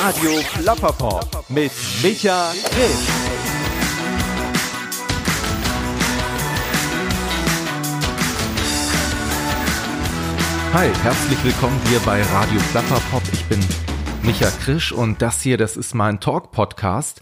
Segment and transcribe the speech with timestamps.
[0.00, 1.72] Radio Plapperpop mit
[2.04, 2.98] Micha Grimm.
[10.72, 13.22] Hi, herzlich willkommen hier bei Radio Plapperpop.
[13.32, 13.58] Ich bin
[14.22, 17.20] Micha Krisch und das hier, das ist mein Talk-Podcast.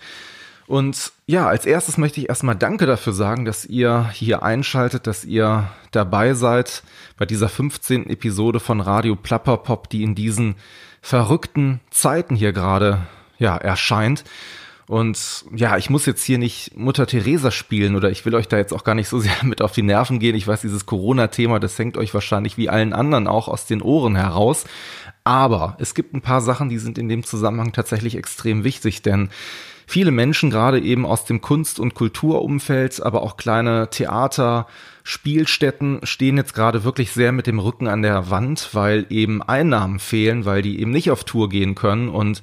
[0.67, 5.25] Und ja, als erstes möchte ich erstmal Danke dafür sagen, dass ihr hier einschaltet, dass
[5.25, 6.83] ihr dabei seid
[7.17, 8.11] bei dieser 15.
[8.11, 10.57] Episode von Radio Plapperpop, die in diesen
[11.01, 13.07] verrückten Zeiten hier gerade
[13.39, 14.25] ja erscheint.
[14.89, 18.57] Und ja, ich muss jetzt hier nicht Mutter Teresa spielen oder ich will euch da
[18.57, 20.35] jetzt auch gar nicht so sehr mit auf die Nerven gehen.
[20.35, 24.17] Ich weiß, dieses Corona-Thema, das hängt euch wahrscheinlich wie allen anderen auch aus den Ohren
[24.17, 24.65] heraus.
[25.23, 29.31] Aber es gibt ein paar Sachen, die sind in dem Zusammenhang tatsächlich extrem wichtig, denn
[29.87, 34.67] viele Menschen, gerade eben aus dem Kunst- und Kulturumfeld, aber auch kleine Theater,
[35.05, 40.01] Spielstätten stehen jetzt gerade wirklich sehr mit dem Rücken an der Wand, weil eben Einnahmen
[40.01, 42.09] fehlen, weil die eben nicht auf Tour gehen können.
[42.09, 42.43] Und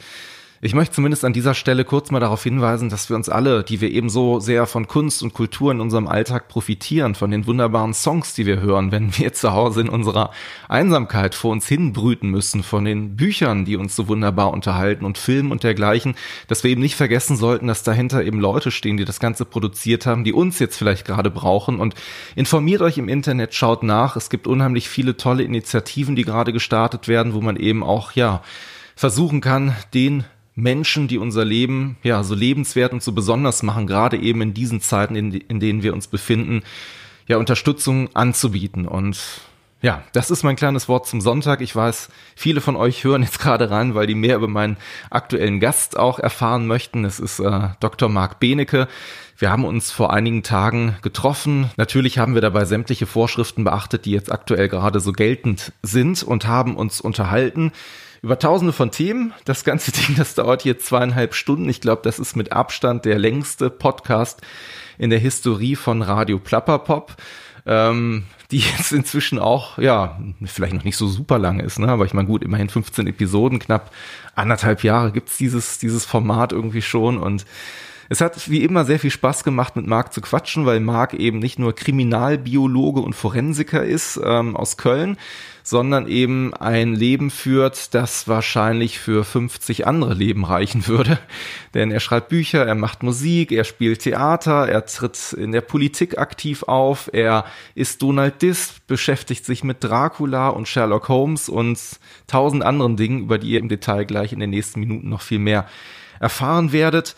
[0.65, 3.81] ich möchte zumindest an dieser Stelle kurz mal darauf hinweisen, dass wir uns alle, die
[3.81, 7.93] wir eben so sehr von Kunst und Kultur in unserem Alltag profitieren, von den wunderbaren
[7.93, 10.31] Songs, die wir hören, wenn wir zu Hause in unserer
[10.69, 15.51] Einsamkeit vor uns hinbrüten müssen, von den Büchern, die uns so wunderbar unterhalten und Filmen
[15.51, 16.15] und dergleichen,
[16.47, 20.05] dass wir eben nicht vergessen sollten, dass dahinter eben Leute stehen, die das Ganze produziert
[20.05, 21.93] haben, die uns jetzt vielleicht gerade brauchen und
[22.37, 24.15] informiert euch im Internet, schaut nach.
[24.15, 28.41] Es gibt unheimlich viele tolle Initiativen, die gerade gestartet werden, wo man eben auch, ja,
[28.95, 30.23] versuchen kann, den
[30.55, 34.81] Menschen, die unser Leben ja so lebenswert und so besonders machen, gerade eben in diesen
[34.81, 36.61] Zeiten, in, in denen wir uns befinden,
[37.27, 38.87] ja Unterstützung anzubieten.
[38.87, 39.19] Und
[39.81, 41.59] ja, das ist mein kleines Wort zum Sonntag.
[41.61, 44.77] Ich weiß, viele von euch hören jetzt gerade rein, weil die mehr über meinen
[45.09, 47.03] aktuellen Gast auch erfahren möchten.
[47.03, 48.09] Es ist äh, Dr.
[48.09, 48.87] Marc Benecke.
[49.37, 51.69] Wir haben uns vor einigen Tagen getroffen.
[51.75, 56.47] Natürlich haben wir dabei sämtliche Vorschriften beachtet, die jetzt aktuell gerade so geltend sind und
[56.47, 57.71] haben uns unterhalten
[58.23, 59.33] über tausende von Themen.
[59.45, 61.69] Das ganze Ding, das dauert hier zweieinhalb Stunden.
[61.69, 64.41] Ich glaube, das ist mit Abstand der längste Podcast
[64.97, 67.15] in der Historie von Radio Plapperpop.
[67.65, 71.87] Ähm, die jetzt inzwischen auch, ja, vielleicht noch nicht so super lang ist, ne?
[71.87, 73.91] aber ich meine, gut, immerhin 15 Episoden, knapp
[74.35, 77.45] anderthalb Jahre gibt's dieses, dieses Format irgendwie schon und
[78.09, 81.39] es hat wie immer sehr viel Spaß gemacht, mit Marc zu quatschen, weil Marc eben
[81.39, 85.17] nicht nur Kriminalbiologe und Forensiker ist ähm, aus Köln,
[85.63, 91.17] sondern eben ein Leben führt, das wahrscheinlich für 50 andere Leben reichen würde.
[91.73, 96.17] Denn er schreibt Bücher, er macht Musik, er spielt Theater, er tritt in der Politik
[96.17, 101.79] aktiv auf, er ist Donald Diss, beschäftigt sich mit Dracula und Sherlock Holmes und
[102.27, 105.39] tausend anderen Dingen, über die ihr im Detail gleich in den nächsten Minuten noch viel
[105.39, 105.65] mehr
[106.19, 107.15] erfahren werdet.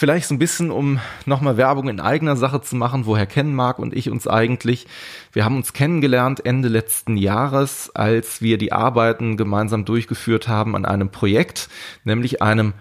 [0.00, 3.78] Vielleicht so ein bisschen, um nochmal Werbung in eigener Sache zu machen, woher kennen Marc
[3.78, 4.86] und ich uns eigentlich.
[5.30, 10.86] Wir haben uns kennengelernt Ende letzten Jahres, als wir die Arbeiten gemeinsam durchgeführt haben an
[10.86, 11.68] einem Projekt,
[12.04, 12.72] nämlich einem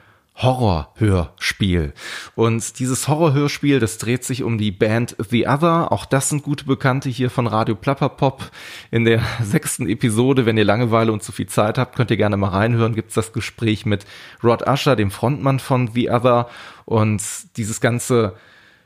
[0.41, 1.93] Horrorhörspiel.
[2.35, 5.91] Und dieses Horrorhörspiel, das dreht sich um die Band The Other.
[5.91, 8.49] Auch das sind gute Bekannte hier von Radio Plapperpop.
[8.89, 12.37] In der sechsten Episode, wenn ihr Langeweile und zu viel Zeit habt, könnt ihr gerne
[12.37, 14.05] mal reinhören, gibt's das Gespräch mit
[14.41, 16.49] Rod Usher, dem Frontmann von The Other.
[16.85, 17.21] Und
[17.57, 18.35] dieses ganze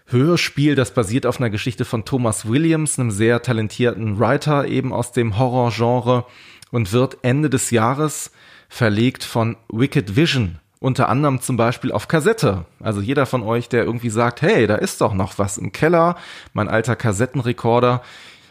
[0.07, 5.11] Hörspiel, das basiert auf einer Geschichte von Thomas Williams, einem sehr talentierten Writer eben aus
[5.11, 6.25] dem Horrorgenre
[6.71, 8.31] und wird Ende des Jahres
[8.69, 12.65] verlegt von Wicked Vision unter anderem zum Beispiel auf Kassette.
[12.81, 16.17] Also jeder von euch, der irgendwie sagt, hey, da ist doch noch was im Keller,
[16.51, 18.01] mein alter Kassettenrekorder.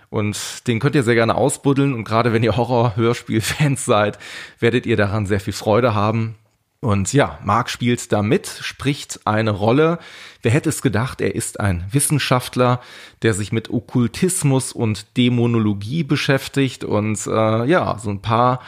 [0.08, 1.92] Und den könnt ihr sehr gerne ausbuddeln.
[1.92, 4.18] Und gerade wenn ihr Horror-Hörspiel-Fans seid,
[4.60, 6.36] werdet ihr daran sehr viel Freude haben.
[6.80, 9.98] Und ja, Mark spielt da mit, spricht eine Rolle.
[10.40, 12.80] Wer hätte es gedacht, er ist ein Wissenschaftler,
[13.20, 18.60] der sich mit Okkultismus und Dämonologie beschäftigt und äh, ja, so ein paar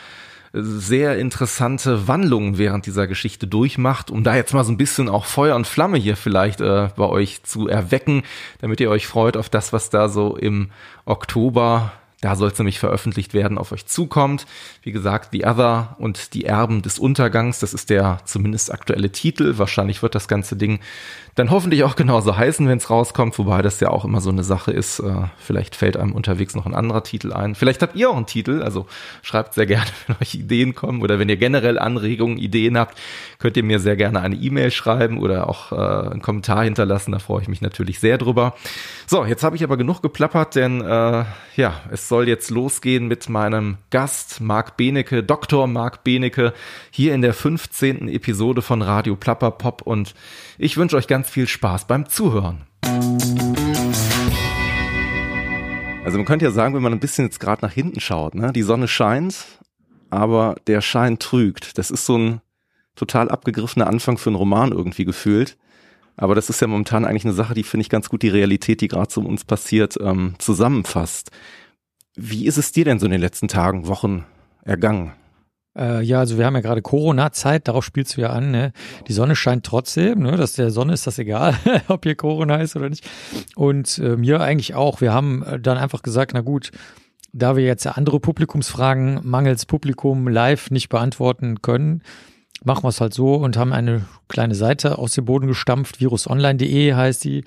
[0.57, 5.25] sehr interessante Wandlungen während dieser Geschichte durchmacht, um da jetzt mal so ein bisschen auch
[5.25, 8.23] Feuer und Flamme hier vielleicht äh, bei euch zu erwecken,
[8.61, 10.71] damit ihr euch freut auf das, was da so im
[11.07, 11.93] Oktober
[12.25, 14.47] da soll es nämlich veröffentlicht werden, auf euch zukommt.
[14.81, 19.59] Wie gesagt, The Other und die Erben des Untergangs, das ist der zumindest aktuelle Titel.
[19.59, 20.81] Wahrscheinlich wird das ganze Ding
[21.35, 24.45] dann hoffentlich auch genauso heißen, wenn es rauskommt, wobei das ja auch immer so eine
[24.45, 25.01] Sache ist.
[25.01, 27.55] Äh, vielleicht fällt einem unterwegs noch ein anderer Titel ein.
[27.57, 28.87] Vielleicht habt ihr auch einen Titel, also
[29.21, 32.99] schreibt sehr gerne, wenn euch Ideen kommen oder wenn ihr generell Anregungen, Ideen habt,
[33.39, 37.13] könnt ihr mir sehr gerne eine E-Mail schreiben oder auch äh, einen Kommentar hinterlassen.
[37.13, 38.55] Da freue ich mich natürlich sehr drüber.
[39.07, 41.25] So, jetzt habe ich aber genug geplappert, denn äh,
[41.57, 45.67] ja, es soll jetzt losgehen mit meinem Gast Marc Benecke, Dr.
[45.67, 46.55] Marc Benecke,
[46.91, 48.09] hier in der 15.
[48.09, 50.15] Episode von Radio Plapper Pop und
[50.57, 52.63] ich wünsche euch ganz viel Spaß beim Zuhören.
[56.05, 58.53] Also man könnte ja sagen, wenn man ein bisschen jetzt gerade nach hinten schaut, ne?
[58.53, 59.45] die Sonne scheint,
[60.11, 61.77] aber der Schein trügt.
[61.79, 62.41] Das ist so ein
[62.95, 65.57] total abgegriffener Anfang für einen Roman irgendwie gefühlt.
[66.17, 68.81] Aber das ist ja momentan eigentlich eine Sache, die finde ich ganz gut die Realität,
[68.81, 71.31] die gerade so um uns passiert, ähm, zusammenfasst.
[72.17, 74.25] Wie ist es dir denn so in den letzten Tagen, Wochen
[74.65, 75.13] ergangen?
[75.77, 78.53] Äh, ja, also wir haben ja gerade Corona-Zeit, darauf spielst du ja an.
[78.53, 78.73] Ne?
[79.09, 80.37] Die Sonne scheint trotzdem, ne?
[80.37, 81.57] dass der Sonne ist das egal,
[81.89, 83.09] ob hier Corona ist oder nicht.
[83.57, 85.01] Und äh, mir eigentlich auch.
[85.01, 86.71] Wir haben äh, dann einfach gesagt, na gut,
[87.33, 92.03] da wir jetzt andere Publikumsfragen mangels Publikum live nicht beantworten können,
[92.63, 96.95] machen wir es halt so und haben eine kleine Seite aus dem Boden gestampft, virusonline.de
[96.95, 97.45] heißt die.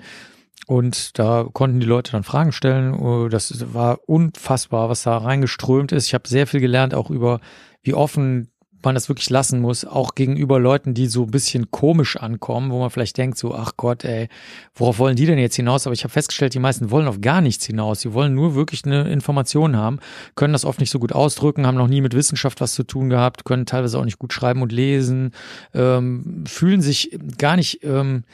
[0.68, 2.92] Und da konnten die Leute dann Fragen stellen.
[2.92, 6.08] Oh, das war unfassbar, was da reingeströmt ist.
[6.08, 7.40] Ich habe sehr viel gelernt, auch über
[7.82, 8.50] wie offen
[8.84, 12.78] man das wirklich lassen muss, auch gegenüber Leuten, die so ein bisschen komisch ankommen, wo
[12.80, 14.28] man vielleicht denkt, so, ach Gott, ey,
[14.74, 15.86] worauf wollen die denn jetzt hinaus?
[15.86, 18.02] Aber ich habe festgestellt, die meisten wollen auf gar nichts hinaus.
[18.02, 20.00] Sie wollen nur wirklich eine Information haben,
[20.34, 23.08] können das oft nicht so gut ausdrücken, haben noch nie mit Wissenschaft was zu tun
[23.08, 25.32] gehabt, können teilweise auch nicht gut schreiben und lesen,
[25.72, 28.24] ähm, fühlen sich gar nicht ähm,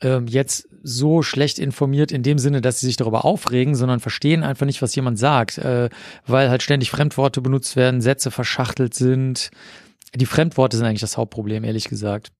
[0.00, 4.44] ähm, jetzt so schlecht informiert in dem Sinne, dass sie sich darüber aufregen, sondern verstehen
[4.44, 5.88] einfach nicht, was jemand sagt, äh,
[6.26, 9.50] weil halt ständig Fremdworte benutzt werden, Sätze verschachtelt sind.
[10.14, 12.30] Die Fremdworte sind eigentlich das Hauptproblem, ehrlich gesagt.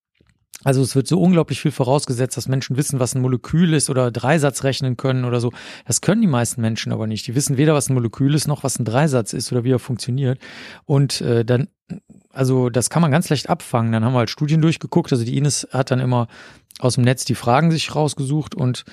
[0.64, 4.10] Also es wird so unglaublich viel vorausgesetzt, dass Menschen wissen, was ein Molekül ist oder
[4.10, 5.52] Dreisatz rechnen können oder so.
[5.86, 7.26] Das können die meisten Menschen aber nicht.
[7.28, 9.78] Die wissen weder, was ein Molekül ist, noch was ein Dreisatz ist oder wie er
[9.78, 10.40] funktioniert.
[10.84, 11.68] Und äh, dann,
[12.32, 13.92] also das kann man ganz leicht abfangen.
[13.92, 15.12] Dann haben wir halt Studien durchgeguckt.
[15.12, 16.26] Also die Ines hat dann immer
[16.78, 18.84] aus dem Netz die Fragen sich rausgesucht und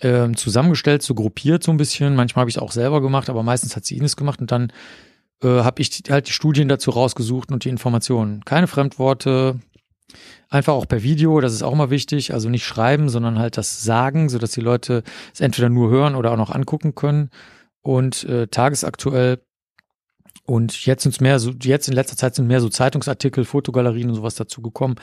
[0.00, 2.14] äh, zusammengestellt, so gruppiert so ein bisschen.
[2.14, 4.72] Manchmal habe ich es auch selber gemacht, aber meistens hat sie Ines gemacht und dann
[5.42, 8.44] äh, habe ich die, halt die Studien dazu rausgesucht und die Informationen.
[8.44, 9.60] Keine Fremdworte,
[10.48, 12.32] einfach auch per Video, das ist auch mal wichtig.
[12.32, 15.02] Also nicht schreiben, sondern halt das sagen, sodass die Leute
[15.32, 17.30] es entweder nur hören oder auch noch angucken können.
[17.82, 19.40] Und äh, tagesaktuell
[20.46, 24.16] und jetzt sind mehr so, jetzt in letzter Zeit sind mehr so Zeitungsartikel, Fotogalerien und
[24.16, 24.96] sowas dazu gekommen,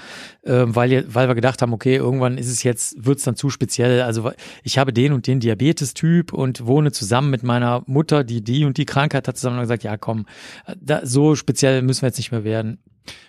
[0.44, 3.50] äh, weil, weil wir gedacht haben, okay, irgendwann ist es jetzt, wird es dann zu
[3.50, 4.02] speziell.
[4.02, 4.32] Also
[4.64, 8.78] ich habe den und den Diabetes-Typ und wohne zusammen mit meiner Mutter, die die und
[8.78, 10.28] die Krankheit hat, zusammen gesagt, ja komm,
[10.80, 12.78] da, so speziell müssen wir jetzt nicht mehr werden.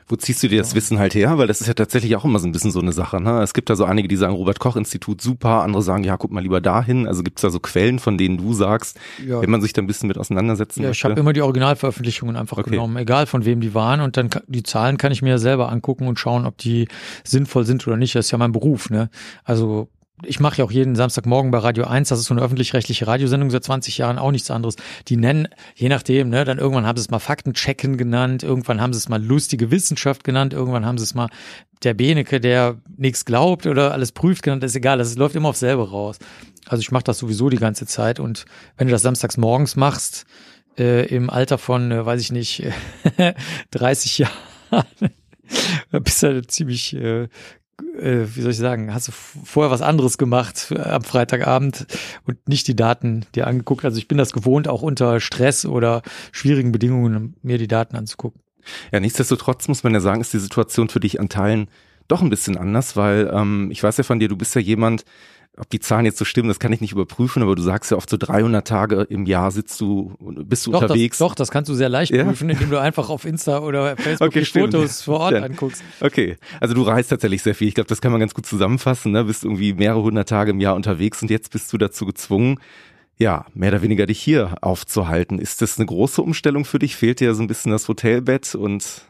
[0.08, 1.38] Wo ziehst du dir das Wissen halt her?
[1.38, 3.20] Weil das ist ja tatsächlich auch immer so ein bisschen so eine Sache.
[3.20, 3.40] Ne?
[3.42, 6.60] Es gibt da so einige, die sagen, Robert-Koch-Institut super, andere sagen, ja, guck mal lieber
[6.60, 7.06] dahin.
[7.06, 9.40] Also gibt es da so Quellen, von denen du sagst, ja.
[9.40, 10.98] wenn man sich da ein bisschen mit auseinandersetzen Ja, möchte?
[10.98, 12.70] ich habe immer die Originalveröffentlichungen einfach okay.
[12.70, 14.00] genommen, egal von wem die waren.
[14.00, 16.88] Und dann die Zahlen kann ich mir ja selber angucken und schauen, ob die
[17.24, 18.14] sinnvoll sind oder nicht.
[18.14, 18.90] Das ist ja mein Beruf.
[18.90, 19.08] Ne?
[19.44, 19.88] Also
[20.24, 23.50] ich mache ja auch jeden Samstagmorgen bei Radio 1, das ist so eine öffentlich-rechtliche Radiosendung
[23.50, 24.76] seit 20 Jahren, auch nichts anderes.
[25.08, 28.92] Die nennen, je nachdem, ne, dann irgendwann haben sie es mal Faktenchecken genannt, irgendwann haben
[28.92, 31.28] sie es mal lustige Wissenschaft genannt, irgendwann haben sie es mal
[31.82, 35.56] der Beneke, der nichts glaubt oder alles prüft genannt, ist egal, das läuft immer auf
[35.56, 36.18] selber raus.
[36.66, 38.44] Also ich mache das sowieso die ganze Zeit und
[38.76, 40.26] wenn du das samstags morgens machst,
[40.78, 42.64] äh, im Alter von, äh, weiß ich nicht,
[43.72, 44.86] 30 Jahren,
[45.90, 47.28] bist du ziemlich äh,
[47.98, 51.86] äh, wie soll ich sagen, hast du vorher was anderes gemacht am Freitagabend
[52.26, 53.84] und nicht die Daten dir angeguckt.
[53.84, 56.02] Also ich bin das gewohnt, auch unter Stress oder
[56.32, 58.40] schwierigen Bedingungen mir die Daten anzugucken.
[58.92, 61.68] Ja, nichtsdestotrotz muss man ja sagen, ist die Situation für dich an Teilen
[62.08, 65.04] doch ein bisschen anders, weil ähm, ich weiß ja von dir, du bist ja jemand,
[65.58, 67.98] ob die Zahlen jetzt so stimmen, das kann ich nicht überprüfen, aber du sagst ja
[67.98, 71.18] oft so 300 Tage im Jahr sitzt du, bist du doch, unterwegs.
[71.18, 72.24] Das, doch, das kannst du sehr leicht ja?
[72.24, 74.72] prüfen, indem du einfach auf Insta oder Facebook okay, die stimmt.
[74.72, 75.42] Fotos vor Ort ja.
[75.42, 75.82] anguckst.
[76.00, 77.68] Okay, also du reist tatsächlich sehr viel.
[77.68, 79.12] Ich glaube, das kann man ganz gut zusammenfassen.
[79.12, 79.24] Ne?
[79.24, 82.58] Bist irgendwie mehrere hundert Tage im Jahr unterwegs und jetzt bist du dazu gezwungen,
[83.18, 85.38] ja, mehr oder weniger dich hier aufzuhalten.
[85.38, 86.96] Ist das eine große Umstellung für dich?
[86.96, 89.02] Fehlt dir so ein bisschen das Hotelbett und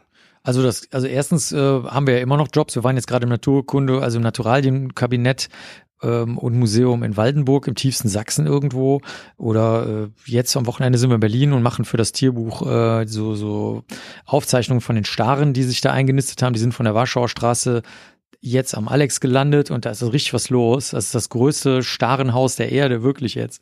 [0.45, 2.75] also das, also erstens äh, haben wir ja immer noch Jobs.
[2.75, 5.47] Wir waren jetzt gerade im Naturkunde, also im Naturalienkabinett
[6.03, 9.01] ähm, und Museum in Waldenburg im tiefsten Sachsen irgendwo.
[9.37, 13.07] Oder äh, jetzt am Wochenende sind wir in Berlin und machen für das Tierbuch äh,
[13.07, 13.83] so, so
[14.25, 16.53] Aufzeichnungen von den Staren, die sich da eingenistet haben.
[16.53, 17.81] Die sind von der Warschauer Straße
[18.41, 20.91] jetzt am Alex gelandet und da ist richtig was los.
[20.91, 23.61] Das ist das größte Starenhaus der Erde, wirklich jetzt.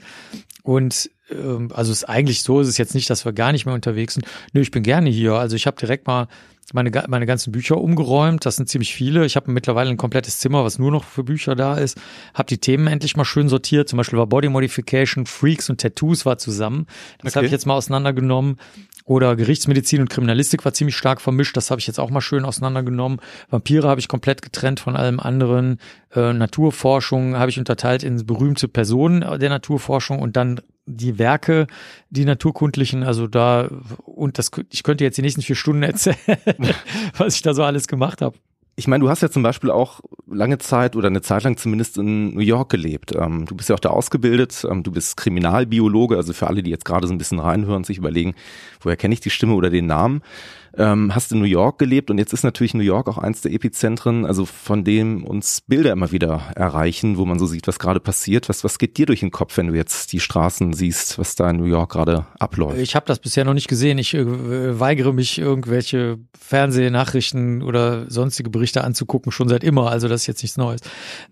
[0.63, 3.75] Und ähm, also ist eigentlich so, ist es jetzt nicht, dass wir gar nicht mehr
[3.75, 4.25] unterwegs sind.
[4.53, 5.35] Nö, ich bin gerne hier.
[5.35, 6.27] Also ich habe direkt mal
[6.73, 8.45] meine, meine ganzen Bücher umgeräumt.
[8.45, 9.25] Das sind ziemlich viele.
[9.25, 11.99] Ich habe mittlerweile ein komplettes Zimmer, was nur noch für Bücher da ist.
[12.33, 13.89] Habe die Themen endlich mal schön sortiert.
[13.89, 16.87] Zum Beispiel war Body Modification, Freaks und Tattoos war zusammen.
[17.19, 17.37] Das okay.
[17.37, 18.57] habe ich jetzt mal auseinandergenommen.
[19.05, 21.57] Oder Gerichtsmedizin und Kriminalistik war ziemlich stark vermischt.
[21.57, 23.19] Das habe ich jetzt auch mal schön auseinandergenommen.
[23.49, 25.79] Vampire habe ich komplett getrennt von allem anderen.
[26.15, 31.67] Äh, Naturforschung habe ich unterteilt in berühmte Personen der Naturforschung und dann die Werke,
[32.09, 33.69] die naturkundlichen, also da,
[34.05, 36.17] und das, ich könnte jetzt die nächsten vier Stunden erzählen,
[37.17, 38.37] was ich da so alles gemacht habe.
[38.77, 41.97] Ich meine, du hast ja zum Beispiel auch lange Zeit oder eine Zeit lang zumindest
[41.97, 43.13] in New York gelebt.
[43.15, 46.71] Ähm, du bist ja auch da ausgebildet, ähm, du bist Kriminalbiologe, also für alle, die
[46.71, 48.33] jetzt gerade so ein bisschen reinhören, sich überlegen,
[48.79, 50.21] woher kenne ich die Stimme oder den Namen
[50.77, 53.51] ähm, hast in New York gelebt und jetzt ist natürlich New York auch eins der
[53.51, 57.99] Epizentren, also von dem uns Bilder immer wieder erreichen, wo man so sieht, was gerade
[57.99, 58.47] passiert.
[58.49, 61.49] Was, was geht dir durch den Kopf, wenn du jetzt die Straßen siehst, was da
[61.49, 62.77] in New York gerade abläuft?
[62.77, 63.97] Ich habe das bisher noch nicht gesehen.
[63.97, 69.91] Ich äh, weigere mich, irgendwelche Fernsehnachrichten oder sonstige Berichte anzugucken, schon seit immer.
[69.91, 70.81] Also das ist jetzt nichts Neues.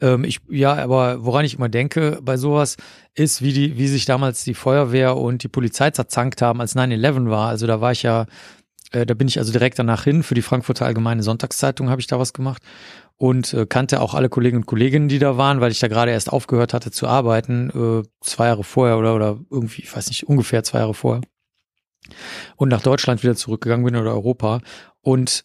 [0.02, 2.78] Ähm, ich, ja, aber woran ich immer denke bei sowas,
[3.16, 7.30] ist, wie die, wie sich damals die Feuerwehr und die Polizei zerzankt haben, als 9-11
[7.30, 7.50] war.
[7.50, 8.26] Also da war ich ja
[8.92, 10.24] äh, da bin ich also direkt danach hin.
[10.24, 12.62] Für die Frankfurter Allgemeine Sonntagszeitung habe ich da was gemacht
[13.18, 16.12] und äh, kannte auch alle Kolleginnen und Kollegen, die da waren, weil ich da gerade
[16.12, 20.28] erst aufgehört hatte zu arbeiten, äh, zwei Jahre vorher oder, oder irgendwie, ich weiß nicht,
[20.28, 21.22] ungefähr zwei Jahre vorher.
[22.56, 24.62] Und nach Deutschland wieder zurückgegangen bin oder Europa.
[25.02, 25.44] Und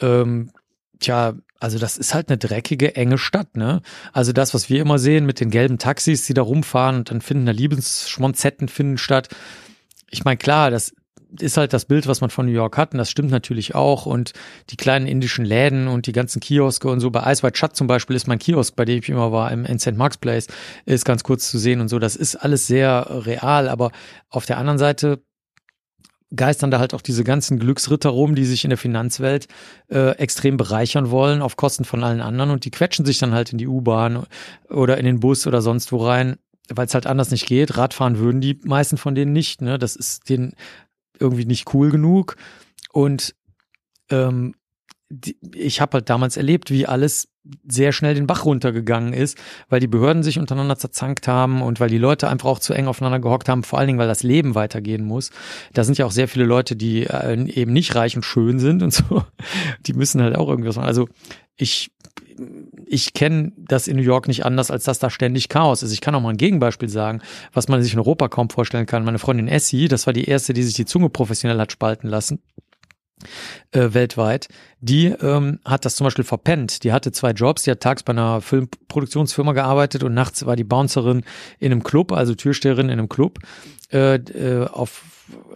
[0.00, 0.50] ähm,
[0.98, 3.82] tja, also das ist halt eine dreckige, enge Stadt, ne?
[4.14, 7.20] Also das, was wir immer sehen mit den gelben Taxis, die da rumfahren und dann
[7.20, 9.28] finden da Liebensschmonzetten finden statt.
[10.08, 10.94] Ich meine, klar, das
[11.38, 14.06] ist halt das Bild, was man von New York hat, und das stimmt natürlich auch.
[14.06, 14.32] Und
[14.70, 17.10] die kleinen indischen Läden und die ganzen Kioske und so.
[17.10, 19.64] Bei Ice White Shut zum Beispiel ist mein Kiosk, bei dem ich immer war, im,
[19.64, 19.96] in St.
[19.96, 20.46] Mark's Place,
[20.86, 21.98] ist ganz kurz zu sehen und so.
[21.98, 23.92] Das ist alles sehr real, aber
[24.28, 25.22] auf der anderen Seite
[26.34, 29.48] geistern da halt auch diese ganzen Glücksritter rum, die sich in der Finanzwelt
[29.88, 33.52] äh, extrem bereichern wollen auf Kosten von allen anderen und die quetschen sich dann halt
[33.52, 34.24] in die U-Bahn
[34.68, 36.36] oder in den Bus oder sonst wo rein,
[36.68, 37.76] weil es halt anders nicht geht.
[37.76, 39.60] Radfahren würden die meisten von denen nicht.
[39.60, 39.78] Ne?
[39.78, 40.54] Das ist denen
[41.20, 42.36] irgendwie nicht cool genug.
[42.92, 43.34] Und
[44.10, 44.54] ähm,
[45.54, 47.28] ich habe halt damals erlebt, wie alles
[47.66, 51.88] sehr schnell den Bach runtergegangen ist, weil die Behörden sich untereinander zerzankt haben und weil
[51.88, 54.54] die Leute einfach auch zu eng aufeinander gehockt haben, vor allen Dingen, weil das Leben
[54.54, 55.30] weitergehen muss.
[55.72, 58.82] Da sind ja auch sehr viele Leute, die äh, eben nicht reich und schön sind
[58.82, 59.24] und so.
[59.86, 60.86] Die müssen halt auch irgendwas machen.
[60.86, 61.08] Also
[61.56, 61.90] ich
[62.92, 65.92] ich kenne das in New York nicht anders, als dass da ständig Chaos ist.
[65.92, 67.20] Ich kann auch mal ein Gegenbeispiel sagen,
[67.52, 69.04] was man sich in Europa kaum vorstellen kann.
[69.04, 72.42] Meine Freundin Essie, das war die erste, die sich die Zunge professionell hat spalten lassen.
[73.72, 74.48] Äh, weltweit,
[74.80, 76.84] die ähm, hat das zum Beispiel verpennt.
[76.84, 80.64] Die hatte zwei Jobs, die hat tags bei einer Filmproduktionsfirma gearbeitet und nachts war die
[80.64, 81.22] Bouncerin
[81.58, 83.38] in einem Club, also Türsteherin in einem Club
[83.92, 85.04] äh, äh, auf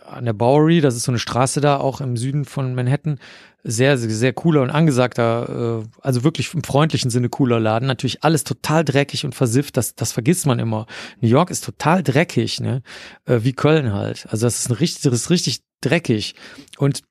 [0.07, 3.19] an der Bowery, das ist so eine Straße da auch im Süden von Manhattan,
[3.65, 7.89] sehr, sehr, sehr cooler und angesagter, äh, also wirklich im freundlichen Sinne cooler Laden.
[7.89, 10.87] Natürlich alles total dreckig und versifft, das, das vergisst man immer.
[11.21, 12.83] New York ist total dreckig, ne?
[13.25, 14.27] Äh, wie Köln halt.
[14.31, 16.35] Also das ist ein richtig, das ist richtig dreckig.
[16.77, 17.03] Und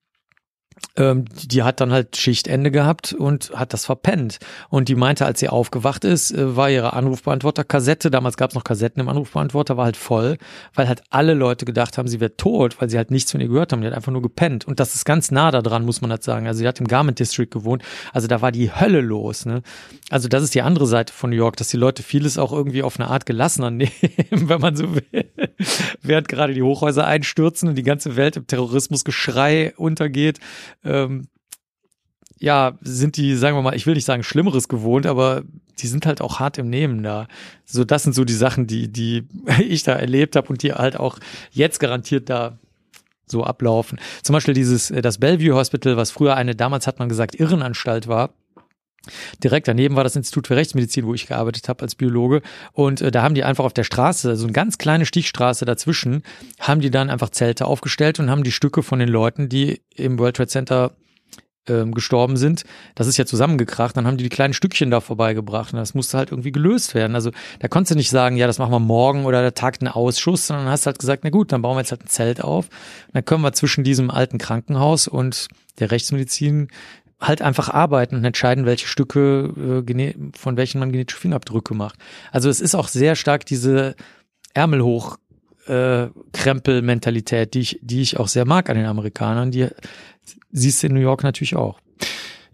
[0.96, 4.40] ähm, die hat dann halt Schichtende gehabt und hat das verpennt.
[4.70, 8.64] Und die meinte, als sie aufgewacht ist, äh, war ihre Anrufbeantworter-Kassette, damals gab es noch
[8.64, 10.38] Kassetten im Anrufbeantworter, war halt voll,
[10.76, 13.48] weil halt alle Leute gedacht haben, sie wäre tot, weil sie halt nichts von ihr
[13.48, 13.82] gehört haben.
[13.82, 14.66] Die hat einfach nur gepennt.
[14.66, 16.48] Und das ist ganz nah da dran, muss man halt sagen.
[16.48, 17.84] Also sie hat im Garment District gewohnt.
[18.12, 19.46] Also da war die Hölle los.
[19.46, 19.64] Ne?
[20.10, 22.84] Also das ist die andere Seite von New York, dass die Leute vieles auch irgendwie
[22.84, 23.92] auf eine Art gelassener nehmen,
[24.32, 25.32] wenn man so will.
[26.02, 30.40] Während gerade die Hochhäuser einstürzen und die ganze Welt im Terrorismusgeschrei untergeht,
[30.84, 31.28] ähm,
[32.40, 35.44] ja, sind die, sagen wir mal, ich will nicht sagen Schlimmeres gewohnt, aber
[35.80, 37.28] die sind halt auch hart im Nehmen da.
[37.66, 39.28] So, das sind so die Sachen, die, die
[39.60, 41.20] ich da erlebt habe und die halt auch
[41.52, 42.58] jetzt garantiert da
[43.26, 44.00] so ablaufen.
[44.22, 48.08] Zum Beispiel dieses, äh, das Bellevue Hospital, was früher eine, damals hat man gesagt, Irrenanstalt
[48.08, 48.32] war.
[49.44, 52.42] Direkt daneben war das Institut für Rechtsmedizin, wo ich gearbeitet habe als Biologe.
[52.72, 55.66] Und äh, da haben die einfach auf der Straße, so also eine ganz kleine Stichstraße
[55.66, 56.24] dazwischen,
[56.60, 60.20] haben die dann einfach Zelte aufgestellt und haben die Stücke von den Leuten, die im
[60.20, 60.96] World Trade Center
[61.68, 62.64] ähm, gestorben sind,
[62.96, 66.18] das ist ja zusammengekracht, dann haben die die kleinen Stückchen da vorbeigebracht und das musste
[66.18, 67.16] halt irgendwie gelöst werden.
[67.16, 69.92] Also da konntest du nicht sagen, ja, das machen wir morgen oder der Tag einen
[69.92, 72.68] Ausschuss, sondern hast halt gesagt, na gut, dann bauen wir jetzt halt ein Zelt auf
[73.14, 75.48] dann können wir zwischen diesem alten Krankenhaus und
[75.80, 76.68] der Rechtsmedizin
[77.24, 81.98] halt einfach arbeiten und entscheiden, welche Stücke äh, von welchen man genetische Fingerabdrücke macht.
[82.32, 83.96] Also es ist auch sehr stark diese
[84.54, 85.18] Ärmel hoch
[85.68, 89.68] äh, Krempel-Mentalität, die ich, die ich auch sehr mag an den Amerikanern, die
[90.52, 91.80] siehst du in New York natürlich auch.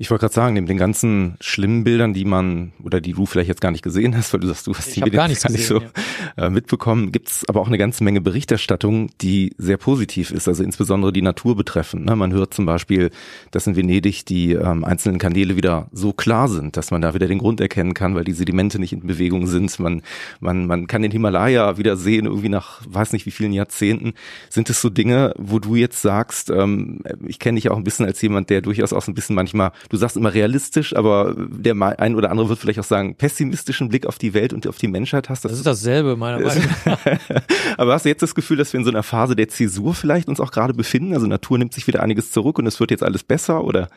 [0.01, 3.49] Ich wollte gerade sagen, neben den ganzen schlimmen Bildern, die man oder die du vielleicht
[3.49, 5.67] jetzt gar nicht gesehen hast, weil du sagst, du hast die gar, nicht, gar nicht
[5.67, 6.45] so ja.
[6.45, 11.11] äh, mitbekommen, gibt's aber auch eine ganze Menge Berichterstattung, die sehr positiv ist, also insbesondere
[11.11, 12.05] die Natur betreffend.
[12.05, 12.15] Ne?
[12.15, 13.09] Man hört zum Beispiel,
[13.51, 17.27] dass in Venedig die ähm, einzelnen Kanäle wieder so klar sind, dass man da wieder
[17.27, 19.77] den Grund erkennen kann, weil die Sedimente nicht in Bewegung sind.
[19.79, 20.01] Man,
[20.39, 24.13] man, man kann den Himalaya wieder sehen, irgendwie nach weiß nicht wie vielen Jahrzehnten.
[24.49, 28.05] Sind es so Dinge, wo du jetzt sagst, ähm, ich kenne dich auch ein bisschen
[28.05, 31.75] als jemand, der durchaus auch so ein bisschen manchmal du sagst immer realistisch, aber der
[31.99, 34.87] ein oder andere wird vielleicht auch sagen, pessimistischen Blick auf die Welt und auf die
[34.87, 35.43] Menschheit hast.
[35.43, 36.99] Das, das ist dasselbe, meiner Meinung nach.
[37.77, 40.27] aber hast du jetzt das Gefühl, dass wir in so einer Phase der Zäsur vielleicht
[40.27, 41.13] uns auch gerade befinden?
[41.13, 43.89] Also Natur nimmt sich wieder einiges zurück und es wird jetzt alles besser oder?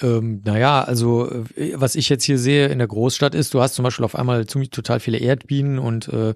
[0.00, 3.74] Ähm, naja, also äh, was ich jetzt hier sehe in der Großstadt ist, du hast
[3.74, 6.34] zum Beispiel auf einmal ziemlich total viele Erdbienen und äh,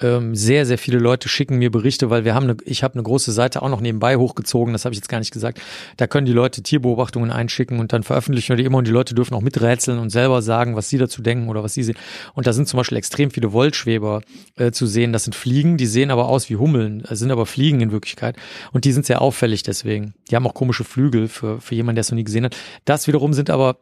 [0.00, 3.02] ähm, sehr, sehr viele Leute schicken mir Berichte, weil wir haben eine, ich habe eine
[3.02, 5.60] große Seite auch noch nebenbei hochgezogen, das habe ich jetzt gar nicht gesagt.
[5.96, 9.14] Da können die Leute Tierbeobachtungen einschicken und dann veröffentlichen wir die immer und die Leute
[9.14, 11.96] dürfen auch miträtseln und selber sagen, was sie dazu denken oder was sie sehen.
[12.34, 14.22] Und da sind zum Beispiel extrem viele Wollschweber
[14.56, 15.12] äh, zu sehen.
[15.12, 18.36] Das sind Fliegen, die sehen aber aus wie Hummeln, äh, sind aber Fliegen in Wirklichkeit.
[18.72, 20.14] Und die sind sehr auffällig deswegen.
[20.30, 22.56] Die haben auch komische Flügel für, für jemanden, der es noch nie gesehen hat.
[22.84, 23.78] Das wiederum sind aber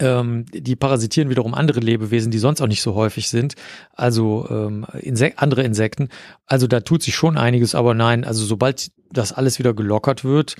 [0.00, 3.54] ähm, die parasitieren wiederum andere Lebewesen, die sonst auch nicht so häufig sind,
[3.94, 6.08] also ähm, Insek andere Insekten.
[6.46, 10.56] Also da tut sich schon einiges, aber nein, also sobald das alles wieder gelockert wird,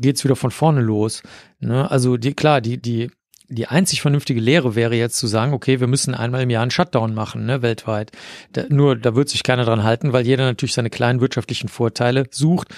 [0.00, 1.22] geht's wieder von vorne los.
[1.60, 1.90] Ne?
[1.90, 3.10] Also die, klar, die, die,
[3.48, 6.70] die einzig vernünftige Lehre wäre jetzt zu sagen, okay, wir müssen einmal im Jahr einen
[6.70, 8.10] Shutdown machen, ne, weltweit.
[8.52, 12.24] Da, nur da wird sich keiner dran halten, weil jeder natürlich seine kleinen wirtschaftlichen Vorteile
[12.30, 12.68] sucht.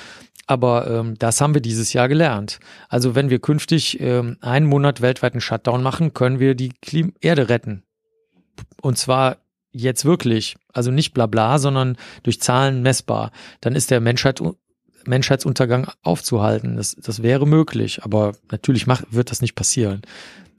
[0.49, 2.59] Aber ähm, das haben wir dieses Jahr gelernt.
[2.89, 7.51] Also wenn wir künftig ähm, einen Monat weltweiten Shutdown machen, können wir die Klim Erde
[7.51, 7.85] retten.
[8.81, 9.37] Und zwar
[9.73, 10.57] jetzt wirklich.
[10.73, 13.31] Also nicht bla bla, sondern durch Zahlen messbar.
[13.61, 14.43] Dann ist der Menschheit,
[15.05, 16.77] Menschheitsuntergang aufzuhalten.
[16.77, 18.03] Das, das wäre möglich.
[18.03, 20.01] Aber natürlich macht, wird das nicht passieren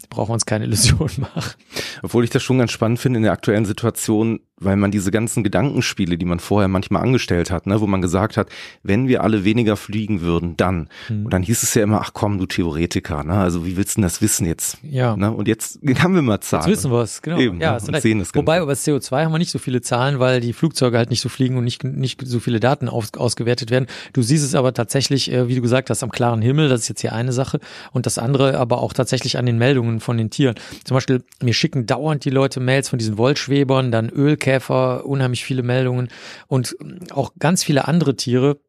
[0.09, 1.53] brauchen wir uns keine Illusionen machen.
[2.01, 5.43] Obwohl ich das schon ganz spannend finde in der aktuellen Situation, weil man diese ganzen
[5.43, 8.49] Gedankenspiele, die man vorher manchmal angestellt hat, ne, wo man gesagt hat,
[8.83, 10.89] wenn wir alle weniger fliegen würden, dann.
[11.07, 11.25] Hm.
[11.25, 13.33] Und dann hieß es ja immer, ach komm, du Theoretiker, ne?
[13.33, 14.77] Also wie willst du denn das wissen jetzt?
[14.83, 15.15] Ja.
[15.15, 15.31] Ne?
[15.31, 16.69] Und jetzt haben wir mal Zahlen.
[16.69, 17.39] Jetzt wissen wir es, genau.
[17.39, 17.81] Eben, ja, ne?
[17.87, 20.53] und sehen das Wobei über das CO2 haben wir nicht so viele Zahlen, weil die
[20.53, 23.87] Flugzeuge halt nicht so fliegen und nicht, nicht so viele Daten aus, ausgewertet werden.
[24.13, 26.89] Du siehst es aber tatsächlich, äh, wie du gesagt hast, am klaren Himmel, das ist
[26.89, 27.59] jetzt hier eine Sache.
[27.91, 30.55] Und das andere aber auch tatsächlich an den Meldungen von den Tieren.
[30.83, 35.63] Zum Beispiel, mir schicken dauernd die Leute Mails von diesen Wollschwebern, dann Ölkäfer, unheimlich viele
[35.63, 36.09] Meldungen
[36.47, 36.75] und
[37.11, 38.59] auch ganz viele andere Tiere.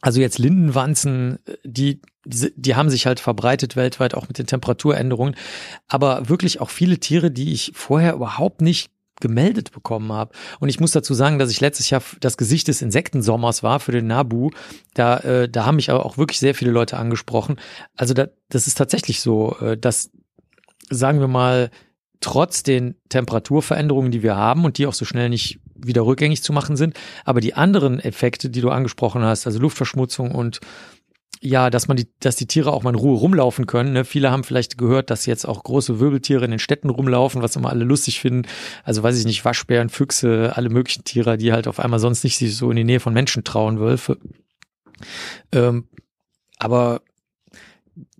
[0.00, 5.36] Also jetzt Lindenwanzen, die, die, die haben sich halt verbreitet weltweit, auch mit den Temperaturänderungen.
[5.88, 10.32] Aber wirklich auch viele Tiere, die ich vorher überhaupt nicht gemeldet bekommen habe.
[10.60, 13.92] Und ich muss dazu sagen, dass ich letztes Jahr das Gesicht des Insektensommers war für
[13.92, 14.50] den Nabu.
[14.94, 17.56] Da, äh, da haben mich aber auch wirklich sehr viele Leute angesprochen.
[17.96, 20.10] Also da, das ist tatsächlich so, äh, dass
[20.90, 21.70] sagen wir mal,
[22.20, 26.52] trotz den Temperaturveränderungen, die wir haben und die auch so schnell nicht wieder rückgängig zu
[26.52, 26.94] machen sind,
[27.24, 30.60] aber die anderen Effekte, die du angesprochen hast, also Luftverschmutzung und
[31.42, 33.92] ja, dass man die, dass die Tiere auch mal in Ruhe rumlaufen können.
[33.92, 34.04] Ne?
[34.04, 37.70] Viele haben vielleicht gehört, dass jetzt auch große Wirbeltiere in den Städten rumlaufen, was immer
[37.70, 38.48] alle lustig finden.
[38.84, 42.38] Also weiß ich nicht, Waschbären, Füchse, alle möglichen Tiere, die halt auf einmal sonst nicht
[42.38, 44.18] sich so in die Nähe von Menschen trauen, Wölfe.
[45.52, 45.88] Ähm,
[46.58, 47.02] aber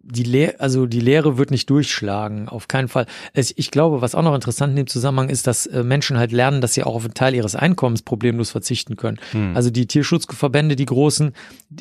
[0.08, 3.06] die Lehre, also die Lehre wird nicht durchschlagen, auf keinen Fall.
[3.34, 6.60] Ich glaube, was auch noch interessant in dem Zusammenhang ist, dass äh, Menschen halt lernen,
[6.60, 9.18] dass sie auch auf einen Teil ihres Einkommens problemlos verzichten können.
[9.32, 9.56] Hm.
[9.56, 11.32] Also die Tierschutzverbände, die großen,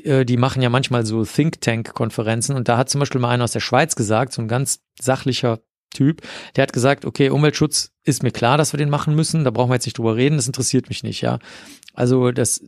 [0.03, 3.29] äh, die machen ja manchmal so Think Tank Konferenzen und da hat zum Beispiel mal
[3.29, 5.59] einer aus der Schweiz gesagt, so ein ganz sachlicher
[5.93, 6.21] Typ,
[6.55, 9.69] der hat gesagt, okay, Umweltschutz ist mir klar, dass wir den machen müssen, da brauchen
[9.69, 11.39] wir jetzt nicht drüber reden, das interessiert mich nicht, ja.
[11.93, 12.61] Also das,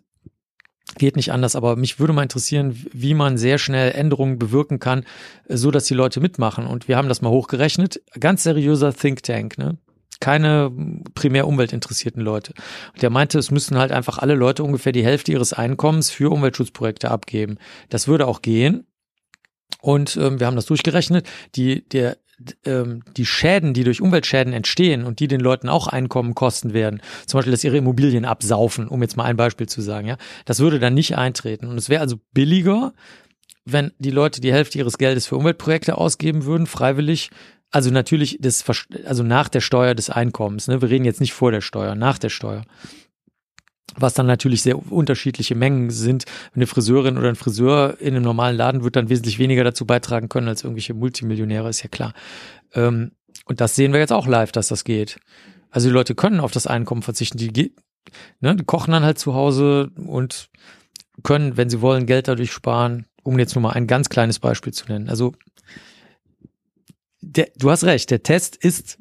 [0.96, 5.06] geht nicht anders, aber mich würde mal interessieren, wie man sehr schnell Änderungen bewirken kann,
[5.48, 6.66] so dass die Leute mitmachen.
[6.66, 8.02] Und wir haben das mal hochgerechnet.
[8.20, 9.78] Ganz seriöser Think Tank, ne?
[10.20, 10.72] Keine
[11.14, 12.54] primär umweltinteressierten Leute.
[12.94, 16.32] Und der meinte, es müssten halt einfach alle Leute ungefähr die Hälfte ihres Einkommens für
[16.32, 17.58] Umweltschutzprojekte abgeben.
[17.90, 18.88] Das würde auch gehen.
[19.80, 21.28] Und ähm, wir haben das durchgerechnet.
[21.56, 22.18] Die, der
[22.66, 27.02] ähm, die Schäden, die durch Umweltschäden entstehen und die den Leuten auch Einkommen kosten werden,
[27.26, 30.60] zum Beispiel, dass ihre Immobilien absaufen, um jetzt mal ein Beispiel zu sagen, ja, das
[30.60, 31.68] würde dann nicht eintreten.
[31.68, 32.94] Und es wäre also billiger,
[33.66, 37.32] wenn die Leute die Hälfte ihres Geldes für Umweltprojekte ausgeben würden, freiwillig.
[37.70, 38.64] Also natürlich das,
[39.06, 40.68] also nach der Steuer des Einkommens.
[40.68, 40.82] Ne?
[40.82, 42.64] Wir reden jetzt nicht vor der Steuer, nach der Steuer
[44.00, 46.26] was dann natürlich sehr unterschiedliche Mengen sind.
[46.56, 50.30] Eine Friseurin oder ein Friseur in einem normalen Laden wird dann wesentlich weniger dazu beitragen
[50.30, 52.14] können als irgendwelche Multimillionäre, ist ja klar.
[52.74, 53.12] Ähm,
[53.46, 55.20] und das sehen wir jetzt auch live, dass das geht.
[55.70, 57.38] Also die Leute können auf das Einkommen verzichten.
[57.38, 57.74] Die,
[58.40, 60.50] ne, die kochen dann halt zu Hause und
[61.24, 64.74] können, wenn sie wollen, Geld dadurch sparen, um jetzt nur mal ein ganz kleines Beispiel
[64.74, 65.10] zu nennen.
[65.10, 65.34] Also
[67.22, 69.00] der, du hast recht, der Test ist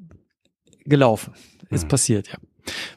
[0.84, 1.34] gelaufen,
[1.70, 1.88] ist mhm.
[1.88, 2.38] passiert, ja.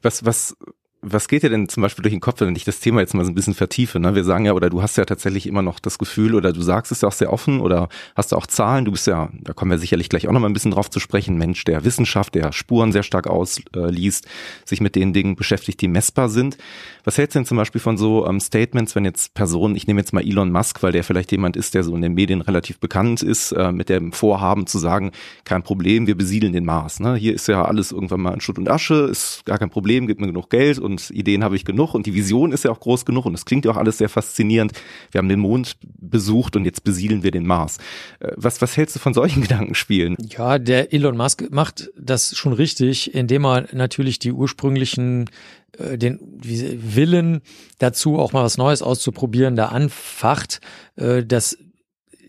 [0.01, 0.57] Was, was
[1.01, 3.23] was geht dir denn zum Beispiel durch den Kopf, wenn ich das Thema jetzt mal
[3.23, 3.99] so ein bisschen vertiefe?
[3.99, 4.15] Ne?
[4.15, 6.91] Wir sagen ja, oder du hast ja tatsächlich immer noch das Gefühl, oder du sagst
[6.91, 9.71] es ja auch sehr offen, oder hast du auch Zahlen, du bist ja, da kommen
[9.71, 12.51] wir sicherlich gleich auch noch mal ein bisschen drauf zu sprechen, Mensch, der Wissenschaft, der
[12.51, 14.27] Spuren sehr stark ausliest,
[14.65, 16.57] sich mit den Dingen beschäftigt, die messbar sind.
[17.05, 20.01] Was hältst du denn zum Beispiel von so ähm, Statements, wenn jetzt Personen, ich nehme
[20.01, 22.79] jetzt mal Elon Musk, weil der vielleicht jemand ist, der so in den Medien relativ
[22.79, 25.11] bekannt ist, äh, mit dem Vorhaben zu sagen,
[25.45, 26.99] kein Problem, wir besiedeln den Mars.
[26.99, 27.15] Ne?
[27.15, 30.19] Hier ist ja alles irgendwann mal in Schutt und Asche, ist gar kein Problem, gibt
[30.19, 33.05] mir genug Geld und Ideen habe ich genug und die Vision ist ja auch groß
[33.05, 34.73] genug und es klingt ja auch alles sehr faszinierend.
[35.11, 37.77] Wir haben den Mond besucht und jetzt besiedeln wir den Mars.
[38.19, 40.15] Äh, was, was hältst du von solchen Gedankenspielen?
[40.19, 45.29] Ja, der Elon Musk macht das schon richtig, indem er natürlich die ursprünglichen
[45.77, 47.41] äh, den Willen
[47.77, 50.61] dazu, auch mal was Neues auszuprobieren, da anfacht.
[50.95, 51.57] Äh, das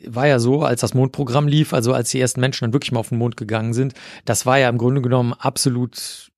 [0.06, 3.00] war ja so, als das Mondprogramm lief, also als die ersten Menschen dann wirklich mal
[3.00, 3.94] auf den Mond gegangen sind,
[4.24, 6.30] das war ja im Grunde genommen absolut,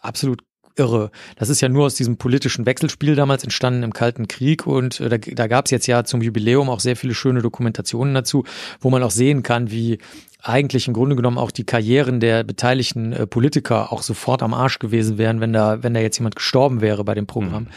[0.00, 0.42] absolut
[0.76, 1.10] irre.
[1.36, 5.08] Das ist ja nur aus diesem politischen Wechselspiel damals entstanden im Kalten Krieg und äh,
[5.08, 8.44] da, da gab es jetzt ja zum Jubiläum auch sehr viele schöne Dokumentationen dazu,
[8.80, 9.98] wo man auch sehen kann, wie
[10.42, 14.78] eigentlich im Grunde genommen auch die Karrieren der beteiligten äh, Politiker auch sofort am Arsch
[14.78, 17.68] gewesen wären, wenn da, wenn da jetzt jemand gestorben wäre bei dem Programm, mhm.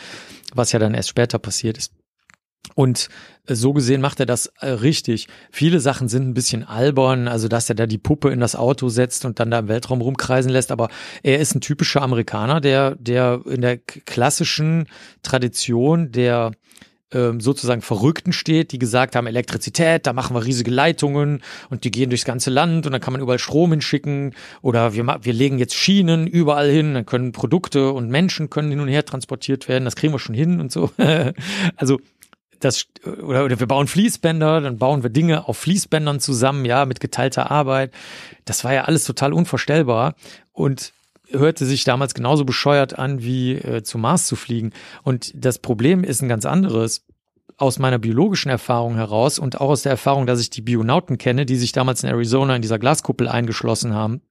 [0.53, 1.93] was ja dann erst später passiert ist.
[2.73, 3.09] Und
[3.47, 5.27] äh, so gesehen macht er das äh, richtig.
[5.51, 8.89] Viele Sachen sind ein bisschen albern, also dass er da die Puppe in das Auto
[8.89, 10.89] setzt und dann da im Weltraum rumkreisen lässt, aber
[11.23, 14.87] er ist ein typischer Amerikaner, der, der in der klassischen
[15.21, 16.51] Tradition der
[17.15, 21.91] ähm, sozusagen Verrückten steht, die gesagt haben, Elektrizität, da machen wir riesige Leitungen und die
[21.91, 25.57] gehen durchs ganze Land und dann kann man überall Strom hinschicken oder wir, wir legen
[25.57, 29.85] jetzt Schienen überall hin, dann können Produkte und Menschen können hin und her transportiert werden,
[29.85, 30.89] das kriegen wir schon hin und so.
[31.77, 31.99] also
[32.59, 36.99] das, oder, oder wir bauen Fließbänder, dann bauen wir Dinge auf Fließbändern zusammen, ja, mit
[36.99, 37.91] geteilter Arbeit.
[38.45, 40.15] Das war ja alles total unvorstellbar
[40.51, 40.93] und
[41.29, 44.71] hörte sich damals genauso bescheuert an, wie äh, zum Mars zu fliegen.
[45.03, 47.05] Und das Problem ist ein ganz anderes.
[47.57, 51.45] Aus meiner biologischen Erfahrung heraus und auch aus der Erfahrung, dass ich die Bionauten kenne,
[51.45, 54.21] die sich damals in Arizona in dieser Glaskuppel eingeschlossen haben,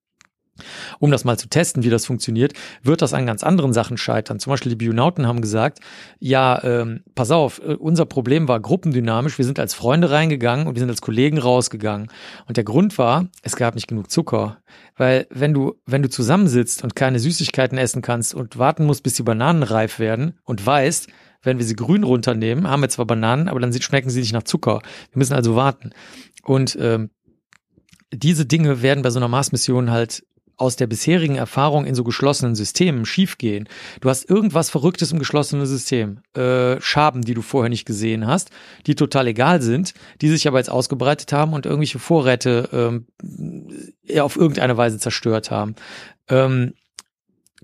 [0.99, 4.39] um das mal zu testen, wie das funktioniert, wird das an ganz anderen Sachen scheitern.
[4.39, 5.81] Zum Beispiel die Bionauten haben gesagt,
[6.19, 9.39] ja, ähm, pass auf, äh, unser Problem war gruppendynamisch.
[9.39, 12.09] Wir sind als Freunde reingegangen und wir sind als Kollegen rausgegangen.
[12.47, 14.59] Und der Grund war, es gab nicht genug Zucker.
[14.97, 19.15] Weil wenn du, wenn du zusammensitzt und keine Süßigkeiten essen kannst und warten musst, bis
[19.15, 21.09] die Bananen reif werden und weißt,
[21.43, 24.45] wenn wir sie grün runternehmen, haben wir zwar Bananen, aber dann schmecken sie nicht nach
[24.45, 24.81] Zucker.
[25.11, 25.91] Wir müssen also warten.
[26.43, 27.11] Und ähm,
[28.13, 30.25] diese Dinge werden bei so einer Mars-Mission halt
[30.57, 33.69] aus der bisherigen Erfahrung in so geschlossenen Systemen schiefgehen.
[34.01, 36.21] Du hast irgendwas Verrücktes im geschlossenen System.
[36.35, 38.51] Äh, Schaben, die du vorher nicht gesehen hast,
[38.87, 43.07] die total egal sind, die sich aber jetzt ausgebreitet haben und irgendwelche Vorräte ähm,
[44.21, 45.75] auf irgendeine Weise zerstört haben.
[46.29, 46.75] Ähm,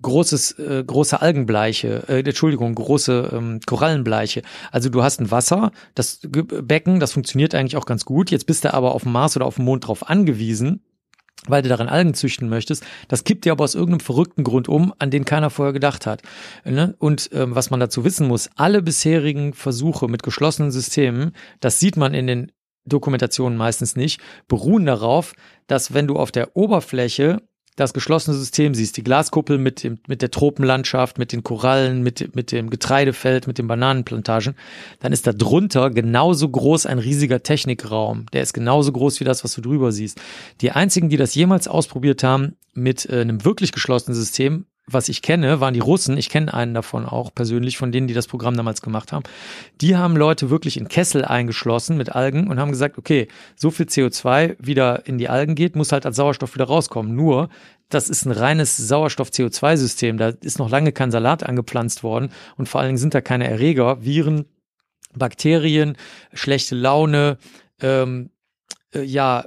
[0.02, 4.42] großes, äh, große Algenbleiche, äh, Entschuldigung, große ähm, Korallenbleiche.
[4.70, 8.30] Also du hast ein Wasser, das Becken, das funktioniert eigentlich auch ganz gut.
[8.30, 10.82] Jetzt bist du aber auf dem Mars oder auf dem Mond drauf angewiesen,
[11.46, 12.84] weil du daran Algen züchten möchtest.
[13.08, 16.22] Das kippt dir aber aus irgendeinem verrückten Grund um, an den keiner vorher gedacht hat.
[16.64, 16.94] Ne?
[16.98, 21.96] Und ähm, was man dazu wissen muss, alle bisherigen Versuche mit geschlossenen Systemen, das sieht
[21.96, 22.52] man in den
[22.84, 25.34] Dokumentationen meistens nicht, beruhen darauf,
[25.66, 27.42] dass wenn du auf der Oberfläche
[27.80, 32.34] das geschlossene System siehst, die Glaskuppel mit, dem, mit der Tropenlandschaft, mit den Korallen, mit,
[32.36, 34.54] mit dem Getreidefeld, mit den Bananenplantagen,
[35.00, 38.26] dann ist da drunter genauso groß ein riesiger Technikraum.
[38.32, 40.20] Der ist genauso groß wie das, was du drüber siehst.
[40.60, 45.22] Die einzigen, die das jemals ausprobiert haben mit äh, einem wirklich geschlossenen System, was ich
[45.22, 46.16] kenne, waren die Russen.
[46.16, 49.24] Ich kenne einen davon auch persönlich, von denen, die das Programm damals gemacht haben.
[49.80, 53.86] Die haben Leute wirklich in Kessel eingeschlossen mit Algen und haben gesagt, okay, so viel
[53.86, 57.14] CO2 wieder in die Algen geht, muss halt als Sauerstoff wieder rauskommen.
[57.14, 57.48] Nur,
[57.88, 60.16] das ist ein reines Sauerstoff-CO2-System.
[60.18, 63.48] Da ist noch lange kein Salat angepflanzt worden und vor allen Dingen sind da keine
[63.48, 64.46] Erreger, Viren,
[65.14, 65.96] Bakterien,
[66.32, 67.38] schlechte Laune,
[67.80, 68.30] ähm,
[68.94, 69.46] äh, ja,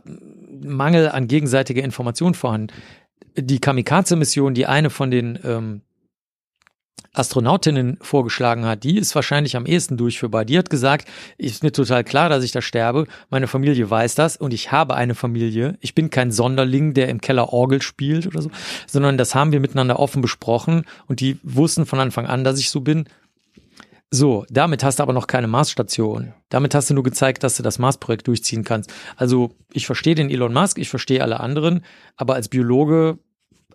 [0.61, 2.73] Mangel an gegenseitiger Information vorhanden
[3.35, 5.81] die Kamikaze-Mission, die eine von den ähm,
[7.13, 10.45] Astronautinnen vorgeschlagen hat, die ist wahrscheinlich am ehesten durchführbar.
[10.45, 13.05] Die hat gesagt, ist mir total klar, dass ich da sterbe.
[13.29, 15.77] Meine Familie weiß das und ich habe eine Familie.
[15.79, 18.49] Ich bin kein Sonderling, der im Keller Orgel spielt oder so,
[18.87, 22.71] sondern das haben wir miteinander offen besprochen und die wussten von Anfang an, dass ich
[22.71, 23.05] so bin.
[24.15, 26.33] So, damit hast du aber noch keine Marsstation.
[26.49, 28.93] Damit hast du nur gezeigt, dass du das Mars-Projekt durchziehen kannst.
[29.15, 31.83] Also, ich verstehe den Elon Musk, ich verstehe alle anderen,
[32.15, 33.17] aber als Biologe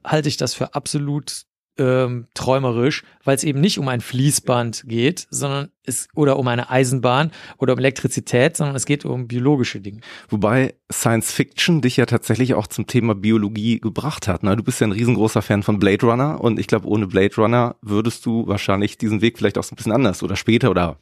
[0.05, 1.47] halte ich das für absolut
[1.79, 6.71] ähm, träumerisch, weil es eben nicht um ein Fließband geht, sondern es oder um eine
[6.71, 10.01] Eisenbahn oder um Elektrizität, sondern es geht um biologische Dinge.
[10.29, 14.43] Wobei Science Fiction dich ja tatsächlich auch zum Thema Biologie gebracht hat.
[14.43, 14.57] Ne?
[14.57, 17.77] Du bist ja ein riesengroßer Fan von Blade Runner und ich glaube, ohne Blade Runner
[17.81, 20.99] würdest du wahrscheinlich diesen Weg vielleicht auch so ein bisschen anders oder später oder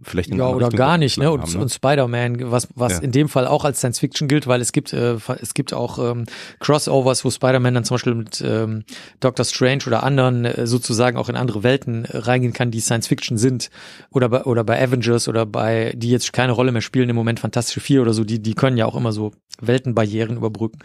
[0.00, 1.58] vielleicht in ja oder Richtung gar nicht ne und, haben, ne?
[1.60, 2.98] und Spider-Man was was ja.
[3.00, 5.98] in dem Fall auch als Science Fiction gilt weil es gibt äh, es gibt auch
[5.98, 6.24] ähm,
[6.60, 8.84] Crossovers wo Spider-Man dann zum Beispiel mit ähm,
[9.20, 13.08] Doctor Strange oder anderen äh, sozusagen auch in andere Welten äh, reingehen kann die Science
[13.08, 13.70] Fiction sind
[14.10, 17.40] oder bei oder bei Avengers oder bei die jetzt keine Rolle mehr spielen im Moment
[17.40, 20.78] Fantastische Vier oder so die die können ja auch immer so Weltenbarrieren überbrücken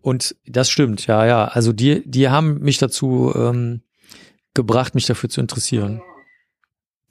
[0.00, 3.82] und das stimmt ja ja also die die haben mich dazu ähm,
[4.54, 6.00] gebracht, mich dafür zu interessieren.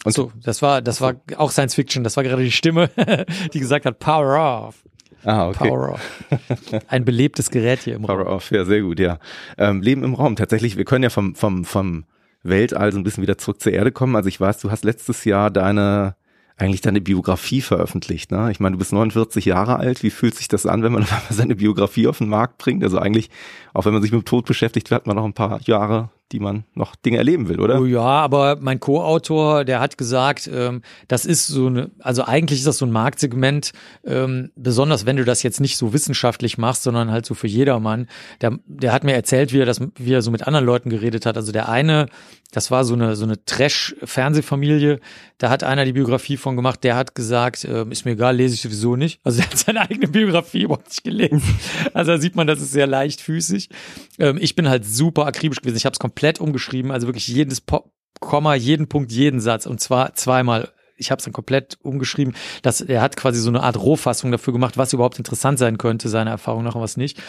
[0.04, 2.04] Und so, das war, das war auch Science Fiction.
[2.04, 2.90] Das war gerade die Stimme,
[3.54, 4.84] die gesagt hat, Power off.
[5.24, 5.70] Ah, okay.
[5.70, 6.24] Power off.
[6.88, 8.28] Ein belebtes Gerät hier im Power Raum.
[8.28, 9.20] off, ja, sehr gut, ja.
[9.58, 12.06] Ähm, Leben im Raum, tatsächlich, wir können ja vom, vom, vom
[12.44, 14.16] Weltall so ein bisschen wieder zurück zur Erde kommen.
[14.16, 16.16] Also ich weiß, du hast letztes Jahr deine
[16.56, 18.32] eigentlich deine Biografie veröffentlicht.
[18.32, 18.52] Ne?
[18.52, 20.04] Ich meine, du bist 49 Jahre alt.
[20.04, 22.84] Wie fühlt sich das an, wenn man seine Biografie auf den Markt bringt?
[22.84, 23.30] Also eigentlich,
[23.74, 26.40] auch wenn man sich mit dem Tod beschäftigt, hat man noch ein paar Jahre die
[26.40, 27.80] man noch Dinge erleben will, oder?
[27.80, 32.60] Oh ja, aber mein Co-Autor, der hat gesagt, ähm, das ist so eine, also eigentlich
[32.60, 33.72] ist das so ein Marktsegment,
[34.04, 38.08] ähm, besonders wenn du das jetzt nicht so wissenschaftlich machst, sondern halt so für jedermann.
[38.42, 41.28] Der, der hat mir erzählt, wie er das, wie er so mit anderen Leuten geredet
[41.28, 41.38] hat.
[41.38, 42.08] Also der eine,
[42.52, 45.00] das war so eine so eine Trash-Fernsehfamilie.
[45.38, 46.84] Da hat einer die Biografie von gemacht.
[46.84, 49.20] Der hat gesagt, äh, ist mir egal, lese ich sowieso nicht.
[49.24, 51.44] Also er hat seine eigene Biografie überhaupt nicht gelesen.
[51.94, 53.70] Also da sieht man, das ist sehr leichtfüßig.
[54.18, 55.78] Ähm, ich bin halt super akribisch gewesen.
[55.78, 59.82] Ich habe es komplett umgeschrieben, also wirklich jedes po Komma, jeden Punkt, jeden Satz und
[59.82, 62.36] zwar zweimal ich habe es dann komplett umgeschrieben.
[62.62, 66.10] dass er hat quasi so eine Art Rohfassung dafür gemacht, was überhaupt interessant sein könnte,
[66.10, 67.22] seiner Erfahrung nach und was nicht.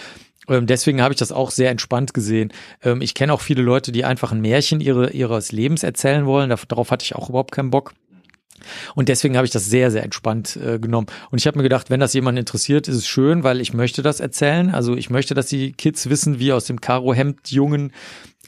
[0.48, 2.52] Ähm, deswegen habe ich das auch sehr entspannt gesehen.
[2.83, 6.54] Ähm, ich kenne auch viele Leute, die einfach ein Märchen ihre, ihres Lebens erzählen wollen.
[6.68, 7.94] Darauf hatte ich auch überhaupt keinen Bock.
[8.94, 11.07] Und deswegen habe ich das sehr, sehr entspannt äh, genommen.
[11.30, 14.02] Und ich habe mir gedacht, wenn das jemand interessiert, ist es schön, weil ich möchte
[14.02, 14.70] das erzählen.
[14.70, 17.92] Also ich möchte, dass die Kids wissen, wie aus dem Karo-Hemd-Jungen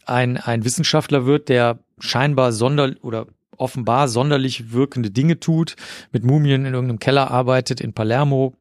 [0.07, 5.77] ein, ein Wissenschaftler wird, der scheinbar sonder oder offenbar sonderlich wirkende Dinge tut,
[6.13, 8.55] mit Mumien in irgendeinem Keller arbeitet in Palermo,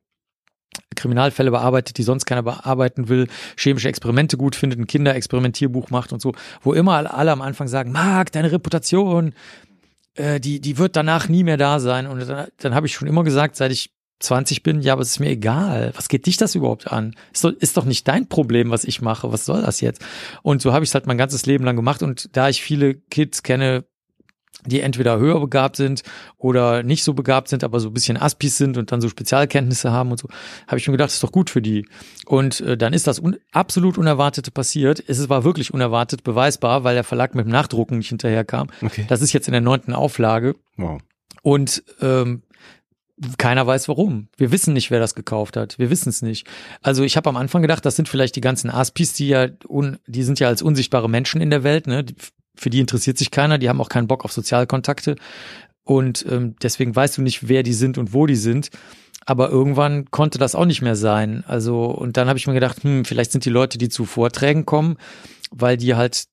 [0.96, 3.28] Kriminalfälle bearbeitet, die sonst keiner bearbeiten will,
[3.58, 7.92] chemische Experimente gut findet, ein Kinderexperimentierbuch macht und so, wo immer alle am Anfang sagen,
[7.92, 9.34] Marc, deine Reputation,
[10.16, 12.08] äh, die, die wird danach nie mehr da sein.
[12.08, 15.12] Und dann, dann habe ich schon immer gesagt, seit ich 20 bin, ja, aber es
[15.12, 15.91] ist mir egal.
[15.95, 17.15] Was geht dich das überhaupt an?
[17.34, 19.32] Ist doch, ist doch nicht dein Problem, was ich mache.
[19.32, 20.04] Was soll das jetzt?
[20.41, 22.01] Und so habe ich es halt mein ganzes Leben lang gemacht.
[22.01, 23.86] Und da ich viele Kids kenne,
[24.65, 26.04] die entweder höher begabt sind
[26.38, 29.91] oder nicht so begabt sind, aber so ein bisschen Aspis sind und dann so Spezialkenntnisse
[29.91, 30.28] haben und so,
[30.67, 31.86] habe ich mir gedacht, das ist doch gut für die.
[32.25, 35.04] Und äh, dann ist das un absolut Unerwartete passiert.
[35.08, 38.69] Es war wirklich unerwartet beweisbar, weil der Verlag mit dem Nachdrucken nicht hinterherkam.
[38.82, 39.06] Okay.
[39.08, 40.56] Das ist jetzt in der neunten Auflage.
[40.78, 41.01] Wow.
[41.41, 42.41] Und ähm,
[43.38, 44.28] keiner weiß warum.
[44.38, 45.80] Wir wissen nicht, wer das gekauft hat.
[45.80, 46.47] Wir wissen es nicht.
[46.82, 49.97] Also ich habe am Anfang gedacht, das sind vielleicht die ganzen Aspis, die ja un,
[50.06, 52.06] die sind ja als unsichtbare Menschen in der Welt, ne?
[52.58, 55.15] Für die interessiert sich keiner, die haben auch keinen Bock auf Sozialkontakte.
[55.84, 58.69] Und ähm, deswegen weißt du nicht, wer die sind und wo die sind.
[59.25, 61.43] Aber irgendwann konnte das auch nicht mehr sein.
[61.47, 64.65] Also, und dann habe ich mir gedacht, hm, vielleicht sind die Leute, die zu Vorträgen
[64.65, 64.97] kommen,
[65.51, 66.25] weil die halt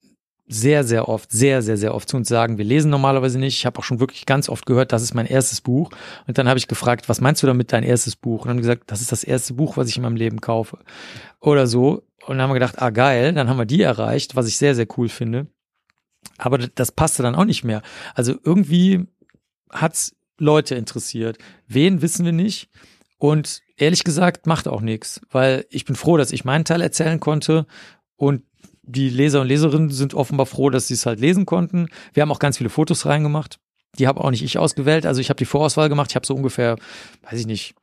[0.46, 3.56] sehr, sehr oft, sehr, sehr, sehr oft zu uns sagen, wir lesen normalerweise nicht.
[3.56, 5.90] Ich habe auch schon wirklich ganz oft gehört, das ist mein erstes Buch.
[6.26, 8.42] Und dann habe ich gefragt, was meinst du damit dein erstes Buch?
[8.42, 10.78] Und dann gesagt, das ist das erste Buch, was ich in meinem Leben kaufe.
[11.40, 12.02] Oder so.
[12.26, 14.74] Und dann haben wir gedacht, ah geil, dann haben wir die erreicht, was ich sehr,
[14.74, 15.46] sehr cool finde.
[16.38, 17.82] Aber das passte dann auch nicht mehr.
[18.14, 19.06] Also irgendwie
[19.70, 21.38] hat's Leute interessiert.
[21.66, 22.68] Wen wissen wir nicht.
[23.18, 27.20] Und ehrlich gesagt, macht auch nichts, weil ich bin froh, dass ich meinen Teil erzählen
[27.20, 27.66] konnte
[28.16, 28.42] und
[28.82, 31.88] die Leser und Leserinnen sind offenbar froh, dass sie es halt lesen konnten.
[32.12, 33.58] Wir haben auch ganz viele Fotos reingemacht.
[33.98, 35.06] Die habe auch nicht ich ausgewählt.
[35.06, 36.10] Also ich habe die Vorauswahl gemacht.
[36.10, 36.76] Ich habe so ungefähr,
[37.22, 37.74] weiß ich nicht,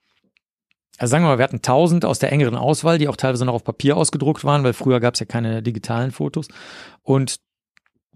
[0.98, 3.54] also sagen wir mal, wir hatten 1000 aus der engeren Auswahl, die auch teilweise noch
[3.54, 6.50] auf Papier ausgedruckt waren, weil früher gab es ja keine digitalen Fotos.
[7.04, 7.38] Und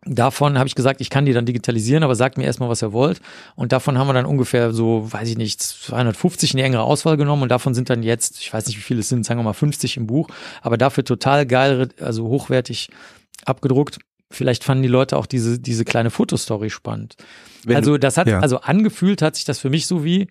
[0.05, 2.91] Davon habe ich gesagt, ich kann die dann digitalisieren, aber sagt mir erstmal, was ihr
[2.91, 3.21] wollt.
[3.55, 7.15] Und davon haben wir dann ungefähr so, weiß ich nicht, 250 in die engere Auswahl
[7.15, 9.43] genommen und davon sind dann jetzt, ich weiß nicht, wie viele es sind, sagen wir
[9.43, 10.27] mal 50 im Buch,
[10.61, 12.89] aber dafür total geil, also hochwertig
[13.45, 13.99] abgedruckt.
[14.29, 17.15] Vielleicht fanden die Leute auch diese, diese kleine Fotostory spannend.
[17.63, 18.39] Wenn also das hat, ja.
[18.39, 20.27] also angefühlt hat sich das für mich so wie,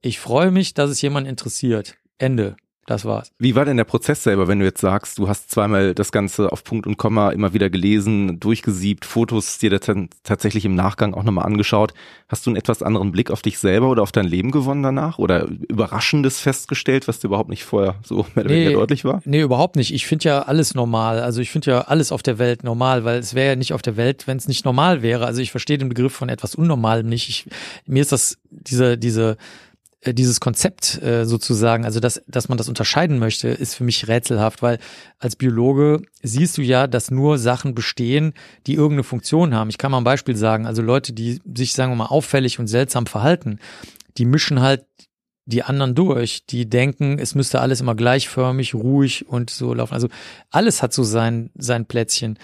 [0.00, 1.96] ich freue mich, dass es jemand interessiert.
[2.16, 2.56] Ende.
[2.90, 3.30] Das war's.
[3.38, 6.50] Wie war denn der Prozess selber, wenn du jetzt sagst, du hast zweimal das Ganze
[6.50, 11.22] auf Punkt und Komma immer wieder gelesen, durchgesiebt, Fotos dir dann tatsächlich im Nachgang auch
[11.22, 11.94] nochmal angeschaut.
[12.26, 15.20] Hast du einen etwas anderen Blick auf dich selber oder auf dein Leben gewonnen danach?
[15.20, 19.22] Oder Überraschendes festgestellt, was dir überhaupt nicht vorher so mehr oder weniger deutlich war?
[19.24, 19.94] Nee, überhaupt nicht.
[19.94, 21.20] Ich finde ja alles normal.
[21.20, 23.82] Also ich finde ja alles auf der Welt normal, weil es wäre ja nicht auf
[23.82, 25.26] der Welt, wenn es nicht normal wäre.
[25.26, 27.28] Also ich verstehe den Begriff von etwas Unnormalem nicht.
[27.28, 27.46] Ich,
[27.86, 29.36] mir ist das, diese, diese,
[30.06, 34.62] dieses Konzept äh, sozusagen, also dass, dass man das unterscheiden möchte, ist für mich rätselhaft,
[34.62, 34.78] weil
[35.18, 38.32] als Biologe siehst du ja, dass nur Sachen bestehen,
[38.66, 39.68] die irgendeine Funktion haben.
[39.68, 42.66] Ich kann mal ein Beispiel sagen, also Leute, die sich, sagen wir mal, auffällig und
[42.66, 43.58] seltsam verhalten,
[44.16, 44.86] die mischen halt
[45.44, 49.94] die anderen durch, die denken, es müsste alles immer gleichförmig, ruhig und so laufen.
[49.94, 50.08] Also
[50.50, 52.38] alles hat so sein, sein Plätzchen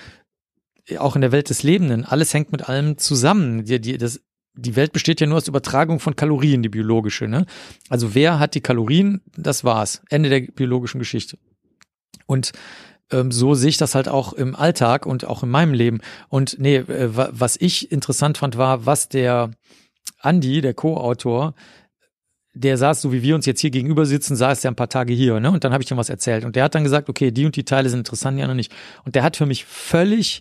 [0.99, 3.65] auch in der Welt des Lebenden, alles hängt mit allem zusammen.
[3.65, 4.21] Die, die, das,
[4.57, 7.29] die Welt besteht ja nur aus Übertragung von Kalorien, die biologische.
[7.29, 7.47] Ne?
[7.89, 9.21] Also wer hat die Kalorien?
[9.37, 10.03] Das war's.
[10.09, 11.39] Ende der biologischen Geschichte.
[12.27, 12.53] Und
[13.13, 16.01] ähm, so sehe ich das halt auch im Alltag und auch in meinem Leben.
[16.29, 19.51] Und nee, äh, was ich interessant fand, war, was der
[20.21, 21.55] Andi, der Co-Autor,
[22.55, 25.13] der saß, so wie wir uns jetzt hier gegenüber sitzen, saß der ein paar Tage
[25.13, 25.51] hier, ne?
[25.51, 26.45] Und dann habe ich ihm was erzählt.
[26.45, 28.73] Und der hat dann gesagt, okay, die und die Teile sind interessant, die anderen nicht.
[29.05, 30.41] Und der hat für mich völlig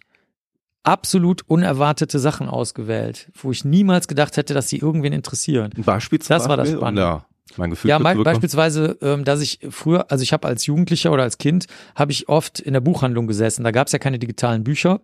[0.86, 5.72] absolut unerwartete Sachen ausgewählt, wo ich niemals gedacht hätte, dass sie irgendwen interessieren.
[5.78, 6.40] Beispielsweise.
[6.40, 7.02] Das war das Spannende.
[7.02, 7.26] Ja,
[7.58, 7.90] mein Gefühl.
[7.90, 11.68] Ja, me beispielsweise, ähm, dass ich früher, also ich habe als Jugendlicher oder als Kind,
[11.96, 13.64] habe ich oft in der Buchhandlung gesessen.
[13.64, 15.02] Da gab es ja keine digitalen Bücher.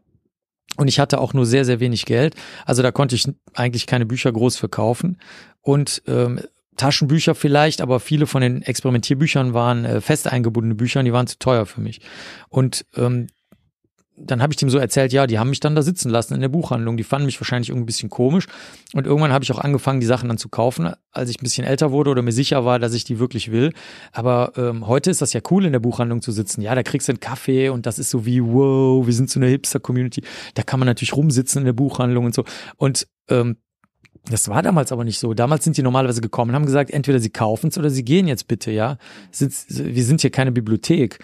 [0.78, 2.36] Und ich hatte auch nur sehr, sehr wenig Geld.
[2.66, 5.18] Also da konnte ich eigentlich keine Bücher groß verkaufen.
[5.62, 6.40] Und ähm,
[6.78, 11.28] Taschenbücher vielleicht, aber viele von den Experimentierbüchern waren äh, fest eingebundene Bücher und die waren
[11.28, 12.00] zu teuer für mich.
[12.50, 13.28] Und ähm,
[14.26, 16.42] dann habe ich dem so erzählt, ja, die haben mich dann da sitzen lassen in
[16.42, 16.98] der Buchhandlung.
[16.98, 18.48] Die fanden mich wahrscheinlich irgendwie ein bisschen komisch.
[18.94, 21.66] Und irgendwann habe ich auch angefangen, die Sachen dann zu kaufen, als ich ein bisschen
[21.66, 23.74] älter wurde oder mir sicher war, dass ich die wirklich will.
[24.12, 26.62] Aber ähm, heute ist das ja cool, in der Buchhandlung zu sitzen.
[26.62, 29.40] Ja, da kriegst du einen Kaffee und das ist so wie, wow, wir sind so
[29.40, 30.24] eine Hipster-Community.
[30.54, 32.44] Da kann man natürlich rumsitzen in der Buchhandlung und so.
[32.78, 33.58] Und ähm,
[34.30, 35.34] das war damals aber nicht so.
[35.34, 38.28] Damals sind die normalerweise gekommen und haben gesagt, entweder sie kaufen es oder sie gehen
[38.28, 38.98] jetzt bitte, ja.
[39.32, 41.20] wir sind hier keine Bibliothek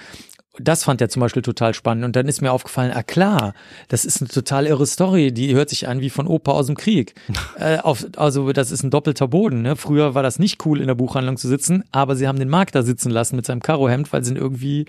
[0.60, 2.06] das fand er zum Beispiel total spannend.
[2.06, 3.54] Und dann ist mir aufgefallen, ah klar,
[3.88, 6.76] das ist eine total irre Story, die hört sich an wie von Opa aus dem
[6.76, 7.15] Krieg.
[7.60, 9.62] äh, auf, also das ist ein doppelter Boden.
[9.62, 9.76] Ne?
[9.76, 12.76] Früher war das nicht cool, in der Buchhandlung zu sitzen, aber sie haben den Markt
[12.76, 14.86] da sitzen lassen mit seinem Karohemd, weil sie ihn irgendwie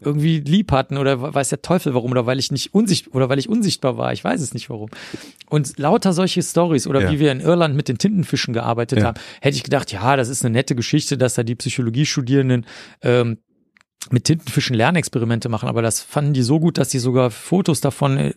[0.00, 3.38] irgendwie lieb hatten oder weiß der Teufel warum oder weil ich nicht unsichtbar oder weil
[3.38, 4.90] ich unsichtbar war, ich weiß es nicht warum.
[5.48, 7.10] Und lauter solche Stories oder ja.
[7.10, 9.06] wie wir in Irland mit den Tintenfischen gearbeitet ja.
[9.06, 12.66] haben, hätte ich gedacht, ja, das ist eine nette Geschichte, dass da die Psychologiestudierenden
[13.02, 13.38] ähm,
[14.10, 18.16] mit Tintenfischen Lernexperimente machen, aber das fanden die so gut, dass die sogar Fotos davon
[18.16, 18.34] äh,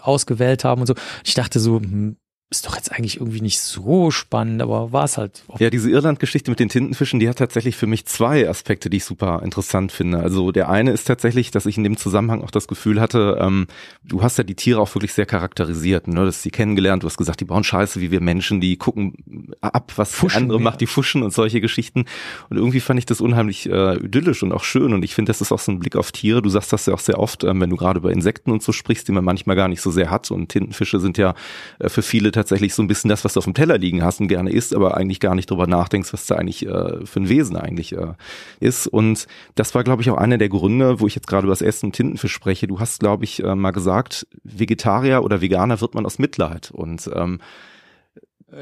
[0.00, 0.94] ausgewählt haben und so.
[1.24, 2.16] Ich dachte so, hm,
[2.48, 5.42] ist doch jetzt eigentlich irgendwie nicht so spannend, aber war es halt.
[5.58, 9.04] Ja, diese Irland-Geschichte mit den Tintenfischen, die hat tatsächlich für mich zwei Aspekte, die ich
[9.04, 10.20] super interessant finde.
[10.20, 13.66] Also der eine ist tatsächlich, dass ich in dem Zusammenhang auch das Gefühl hatte, ähm,
[14.04, 16.06] du hast ja die Tiere auch wirklich sehr charakterisiert.
[16.06, 16.14] Ne?
[16.14, 19.50] Du hast sie kennengelernt, du hast gesagt, die bauen Scheiße wie wir Menschen, die gucken
[19.60, 20.64] ab, was fuschen, andere ja.
[20.64, 22.04] macht, die fuschen und solche Geschichten.
[22.48, 24.94] Und irgendwie fand ich das unheimlich äh, idyllisch und auch schön.
[24.94, 26.42] Und ich finde, das ist auch so ein Blick auf Tiere.
[26.42, 28.70] Du sagst das ja auch sehr oft, ähm, wenn du gerade über Insekten und so
[28.70, 30.30] sprichst, die man manchmal gar nicht so sehr hat.
[30.30, 31.34] Und Tintenfische sind ja
[31.80, 34.20] äh, für viele tatsächlich so ein bisschen das, was du auf dem Teller liegen hast
[34.20, 37.28] und gerne isst, aber eigentlich gar nicht drüber nachdenkst, was da eigentlich äh, für ein
[37.28, 38.14] Wesen eigentlich äh,
[38.60, 38.86] ist.
[38.86, 41.62] Und das war, glaube ich, auch einer der Gründe, wo ich jetzt gerade über das
[41.62, 42.66] Essen und Tintenfisch spreche.
[42.66, 46.70] Du hast, glaube ich, äh, mal gesagt, Vegetarier oder Veganer wird man aus Mitleid.
[46.70, 47.40] Und ähm,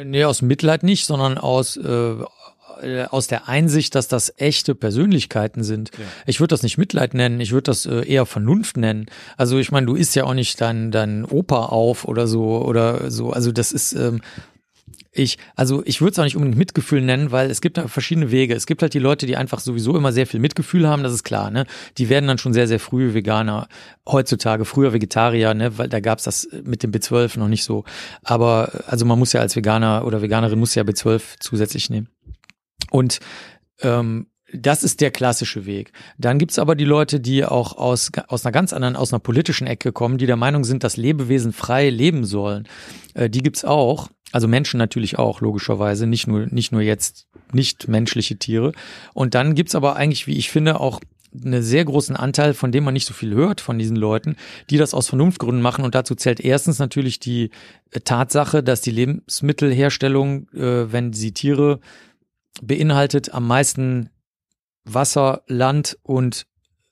[0.02, 2.14] Nee, aus Mitleid nicht, sondern aus äh,
[2.84, 5.90] äh, aus der Einsicht, dass das echte Persönlichkeiten sind.
[5.96, 6.04] Ja.
[6.26, 9.06] Ich würde das nicht Mitleid nennen, ich würde das äh, eher Vernunft nennen.
[9.36, 13.10] Also ich meine, du isst ja auch nicht dein, dein Opa auf oder so oder
[13.10, 13.30] so.
[13.30, 14.20] Also das ist ähm,
[15.16, 18.54] ich, also ich würde es auch nicht unbedingt Mitgefühl nennen, weil es gibt verschiedene Wege.
[18.54, 21.24] Es gibt halt die Leute, die einfach sowieso immer sehr viel Mitgefühl haben, das ist
[21.24, 21.66] klar, ne?
[21.98, 23.68] Die werden dann schon sehr, sehr früh Veganer,
[24.06, 25.78] heutzutage, früher Vegetarier, ne?
[25.78, 27.84] Weil da gab's das mit dem B12 noch nicht so.
[28.24, 32.08] Aber also man muss ja als Veganer oder Veganerin muss ja B12 zusätzlich nehmen.
[32.90, 33.20] Und
[33.80, 35.92] ähm, das ist der klassische Weg.
[36.16, 39.66] Dann gibt's aber die Leute, die auch aus, aus einer ganz anderen, aus einer politischen
[39.66, 42.68] Ecke kommen, die der Meinung sind, dass Lebewesen frei leben sollen.
[43.14, 44.08] Äh, die gibt's auch.
[44.32, 46.06] Also Menschen natürlich auch, logischerweise.
[46.06, 48.72] Nicht nur, nicht nur jetzt nicht menschliche Tiere.
[49.12, 51.00] Und dann gibt's aber eigentlich, wie ich finde, auch
[51.44, 54.36] einen sehr großen Anteil, von dem man nicht so viel hört von diesen Leuten,
[54.70, 55.84] die das aus Vernunftgründen machen.
[55.84, 57.50] Und dazu zählt erstens natürlich die
[58.04, 61.80] Tatsache, dass die Lebensmittelherstellung, äh, wenn sie Tiere
[62.62, 64.10] beinhaltet am meisten
[64.84, 66.46] Wasser, Land und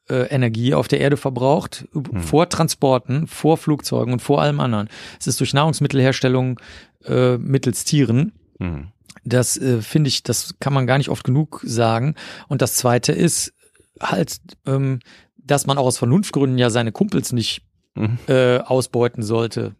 [0.09, 2.20] äh, Energie auf der Erde verbraucht, hm.
[2.20, 4.88] vor Transporten, vor Flugzeugen und vor allem anderen.
[5.20, 6.61] Es ist durch Nahrungsmittelherstellung
[7.05, 8.33] äh, mittels Tieren.
[8.59, 8.88] Hm.
[9.25, 12.14] Das äh, finde ich, das kann man gar nicht oft genug sagen.
[12.48, 13.53] Und das Zweite ist
[14.01, 15.01] halt, ähm,
[15.37, 17.62] dass man auch aus Vernunftgründen ja seine Kumpels nicht
[17.94, 18.18] mhm.
[18.27, 19.75] äh, ausbeuten sollte.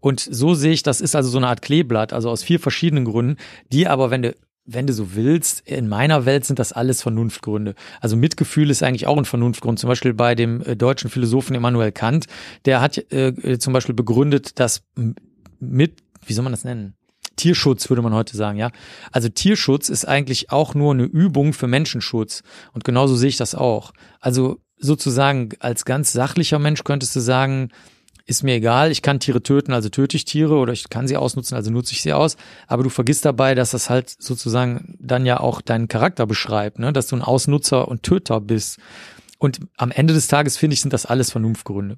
[0.00, 3.04] Und so sehe ich, das ist also so eine Art Kleeblatt, also aus vier verschiedenen
[3.04, 3.36] Gründen,
[3.70, 4.34] die aber, wenn du
[4.72, 7.74] wenn du so willst, in meiner Welt sind das alles Vernunftgründe.
[8.00, 9.78] Also Mitgefühl ist eigentlich auch ein Vernunftgrund.
[9.78, 12.26] Zum Beispiel bei dem äh, deutschen Philosophen Immanuel Kant,
[12.64, 14.82] der hat äh, äh, zum Beispiel begründet, dass
[15.58, 16.94] mit, wie soll man das nennen?
[17.36, 18.70] Tierschutz würde man heute sagen, ja.
[19.12, 22.42] Also Tierschutz ist eigentlich auch nur eine Übung für Menschenschutz.
[22.72, 23.92] Und genauso sehe ich das auch.
[24.20, 27.70] Also sozusagen als ganz sachlicher Mensch könntest du sagen,
[28.26, 31.16] ist mir egal, ich kann Tiere töten, also töte ich Tiere oder ich kann sie
[31.16, 32.36] ausnutzen, also nutze ich sie aus.
[32.66, 36.92] Aber du vergisst dabei, dass das halt sozusagen dann ja auch deinen Charakter beschreibt, ne?
[36.92, 38.78] dass du ein Ausnutzer und Töter bist.
[39.40, 41.96] Und am Ende des Tages finde ich, sind das alles Vernunftgründe.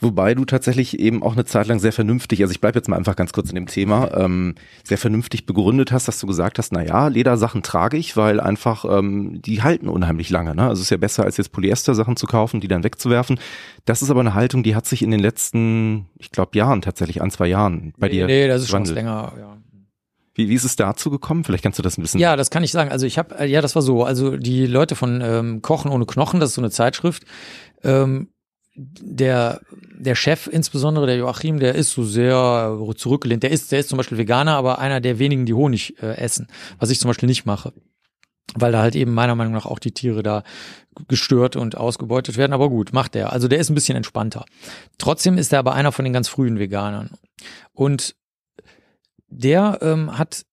[0.00, 2.96] Wobei du tatsächlich eben auch eine Zeit lang sehr vernünftig, also ich bleibe jetzt mal
[2.96, 6.72] einfach ganz kurz in dem Thema, ähm, sehr vernünftig begründet hast, dass du gesagt hast,
[6.72, 10.56] na ja, Ledersachen trage ich, weil einfach ähm, die halten unheimlich lange.
[10.56, 10.62] Ne?
[10.62, 13.38] Also es ist ja besser, als jetzt Polyester-Sachen zu kaufen, die dann wegzuwerfen.
[13.84, 17.22] Das ist aber eine Haltung, die hat sich in den letzten, ich glaube, Jahren tatsächlich,
[17.22, 18.26] ein, zwei Jahren bei nee, dir.
[18.26, 19.56] Nee, das ist schon länger, ja.
[20.38, 21.42] Wie, wie ist es dazu gekommen?
[21.42, 22.20] Vielleicht kannst du das ein bisschen.
[22.20, 22.92] Ja, das kann ich sagen.
[22.92, 24.04] Also ich habe, ja, das war so.
[24.04, 27.24] Also die Leute von ähm, Kochen ohne Knochen, das ist so eine Zeitschrift.
[27.82, 28.28] Ähm,
[28.76, 29.60] der,
[29.98, 33.42] der Chef insbesondere, der Joachim, der ist so sehr zurückgelehnt.
[33.42, 36.46] Der ist, der ist zum Beispiel Veganer, aber einer der wenigen, die Honig äh, essen,
[36.78, 37.72] was ich zum Beispiel nicht mache.
[38.54, 40.44] Weil da halt eben meiner Meinung nach auch die Tiere da
[41.08, 42.52] gestört und ausgebeutet werden.
[42.52, 43.32] Aber gut, macht er.
[43.32, 44.44] Also der ist ein bisschen entspannter.
[44.98, 47.10] Trotzdem ist er aber einer von den ganz frühen Veganern.
[47.72, 48.14] Und
[49.28, 50.44] der ähm, hat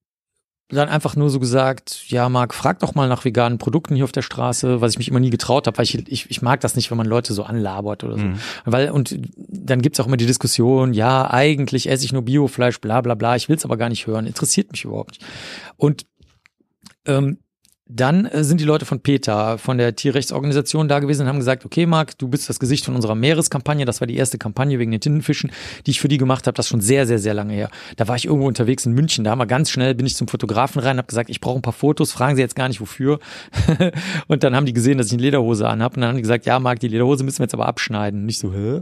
[0.69, 4.11] dann einfach nur so gesagt, ja, Marc, frag doch mal nach veganen Produkten hier auf
[4.11, 6.75] der Straße, was ich mich immer nie getraut habe, weil ich, ich, ich mag das
[6.75, 8.25] nicht, wenn man Leute so anlabert oder so.
[8.25, 8.39] Mhm.
[8.65, 13.01] Weil, und dann gibt's auch immer die Diskussion, ja, eigentlich esse ich nur Biofleisch, bla
[13.01, 15.25] bla bla, ich will's aber gar nicht hören, interessiert mich überhaupt nicht.
[15.77, 16.07] Und
[17.05, 17.37] ähm,
[17.87, 21.65] dann äh, sind die Leute von PETA, von der Tierrechtsorganisation da gewesen und haben gesagt,
[21.65, 23.85] okay, Marc, du bist das Gesicht von unserer Meereskampagne.
[23.85, 25.51] Das war die erste Kampagne wegen den Tintenfischen,
[25.85, 26.55] die ich für die gemacht habe.
[26.55, 27.69] Das ist schon sehr, sehr, sehr lange her.
[27.97, 29.23] Da war ich irgendwo unterwegs in München.
[29.23, 31.61] Da haben wir ganz schnell, bin ich zum Fotografen rein, habe gesagt, ich brauche ein
[31.61, 33.19] paar Fotos, fragen Sie jetzt gar nicht wofür.
[34.27, 35.95] und dann haben die gesehen, dass ich eine Lederhose anhabe.
[35.95, 38.25] Und dann haben die gesagt, ja, Marc, die Lederhose müssen wir jetzt aber abschneiden.
[38.25, 38.81] nicht so, hä?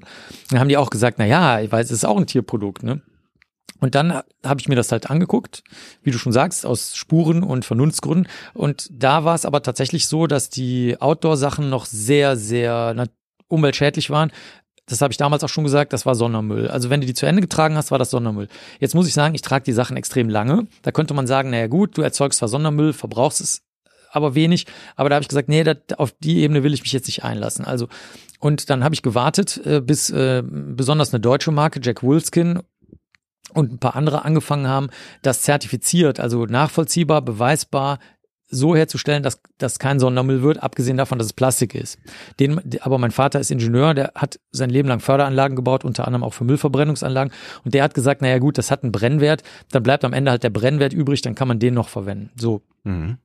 [0.50, 3.02] Dann haben die auch gesagt, na ja, ich weiß, es ist auch ein Tierprodukt, ne?
[3.84, 5.62] Und dann habe ich mir das halt angeguckt,
[6.04, 8.32] wie du schon sagst, aus Spuren und Vernunftsgründen.
[8.54, 13.10] Und da war es aber tatsächlich so, dass die Outdoor-Sachen noch sehr, sehr
[13.50, 14.32] umweltschädlich waren.
[14.86, 16.70] Das habe ich damals auch schon gesagt, das war Sondermüll.
[16.70, 18.48] Also wenn du die zu Ende getragen hast, war das Sondermüll.
[18.80, 20.66] Jetzt muss ich sagen, ich trage die Sachen extrem lange.
[20.82, 23.64] Da könnte man sagen, naja gut, du erzeugst zwar Sondermüll, verbrauchst es
[24.14, 24.66] aber wenig.
[24.96, 27.26] Aber da habe ich gesagt, nee, dat, auf die Ebene will ich mich jetzt nicht
[27.26, 27.66] einlassen.
[27.66, 27.90] Also
[28.40, 32.60] und dann habe ich gewartet, äh, bis äh, besonders eine deutsche Marke, Jack Wolfskin
[33.52, 34.90] und ein paar andere angefangen haben,
[35.22, 38.00] das zertifiziert, also nachvollziehbar, beweisbar
[38.54, 41.98] so herzustellen, dass das kein Sondermüll wird, abgesehen davon, dass es Plastik ist.
[42.40, 46.24] Den, aber mein Vater ist Ingenieur, der hat sein Leben lang Förderanlagen gebaut, unter anderem
[46.24, 47.34] auch für Müllverbrennungsanlagen.
[47.66, 50.44] Und der hat gesagt, naja gut, das hat einen Brennwert, dann bleibt am Ende halt
[50.44, 52.32] der Brennwert übrig, dann kann man den noch verwenden.
[52.36, 52.62] So.
[52.84, 53.18] Mhm.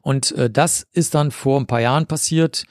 [0.00, 2.64] Und äh, das ist dann vor ein paar Jahren passiert.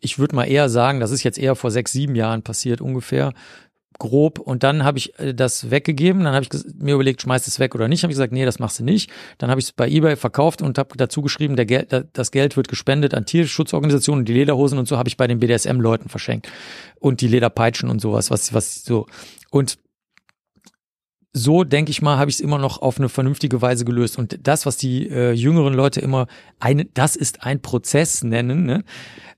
[0.00, 3.32] Ich würde mal eher sagen, das ist jetzt eher vor sechs, sieben Jahren passiert ungefähr
[3.98, 7.58] grob und dann habe ich äh, das weggegeben, dann habe ich mir überlegt, schmeiß es
[7.58, 9.10] weg oder nicht, habe ich gesagt, nee, das machst du nicht.
[9.38, 12.56] Dann habe ich es bei eBay verkauft und habe dazu geschrieben, der Geld, das Geld
[12.56, 16.48] wird gespendet an Tierschutzorganisationen die Lederhosen und so habe ich bei den BDSM Leuten verschenkt.
[16.98, 19.06] Und die Lederpeitschen und sowas, was was so.
[19.50, 19.78] Und
[21.36, 24.18] so denke ich mal, habe ich es immer noch auf eine vernünftige Weise gelöst.
[24.18, 26.28] Und das, was die äh, jüngeren Leute immer
[26.60, 28.84] eine, das ist ein Prozess nennen, ne?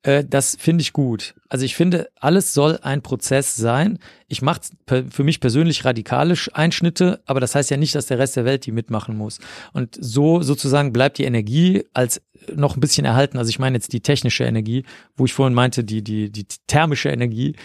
[0.04, 1.34] äh, das finde ich gut.
[1.48, 3.98] Also ich finde, alles soll ein Prozess sein.
[4.28, 8.36] Ich mache für mich persönlich radikalisch Einschnitte, aber das heißt ja nicht, dass der Rest
[8.36, 9.40] der Welt die mitmachen muss.
[9.72, 12.22] Und so sozusagen bleibt die Energie als
[12.54, 13.38] noch ein bisschen erhalten.
[13.38, 14.84] Also ich meine jetzt die technische Energie,
[15.16, 17.56] wo ich vorhin meinte, die, die, die thermische Energie.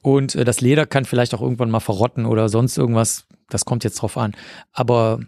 [0.00, 3.84] Und äh, das Leder kann vielleicht auch irgendwann mal verrotten oder sonst irgendwas das kommt
[3.84, 4.34] jetzt drauf an.
[4.72, 5.20] Aber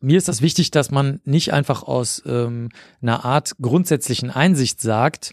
[0.00, 2.70] mir ist das wichtig, dass man nicht einfach aus ähm,
[3.02, 5.32] einer Art grundsätzlichen Einsicht sagt,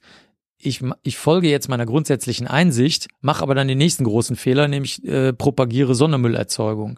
[0.59, 5.03] ich, ich folge jetzt meiner grundsätzlichen Einsicht, mache aber dann den nächsten großen Fehler, nämlich
[5.05, 6.97] äh, propagiere Sondermüllerzeugung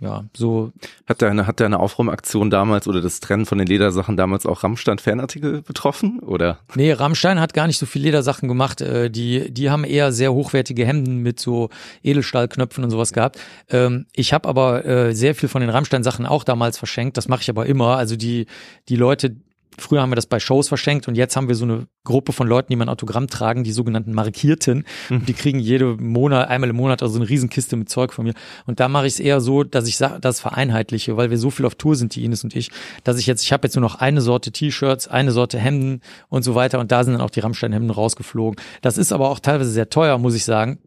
[0.00, 0.72] ja, so.
[1.06, 5.60] Hat deine, hat deine Aufräumaktion damals oder das Trennen von den Ledersachen damals auch Rammstein-Fanartikel
[5.60, 6.58] betroffen, oder?
[6.74, 8.80] Nee, Rammstein hat gar nicht so viel Ledersachen gemacht.
[8.80, 11.68] Äh, die, die haben eher sehr hochwertige Hemden mit so
[12.02, 13.38] Edelstahlknöpfen und sowas gehabt.
[13.68, 17.18] Ähm, ich habe aber äh, sehr viel von den Rammstein-Sachen auch damals verschenkt.
[17.18, 17.96] Das mache ich aber immer.
[17.96, 18.46] Also die,
[18.88, 19.36] die Leute,
[19.80, 22.46] Früher haben wir das bei Shows verschenkt und jetzt haben wir so eine Gruppe von
[22.46, 24.84] Leuten, die mein Autogramm tragen, die sogenannten Markierten.
[25.08, 25.16] Mhm.
[25.16, 28.34] Und die kriegen jede Monat, einmal im Monat also eine Riesenkiste mit Zeug von mir.
[28.66, 31.66] Und da mache ich es eher so, dass ich das vereinheitliche, weil wir so viel
[31.66, 32.70] auf Tour sind, die Ines und ich,
[33.04, 36.42] dass ich jetzt, ich habe jetzt nur noch eine Sorte T-Shirts, eine Sorte Hemden und
[36.42, 36.78] so weiter.
[36.78, 38.60] Und da sind dann auch die Rammstein-Hemden rausgeflogen.
[38.82, 40.78] Das ist aber auch teilweise sehr teuer, muss ich sagen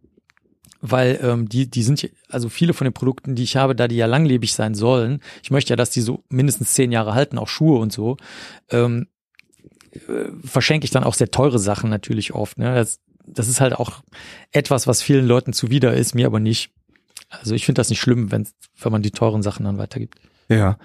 [0.86, 3.96] weil ähm, die, die sind, also viele von den Produkten, die ich habe, da die
[3.96, 7.48] ja langlebig sein sollen, ich möchte ja, dass die so mindestens zehn Jahre halten, auch
[7.48, 8.18] Schuhe und so,
[8.70, 9.08] ähm,
[9.94, 12.58] äh, verschenke ich dann auch sehr teure Sachen natürlich oft.
[12.58, 12.76] Ne?
[12.76, 14.04] Das, das ist halt auch
[14.52, 16.72] etwas, was vielen Leuten zuwider ist, mir aber nicht.
[17.30, 18.46] Also ich finde das nicht schlimm, wenn,
[18.82, 20.20] wenn man die teuren Sachen dann weitergibt.
[20.50, 20.78] Ja,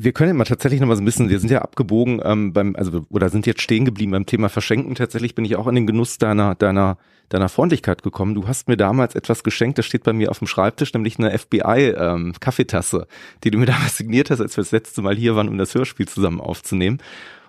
[0.00, 2.52] wir können ja mal tatsächlich noch mal so ein bisschen, wir sind ja abgebogen ähm,
[2.52, 4.94] beim, also oder sind jetzt stehen geblieben beim Thema Verschenken.
[4.94, 8.34] Tatsächlich bin ich auch in den Genuss deiner, deiner, deiner Freundlichkeit gekommen.
[8.34, 11.36] Du hast mir damals etwas geschenkt, das steht bei mir auf dem Schreibtisch, nämlich eine
[11.36, 15.48] FBI-Kaffeetasse, ähm, die du mir damals signiert hast, als wir das letzte Mal hier waren,
[15.48, 16.98] um das Hörspiel zusammen aufzunehmen.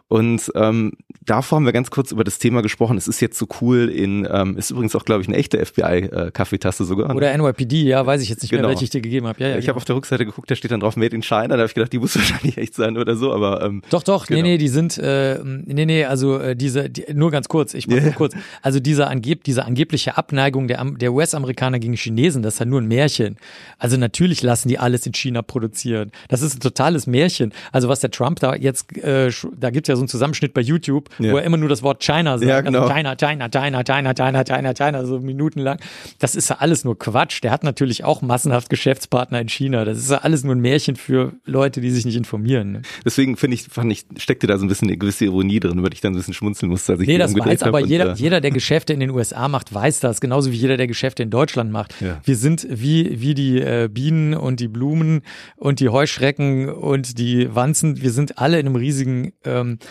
[0.10, 0.94] Und ähm,
[1.24, 2.98] davor haben wir ganz kurz über das Thema gesprochen.
[2.98, 6.82] Es ist jetzt so cool in, ähm, ist übrigens auch, glaube ich, eine echte FBI-Kaffeetasse
[6.82, 7.16] äh, sogar.
[7.16, 8.64] Oder NYPD, ja, weiß ich jetzt nicht genau.
[8.64, 9.40] mehr, welche ich dir gegeben habe.
[9.40, 9.74] Ja, ja, ich genau.
[9.74, 11.50] habe auf der Rückseite geguckt, da steht dann drauf Made in China.
[11.50, 14.26] Da habe ich gedacht, die muss wahrscheinlich echt sein oder so, aber ähm, Doch, doch,
[14.26, 14.42] genau.
[14.42, 17.88] nee, nee, die sind, äh, nee, nee, also äh, diese, die, nur ganz kurz, ich
[17.88, 18.06] mach yeah.
[18.06, 18.34] nur kurz.
[18.64, 22.82] Also diese, angeb diese angebliche Abneigung der, der US-Amerikaner gegen Chinesen, das ist ja nur
[22.82, 23.38] ein Märchen.
[23.78, 26.12] Also natürlich lassen die alles in China produzieren.
[26.30, 27.54] Das ist ein totales Märchen.
[27.72, 31.10] Also was der Trump da jetzt, äh, da gibt's ja so einen Zusammenschnitt bei YouTube,
[31.20, 31.32] ja.
[31.32, 32.50] wo er immer nur das Wort China sagt.
[32.50, 32.82] Ja, also genau.
[32.82, 35.80] Also China, China, China, China, China, China, China, so minutenlang.
[36.20, 37.44] Das ist ja alles nur Quatsch.
[37.44, 39.86] Der hat natürlich auch massenhaft Geschäftspartner in China.
[39.86, 42.72] Das ist ja alles nur ein Märchen für Leute, die sich nicht informieren.
[42.72, 42.82] Ne?
[43.06, 45.94] Deswegen finde ich, fand ich, steckte da so ein bisschen eine gewisse Ironie drin, die
[45.94, 46.94] ich dann ein bisschen schmunzeln musste.
[46.94, 49.74] Als ich nee, das weiß aber jeder, und, jeder, der Geschäfte in den USA macht,
[49.74, 50.22] weiß das.
[50.22, 52.00] Genauso wie jeder, der Geschäfte in Deutschland macht.
[52.02, 52.22] Ja.
[52.24, 55.22] Wir sind wie, wie die äh, Bienen und die Blumen
[55.56, 58.02] und die Heuschrecken und die Wanzen.
[58.02, 59.86] Wir sind alle in einem riesigen ähm, äh,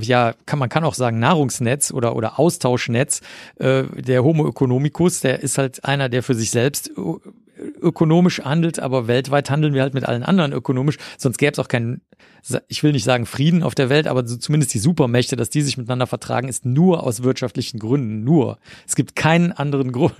[0.00, 3.20] ja, kann man kann auch sagen Nahrungsnetz oder oder Austauschnetz.
[3.58, 8.78] Äh, der Homo economicus, der ist halt einer, der für sich selbst äh, ökonomisch handelt,
[8.78, 10.98] aber weltweit handeln wir halt mit allen anderen ökonomisch.
[11.18, 12.00] Sonst gäbe es auch keinen,
[12.68, 15.76] ich will nicht sagen Frieden auf der Welt, aber zumindest die Supermächte, dass die sich
[15.76, 18.24] miteinander vertragen, ist nur aus wirtschaftlichen Gründen.
[18.24, 18.58] Nur.
[18.86, 20.14] Es gibt keinen anderen Grund.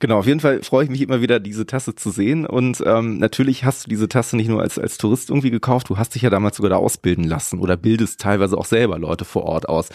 [0.00, 2.44] Genau, auf jeden Fall freue ich mich immer wieder, diese Tasse zu sehen.
[2.44, 5.96] Und ähm, natürlich hast du diese Tasse nicht nur als, als Tourist irgendwie gekauft, du
[5.96, 9.44] hast dich ja damals sogar da ausbilden lassen oder bildest teilweise auch selber Leute vor
[9.44, 9.88] Ort aus.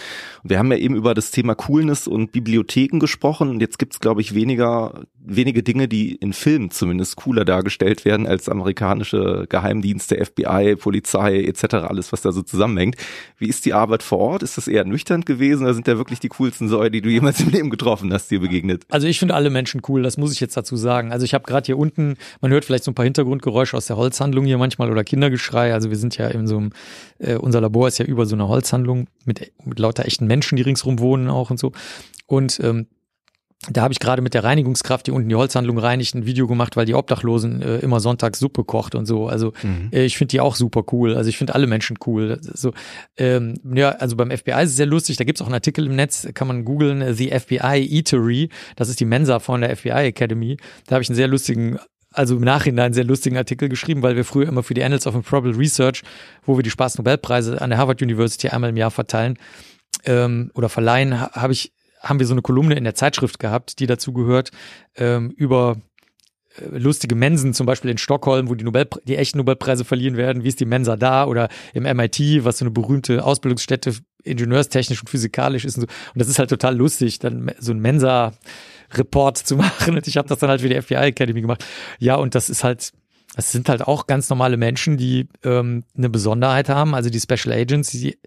[0.43, 3.99] Und wir haben ja eben über das Thema Coolness und Bibliotheken gesprochen und jetzt gibt's
[3.99, 10.25] glaube ich, weniger, wenige Dinge, die in Filmen zumindest cooler dargestellt werden als amerikanische Geheimdienste,
[10.25, 12.95] FBI, Polizei etc., alles, was da so zusammenhängt.
[13.37, 14.43] Wie ist die Arbeit vor Ort?
[14.43, 17.39] Ist das eher nüchtern gewesen oder sind da wirklich die coolsten Säue, die du jemals
[17.41, 18.83] im Leben getroffen hast, dir begegnet?
[18.89, 21.11] Also ich finde alle Menschen cool, das muss ich jetzt dazu sagen.
[21.11, 23.97] Also ich habe gerade hier unten, man hört vielleicht so ein paar Hintergrundgeräusche aus der
[23.97, 25.73] Holzhandlung hier manchmal oder Kindergeschrei.
[25.73, 26.71] Also wir sind ja in so einem,
[27.19, 30.63] äh, unser Labor ist ja über so einer Holzhandlung mit, mit lauter echten Menschen, die
[30.63, 31.71] ringsrum wohnen auch und so.
[32.27, 32.87] Und ähm,
[33.69, 36.75] da habe ich gerade mit der Reinigungskraft, die unten die Holzhandlung reinigt, ein Video gemacht,
[36.75, 39.27] weil die Obdachlosen äh, immer sonntags Suppe kocht und so.
[39.27, 39.89] Also mhm.
[39.91, 41.15] äh, ich finde die auch super cool.
[41.15, 42.39] Also ich finde alle Menschen cool.
[42.41, 42.73] So,
[43.17, 45.17] ähm, ja, also beim FBI ist es sehr lustig.
[45.17, 48.49] Da gibt's auch einen Artikel im Netz, kann man googeln, äh, The FBI Eatery.
[48.77, 50.57] Das ist die Mensa von der FBI Academy.
[50.87, 51.77] Da habe ich einen sehr lustigen
[52.13, 55.07] also im Nachhinein einen sehr lustigen Artikel geschrieben, weil wir früher immer für die Annals
[55.07, 56.03] of Improbable Research,
[56.45, 59.37] wo wir die Spaß-Nobelpreise an der Harvard University einmal im Jahr verteilen
[60.03, 63.87] ähm, oder verleihen, habe ich haben wir so eine Kolumne in der Zeitschrift gehabt, die
[63.87, 64.51] dazu gehört,
[64.95, 65.77] ähm, über
[66.57, 70.43] äh, lustige Mensen, zum Beispiel in Stockholm, wo die, Nobel, die echten Nobelpreise verliehen werden.
[70.43, 71.25] Wie ist die Mensa da?
[71.25, 75.77] Oder im MIT, was so eine berühmte Ausbildungsstätte ingenieurstechnisch und physikalisch ist.
[75.77, 75.87] Und, so.
[76.13, 78.33] und das ist halt total lustig, dann so ein Mensa
[78.93, 79.95] Report zu machen.
[79.95, 81.65] Und ich habe das dann halt für die FBI Academy gemacht.
[81.99, 82.91] Ja, und das ist halt,
[83.35, 86.93] es sind halt auch ganz normale Menschen, die ähm, eine Besonderheit haben.
[86.93, 88.17] Also die Special Agents, die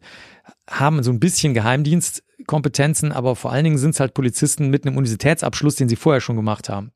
[0.69, 4.87] haben so ein bisschen Geheimdienst Kompetenzen, aber vor allen Dingen sind es halt Polizisten mit
[4.87, 6.93] einem Universitätsabschluss, den sie vorher schon gemacht haben.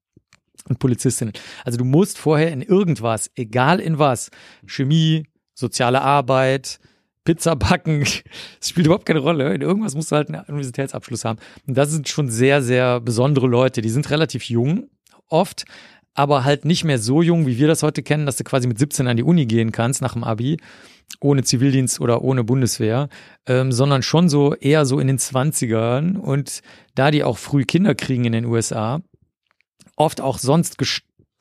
[0.68, 1.32] Und Polizistinnen.
[1.64, 4.30] Also du musst vorher in irgendwas, egal in was,
[4.66, 6.78] Chemie, soziale Arbeit,
[7.24, 8.22] Pizza backen, es
[8.68, 9.54] spielt überhaupt keine Rolle.
[9.54, 11.38] In irgendwas musst du halt einen Universitätsabschluss haben.
[11.66, 13.80] Und das sind schon sehr, sehr besondere Leute.
[13.80, 14.90] Die sind relativ jung,
[15.28, 15.64] oft,
[16.18, 18.76] aber halt nicht mehr so jung, wie wir das heute kennen, dass du quasi mit
[18.76, 20.56] 17 an die Uni gehen kannst nach dem Abi
[21.20, 23.08] ohne Zivildienst oder ohne Bundeswehr,
[23.46, 26.60] ähm, sondern schon so eher so in den Zwanzigern und
[26.96, 29.00] da die auch früh Kinder kriegen in den USA,
[29.94, 30.76] oft auch sonst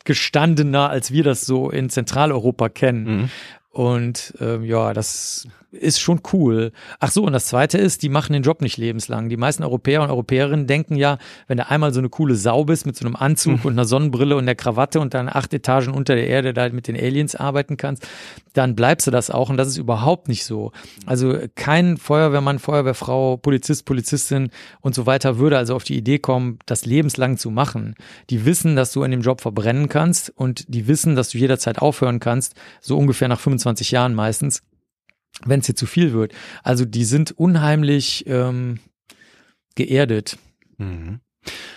[0.06, 3.04] gestandener, als wir das so in Zentraleuropa kennen.
[3.04, 3.30] Mhm.
[3.78, 6.72] Und ähm, ja, das ist schon cool.
[7.00, 9.30] Ach so, und das zweite ist, die machen den Job nicht lebenslang.
[9.30, 12.88] Die meisten Europäer und Europäerinnen denken ja, wenn du einmal so eine coole Sau bist
[12.88, 13.66] mit so einem Anzug mhm.
[13.66, 16.88] und einer Sonnenbrille und der Krawatte und dann acht Etagen unter der Erde da mit
[16.88, 18.08] den Aliens arbeiten kannst,
[18.54, 19.52] dann bleibst du das auch.
[19.52, 20.72] Und das ist überhaupt nicht so.
[21.06, 24.50] Also kein Feuerwehrmann, Feuerwehrfrau, Polizist, Polizistin
[24.82, 27.94] und so weiter würde also auf die Idee kommen, das lebenslang zu machen.
[28.32, 31.80] Die wissen, dass du in dem Job verbrennen kannst und die wissen, dass du jederzeit
[31.80, 34.62] aufhören kannst, so ungefähr nach 25 Jahren meistens
[35.46, 36.34] wenn es dir zu viel wird.
[36.64, 38.80] Also die sind unheimlich ähm,
[39.76, 40.38] geerdet.
[40.78, 41.20] Mhm.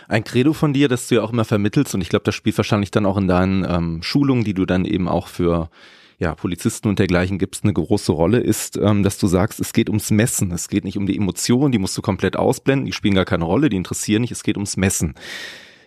[0.08, 2.56] Ein Credo von dir, das du ja auch immer vermittelst, und ich glaube, das spielt
[2.56, 5.70] wahrscheinlich dann auch in deinen ähm, Schulungen, die du dann eben auch für
[6.18, 9.88] ja, Polizisten und dergleichen gibst, eine große Rolle, ist, ähm, dass du sagst, es geht
[9.88, 10.50] ums Messen.
[10.50, 13.44] Es geht nicht um die Emotionen, die musst du komplett ausblenden, die spielen gar keine
[13.44, 15.14] Rolle, die interessieren nicht, es geht ums Messen.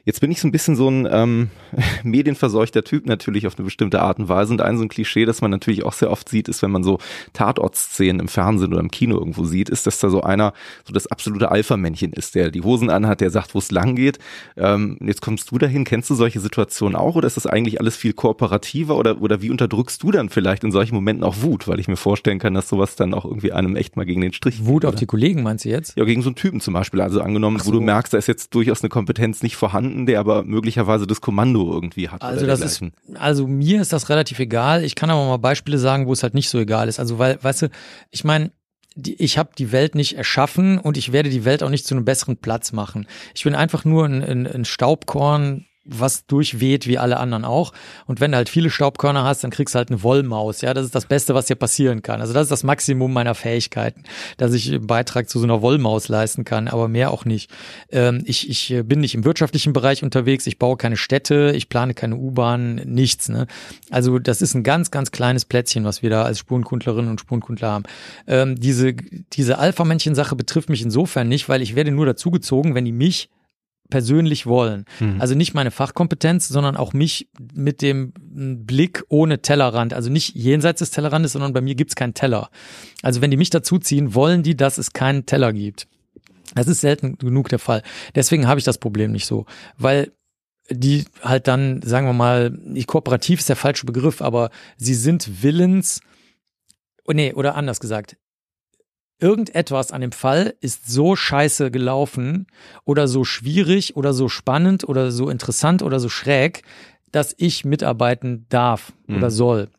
[0.05, 1.49] Jetzt bin ich so ein bisschen so ein ähm,
[2.03, 4.51] medienverseuchter Typ natürlich auf eine bestimmte Art und Weise.
[4.51, 6.83] Und ein so ein Klischee, das man natürlich auch sehr oft sieht, ist, wenn man
[6.83, 6.99] so
[7.31, 10.51] Tatortszenen im Fernsehen oder im Kino irgendwo sieht, ist, dass da so einer
[10.85, 14.19] so das absolute Alpha-Männchen ist, der die Hosen anhat, der sagt, wo es lang geht.
[14.57, 17.95] Ähm, jetzt kommst du dahin, kennst du solche Situationen auch oder ist das eigentlich alles
[17.95, 21.69] viel kooperativer oder, oder wie unterdrückst du dann vielleicht in solchen Momenten auch Wut?
[21.69, 24.33] Weil ich mir vorstellen kann, dass sowas dann auch irgendwie einem echt mal gegen den
[24.33, 25.95] Strich Wut auf die Kollegen, meinst du jetzt?
[25.95, 26.99] Ja, gegen so einen Typen zum Beispiel.
[26.99, 27.67] Also angenommen, so.
[27.67, 31.07] wo du merkst, da ist jetzt durchaus eine Kompetenz nicht vorhanden jemanden, der aber möglicherweise
[31.07, 32.21] das Kommando irgendwie hat.
[32.21, 32.83] Also das ist,
[33.15, 34.83] also mir ist das relativ egal.
[34.83, 36.99] Ich kann aber mal Beispiele sagen, wo es halt nicht so egal ist.
[36.99, 37.69] Also weil, weißt du,
[38.11, 38.51] ich meine,
[38.95, 42.05] ich habe die Welt nicht erschaffen und ich werde die Welt auch nicht zu einem
[42.05, 43.07] besseren Platz machen.
[43.33, 47.73] Ich bin einfach nur ein, ein, ein Staubkorn was durchweht wie alle anderen auch.
[48.05, 50.61] Und wenn du halt viele Staubkörner hast, dann kriegst du halt eine Wollmaus.
[50.61, 52.21] Ja, das ist das Beste, was dir passieren kann.
[52.21, 54.03] Also das ist das Maximum meiner Fähigkeiten,
[54.37, 57.51] dass ich einen Beitrag zu so einer Wollmaus leisten kann, aber mehr auch nicht.
[57.91, 60.47] Ähm, ich, ich bin nicht im wirtschaftlichen Bereich unterwegs.
[60.47, 61.51] Ich baue keine Städte.
[61.55, 63.27] Ich plane keine U-Bahn, nichts.
[63.27, 63.47] Ne?
[63.89, 67.71] Also das ist ein ganz, ganz kleines Plätzchen, was wir da als Spurenkundlerinnen und Spurenkundler
[67.71, 67.83] haben.
[68.27, 72.91] Ähm, diese, diese Alpha-Männchen-Sache betrifft mich insofern nicht, weil ich werde nur dazugezogen, wenn die
[72.91, 73.29] mich
[73.93, 74.85] persönlich wollen.
[74.99, 75.21] Mhm.
[75.21, 78.11] Also nicht meine Fachkompetenz, sondern auch mich mit dem
[78.65, 79.93] Blick ohne Tellerrand.
[79.93, 82.49] Also nicht jenseits des Tellerrandes, sondern bei mir gibt's keinen Teller.
[83.03, 85.87] Also wenn die mich dazuziehen, wollen die, dass es keinen Teller gibt.
[86.55, 87.83] Das ist selten genug der Fall.
[88.15, 89.45] Deswegen habe ich das Problem nicht so,
[89.77, 90.11] weil
[90.71, 95.43] die halt dann, sagen wir mal, nicht kooperativ ist der falsche Begriff, aber sie sind
[95.43, 95.99] willens,
[97.05, 98.17] oh nee, oder anders gesagt,
[99.23, 102.45] irgendetwas an dem Fall ist so scheiße gelaufen
[102.83, 106.63] oder so schwierig oder so spannend oder so interessant oder so schräg,
[107.11, 109.17] dass ich mitarbeiten darf mhm.
[109.17, 109.69] oder soll.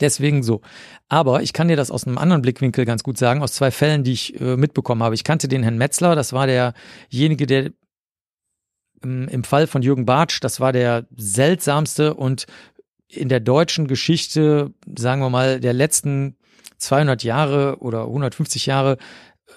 [0.00, 0.62] Deswegen so.
[1.08, 4.04] Aber ich kann dir das aus einem anderen Blickwinkel ganz gut sagen, aus zwei Fällen,
[4.04, 5.16] die ich äh, mitbekommen habe.
[5.16, 7.72] Ich kannte den Herrn Metzler, das war derjenige, der
[9.02, 12.46] im, im Fall von Jürgen Bartsch, das war der seltsamste und
[13.08, 16.36] in der deutschen Geschichte, sagen wir mal, der letzten
[16.78, 18.92] 200 Jahre oder 150 Jahre
[19.46, 19.52] äh,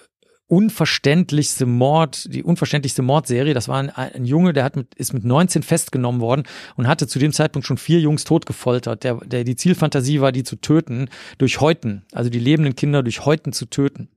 [0.46, 3.54] unverständlichste Mord, die unverständlichste Mordserie.
[3.54, 6.44] Das war ein, ein Junge, der hat mit, ist mit 19 festgenommen worden
[6.76, 9.04] und hatte zu dem Zeitpunkt schon vier Jungs totgefoltert.
[9.04, 13.24] Der, der, die Zielfantasie war, die zu töten durch Häuten, also die lebenden Kinder durch
[13.24, 14.08] Häuten zu töten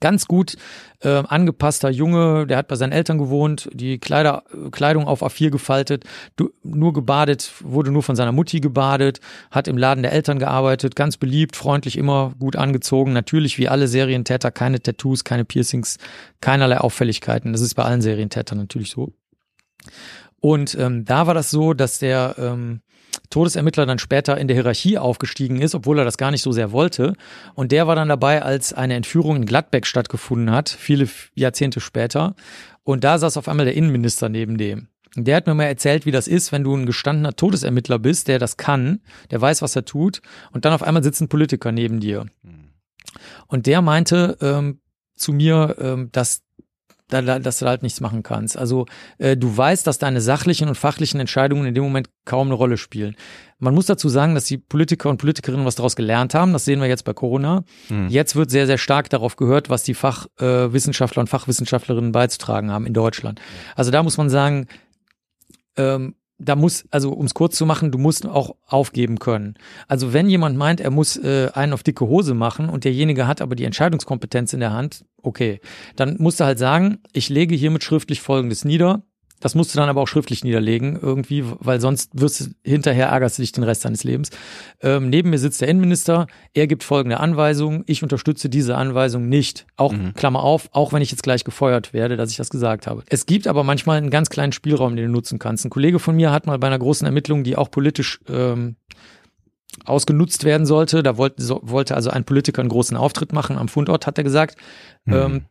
[0.00, 0.56] ganz gut
[1.00, 6.04] äh, angepasster Junge, der hat bei seinen Eltern gewohnt, die Kleider, Kleidung auf A4 gefaltet,
[6.36, 9.20] du, nur gebadet, wurde nur von seiner Mutti gebadet,
[9.50, 13.88] hat im Laden der Eltern gearbeitet, ganz beliebt, freundlich, immer gut angezogen, natürlich wie alle
[13.88, 15.98] Serientäter keine Tattoos, keine Piercings,
[16.40, 17.52] keinerlei Auffälligkeiten.
[17.52, 19.12] Das ist bei allen Serientätern natürlich so.
[20.40, 22.80] Und ähm, da war das so, dass der ähm,
[23.30, 26.72] Todesermittler dann später in der Hierarchie aufgestiegen ist, obwohl er das gar nicht so sehr
[26.72, 27.14] wollte.
[27.54, 32.34] Und der war dann dabei, als eine Entführung in Gladbeck stattgefunden hat, viele Jahrzehnte später.
[32.82, 34.88] Und da saß auf einmal der Innenminister neben dem.
[35.16, 38.28] Und der hat mir mal erzählt, wie das ist, wenn du ein gestandener Todesermittler bist,
[38.28, 39.00] der das kann,
[39.30, 40.20] der weiß, was er tut,
[40.52, 42.26] und dann auf einmal sitzt ein Politiker neben dir.
[43.46, 44.80] Und der meinte ähm,
[45.14, 46.42] zu mir, ähm, dass
[47.08, 48.58] da, da, dass du da halt nichts machen kannst.
[48.58, 48.86] Also
[49.18, 52.76] äh, du weißt, dass deine sachlichen und fachlichen Entscheidungen in dem Moment kaum eine Rolle
[52.76, 53.16] spielen.
[53.58, 56.52] Man muss dazu sagen, dass die Politiker und Politikerinnen was daraus gelernt haben.
[56.52, 57.64] Das sehen wir jetzt bei Corona.
[57.88, 58.08] Hm.
[58.08, 62.86] Jetzt wird sehr, sehr stark darauf gehört, was die Fachwissenschaftler äh, und Fachwissenschaftlerinnen beizutragen haben
[62.86, 63.40] in Deutschland.
[63.76, 64.66] Also da muss man sagen,
[65.76, 69.54] ähm, da muss, also um es kurz zu machen, du musst auch aufgeben können.
[69.88, 73.40] Also wenn jemand meint, er muss äh, einen auf dicke Hose machen und derjenige hat
[73.40, 75.60] aber die Entscheidungskompetenz in der Hand, okay,
[75.96, 79.02] dann musst du halt sagen, ich lege hiermit schriftlich Folgendes nieder.
[79.40, 83.38] Das musst du dann aber auch schriftlich niederlegen, irgendwie, weil sonst wirst du hinterher ärgerst
[83.38, 84.30] du dich den Rest deines Lebens.
[84.80, 89.66] Ähm, neben mir sitzt der Innenminister, er gibt folgende Anweisung, ich unterstütze diese Anweisung nicht.
[89.76, 90.14] Auch, mhm.
[90.14, 93.02] Klammer auf, auch wenn ich jetzt gleich gefeuert werde, dass ich das gesagt habe.
[93.08, 95.66] Es gibt aber manchmal einen ganz kleinen Spielraum, den du nutzen kannst.
[95.66, 98.76] Ein Kollege von mir hat mal bei einer großen Ermittlung, die auch politisch ähm,
[99.84, 101.02] ausgenutzt werden sollte.
[101.02, 104.24] Da wollte, so, wollte also ein Politiker einen großen Auftritt machen am Fundort, hat er
[104.24, 104.56] gesagt.
[105.04, 105.14] Mhm.
[105.14, 105.44] Ähm,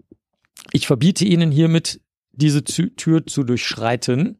[0.72, 2.02] ich verbiete Ihnen hiermit
[2.36, 4.38] diese Tür zu durchschreiten,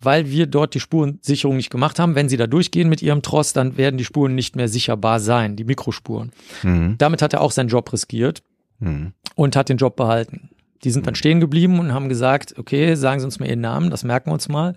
[0.00, 2.14] weil wir dort die Spurensicherung nicht gemacht haben.
[2.14, 5.56] Wenn sie da durchgehen mit ihrem Tross, dann werden die Spuren nicht mehr sicherbar sein,
[5.56, 6.32] die Mikrospuren.
[6.62, 6.96] Mhm.
[6.98, 8.42] Damit hat er auch seinen Job riskiert
[8.78, 9.12] mhm.
[9.34, 10.50] und hat den Job behalten.
[10.84, 13.90] Die sind dann stehen geblieben und haben gesagt, okay, sagen Sie uns mal Ihren Namen,
[13.90, 14.74] das merken wir uns mal.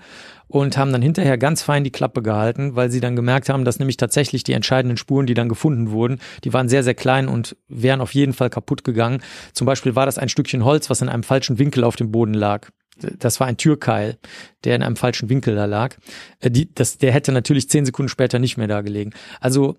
[0.51, 3.79] Und haben dann hinterher ganz fein die Klappe gehalten, weil sie dann gemerkt haben, dass
[3.79, 7.55] nämlich tatsächlich die entscheidenden Spuren, die dann gefunden wurden, die waren sehr, sehr klein und
[7.69, 9.21] wären auf jeden Fall kaputt gegangen.
[9.53, 12.33] Zum Beispiel war das ein Stückchen Holz, was in einem falschen Winkel auf dem Boden
[12.33, 12.67] lag.
[12.97, 14.17] Das war ein Türkeil,
[14.65, 15.95] der in einem falschen Winkel da lag.
[16.41, 19.11] Äh, die, das, der hätte natürlich zehn Sekunden später nicht mehr da gelegen.
[19.39, 19.77] Also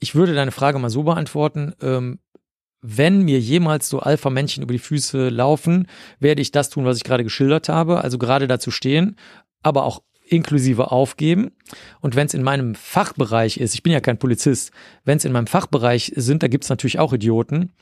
[0.00, 1.72] ich würde deine Frage mal so beantworten.
[1.80, 2.18] Ähm,
[2.86, 5.88] wenn mir jemals so Alpha-Männchen über die Füße laufen,
[6.20, 9.16] werde ich das tun, was ich gerade geschildert habe, also gerade dazu stehen,
[9.64, 11.50] aber auch inklusive aufgeben.
[12.00, 14.72] Und wenn es in meinem Fachbereich ist, ich bin ja kein Polizist,
[15.04, 17.72] wenn es in meinem Fachbereich sind, da gibt es natürlich auch Idioten,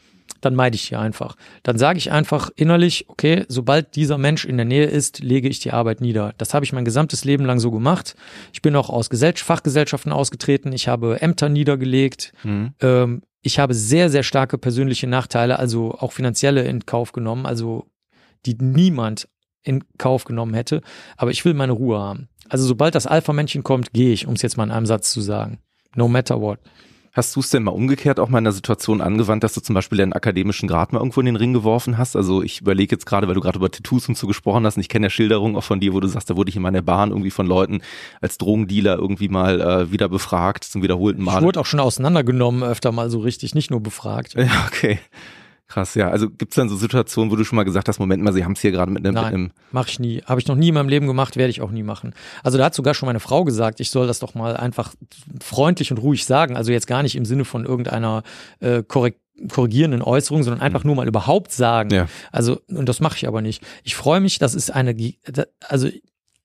[0.41, 1.37] dann meide ich die einfach.
[1.63, 5.61] Dann sage ich einfach innerlich, okay, sobald dieser Mensch in der Nähe ist, lege ich
[5.61, 6.35] die Arbeit nieder.
[6.39, 8.17] Das habe ich mein gesamtes Leben lang so gemacht.
[8.53, 12.33] Ich bin auch aus Gesell Fachgesellschaften ausgetreten, ich habe Ämter niedergelegt.
[12.43, 12.75] Mhm.
[12.81, 17.87] Ähm, ich habe sehr, sehr starke persönliche Nachteile, also auch finanzielle in Kauf genommen, also
[18.47, 19.29] die niemand
[19.63, 20.83] in Kauf genommen hätte.
[21.17, 22.29] Aber ich will meine Ruhe haben.
[22.49, 25.21] Also sobald das Alpha-Männchen kommt, gehe ich, um es jetzt mal in einem Satz zu
[25.21, 25.59] sagen.
[25.95, 26.59] No matter what.
[27.15, 29.75] Hast du es denn mal umgekehrt auch mal in der Situation angewandt, dass du zum
[29.75, 32.17] Beispiel deinen akademischen Grad mal irgendwo in den Ring geworfen hast?
[32.17, 34.81] Also ich überlege jetzt gerade, weil du gerade über Tattoos und so gesprochen hast, und
[34.81, 36.81] ich kenne ja Schilderungen auch von dir, wo du sagst, da wurde ich in meiner
[36.81, 37.83] Bahn irgendwie von Leuten
[38.23, 41.41] als Drogendealer irgendwie mal äh, wieder befragt, zum wiederholten Mal.
[41.41, 44.33] Ich wurde auch schon auseinandergenommen, öfter mal so richtig, nicht nur befragt.
[44.35, 44.99] Ja, okay.
[45.73, 46.11] Krass, ja.
[46.11, 48.45] Also gibt es dann so Situationen, wo du schon mal gesagt hast, Moment mal, sie
[48.45, 49.15] haben es hier gerade mit einem...
[49.15, 50.23] Nein, mit mach ich nie.
[50.27, 52.13] Habe ich noch nie in meinem Leben gemacht, werde ich auch nie machen.
[52.43, 54.93] Also da hat sogar schon meine Frau gesagt, ich soll das doch mal einfach
[55.43, 56.57] freundlich und ruhig sagen.
[56.59, 58.23] Also jetzt gar nicht im Sinne von irgendeiner
[58.61, 59.19] äh, korrekt
[59.51, 60.89] korrigierenden Äußerung, sondern einfach mhm.
[60.89, 61.89] nur mal überhaupt sagen.
[61.91, 62.07] Ja.
[62.33, 63.65] Also, und das mache ich aber nicht.
[63.83, 64.95] Ich freue mich, das ist eine,
[65.67, 65.89] also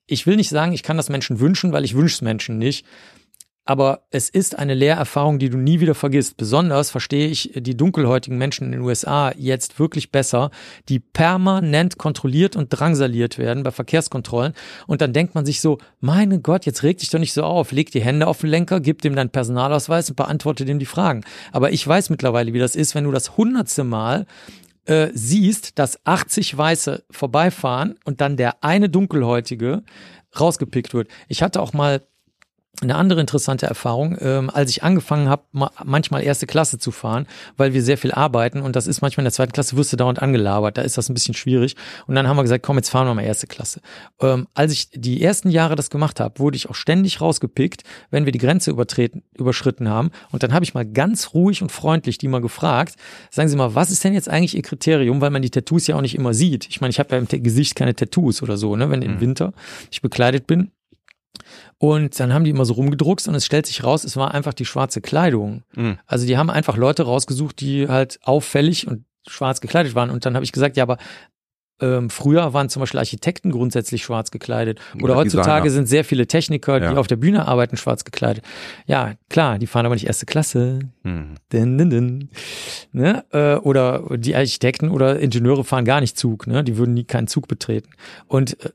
[0.05, 2.85] ich will nicht sagen, ich kann das Menschen wünschen, weil ich wünsche es Menschen nicht
[3.67, 6.37] aber es ist eine Lehrerfahrung, die du nie wieder vergisst.
[6.37, 10.51] Besonders verstehe ich die dunkelhäutigen Menschen in den USA jetzt wirklich besser,
[10.87, 14.53] die permanent kontrolliert und drangsaliert werden bei Verkehrskontrollen.
[14.87, 17.73] Und dann denkt man sich so, meine Gott, jetzt reg dich doch nicht so auf,
[17.73, 21.25] leg die Hände auf den Lenker, gib dem deinen Personalausweis und beantworte dem die Fragen.
[21.51, 24.25] Aber ich weiß mittlerweile, wie das ist, wenn du das hundertste Mal
[24.85, 29.83] äh, siehst, dass 80 Weiße vorbeifahren und dann der eine Dunkelhäutige
[30.39, 31.09] rausgepickt wird.
[31.27, 32.01] Ich hatte auch mal
[32.81, 37.25] eine andere interessante Erfahrung, ähm, als ich angefangen habe, ma manchmal erste Klasse zu fahren,
[37.55, 39.97] weil wir sehr viel arbeiten und das ist manchmal in der zweiten Klasse, wirst du
[39.97, 41.75] dauernd angelabert, da ist das ein bisschen schwierig.
[42.05, 43.81] Und dann haben wir gesagt, komm, jetzt fahren wir mal erste Klasse.
[44.21, 48.25] Ähm, als ich die ersten Jahre das gemacht habe, wurde ich auch ständig rausgepickt, wenn
[48.25, 50.11] wir die Grenze übertreten, überschritten haben.
[50.31, 52.95] Und dann habe ich mal ganz ruhig und freundlich die mal gefragt,
[53.31, 55.95] sagen Sie mal, was ist denn jetzt eigentlich Ihr Kriterium, weil man die Tattoos ja
[55.95, 56.67] auch nicht immer sieht.
[56.69, 59.21] Ich meine, ich habe ja im Gesicht keine Tattoos oder so, ne, wenn im mhm.
[59.21, 59.53] Winter
[59.89, 60.71] ich bekleidet bin.
[61.79, 64.53] Und dann haben die immer so rumgedruckst und es stellt sich raus, es war einfach
[64.53, 65.63] die schwarze Kleidung.
[65.75, 65.99] Mhm.
[66.07, 70.09] Also die haben einfach Leute rausgesucht, die halt auffällig und schwarz gekleidet waren.
[70.09, 70.97] Und dann habe ich gesagt, ja, aber
[71.79, 74.79] ähm, früher waren zum Beispiel Architekten grundsätzlich schwarz gekleidet.
[74.95, 75.69] Oder, Oder heutzutage Designer.
[75.69, 76.91] sind sehr viele Techniker, ja.
[76.91, 78.43] die auf der Bühne arbeiten, schwarz gekleidet.
[78.87, 80.79] Ja, klar, die fahren aber nicht erste Klasse.
[81.03, 81.35] Hm.
[81.53, 82.29] Din, din, din.
[82.91, 83.23] Ne?
[83.31, 86.47] Äh, oder die Architekten oder Ingenieure fahren gar nicht Zug.
[86.47, 86.63] Ne?
[86.63, 87.89] Die würden nie keinen Zug betreten.
[88.25, 88.71] Und äh,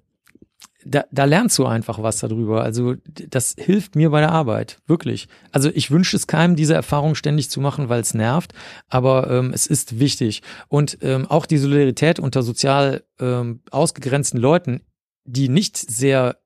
[0.84, 2.62] da, da lernst du einfach was darüber.
[2.62, 5.28] Also das hilft mir bei der Arbeit, wirklich.
[5.50, 8.52] Also ich wünsche es keinem, diese Erfahrung ständig zu machen, weil es nervt,
[8.88, 10.42] aber ähm, es ist wichtig.
[10.68, 14.82] Und ähm, auch die Solidarität unter sozial ähm, ausgegrenzten Leuten,
[15.24, 16.36] die nicht sehr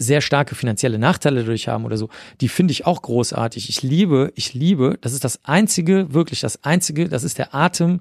[0.00, 2.08] sehr starke finanzielle Nachteile dadurch haben oder so,
[2.40, 3.68] die finde ich auch großartig.
[3.68, 7.98] Ich liebe, ich liebe, das ist das einzige, wirklich das einzige, das ist der Atem,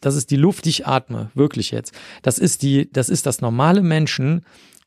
[0.00, 1.94] das ist die Luft, die ich atme, wirklich jetzt.
[2.22, 4.44] Das ist die, das ist das normale Menschen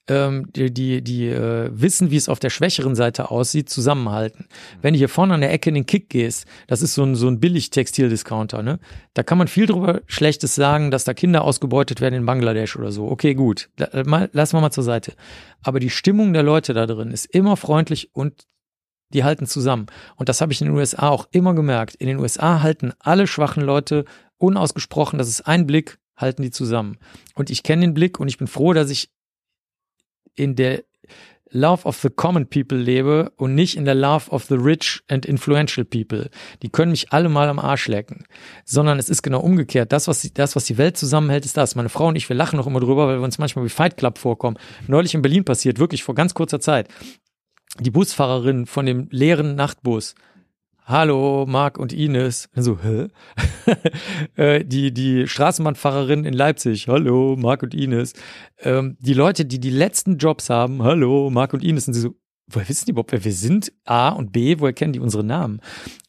[0.07, 4.47] ähm, die, die, die äh, wissen, wie es auf der schwächeren Seite aussieht, zusammenhalten.
[4.81, 7.15] Wenn du hier vorne an der Ecke in den Kick gehst, das ist so ein,
[7.15, 8.79] so ein Billig-Textil-Discounter, ne?
[9.13, 12.91] Da kann man viel drüber Schlechtes sagen, dass da Kinder ausgebeutet werden in Bangladesch oder
[12.91, 13.07] so.
[13.07, 13.69] Okay, gut.
[14.05, 15.13] Mal, lassen wir mal zur Seite.
[15.63, 18.47] Aber die Stimmung der Leute da drin ist immer freundlich und
[19.13, 19.87] die halten zusammen.
[20.15, 21.95] Und das habe ich in den USA auch immer gemerkt.
[21.95, 24.05] In den USA halten alle schwachen Leute
[24.37, 26.97] unausgesprochen, das ist ein Blick, halten die zusammen.
[27.35, 29.10] Und ich kenne den Blick und ich bin froh, dass ich
[30.35, 30.83] in der
[31.53, 35.25] Love of the Common People lebe und nicht in der Love of the Rich and
[35.25, 36.29] Influential People.
[36.61, 38.23] Die können mich alle mal am Arsch lecken.
[38.63, 39.91] Sondern es ist genau umgekehrt.
[39.91, 41.75] Das, was die, das, was die Welt zusammenhält, ist das.
[41.75, 43.97] Meine Frau und ich, wir lachen noch immer drüber, weil wir uns manchmal wie Fight
[43.97, 44.57] Club vorkommen.
[44.87, 46.87] Neulich in Berlin passiert, wirklich vor ganz kurzer Zeit.
[47.79, 50.15] Die Busfahrerin von dem leeren Nachtbus
[50.91, 52.49] Hallo, Marc und Ines.
[52.53, 53.07] So, hä?
[54.35, 56.89] Äh, die, die Straßenbahnfahrerin in Leipzig.
[56.89, 58.13] Hallo, Marc und Ines.
[58.59, 60.83] Ähm, die Leute, die die letzten Jobs haben.
[60.83, 61.87] Hallo, Marc und Ines.
[61.87, 62.15] Und sie so,
[62.47, 63.71] woher wissen die überhaupt, wer wir sind?
[63.85, 65.61] A und B, woher kennen die unsere Namen?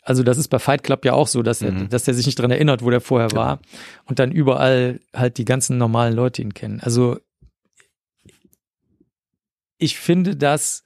[0.02, 1.88] Also das ist bei Fight Club ja auch so, dass er, mhm.
[1.88, 3.36] dass er sich nicht dran erinnert, wo der vorher ja.
[3.36, 3.60] war.
[4.06, 6.80] Und dann überall halt die ganzen normalen Leute ihn kennen.
[6.80, 7.18] Also
[9.78, 10.82] ich finde das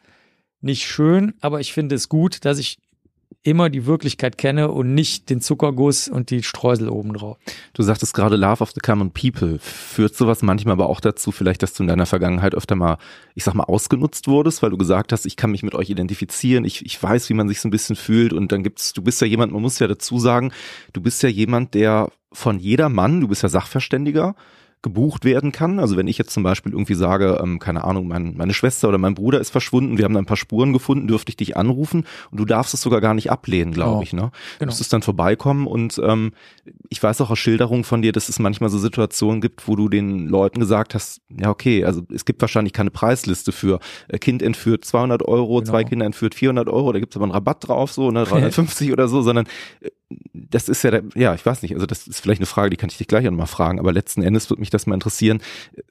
[0.61, 2.79] nicht schön, aber ich finde es gut, dass ich
[3.47, 7.39] immer die Wirklichkeit kenne und nicht den Zuckerguss und die Streusel obendrauf.
[7.75, 9.59] Du sagtest gerade Love of the Common People.
[9.61, 12.99] Führt sowas manchmal aber auch dazu, vielleicht, dass du in deiner Vergangenheit öfter mal,
[13.35, 16.65] ich sag mal, ausgenutzt wurdest, weil du gesagt hast, ich kann mich mit euch identifizieren,
[16.65, 19.21] ich, ich weiß, wie man sich so ein bisschen fühlt und dann gibt's, du bist
[19.21, 20.53] ja jemand, man muss ja dazu sagen,
[20.93, 24.35] du bist ja jemand, der von jeder Mann, du bist ja Sachverständiger,
[24.87, 25.81] gebucht werden kann.
[25.81, 28.99] Also wenn ich jetzt zum Beispiel irgendwie sage, ähm, keine Ahnung, mein, meine Schwester oder
[28.99, 32.05] mein Bruder ist verschwunden, wir haben da ein paar Spuren gefunden, dürfte ich dich anrufen
[32.31, 34.13] und du darfst es sogar gar nicht ablehnen, glaube Oh, ich.
[34.13, 34.21] Ne?
[34.21, 34.69] Du genau.
[34.71, 36.31] müsstest dann vorbeikommen und ähm,
[36.89, 39.89] ich weiß auch aus Schilderungen von dir, dass es manchmal so Situationen gibt, wo du
[39.89, 44.41] den Leuten gesagt hast, ja okay, also es gibt wahrscheinlich keine Preisliste für äh, Kind
[44.41, 45.71] entführt 200 Euro, Genau.
[45.73, 48.93] zwei Kinder entführt 400 Euro, da gibt es aber einen Rabatt drauf, so ne, 350
[48.93, 49.47] oder so, sondern
[49.81, 49.89] äh,
[50.33, 52.89] das ist ja, ja, ich weiß nicht, also das ist vielleicht eine Frage, die kann
[52.89, 55.41] ich dich gleich auch noch mal fragen, aber letzten Endes würde mich das mal interessieren.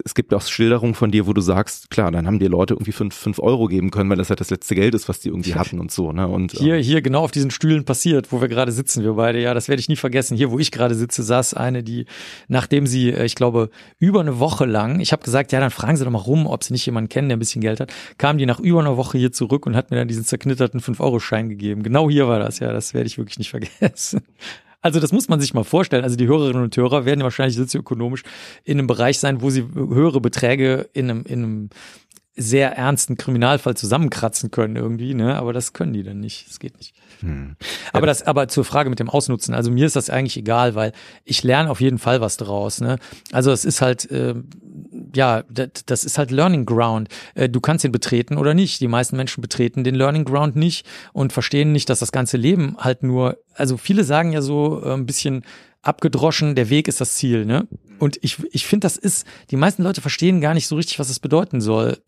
[0.06, 2.94] Es gibt auch Schilderungen von dir, wo du sagst, klar, dann haben dir Leute irgendwie
[2.94, 5.56] fünf, fünf Euro geben können, weil das halt das letzte Geld ist, was die irgendwie
[5.56, 6.28] hatten und so, ne?
[6.28, 9.42] Und Hier, hier genau auf diesen Stühlen passiert, wo wir gerade sitzen, wir beide.
[9.42, 10.38] Ja, das werde ich nie vergessen.
[10.38, 12.06] Hier, wo ich gerade sitze, saß eine, die,
[12.48, 15.98] nachdem sie, äh, ich glaube, über eine Woche lang, ich habe gesagt, ja, dann fragen
[15.98, 18.38] Sie doch mal rum, ob Sie nicht jemanden kennen, der ein bisschen Geld hat, kam
[18.38, 21.84] die nach über einer Woche hier zurück und hat mir dann diesen zerknitterten 5-Euro-Schein gegeben.
[21.84, 24.05] Genau hier war das, ja, das werde ich wirklich nicht vergessen.
[24.82, 26.04] Also das muss man sich mal vorstellen.
[26.04, 28.22] Also die Hörerinnen und Hörer werden ja wahrscheinlich sozioökonomisch
[28.64, 31.70] in einem Bereich sein, wo sie höhere Beträge in einem, in einem
[32.36, 35.38] sehr ernsten Kriminalfall zusammenkratzen können irgendwie, ne?
[35.38, 36.48] Aber das können die dann nicht.
[36.50, 36.94] Das geht nicht.
[37.22, 37.56] Hm.
[37.94, 39.56] Aber das, aber zur Frage mit dem Ausnutzen.
[39.56, 40.92] Also mir ist das eigentlich egal, weil
[41.24, 42.82] ich lerne auf jeden Fall was draus.
[42.82, 42.98] Ne?
[43.32, 44.36] Also es ist halt, äh,
[45.16, 47.10] ja, das, das ist halt Learning Ground.
[47.34, 48.82] Äh, du kannst ihn betreten oder nicht.
[48.82, 52.76] Die meisten Menschen betreten den Learning Ground nicht und verstehen nicht, dass das ganze Leben
[52.80, 53.38] halt nur.
[53.54, 55.44] Also viele sagen ja so äh, ein bisschen
[55.82, 57.68] abgedroschen, der Weg ist das Ziel, ne?
[58.00, 61.10] Und ich, ich finde, das ist, die meisten Leute verstehen gar nicht so richtig, was
[61.10, 62.00] es bedeuten soll.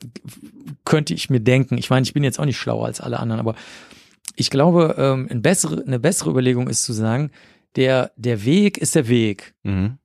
[0.84, 1.78] Könnte ich mir denken.
[1.78, 3.55] Ich meine, ich bin jetzt auch nicht schlauer als alle anderen, aber
[4.36, 7.32] ich glaube, ähm, ein bessere, eine bessere Überlegung ist zu sagen,
[7.76, 9.97] der, der Weg ist der Weg, Mhm.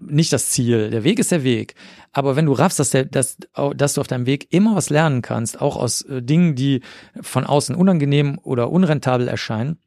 [0.00, 0.90] Nicht das Ziel.
[0.90, 1.74] Der Weg ist der Weg.
[2.12, 3.36] Aber wenn du raffst, dass, der, dass,
[3.76, 6.80] dass du auf deinem Weg immer was lernen kannst, auch aus äh, Dingen, die
[7.20, 9.78] von außen unangenehm oder unrentabel erscheinen,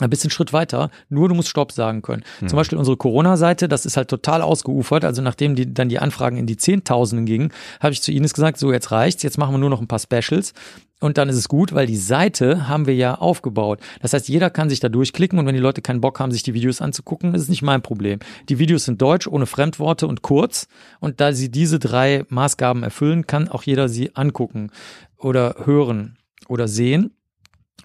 [0.00, 2.24] ein bisschen Schritt weiter, nur du musst Stopp sagen können.
[2.48, 5.04] Zum Beispiel unsere Corona-Seite, das ist halt total ausgeufert.
[5.04, 8.58] Also nachdem die, dann die Anfragen in die Zehntausenden gingen, habe ich zu Ines gesagt,
[8.58, 10.54] so jetzt reicht's, jetzt machen wir nur noch ein paar Specials.
[11.02, 13.80] Und dann ist es gut, weil die Seite haben wir ja aufgebaut.
[14.00, 16.44] Das heißt, jeder kann sich da durchklicken und wenn die Leute keinen Bock haben, sich
[16.44, 18.20] die Videos anzugucken, ist es nicht mein Problem.
[18.48, 20.68] Die Videos sind deutsch, ohne Fremdworte und kurz.
[21.00, 24.70] Und da sie diese drei Maßgaben erfüllen, kann auch jeder sie angucken
[25.16, 27.16] oder hören oder sehen.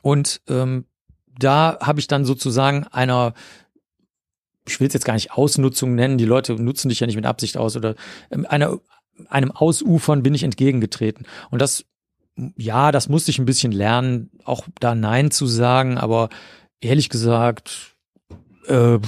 [0.04, 0.86] Und ähm,
[1.40, 3.34] da habe ich dann sozusagen einer,
[4.68, 7.26] ich will es jetzt gar nicht Ausnutzung nennen, die Leute nutzen dich ja nicht mit
[7.26, 7.96] Absicht aus oder
[8.30, 8.78] ähm, einer,
[9.28, 11.26] einem Ausufern bin ich entgegengetreten.
[11.50, 11.84] Und das,
[12.56, 16.30] ja, das musste ich ein bisschen lernen, auch da Nein zu sagen, aber
[16.82, 17.96] ehrlich gesagt,
[18.68, 19.00] äh,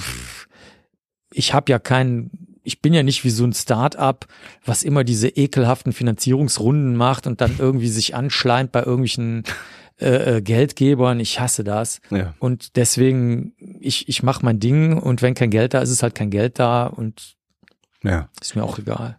[1.32, 4.26] ich habe ja keinen, ich bin ja nicht wie so ein Start-up,
[4.64, 9.44] was immer diese ekelhaften Finanzierungsrunden macht und dann irgendwie sich anschleimt bei irgendwelchen
[10.00, 11.20] äh, äh, Geldgebern.
[11.20, 12.00] Ich hasse das.
[12.10, 12.34] Ja.
[12.38, 16.14] Und deswegen, ich, ich mache mein Ding und wenn kein Geld da ist, ist halt
[16.14, 17.36] kein Geld da und
[18.02, 18.28] ja.
[18.40, 19.18] ist mir auch egal.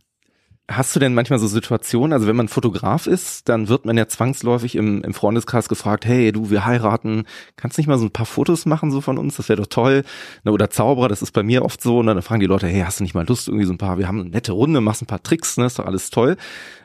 [0.72, 4.08] Hast du denn manchmal so Situationen, also wenn man Fotograf ist, dann wird man ja
[4.08, 7.26] zwangsläufig im, im Freundeskreis gefragt, hey du, wir heiraten,
[7.58, 10.04] kannst nicht mal so ein paar Fotos machen so von uns, das wäre doch toll.
[10.44, 12.82] Na, Oder Zauberer, das ist bei mir oft so, und dann fragen die Leute, hey,
[12.82, 15.02] hast du nicht mal Lust, irgendwie so ein paar, wir haben eine nette Runde, machst
[15.02, 16.38] ein paar Tricks, ne, ist doch alles toll.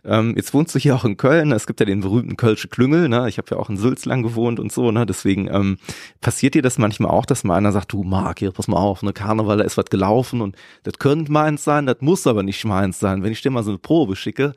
[0.07, 3.09] Ähm, jetzt wohnst du hier auch in Köln, es gibt ja den berühmten Kölsche Klüngel,
[3.09, 5.79] ne, ich habe ja auch in Sülz lang gewohnt und so, ne, deswegen ähm,
[6.21, 9.03] passiert dir das manchmal auch, dass mal einer sagt, du Marc, hier, pass mal auf,
[9.03, 12.65] ne, Karneval, da ist was gelaufen und das könnte meins sein, das muss aber nicht
[12.65, 13.23] meins sein.
[13.25, 14.55] Wenn ich dir mal so eine Probe schicke,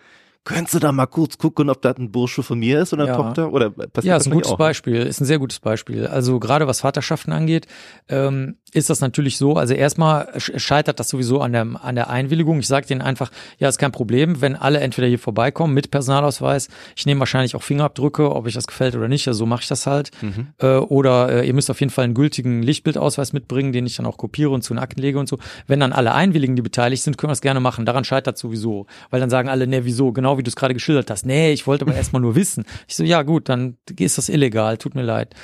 [0.49, 3.11] könntest du da mal kurz gucken, ob das ein Bursche von mir ist oder eine
[3.11, 3.17] Ja.
[3.17, 3.53] Tochter?
[3.53, 4.57] Oder passiert Ja, ist ein gutes auch?
[4.57, 6.07] Beispiel, ist ein sehr gutes Beispiel.
[6.07, 7.67] Also gerade was Vaterschaften angeht,
[8.09, 9.55] ähm, ist das natürlich so.
[9.55, 12.59] Also erstmal sch- scheitert das sowieso an der, an der Einwilligung.
[12.59, 16.67] Ich sage denen einfach, ja, ist kein Problem, wenn alle entweder hier vorbeikommen mit Personalausweis.
[16.95, 19.27] Ich nehme wahrscheinlich auch Fingerabdrücke, ob euch das gefällt oder nicht.
[19.27, 20.11] Also so mache ich das halt.
[20.59, 24.05] Äh, oder äh, ihr müsst auf jeden Fall einen gültigen Lichtbildausweis mitbringen, den ich dann
[24.05, 25.37] auch kopiere und zu den Akten lege und so.
[25.67, 27.85] Wenn dann alle einwilligen, die beteiligt sind, können wir das gerne machen.
[27.85, 28.85] Daran scheitert sowieso.
[29.09, 30.11] Weil dann sagen alle, nee, wieso?
[30.11, 31.25] Genau wie du es gerade geschildert hast.
[31.25, 32.65] Nee, ich wollte aber erstmal nur wissen.
[32.87, 35.35] Ich so, ja gut, dann ist das illegal, tut mir leid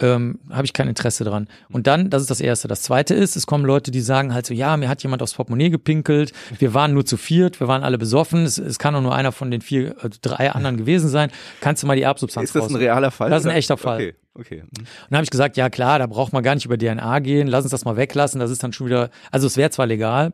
[0.00, 1.48] ähm, habe ich kein Interesse dran.
[1.70, 2.68] Und dann, das ist das Erste.
[2.68, 5.34] Das Zweite ist, es kommen Leute, die sagen halt so, ja, mir hat jemand aufs
[5.34, 9.02] Portemonnaie gepinkelt, wir waren nur zu viert, wir waren alle besoffen, es, es kann auch
[9.02, 11.30] nur einer von den vier, äh, drei anderen gewesen sein.
[11.60, 13.30] Kannst du mal die Erbsubstanz Ist das ein raus- realer Fall?
[13.30, 13.96] Das ist ein echter Fall.
[13.96, 14.56] Okay, okay.
[14.62, 14.68] Mhm.
[14.80, 17.46] und dann habe ich gesagt, ja klar, da braucht man gar nicht über DNA gehen,
[17.46, 20.32] lass uns das mal weglassen, das ist dann schon wieder, also es wäre zwar legal,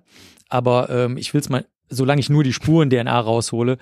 [0.48, 3.76] aber ähm, ich will es mal solange ich nur die Spuren-DNA raushole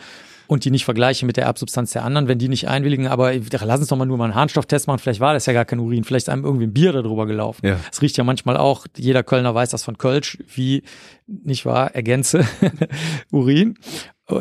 [0.47, 3.81] und die nicht vergleiche mit der Erbsubstanz der anderen, wenn die nicht einwilligen, aber lass
[3.81, 6.05] uns doch mal nur mal einen Harnstofftest machen, vielleicht war das ja gar kein Urin,
[6.05, 7.67] vielleicht ist einem irgendwie ein Bier darüber gelaufen.
[7.67, 7.79] Ja.
[7.93, 10.83] Es riecht ja manchmal auch, jeder Kölner weiß das von Kölsch, wie,
[11.27, 12.45] nicht wahr, ergänze
[13.31, 13.77] Urin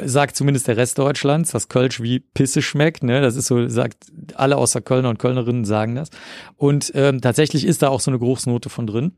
[0.03, 3.03] sagt zumindest der Rest Deutschlands, dass Kölsch wie Pisse schmeckt.
[3.03, 3.22] Ne?
[3.22, 6.09] Das ist so, sagt alle außer Kölner und Kölnerinnen sagen das.
[6.57, 9.13] Und ähm, tatsächlich ist da auch so eine Geruchsnote von drin.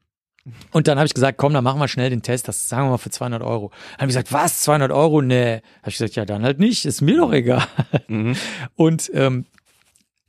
[0.72, 2.92] Und dann habe ich gesagt, komm, dann machen wir schnell den Test, das sagen wir
[2.92, 3.70] mal für 200 Euro.
[3.70, 5.22] Dann habe ich gesagt, was, 200 Euro?
[5.22, 5.62] Nee.
[5.82, 7.64] Habe ich gesagt, ja, dann halt nicht, ist mir doch egal.
[8.08, 8.36] Mhm.
[8.76, 9.46] Und ähm,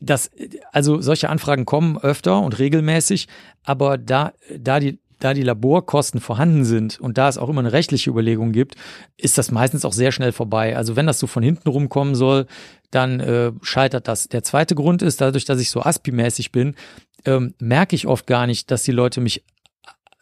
[0.00, 0.30] das,
[0.72, 3.28] also solche Anfragen kommen öfter und regelmäßig,
[3.64, 7.72] aber da, da die da die Laborkosten vorhanden sind und da es auch immer eine
[7.72, 8.74] rechtliche Überlegung gibt,
[9.16, 10.76] ist das meistens auch sehr schnell vorbei.
[10.76, 12.46] Also wenn das so von hinten rumkommen soll,
[12.90, 14.28] dann äh, scheitert das.
[14.28, 16.74] Der zweite Grund ist, dadurch, dass ich so Aspi-mäßig bin,
[17.26, 19.44] ähm, merke ich oft gar nicht, dass die Leute mich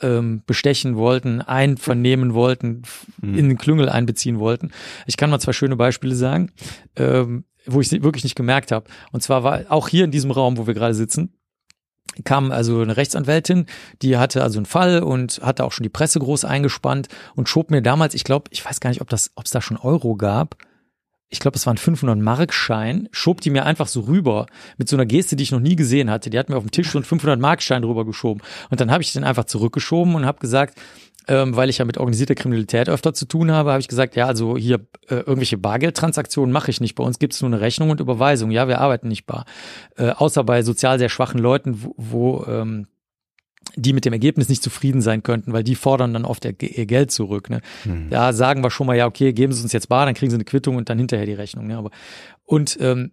[0.00, 2.82] ähm, bestechen wollten, einvernehmen wollten,
[3.20, 3.34] mhm.
[3.34, 4.70] in den Klüngel einbeziehen wollten.
[5.06, 6.52] Ich kann mal zwei schöne Beispiele sagen,
[6.96, 8.86] ähm, wo ich wirklich nicht gemerkt habe.
[9.12, 11.34] Und zwar war auch hier in diesem Raum, wo wir gerade sitzen,
[12.24, 13.66] kam also eine Rechtsanwältin,
[14.02, 17.70] die hatte also einen Fall und hatte auch schon die Presse groß eingespannt und schob
[17.70, 20.16] mir damals, ich glaube, ich weiß gar nicht, ob das, ob es da schon Euro
[20.16, 20.56] gab,
[21.30, 24.46] ich glaube, es war ein 500 Mark Schein, schob die mir einfach so rüber
[24.78, 26.30] mit so einer Geste, die ich noch nie gesehen hatte.
[26.30, 28.90] Die hat mir auf dem Tisch so einen 500 Mark Schein drüber geschoben und dann
[28.90, 30.78] habe ich den einfach zurückgeschoben und habe gesagt,
[31.28, 34.26] ähm, weil ich ja mit organisierter Kriminalität öfter zu tun habe, habe ich gesagt, ja,
[34.26, 34.76] also hier
[35.08, 36.94] äh, irgendwelche Bargeldtransaktionen mache ich nicht.
[36.94, 38.50] Bei uns gibt es nur eine Rechnung und Überweisung.
[38.50, 39.44] Ja, wir arbeiten nicht bar.
[39.96, 42.86] Äh, außer bei sozial sehr schwachen Leuten, wo, wo ähm,
[43.78, 47.10] die mit dem Ergebnis nicht zufrieden sein könnten, weil die fordern dann oft ihr Geld
[47.10, 47.48] zurück.
[47.48, 47.60] Ne?
[47.84, 48.10] Mhm.
[48.10, 50.36] Da sagen wir schon mal, ja, okay, geben Sie uns jetzt bar, dann kriegen Sie
[50.36, 51.66] eine Quittung und dann hinterher die Rechnung.
[51.66, 51.76] Ne?
[51.76, 51.90] Aber,
[52.44, 53.12] und ähm,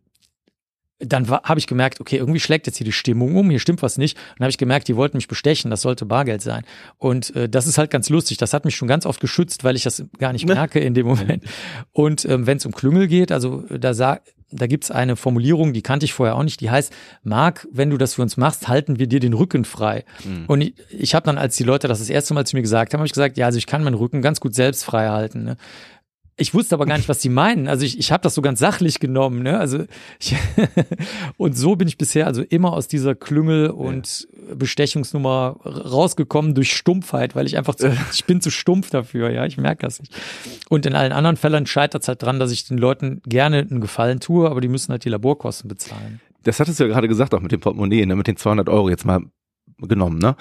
[1.00, 3.98] dann habe ich gemerkt, okay, irgendwie schlägt jetzt hier die Stimmung um, hier stimmt was
[3.98, 4.18] nicht.
[4.18, 6.64] Und dann habe ich gemerkt, die wollten mich bestechen, das sollte Bargeld sein.
[6.98, 8.38] Und äh, das ist halt ganz lustig.
[8.38, 11.08] Das hat mich schon ganz oft geschützt, weil ich das gar nicht merke in dem
[11.08, 11.43] Moment.
[11.91, 14.22] Und ähm, wenn es um Klüngel geht, also da sag,
[14.52, 16.93] da gibt's eine Formulierung, die kannte ich vorher auch nicht, die heißt,
[17.24, 20.06] Marc, wenn du das für uns machst, halten wir dir den Rücken frei.
[20.24, 20.46] Mhm.
[20.48, 22.93] Und ich, ich habe dann, als die Leute das das erste Mal zu mir gesagt
[22.93, 25.43] haben, habe ich gesagt, ja, also ich kann meinen Rücken ganz gut selbst frei halten.
[25.43, 25.58] Ne?
[26.38, 27.67] Ich wusste aber gar nicht, was sie meinen.
[27.67, 29.41] Also ich, ich habe das so ganz sachlich genommen.
[29.41, 29.57] Ne?
[29.57, 29.86] Also
[30.19, 30.36] ich,
[31.38, 34.55] und so bin ich bisher also immer aus dieser Klüngel und ja.
[34.55, 39.29] Bestechungsnummer rausgekommen durch Stumpfheit, weil ich einfach zu, ich bin zu stumpf dafür.
[39.29, 40.13] Ja, ich merke das nicht.
[40.67, 43.79] Und in allen anderen Fällen scheitert es halt dran, dass ich den Leuten gerne einen
[43.79, 46.19] Gefallen tue, aber die müssen halt die Laborkosten bezahlen.
[46.43, 48.15] Das hattest du ja gerade gesagt, auch mit dem Portemonnaie, ne?
[48.15, 49.21] mit den 200 Euro jetzt mal
[49.79, 50.19] genommen.
[50.19, 50.36] Ne?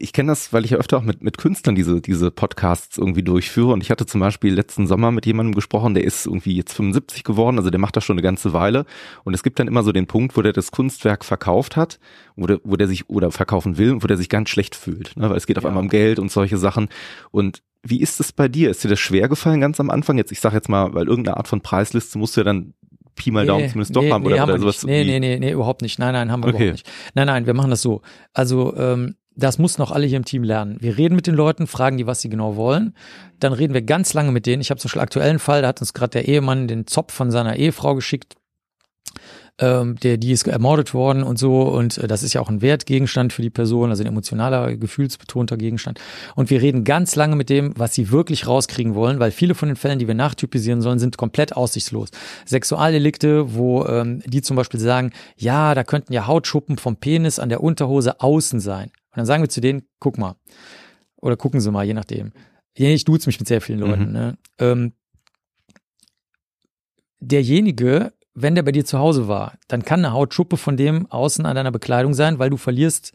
[0.00, 3.22] Ich kenne das, weil ich ja öfter auch mit, mit Künstlern diese, diese Podcasts irgendwie
[3.22, 3.72] durchführe.
[3.72, 7.24] Und ich hatte zum Beispiel letzten Sommer mit jemandem gesprochen, der ist irgendwie jetzt 75
[7.24, 8.84] geworden, also der macht das schon eine ganze Weile.
[9.24, 11.98] Und es gibt dann immer so den Punkt, wo der das Kunstwerk verkauft hat,
[12.36, 15.16] wo der, wo der sich oder verkaufen will und wo der sich ganz schlecht fühlt.
[15.16, 15.28] Ne?
[15.28, 15.70] Weil es geht auf ja.
[15.70, 16.88] einmal um Geld und solche Sachen.
[17.30, 18.70] Und wie ist es bei dir?
[18.70, 20.16] Ist dir das schwer gefallen ganz am Anfang?
[20.16, 22.74] Jetzt, ich sage jetzt mal, weil irgendeine Art von Preisliste musst du ja dann
[23.14, 24.84] Pi mal Daumen zumindest doch nee, haben oder, nee, haben oder sowas.
[24.84, 25.98] Nee, nee, nee, nee, überhaupt nicht.
[25.98, 26.56] Nein, nein, haben wir okay.
[26.56, 26.90] überhaupt nicht.
[27.14, 28.02] Nein, nein, wir machen das so.
[28.32, 30.76] Also ähm, das mussten auch alle hier im Team lernen.
[30.80, 32.94] Wir reden mit den Leuten, fragen die, was sie genau wollen.
[33.38, 34.60] Dann reden wir ganz lange mit denen.
[34.60, 37.30] Ich habe zum Beispiel aktuellen Fall, da hat uns gerade der Ehemann den Zopf von
[37.30, 38.34] seiner Ehefrau geschickt.
[39.60, 41.62] Ähm, der, die ist ermordet worden und so.
[41.62, 45.56] Und äh, das ist ja auch ein Wertgegenstand für die Person, also ein emotionaler, gefühlsbetonter
[45.56, 46.00] Gegenstand.
[46.36, 49.68] Und wir reden ganz lange mit dem, was sie wirklich rauskriegen wollen, weil viele von
[49.68, 52.10] den Fällen, die wir nachtypisieren sollen, sind komplett aussichtslos.
[52.46, 57.48] Sexualdelikte, wo ähm, die zum Beispiel sagen, ja, da könnten ja Hautschuppen vom Penis an
[57.48, 58.90] der Unterhose außen sein.
[59.10, 60.36] Und dann sagen wir zu denen, guck mal.
[61.16, 62.32] Oder gucken Sie mal, je nachdem.
[62.74, 64.06] Ich duze mich mit sehr vielen Leuten.
[64.06, 64.12] Mhm.
[64.12, 64.38] Ne?
[64.58, 64.92] Ähm,
[67.20, 71.44] derjenige, wenn der bei dir zu Hause war, dann kann eine Hautschuppe von dem außen
[71.44, 73.12] an deiner Bekleidung sein, weil du verlierst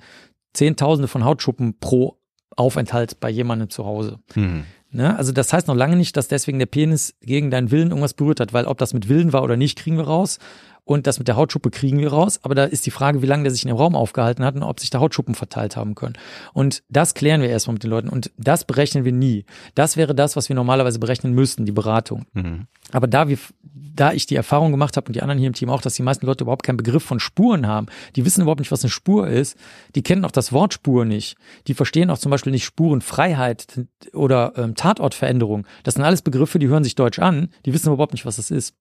[0.54, 2.18] Zehntausende von Hautschuppen pro
[2.56, 4.20] Aufenthalt bei jemandem zu Hause.
[4.36, 4.66] Mhm.
[4.91, 5.18] Ne?
[5.18, 8.39] Also das heißt noch lange nicht, dass deswegen der Penis gegen deinen Willen irgendwas berührt
[8.39, 10.38] hat, weil ob das mit Willen war oder nicht, kriegen wir raus.
[10.86, 12.40] Und das mit der Hautschuppe kriegen wir raus.
[12.44, 14.64] Aber da ist die Frage, wie lange der sich in dem Raum aufgehalten hat und
[14.64, 16.16] ob sich da Hautschuppen verteilt haben können.
[16.52, 18.10] Und das klären wir erstmal mit den Leuten.
[18.10, 19.46] Und das berechnen wir nie.
[19.76, 22.26] Das wäre das, was wir normalerweise berechnen müssten, die Beratung.
[22.34, 22.68] Mhm.
[22.92, 25.70] Aber da wir, da ich die Erfahrung gemacht habe und die anderen hier im Team
[25.70, 28.72] auch, dass die meisten Leute überhaupt keinen Begriff von Spuren haben, die wissen überhaupt nicht,
[28.72, 29.58] was eine Spur ist,
[29.96, 31.38] die kennen auch das Wort Spur nicht.
[31.68, 35.66] Die verstehen auch zum Beispiel nicht Spurenfreiheit oder ähm, Tatortveränderung.
[35.84, 38.52] Das sind alles Begriffe, die hören sich deutsch an, die wissen überhaupt nicht, was das
[38.52, 38.76] ist.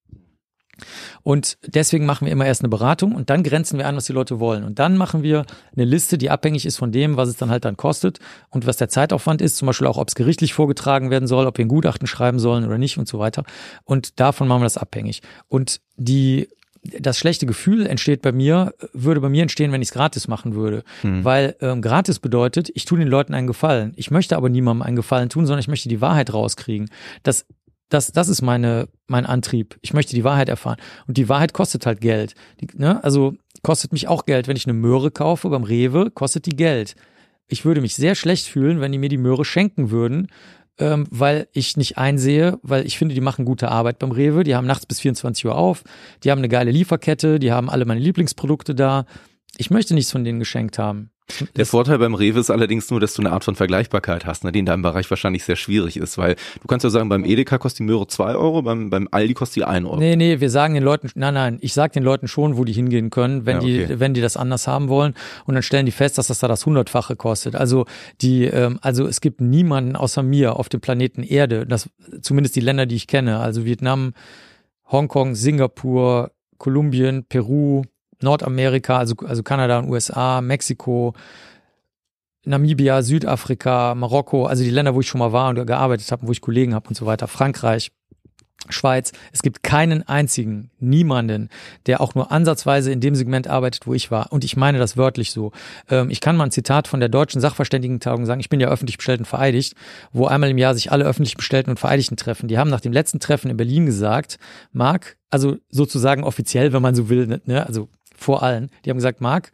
[1.22, 4.12] Und deswegen machen wir immer erst eine Beratung und dann grenzen wir an, was die
[4.12, 4.64] Leute wollen.
[4.64, 7.64] Und dann machen wir eine Liste, die abhängig ist von dem, was es dann halt
[7.64, 8.18] dann kostet
[8.51, 11.59] und was der Zeitaufwand ist, zum Beispiel auch, ob es gerichtlich vorgetragen werden soll, ob
[11.59, 13.45] wir ein Gutachten schreiben sollen oder nicht und so weiter.
[13.85, 15.22] Und davon machen wir das abhängig.
[15.49, 16.49] Und die
[16.83, 20.55] das schlechte Gefühl entsteht bei mir, würde bei mir entstehen, wenn ich es gratis machen
[20.55, 20.83] würde.
[21.03, 21.24] Hm.
[21.24, 23.93] Weil ähm, gratis bedeutet, ich tue den Leuten einen Gefallen.
[23.97, 26.91] Ich möchte aber niemandem einen Gefallen tun, sondern ich möchte die Wahrheit rauskriegen.
[27.22, 27.47] Das
[27.93, 29.78] Das, das ist meine, mein Antrieb.
[29.82, 30.78] Ich möchte die Wahrheit erfahren.
[31.07, 32.34] Und die Wahrheit kostet halt Geld.
[32.59, 33.05] Die, ne?
[33.05, 34.49] Also kostet mich auch Geld.
[34.49, 36.97] Wenn ich eine Möhre kaufe beim Rewe, kostet die Geld.
[37.49, 40.28] Ich würde mich sehr schlecht fühlen, wenn die mir die Möhre schenken würden,
[40.78, 44.43] ähm, weil ich nicht einsehe, weil ich finde, die machen gute Arbeit beim Rewe.
[44.43, 45.84] Die haben nachts bis 24 Uhr auf.
[46.24, 47.38] Die haben eine geile Lieferkette.
[47.38, 49.05] Die haben alle meine Lieblingsprodukte da.
[49.59, 51.11] Ich möchte nichts von denen geschenkt haben.
[51.57, 54.53] Der Vorteil beim Rewe ist allerdings nur, dass du eine Art von Vergleichbarkeit hast, ne,
[54.53, 57.59] die in deinem Bereich wahrscheinlich sehr schwierig ist, weil du kannst ja sagen, beim Edeka
[57.59, 59.99] kostet die Möhre zwei Euro, beim, beim Aldi kostet die ein Euro.
[59.99, 62.73] Nee, nee, wir sagen den Leuten, nein, nein, ich sag den Leuten schon, wo die
[62.73, 63.87] hingehen können, wenn ja, okay.
[63.87, 65.14] die, wenn die das anders haben wollen
[65.47, 67.55] und dann stellen die fest, dass das da das hundertfache kostet.
[67.55, 67.87] Also
[68.20, 71.89] die, ähm, also es gibt niemanden außer mir auf dem Planeten Erde, das,
[72.20, 74.12] zumindest die Länder, die ich kenne, also Vietnam,
[74.91, 77.83] Hongkong, Singapur, Kolumbien, Peru,
[78.23, 81.14] Nordamerika, also, also Kanada und USA, Mexiko,
[82.45, 86.33] Namibia, Südafrika, Marokko, also die Länder, wo ich schon mal war und gearbeitet habe, wo
[86.33, 87.93] ich Kollegen habe und so weiter, Frankreich,
[88.68, 89.12] Schweiz.
[89.33, 91.49] Es gibt keinen einzigen, niemanden,
[91.87, 94.31] der auch nur ansatzweise in dem Segment arbeitet, wo ich war.
[94.33, 95.53] Und ich meine das wörtlich so.
[95.91, 98.41] Ähm, ich kann mal ein Zitat von der deutschen Sachverständigentagung sagen.
[98.41, 99.75] Ich bin ja öffentlich bestellt und vereidigt,
[100.12, 102.49] wo einmal im Jahr sich alle öffentlich bestellten und Vereidigten treffen.
[102.49, 104.39] Die haben nach dem letzten Treffen in Berlin gesagt,
[104.73, 107.89] Marc, also sozusagen offiziell, wenn man so will, ne, also
[108.23, 109.53] vor allen, die haben gesagt, Marc,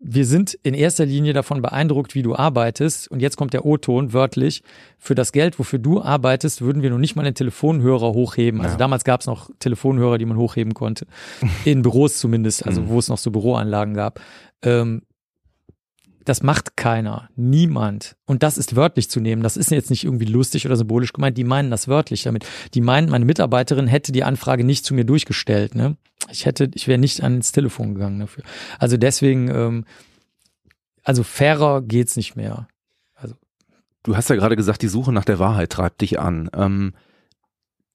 [0.00, 3.10] wir sind in erster Linie davon beeindruckt, wie du arbeitest.
[3.10, 4.62] Und jetzt kommt der O-Ton wörtlich.
[4.96, 8.60] Für das Geld, wofür du arbeitest, würden wir noch nicht mal den Telefonhörer hochheben.
[8.60, 8.78] Also ja.
[8.78, 11.06] damals gab es noch Telefonhörer, die man hochheben konnte.
[11.64, 12.88] In Büros zumindest, also mhm.
[12.90, 14.20] wo es noch so Büroanlagen gab.
[14.62, 15.02] Ähm,
[16.24, 18.14] das macht keiner, niemand.
[18.26, 19.42] Und das ist wörtlich zu nehmen.
[19.42, 21.38] Das ist jetzt nicht irgendwie lustig oder symbolisch gemeint.
[21.38, 22.46] Die meinen das wörtlich damit.
[22.74, 25.74] Die meinen, meine Mitarbeiterin hätte die Anfrage nicht zu mir durchgestellt.
[25.74, 25.96] Ne?
[26.30, 28.44] Ich hätte, ich wäre nicht ans Telefon gegangen dafür.
[28.78, 29.84] Also deswegen, ähm,
[31.02, 32.68] also fairer geht's nicht mehr.
[33.14, 33.34] Also
[34.02, 36.50] du hast ja gerade gesagt, die Suche nach der Wahrheit treibt dich an.
[36.54, 36.94] Ähm,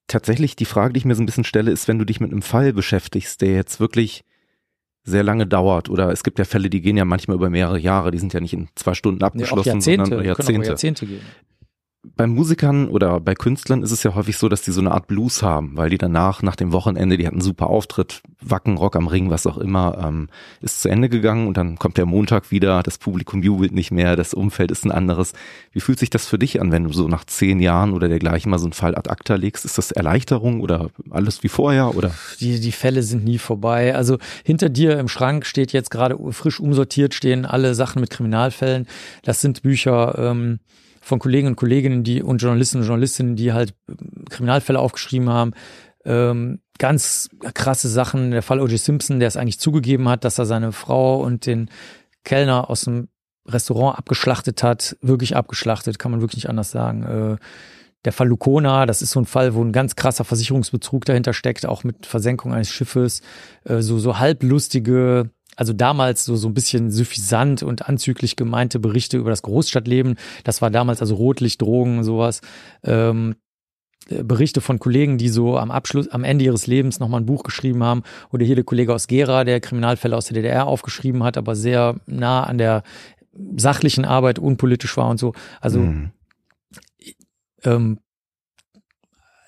[0.07, 2.31] tatsächlich die Frage, die ich mir so ein bisschen stelle, ist, wenn du dich mit
[2.31, 4.23] einem Fall beschäftigst, der jetzt wirklich
[5.03, 5.89] sehr lange dauert.
[5.89, 8.39] Oder es gibt ja Fälle, die gehen ja manchmal über mehrere Jahre, die sind ja
[8.39, 10.67] nicht in zwei Stunden abgeschlossen, ja, Jahrzehnte, sondern Jahrzehnte.
[10.67, 11.21] Jahrzehnte gehen
[12.03, 15.07] bei Musikern oder bei Künstlern ist es ja häufig so, dass die so eine Art
[15.07, 18.97] Blues haben, weil die danach, nach dem Wochenende, die hatten einen super Auftritt, Wacken, Rock
[18.97, 20.27] am Ring, was auch immer, ähm,
[20.61, 24.17] ist zu Ende gegangen und dann kommt der Montag wieder, das Publikum jubelt nicht mehr,
[24.17, 25.31] das Umfeld ist ein anderes.
[25.71, 28.51] Wie fühlt sich das für dich an, wenn du so nach zehn Jahren oder dergleichen
[28.51, 29.63] mal so einen Fall ad acta legst?
[29.63, 32.13] Ist das Erleichterung oder alles wie vorher oder?
[32.41, 33.95] Die, die Fälle sind nie vorbei.
[33.95, 38.87] Also hinter dir im Schrank steht jetzt gerade frisch umsortiert stehen alle Sachen mit Kriminalfällen.
[39.23, 40.59] Das sind Bücher, ähm,
[41.03, 45.51] von Kollegen und Kolleginnen, die und Journalisten und Journalistinnen, die halt ähm, Kriminalfälle aufgeschrieben haben.
[46.05, 48.31] Ähm, ganz krasse Sachen.
[48.31, 48.79] Der Fall O.J.
[48.79, 51.69] Simpson, der es eigentlich zugegeben hat, dass er seine Frau und den
[52.23, 53.09] Kellner aus dem
[53.45, 57.03] Restaurant abgeschlachtet hat, wirklich abgeschlachtet, kann man wirklich nicht anders sagen.
[57.03, 57.37] Äh,
[58.05, 61.65] der Fall Lucona, das ist so ein Fall, wo ein ganz krasser Versicherungsbetrug dahinter steckt,
[61.65, 63.21] auch mit Versenkung eines Schiffes,
[63.65, 69.17] äh, so, so halblustige also damals so, so ein bisschen suffisant und anzüglich gemeinte Berichte
[69.17, 70.15] über das Großstadtleben.
[70.43, 72.41] Das war damals also Rotlicht, Drogen, sowas.
[72.83, 73.35] Ähm,
[74.09, 77.43] äh, Berichte von Kollegen, die so am Abschluss, am Ende ihres Lebens nochmal ein Buch
[77.43, 78.03] geschrieben haben.
[78.31, 81.95] Oder hier der Kollege aus Gera, der Kriminalfälle aus der DDR aufgeschrieben hat, aber sehr
[82.05, 82.83] nah an der
[83.55, 85.33] sachlichen Arbeit unpolitisch war und so.
[85.59, 86.11] Also mhm.
[87.63, 87.99] ähm,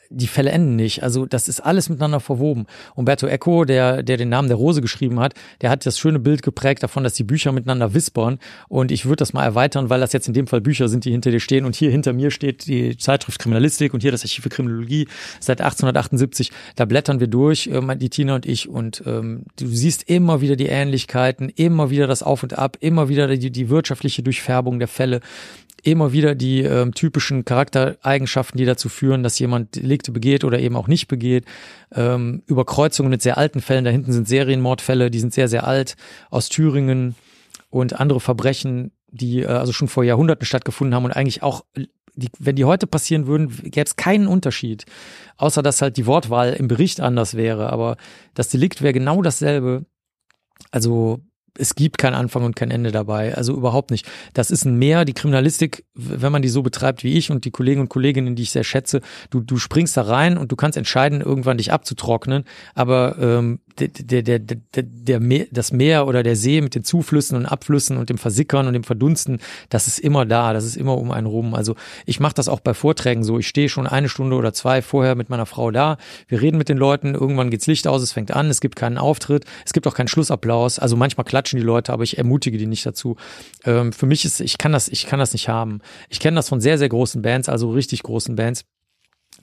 [0.09, 1.03] die Fälle enden nicht.
[1.03, 2.65] Also das ist alles miteinander verwoben.
[2.95, 6.43] Umberto Eco, der, der den Namen der Rose geschrieben hat, der hat das schöne Bild
[6.43, 8.39] geprägt davon, dass die Bücher miteinander wispern.
[8.67, 11.11] Und ich würde das mal erweitern, weil das jetzt in dem Fall Bücher sind, die
[11.11, 11.65] hinter dir stehen.
[11.65, 15.07] Und hier hinter mir steht die Zeitschrift Kriminalistik und hier das Archiv für Kriminologie
[15.39, 16.51] seit 1878.
[16.75, 18.69] Da blättern wir durch, äh, die Tina und ich.
[18.69, 23.09] Und ähm, du siehst immer wieder die Ähnlichkeiten, immer wieder das Auf und Ab, immer
[23.09, 25.21] wieder die, die wirtschaftliche Durchfärbung der Fälle
[25.85, 30.75] immer wieder die ähm, typischen Charaktereigenschaften, die dazu führen, dass jemand Delikte begeht oder eben
[30.75, 31.45] auch nicht begeht.
[31.93, 35.95] Ähm, Überkreuzungen mit sehr alten Fällen, da hinten sind Serienmordfälle, die sind sehr, sehr alt,
[36.31, 37.15] aus Thüringen
[37.69, 41.63] und andere Verbrechen, die äh, also schon vor Jahrhunderten stattgefunden haben und eigentlich auch
[42.15, 44.85] die, wenn die heute passieren würden, gäbe es keinen Unterschied.
[45.37, 47.71] Außer dass halt die Wortwahl im Bericht anders wäre.
[47.71, 47.97] Aber
[48.33, 49.85] das Delikt wäre genau dasselbe.
[50.71, 51.19] Also
[51.57, 53.35] es gibt kein Anfang und kein Ende dabei.
[53.35, 54.07] Also überhaupt nicht.
[54.33, 55.05] Das ist ein Meer.
[55.05, 58.43] Die Kriminalistik, wenn man die so betreibt wie ich und die Kollegen und Kolleginnen, die
[58.43, 62.43] ich sehr schätze, du, du springst da rein und du kannst entscheiden, irgendwann dich abzutrocknen.
[62.73, 66.83] Aber ähm, der, der, der, der, der Meer, das Meer oder der See mit den
[66.83, 70.53] Zuflüssen und Abflüssen und dem Versickern und dem Verdunsten, das ist immer da.
[70.53, 71.53] Das ist immer um einen rum.
[71.53, 73.39] Also ich mache das auch bei Vorträgen so.
[73.39, 75.97] Ich stehe schon eine Stunde oder zwei vorher mit meiner Frau da.
[76.27, 77.15] Wir reden mit den Leuten.
[77.15, 78.01] Irgendwann geht's Licht aus.
[78.01, 78.49] Es fängt an.
[78.49, 79.45] Es gibt keinen Auftritt.
[79.65, 80.79] Es gibt auch keinen Schlussapplaus.
[80.79, 83.17] Also manchmal klatschen die Leute, aber ich ermutige die nicht dazu.
[83.65, 85.81] Ähm, für mich ist, ich kann das, ich kann das nicht haben.
[86.09, 88.65] Ich kenne das von sehr, sehr großen Bands, also richtig großen Bands.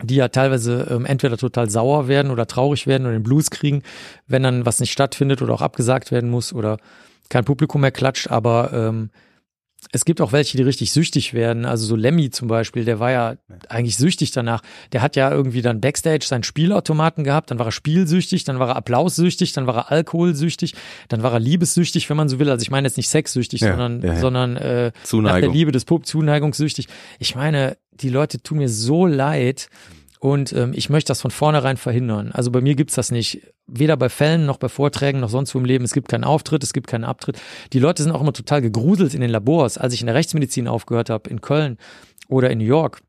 [0.03, 3.83] Die ja teilweise ähm, entweder total sauer werden oder traurig werden oder den Blues kriegen,
[4.27, 6.79] wenn dann was nicht stattfindet oder auch abgesagt werden muss oder
[7.29, 9.11] kein Publikum mehr klatscht, aber ähm,
[9.91, 11.65] es gibt auch welche, die richtig süchtig werden.
[11.65, 13.35] Also so Lemmy zum Beispiel, der war ja
[13.69, 14.63] eigentlich süchtig danach.
[14.93, 18.69] Der hat ja irgendwie dann Backstage seinen Spielautomaten gehabt, dann war er spielsüchtig, dann war
[18.69, 20.75] er applaussüchtig, dann war er alkoholsüchtig,
[21.09, 22.49] dann war er liebessüchtig, wenn man so will.
[22.49, 24.21] Also ich meine jetzt nicht sexsüchtig, Ja, sondern, ja, ja.
[24.21, 25.51] sondern äh, nach der.
[25.51, 26.87] Liebe des Pub zuneigungssüchtig.
[27.19, 29.69] Ich meine, die Leute tun mir so leid.
[30.21, 32.31] Und ähm, ich möchte das von vornherein verhindern.
[32.31, 33.43] Also bei mir gibt's das nicht.
[33.67, 35.85] Weder bei Fällen noch bei Vorträgen noch sonst wo im Leben.
[35.85, 37.41] Es gibt keinen Auftritt, es gibt keinen Abtritt.
[37.73, 39.79] Die Leute sind auch immer total gegruselt in den Labors.
[39.79, 41.77] Als ich in der Rechtsmedizin aufgehört habe, in Köln
[42.29, 43.03] oder in New York,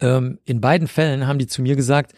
[0.00, 2.12] ähm, in beiden Fällen haben die zu mir gesagt,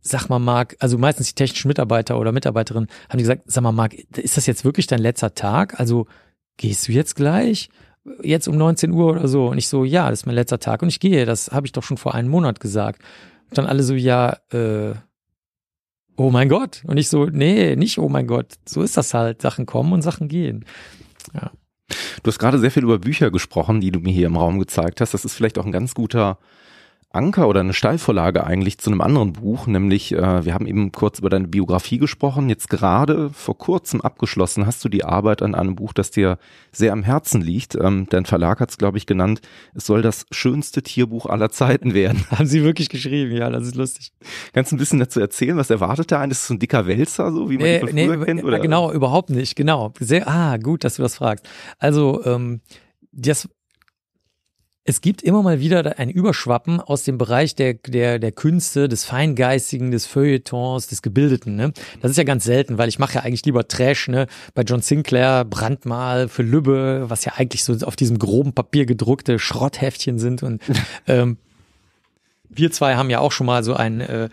[0.00, 3.72] sag mal, Marc, also meistens die technischen Mitarbeiter oder Mitarbeiterinnen haben die gesagt, sag mal,
[3.72, 5.78] Marc, ist das jetzt wirklich dein letzter Tag?
[5.80, 6.06] Also
[6.56, 7.70] gehst du jetzt gleich?
[8.22, 9.48] Jetzt um 19 Uhr oder so?
[9.48, 11.26] Und ich so, ja, das ist mein letzter Tag und ich gehe.
[11.26, 13.02] Das habe ich doch schon vor einem Monat gesagt.
[13.50, 14.94] Und dann alle so, ja, äh,
[16.16, 16.82] oh mein Gott.
[16.86, 18.54] Und ich so, nee, nicht oh mein Gott.
[18.68, 19.42] So ist das halt.
[19.42, 20.64] Sachen kommen und Sachen gehen.
[22.22, 25.00] Du hast gerade sehr viel über Bücher gesprochen, die du mir hier im Raum gezeigt
[25.00, 25.14] hast.
[25.14, 26.38] Das ist vielleicht auch ein ganz guter
[27.10, 31.20] Anker oder eine Steilvorlage eigentlich zu einem anderen Buch, nämlich äh, wir haben eben kurz
[31.20, 32.50] über deine Biografie gesprochen.
[32.50, 36.36] Jetzt gerade vor kurzem abgeschlossen hast du die Arbeit an einem Buch, das dir
[36.70, 37.76] sehr am Herzen liegt.
[37.76, 39.40] Ähm, dein Verlag hat es, glaube ich, genannt.
[39.74, 42.26] Es soll das schönste Tierbuch aller Zeiten werden.
[42.30, 43.34] Haben sie wirklich geschrieben?
[43.34, 44.12] Ja, das ist lustig.
[44.52, 45.56] Kannst du ein bisschen dazu erzählen?
[45.56, 46.32] Was erwartet da einen?
[46.32, 48.44] Ist es so ein dicker Wälzer, so wie man ihn von früher kennt?
[48.44, 49.56] äh, genau, überhaupt nicht.
[49.56, 49.94] Genau.
[49.98, 51.48] Sehr, ah, gut, dass du das fragst.
[51.78, 52.60] Also, ähm,
[53.12, 53.48] das,
[54.88, 59.04] es gibt immer mal wieder ein Überschwappen aus dem Bereich der, der, der Künste, des
[59.04, 61.56] Feingeistigen, des Feuilletons, des Gebildeten.
[61.56, 61.74] Ne?
[62.00, 64.28] Das ist ja ganz selten, weil ich mache ja eigentlich lieber Trash, ne?
[64.54, 69.38] Bei John Sinclair, Brandmal für Lübbe, was ja eigentlich so auf diesem groben Papier gedruckte
[69.38, 70.42] Schrottheftchen sind.
[70.42, 70.62] Und
[71.06, 71.36] ähm,
[72.48, 74.30] wir zwei haben ja auch schon mal so ein äh,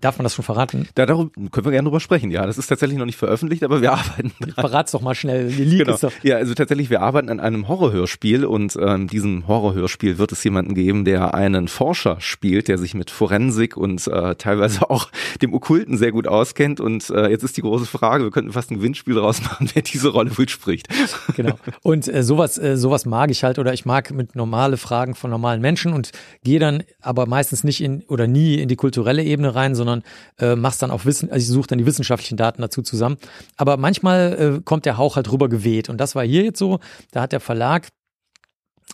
[0.00, 0.88] Darf man das schon verraten?
[0.94, 2.30] Da darüber können wir gerne drüber sprechen.
[2.30, 4.52] Ja, das ist tatsächlich noch nicht veröffentlicht, aber wir arbeiten dran.
[4.54, 5.48] Verrat's doch mal schnell.
[5.50, 5.94] Die Leak Genau.
[5.94, 6.12] ist doch.
[6.22, 10.74] Ja, also tatsächlich, wir arbeiten an einem Horrorhörspiel und ähm, diesem Horrorhörspiel wird es jemanden
[10.74, 15.10] geben, der einen Forscher spielt, der sich mit Forensik und äh, teilweise auch
[15.42, 16.80] dem Okkulten sehr gut auskennt.
[16.80, 19.82] Und äh, jetzt ist die große Frage, wir könnten fast ein Gewinnspiel draus machen, wer
[19.82, 20.88] diese Rolle wohl spricht.
[21.36, 21.54] Genau.
[21.82, 25.30] Und äh, sowas, äh, sowas mag ich halt oder ich mag mit normale Fragen von
[25.30, 26.10] normalen Menschen und
[26.44, 30.02] gehe dann aber meistens nicht in oder nie in die kulturelle Ebene rein, sondern
[30.38, 33.16] äh, mach's dann auch Wissen, also ich suche dann die wissenschaftlichen Daten dazu zusammen.
[33.56, 36.78] Aber manchmal äh, kommt der Hauch halt rüber geweht und das war hier jetzt so.
[37.12, 37.88] Da hat der Verlag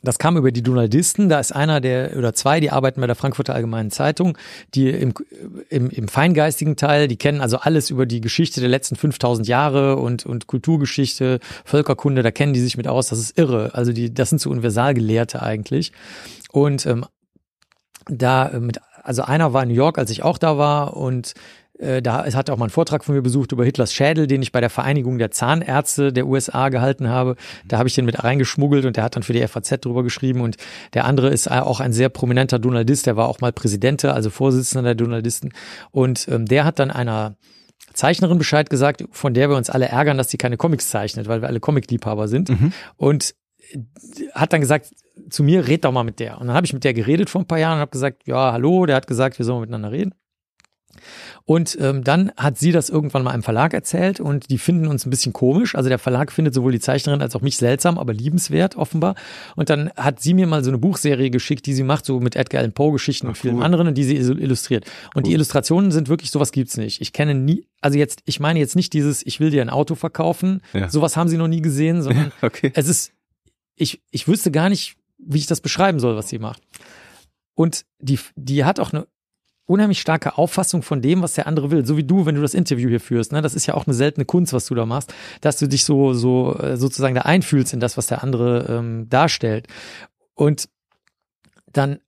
[0.02, 1.28] das kam über die Donaldisten.
[1.28, 4.36] Da ist einer der oder zwei, die arbeiten bei der Frankfurter Allgemeinen Zeitung,
[4.74, 5.14] die im,
[5.68, 9.96] im, im feingeistigen Teil, die kennen also alles über die Geschichte der letzten 5000 Jahre
[9.96, 13.08] und, und Kulturgeschichte, Völkerkunde, da kennen die sich mit aus.
[13.08, 13.74] Das ist irre.
[13.74, 15.92] Also die, das sind so Universalgelehrte eigentlich.
[16.52, 17.04] Und ähm,
[18.08, 21.34] da äh, mit, also einer war in New York, als ich auch da war und
[21.78, 24.42] äh, da es hat auch mal einen Vortrag von mir besucht über Hitlers Schädel, den
[24.42, 27.36] ich bei der Vereinigung der Zahnärzte der USA gehalten habe.
[27.66, 30.40] Da habe ich den mit reingeschmuggelt und der hat dann für die FAZ drüber geschrieben.
[30.40, 30.56] Und
[30.94, 34.82] der andere ist auch ein sehr prominenter Donaldist, der war auch mal Präsident, also Vorsitzender
[34.82, 35.52] der Donaldisten.
[35.90, 37.36] Und ähm, der hat dann einer
[37.92, 41.42] Zeichnerin Bescheid gesagt, von der wir uns alle ärgern, dass sie keine Comics zeichnet, weil
[41.42, 42.50] wir alle Comicliebhaber sind.
[42.96, 43.34] Und
[44.34, 44.90] hat dann gesagt
[45.30, 46.40] zu mir, red doch mal mit der.
[46.40, 48.52] Und dann habe ich mit der geredet vor ein paar Jahren und habe gesagt, ja,
[48.52, 50.14] hallo, der hat gesagt, wir sollen miteinander reden.
[51.44, 55.06] Und ähm, dann hat sie das irgendwann mal einem Verlag erzählt und die finden uns
[55.06, 55.74] ein bisschen komisch.
[55.74, 59.14] Also der Verlag findet sowohl die Zeichnerin als auch mich seltsam, aber liebenswert offenbar.
[59.54, 62.34] Und dann hat sie mir mal so eine Buchserie geschickt, die sie macht, so mit
[62.34, 63.64] Edgar Allan Poe Geschichten und vielen cool.
[63.64, 64.86] anderen, und die sie illustriert.
[65.14, 67.00] Und die Illustrationen sind wirklich, sowas gibt's nicht.
[67.00, 69.94] Ich kenne nie, also jetzt, ich meine jetzt nicht dieses, ich will dir ein Auto
[69.94, 70.62] verkaufen.
[70.72, 70.88] Ja.
[70.88, 72.72] Sowas haben sie noch nie gesehen, sondern Okay.
[72.74, 73.12] es ist,
[73.76, 76.62] ich, ich wüsste gar nicht, wie ich das beschreiben soll, was sie macht.
[77.54, 79.06] Und die, die hat auch eine
[79.66, 81.84] unheimlich starke Auffassung von dem, was der andere will.
[81.84, 83.32] So wie du, wenn du das Interview hier führst.
[83.32, 83.42] Ne?
[83.42, 86.14] Das ist ja auch eine seltene Kunst, was du da machst, dass du dich so,
[86.14, 89.66] so äh, sozusagen da einfühlst in das, was der andere ähm, darstellt.
[90.34, 90.68] Und
[91.72, 91.98] dann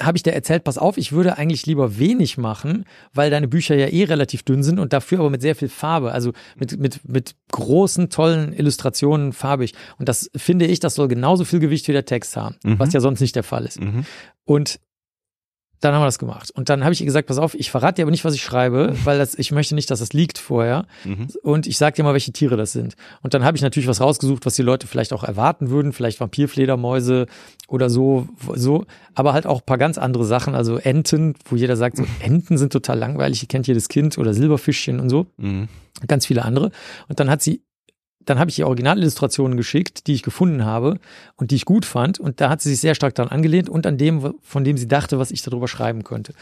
[0.00, 3.76] habe ich dir erzählt, pass auf, ich würde eigentlich lieber wenig machen, weil deine Bücher
[3.76, 7.08] ja eh relativ dünn sind und dafür aber mit sehr viel Farbe, also mit, mit,
[7.08, 9.74] mit großen, tollen Illustrationen farbig.
[9.98, 12.78] Und das finde ich, das soll genauso viel Gewicht wie der Text haben, Mhm.
[12.78, 13.80] was ja sonst nicht der Fall ist.
[13.80, 14.04] Mhm.
[14.44, 14.80] Und
[15.80, 16.50] dann haben wir das gemacht.
[16.50, 18.42] Und dann habe ich ihr gesagt, pass auf, ich verrate dir aber nicht, was ich
[18.42, 20.86] schreibe, weil das, ich möchte nicht, dass das liegt vorher.
[21.04, 21.28] Mhm.
[21.42, 22.94] Und ich sag dir mal, welche Tiere das sind.
[23.22, 26.20] Und dann habe ich natürlich was rausgesucht, was die Leute vielleicht auch erwarten würden, vielleicht
[26.20, 27.26] Vampirfledermäuse
[27.68, 28.84] oder so, so,
[29.14, 32.56] aber halt auch ein paar ganz andere Sachen, also Enten, wo jeder sagt, so Enten
[32.58, 35.68] sind total langweilig, ihr kennt jedes Kind oder Silberfischchen und so Mhm.
[36.06, 36.70] ganz viele andere.
[37.08, 37.62] Und dann hat sie,
[38.26, 40.98] dann habe ich ihr Originalillustrationen geschickt, die ich gefunden habe
[41.36, 42.18] und die ich gut fand.
[42.18, 44.88] Und da hat sie sich sehr stark daran angelehnt und an dem, von dem sie
[44.88, 46.34] dachte, was ich darüber schreiben könnte.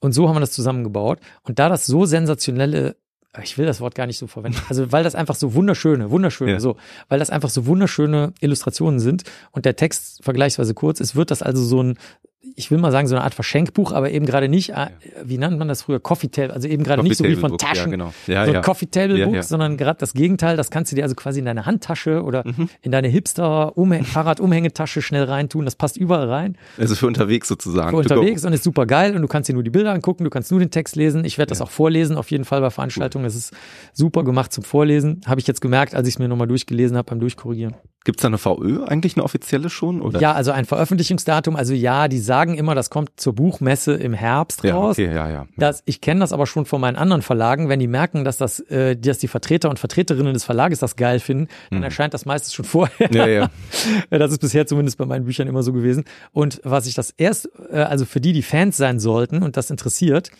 [0.00, 1.20] Und so haben wir das zusammengebaut.
[1.42, 2.96] Und da das so sensationelle
[3.42, 4.58] ich will das Wort gar nicht so verwenden.
[4.68, 6.60] Also weil das einfach so wunderschöne, wunderschöne, ja.
[6.60, 6.76] so,
[7.08, 11.42] weil das einfach so wunderschöne Illustrationen sind und der Text vergleichsweise kurz ist, wird das
[11.42, 11.98] also so ein
[12.56, 14.88] ich will mal sagen, so eine Art Verschenkbuch, aber eben gerade nicht, äh,
[15.24, 17.84] wie nannte man das früher, Coffee Table, also eben gerade nicht so wie von Taschen,
[17.84, 18.12] ja, genau.
[18.26, 18.60] ja, so ja.
[18.60, 21.44] Coffee Table ja, Book, sondern gerade das Gegenteil, das kannst du dir also quasi in
[21.44, 22.68] deine Handtasche oder mhm.
[22.80, 26.56] in deine Hipster Fahrradumhängetasche schnell reintun, das passt überall rein.
[26.78, 27.90] Also für unterwegs sozusagen.
[27.90, 30.30] Für unterwegs und ist super geil und du kannst dir nur die Bilder angucken, du
[30.30, 31.24] kannst nur den Text lesen.
[31.24, 33.24] Ich werde das auch vorlesen, auf jeden Fall bei Veranstaltungen.
[33.24, 33.52] Es ist
[33.92, 35.20] super gemacht zum Vorlesen.
[35.26, 37.74] Habe ich jetzt gemerkt, als ich es mir nochmal durchgelesen habe beim Durchkorrigieren.
[38.04, 40.02] Gibt es da eine VÖ eigentlich eine offizielle schon?
[40.02, 40.20] Oder?
[40.20, 41.54] Ja, also ein Veröffentlichungsdatum.
[41.54, 44.96] Also ja, die sagen immer, das kommt zur Buchmesse im Herbst raus.
[44.96, 45.46] Ja, okay, ja, ja.
[45.58, 47.68] Das, ich kenne das aber schon von meinen anderen Verlagen.
[47.68, 51.20] Wenn die merken, dass das, äh, dass die Vertreter und Vertreterinnen des Verlages das geil
[51.20, 51.84] finden, dann mhm.
[51.84, 53.12] erscheint das meistens schon vorher.
[53.12, 53.50] Ja, ja.
[54.10, 56.04] das ist bisher zumindest bei meinen Büchern immer so gewesen.
[56.32, 59.68] Und was ich das erst, äh, also für die, die Fans sein sollten und das
[59.68, 60.30] interessiert,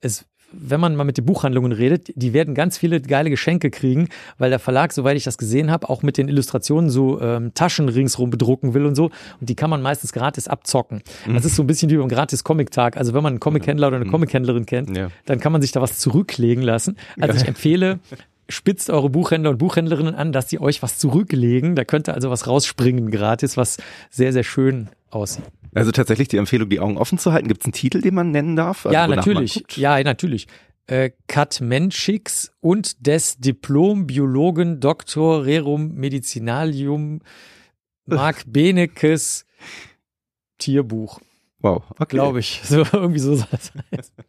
[0.00, 4.08] es wenn man mal mit den Buchhandlungen redet, die werden ganz viele geile Geschenke kriegen,
[4.38, 7.88] weil der Verlag, soweit ich das gesehen habe, auch mit den Illustrationen so ähm, Taschen
[7.88, 9.10] ringsrum bedrucken will und so.
[9.40, 11.02] Und die kann man meistens gratis abzocken.
[11.26, 11.34] Mhm.
[11.34, 12.96] Das ist so ein bisschen wie beim gratis Comic-Tag.
[12.96, 14.10] Also wenn man einen Comic-Händler oder eine mhm.
[14.10, 15.08] Comic-Händlerin kennt, ja.
[15.26, 16.96] dann kann man sich da was zurücklegen lassen.
[17.20, 18.00] Also ich empfehle,
[18.48, 21.76] spitzt eure Buchhändler und Buchhändlerinnen an, dass die euch was zurücklegen.
[21.76, 23.78] Da könnte also was rausspringen gratis, was
[24.10, 25.44] sehr, sehr schön aussieht.
[25.74, 27.48] Also tatsächlich die Empfehlung, die Augen offen zu halten.
[27.48, 28.86] Gibt es einen Titel, den man nennen darf?
[28.86, 29.64] Also ja, natürlich.
[29.76, 30.46] Ja, natürlich.
[30.86, 35.44] Äh, Kat Menschix und des Diplom-Biologen Dr.
[35.44, 37.20] Rerum Medicinalium
[38.06, 39.46] Mark Benekes
[40.58, 41.20] Tierbuch.
[41.60, 42.16] Wow, okay.
[42.16, 42.60] Glaube ich.
[42.64, 44.14] So, irgendwie so soll das heißen.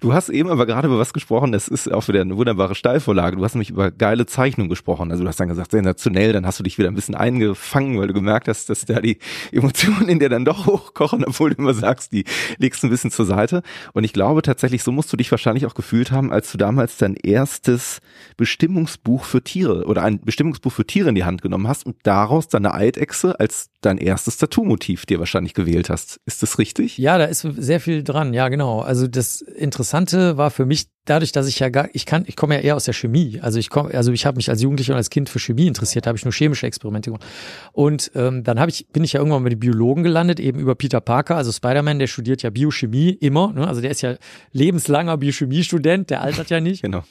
[0.00, 3.36] Du hast eben aber gerade über was gesprochen, das ist auch wieder eine wunderbare Steilvorlage.
[3.36, 5.10] Du hast nämlich über geile Zeichnungen gesprochen.
[5.10, 8.06] Also du hast dann gesagt, sensationell, dann hast du dich wieder ein bisschen eingefangen, weil
[8.06, 9.18] du gemerkt hast, dass da die
[9.52, 12.24] Emotionen in dir dann doch hochkochen, obwohl du immer sagst, die
[12.58, 13.62] legst ein bisschen zur Seite.
[13.92, 16.96] Und ich glaube tatsächlich, so musst du dich wahrscheinlich auch gefühlt haben, als du damals
[16.96, 18.00] dein erstes
[18.36, 22.48] Bestimmungsbuch für Tiere oder ein Bestimmungsbuch für Tiere in die Hand genommen hast und daraus
[22.48, 26.20] deine Eidechse als dein erstes Tattoo-Motiv dir wahrscheinlich gewählt hast.
[26.26, 26.98] Ist das richtig?
[26.98, 28.34] Ja, da ist sehr viel dran.
[28.34, 28.80] Ja, genau.
[28.80, 32.54] Also das Interessante war für mich dadurch, dass ich ja gar, ich kann, ich komme
[32.54, 33.40] ja eher aus der Chemie.
[33.40, 36.06] Also ich komme, also ich habe mich als Jugendlicher und als Kind für Chemie interessiert,
[36.06, 37.24] habe ich nur chemische Experimente gemacht.
[37.72, 40.74] Und ähm, dann habe ich, bin ich ja irgendwann mit den Biologen gelandet, eben über
[40.74, 43.52] Peter Parker, also Spider-Man, der studiert ja Biochemie immer.
[43.52, 43.66] Ne?
[43.66, 44.16] Also der ist ja
[44.52, 46.82] lebenslanger Biochemie-Student, der altert ja nicht.
[46.82, 47.04] genau.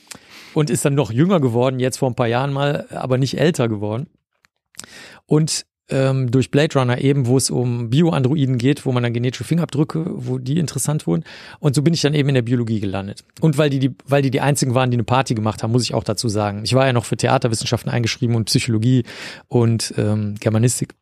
[0.53, 3.67] Und ist dann noch jünger geworden, jetzt vor ein paar Jahren mal, aber nicht älter
[3.67, 4.07] geworden.
[5.25, 9.43] Und ähm, durch Blade Runner eben, wo es um Bioandroiden geht, wo man dann genetische
[9.43, 11.23] Fingerabdrücke, wo die interessant wurden.
[11.59, 13.23] Und so bin ich dann eben in der Biologie gelandet.
[13.41, 15.83] Und weil die, die, weil die die einzigen waren, die eine Party gemacht haben, muss
[15.83, 16.61] ich auch dazu sagen.
[16.63, 19.03] Ich war ja noch für Theaterwissenschaften eingeschrieben und Psychologie
[19.47, 20.93] und ähm, Germanistik.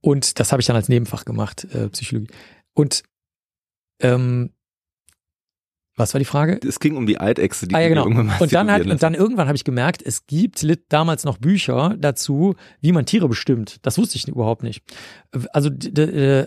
[0.00, 2.28] Und das habe ich dann als Nebenfach gemacht, äh, Psychologie.
[2.74, 3.02] Und
[4.00, 4.50] ähm,
[5.96, 6.60] was war die Frage?
[6.66, 8.04] Es ging um die Eidechse, die ah, ja, genau.
[8.04, 11.38] irgendwann mal und dann hat, und dann irgendwann habe ich gemerkt, es gibt damals noch
[11.38, 13.78] Bücher dazu, wie man Tiere bestimmt.
[13.82, 14.82] Das wusste ich überhaupt nicht.
[15.52, 15.70] Also,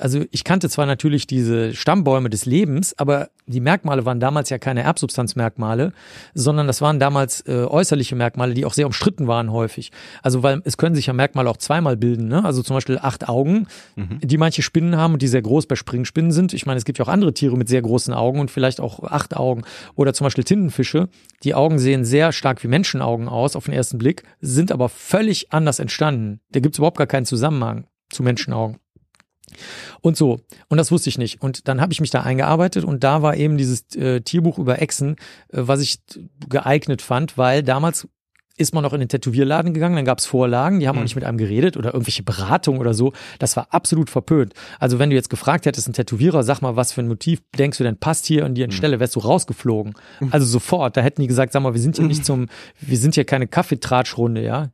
[0.01, 4.59] also ich kannte zwar natürlich diese Stammbäume des Lebens, aber die Merkmale waren damals ja
[4.59, 5.93] keine Erbsubstanzmerkmale,
[6.35, 9.91] sondern das waren damals äh, äußerliche Merkmale, die auch sehr umstritten waren häufig.
[10.21, 12.27] Also weil es können sich ja Merkmale auch zweimal bilden.
[12.27, 12.45] Ne?
[12.45, 14.19] Also zum Beispiel acht Augen, mhm.
[14.21, 16.53] die manche Spinnen haben und die sehr groß bei Springspinnen sind.
[16.53, 19.03] Ich meine, es gibt ja auch andere Tiere mit sehr großen Augen und vielleicht auch
[19.03, 19.63] acht Augen.
[19.95, 21.09] Oder zum Beispiel Tintenfische.
[21.43, 25.51] Die Augen sehen sehr stark wie Menschenaugen aus auf den ersten Blick, sind aber völlig
[25.51, 26.41] anders entstanden.
[26.51, 28.77] Da gibt es überhaupt gar keinen Zusammenhang zu Menschenaugen.
[30.01, 30.41] Und so.
[30.67, 31.41] Und das wusste ich nicht.
[31.41, 34.81] Und dann habe ich mich da eingearbeitet und da war eben dieses äh, Tierbuch über
[34.81, 35.15] Echsen,
[35.49, 35.99] äh, was ich
[36.47, 38.07] geeignet fand, weil damals
[38.59, 41.01] ist man noch in den Tätowierladen gegangen, dann gab es Vorlagen, die haben mhm.
[41.01, 43.13] auch nicht mit einem geredet oder irgendwelche Beratungen oder so.
[43.39, 44.53] Das war absolut verpönt.
[44.79, 47.77] Also wenn du jetzt gefragt hättest, ein Tätowierer, sag mal, was für ein Motiv denkst
[47.77, 48.71] du denn passt hier an die mhm.
[48.71, 49.93] Stelle, wärst du rausgeflogen.
[50.19, 50.27] Mhm.
[50.31, 50.97] Also sofort.
[50.97, 52.47] Da hätten die gesagt, sag mal, wir sind hier nicht zum,
[52.79, 54.69] wir sind hier keine Kaffeetratschrunde, ja.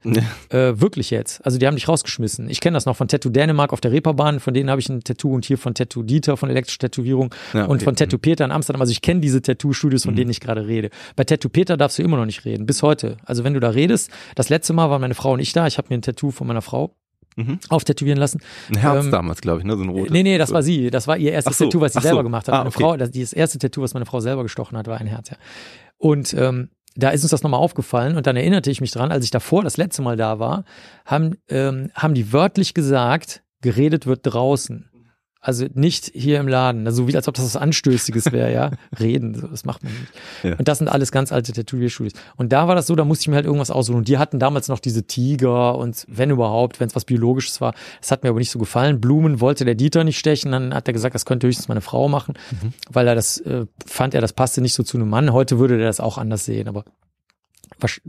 [0.50, 1.46] Äh, wirklich jetzt.
[1.46, 2.50] Also die haben dich rausgeschmissen.
[2.50, 5.04] Ich kenne das noch von Tattoo Dänemark auf der Reeperbahn, von denen habe ich ein
[5.04, 7.72] Tattoo und hier von Tattoo Dieter von elektrischer Tätowierung ja, okay.
[7.72, 8.82] und von Tattoo Peter in Amsterdam.
[8.82, 10.90] Also ich kenne diese Tattoo-Studios, von denen ich gerade rede.
[11.16, 13.18] Bei Tattoo Peter darfst du immer noch nicht reden, bis heute.
[13.26, 14.12] Also wenn du da redest.
[14.36, 15.68] Das letzte Mal waren meine Frau und ich da.
[15.68, 16.96] Ich habe mir ein Tattoo von meiner Frau
[17.36, 17.60] mhm.
[17.70, 18.42] auftätowieren lassen.
[18.70, 19.76] Ein Herz ähm, damals, glaube ich, ne?
[19.78, 20.12] So ein rotes.
[20.12, 20.90] Nee, nee, das war sie.
[20.90, 21.66] Das war ihr erstes so.
[21.66, 22.56] Tattoo, was sie selber gemacht hat.
[22.56, 22.84] Ah, meine okay.
[22.84, 25.38] Frau, das, das erste Tattoo, was meine Frau selber gestochen hat, war ein Herz, ja.
[25.98, 29.26] Und ähm, da ist uns das nochmal aufgefallen und dann erinnerte ich mich dran, als
[29.26, 30.64] ich davor das letzte Mal da war,
[31.06, 34.90] haben, ähm, haben die wörtlich gesagt, geredet wird draußen.
[35.46, 38.72] Also nicht hier im Laden, also wie als ob das was Anstößiges wäre, ja.
[39.00, 40.12] Reden, so, das macht man nicht.
[40.42, 40.56] Ja.
[40.58, 42.14] Und das sind alles ganz alte Tätowierstudios.
[42.36, 43.98] Und da war das so, da musste ich mir halt irgendwas aussuchen.
[43.98, 47.76] Und die hatten damals noch diese Tiger und wenn überhaupt, wenn es was Biologisches war.
[48.02, 49.00] Das hat mir aber nicht so gefallen.
[49.00, 50.52] Blumen wollte der Dieter nicht stechen.
[50.52, 52.34] Dann hat er gesagt, das könnte höchstens meine Frau machen,
[52.90, 55.32] weil er das äh, fand er, das passte nicht so zu einem Mann.
[55.32, 56.86] Heute würde der das auch anders sehen, aber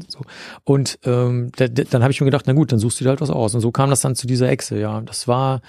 [0.09, 0.21] so.
[0.65, 3.11] Und ähm, da, da, dann habe ich mir gedacht, na gut, dann suchst du dir
[3.11, 3.55] halt was aus.
[3.55, 5.03] Und so kam das dann zu dieser Echse, ja.
[5.03, 5.61] Das war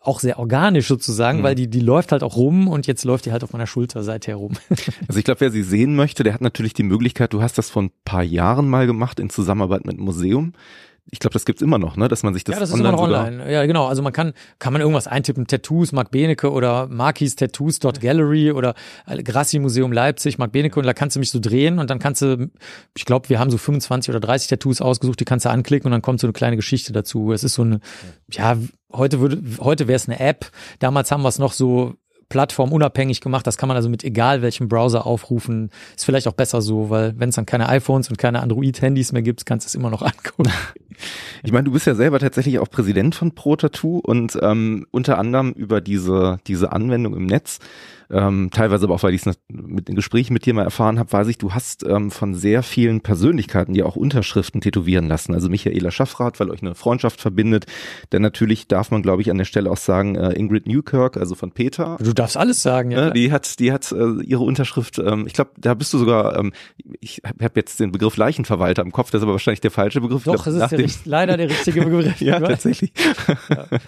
[0.00, 1.42] auch sehr organisch sozusagen, Mhm.
[1.42, 4.02] weil die, die läuft halt auch rum und jetzt läuft die halt auf meiner Schulter
[4.02, 4.52] seither rum.
[5.08, 7.70] Also ich glaube, wer sie sehen möchte, der hat natürlich die Möglichkeit, du hast das
[7.70, 10.52] vor ein paar Jahren mal gemacht in Zusammenarbeit mit einem Museum.
[11.10, 12.06] Ich glaube, das gibt's immer noch, ne?
[12.08, 13.50] dass man sich das, ja, das ist immer noch online.
[13.50, 13.86] Ja, genau.
[13.86, 18.52] Also man kann, kann man irgendwas eintippen, Tattoos, Mark Benecke oder Markis Tattoos dot Gallery
[18.52, 18.74] oder
[19.06, 21.98] äh, Grassi Museum Leipzig, Mark Benecke und da kannst du mich so drehen und dann
[21.98, 22.50] kannst du,
[22.94, 25.92] ich glaube, wir haben so 25 oder 30 Tattoos ausgesucht, die kannst du anklicken und
[25.92, 27.32] dann kommt so eine kleine Geschichte dazu.
[27.32, 27.80] Es ist so eine,
[28.30, 28.58] ja,
[28.92, 30.50] heute würde, heute wäre es eine App.
[30.78, 31.94] Damals haben wir es noch so
[32.28, 33.46] plattformunabhängig gemacht.
[33.46, 35.70] Das kann man also mit egal welchem Browser aufrufen.
[35.96, 39.22] Ist vielleicht auch besser so, weil wenn es dann keine iPhones und keine Android-Handys mehr
[39.22, 40.50] gibt, kannst du es immer noch angucken.
[41.44, 45.16] Ich meine, du bist ja selber tatsächlich auch Präsident von Pro Tattoo und ähm, unter
[45.16, 47.60] anderem über diese, diese Anwendung im Netz,
[48.10, 51.12] ähm, teilweise aber auch, weil ich es mit den Gesprächen mit dir mal erfahren habe,
[51.12, 55.34] weiß ich, du hast ähm, von sehr vielen Persönlichkeiten dir auch Unterschriften tätowieren lassen.
[55.34, 57.66] Also Michaela Schaffrath, weil euch eine Freundschaft verbindet.
[58.12, 61.34] Denn natürlich darf man, glaube ich, an der Stelle auch sagen, äh, Ingrid Newkirk, also
[61.34, 63.06] von Peter, Du darfst alles sagen, ja.
[63.06, 64.98] Ne, die hat, die hat äh, ihre Unterschrift.
[64.98, 66.38] Ähm, ich glaube, da bist du sogar.
[66.38, 66.52] Ähm,
[67.00, 69.10] ich habe hab jetzt den Begriff Leichenverwalter im Kopf.
[69.10, 70.24] Das ist aber wahrscheinlich der falsche Begriff.
[70.24, 72.20] Doch, glaub, es ist der, dem- leider der richtige Begriff.
[72.20, 72.92] Ja, tatsächlich.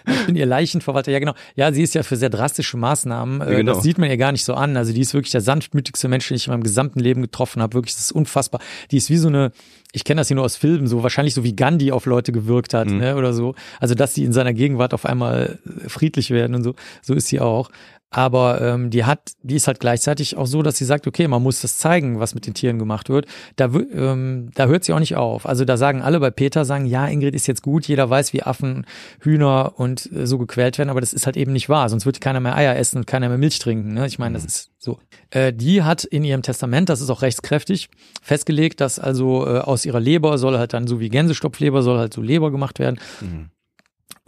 [0.06, 1.10] Ich bin ihr Leichenverwalter.
[1.10, 1.34] Ja, genau.
[1.54, 3.40] Ja, sie ist ja für sehr drastische Maßnahmen.
[3.40, 3.72] Äh, Ja, genau.
[3.74, 4.76] Das sieht man ihr gar nicht so an.
[4.76, 7.74] Also die ist wirklich der sanftmütigste Mensch, den ich in meinem gesamten Leben getroffen habe.
[7.74, 8.60] Wirklich, das ist unfassbar.
[8.90, 9.52] Die ist wie so eine,
[9.92, 12.74] ich kenne das hier nur aus Filmen, so wahrscheinlich so wie Gandhi auf Leute gewirkt
[12.74, 12.98] hat, Mhm.
[12.98, 13.54] ne, oder so.
[13.80, 15.58] Also, dass sie in seiner Gegenwart auf einmal
[15.88, 16.74] friedlich werden und so.
[17.02, 17.70] So ist sie auch.
[18.10, 21.42] Aber ähm, die hat, die ist halt gleichzeitig auch so, dass sie sagt, okay, man
[21.42, 23.26] muss das zeigen, was mit den Tieren gemacht wird.
[23.54, 25.46] Da, ähm, da hört sie auch nicht auf.
[25.46, 28.42] Also da sagen alle bei Peter, sagen, ja, Ingrid ist jetzt gut, jeder weiß, wie
[28.42, 28.84] Affen,
[29.20, 31.88] Hühner und äh, so gequält werden, aber das ist halt eben nicht wahr.
[31.88, 33.94] Sonst wird keiner mehr Eier essen und keiner mehr Milch trinken.
[33.94, 34.08] Ne?
[34.08, 34.98] Ich meine, das ist so.
[35.30, 37.90] Äh, die hat in ihrem Testament, das ist auch rechtskräftig,
[38.22, 42.12] festgelegt, dass also äh, aus ihrer Leber soll halt dann so wie Gänsestopfleber soll halt
[42.12, 42.98] so Leber gemacht werden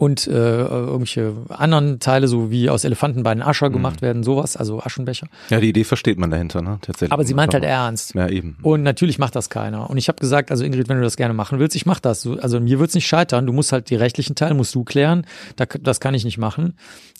[0.03, 5.27] und äh, irgendwelche anderen Teile, so wie aus Elefantenbeinen Ascher gemacht werden, sowas, also Aschenbecher.
[5.49, 6.77] Ja, die Idee versteht man dahinter, ne?
[6.81, 7.13] Tatsächlich.
[7.13, 8.13] Aber sie meint halt ernst.
[8.13, 8.57] Ja, eben.
[8.63, 9.89] Und natürlich macht das keiner.
[9.89, 12.27] Und ich habe gesagt, also Ingrid, wenn du das gerne machen willst, ich mach das.
[12.27, 13.45] Also mir wird's nicht scheitern.
[13.45, 15.25] Du musst halt die rechtlichen Teile musst du klären.
[15.55, 16.75] Da, das kann ich nicht machen.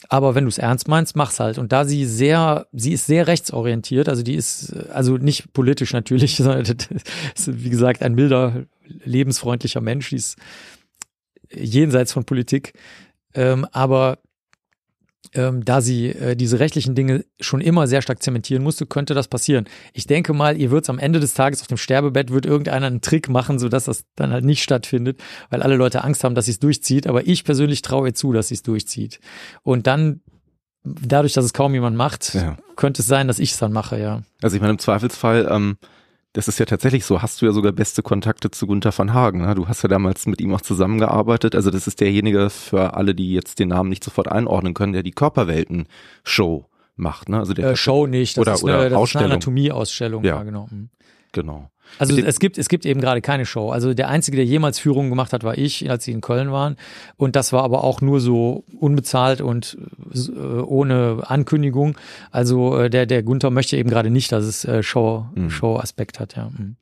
[0.09, 1.57] Aber wenn du es ernst meinst, mach's halt.
[1.57, 6.35] Und da sie sehr, sie ist sehr rechtsorientiert, also die ist, also nicht politisch natürlich,
[6.37, 8.65] sondern ist, wie gesagt, ein milder,
[9.05, 10.37] lebensfreundlicher Mensch, die ist
[11.55, 12.73] jenseits von Politik.
[13.33, 14.19] Ähm, aber
[15.35, 19.27] ähm, da sie äh, diese rechtlichen Dinge schon immer sehr stark zementieren musste, könnte das
[19.27, 19.65] passieren.
[19.93, 23.01] Ich denke mal, ihr wird am Ende des Tages auf dem Sterbebett wird irgendeiner einen
[23.01, 25.19] Trick machen, sodass das dann halt nicht stattfindet,
[25.49, 27.07] weil alle Leute Angst haben, dass sie es durchzieht.
[27.07, 29.19] Aber ich persönlich traue ihr zu, dass sie es durchzieht.
[29.63, 30.21] Und dann,
[30.83, 32.57] dadurch, dass es kaum jemand macht, Ja.
[32.75, 34.21] könnte es sein, dass ich es dann mache, ja.
[34.41, 35.77] Also ich meine, im Zweifelsfall, ähm,
[36.33, 39.41] das ist ja tatsächlich so, hast du ja sogar beste Kontakte zu Gunther van Hagen.
[39.41, 39.53] Ne?
[39.55, 41.55] Du hast ja damals mit ihm auch zusammengearbeitet.
[41.55, 45.03] Also das ist derjenige für alle, die jetzt den Namen nicht sofort einordnen können, der
[45.03, 46.65] die Körperwelten-Show
[46.95, 47.29] macht.
[47.29, 47.39] Ne?
[47.39, 49.23] Also der Äh, Show nicht, das Oder- ist eine, oder das Ausstellung.
[49.25, 50.43] ist eine Anatomieausstellung, ja, Ja.
[50.43, 50.67] genau.
[50.71, 50.89] Mhm.
[51.31, 51.69] Genau.
[51.99, 53.69] Also es gibt, es gibt eben gerade keine Show.
[53.69, 56.75] Also der Einzige, der jemals Führungen gemacht hat, war ich, als sie in Köln waren.
[57.17, 59.77] Und das war aber auch nur so unbezahlt und
[60.13, 61.97] äh, ohne Ankündigung.
[62.31, 65.49] Also äh, der, der Gunther möchte eben gerade nicht, dass es äh, Show, Mhm.
[65.49, 66.49] Show-Aspekt hat, ja.
[66.49, 66.75] Mhm.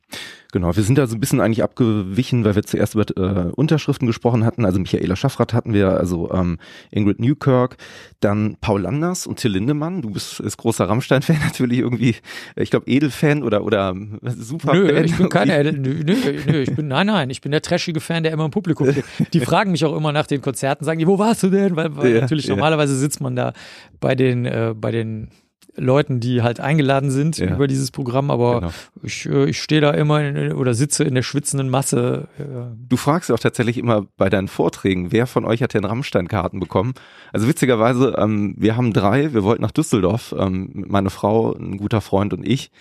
[0.51, 4.05] Genau, wir sind da so ein bisschen eigentlich abgewichen, weil wir zuerst über äh, Unterschriften
[4.05, 4.65] gesprochen hatten.
[4.65, 6.57] Also Michaela Schaffrath hatten wir, also ähm,
[6.91, 7.77] Ingrid Newkirk,
[8.19, 10.01] dann Paul Landers und Till Lindemann.
[10.01, 12.15] Du bist ist großer Rammstein-Fan natürlich irgendwie,
[12.55, 13.95] ich glaube Edelfan oder oder
[14.37, 16.15] super Nö, ich bin keine, nö, nö,
[16.45, 18.89] nö, ich bin, nein, nein, ich bin der trashige Fan, der immer im Publikum.
[19.33, 21.75] Die fragen mich auch immer nach den Konzerten, sagen die, wo warst du denn?
[21.75, 22.55] Weil, weil Ja, natürlich ja.
[22.55, 23.53] normalerweise sitzt man da
[23.99, 25.29] bei den, äh, bei den
[25.77, 27.55] Leuten, die halt eingeladen sind Ja.
[27.55, 28.71] über dieses Programm, aber Genau.
[29.03, 32.27] ich, äh, ich stehe da immer in, oder sitze in der schwitzenden Masse.
[32.37, 32.43] Äh,
[32.89, 36.59] Du fragst ja auch tatsächlich immer bei deinen Vorträgen, wer von euch hat denn Rammstein-Karten
[36.59, 36.93] bekommen?
[37.31, 42.01] Also witzigerweise, ähm, wir haben drei, wir wollten nach Düsseldorf, ähm, meine Frau, ein guter
[42.01, 42.71] Freund und ich.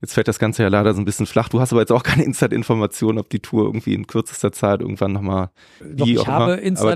[0.00, 1.48] Jetzt fällt das Ganze ja leider so ein bisschen flach.
[1.48, 5.12] Du hast aber jetzt auch keine Inside-Information, ob die Tour irgendwie in kürzester Zeit irgendwann
[5.12, 5.50] nochmal.
[5.80, 6.62] doch, wie ich auch habe immer.
[6.80, 6.94] Aber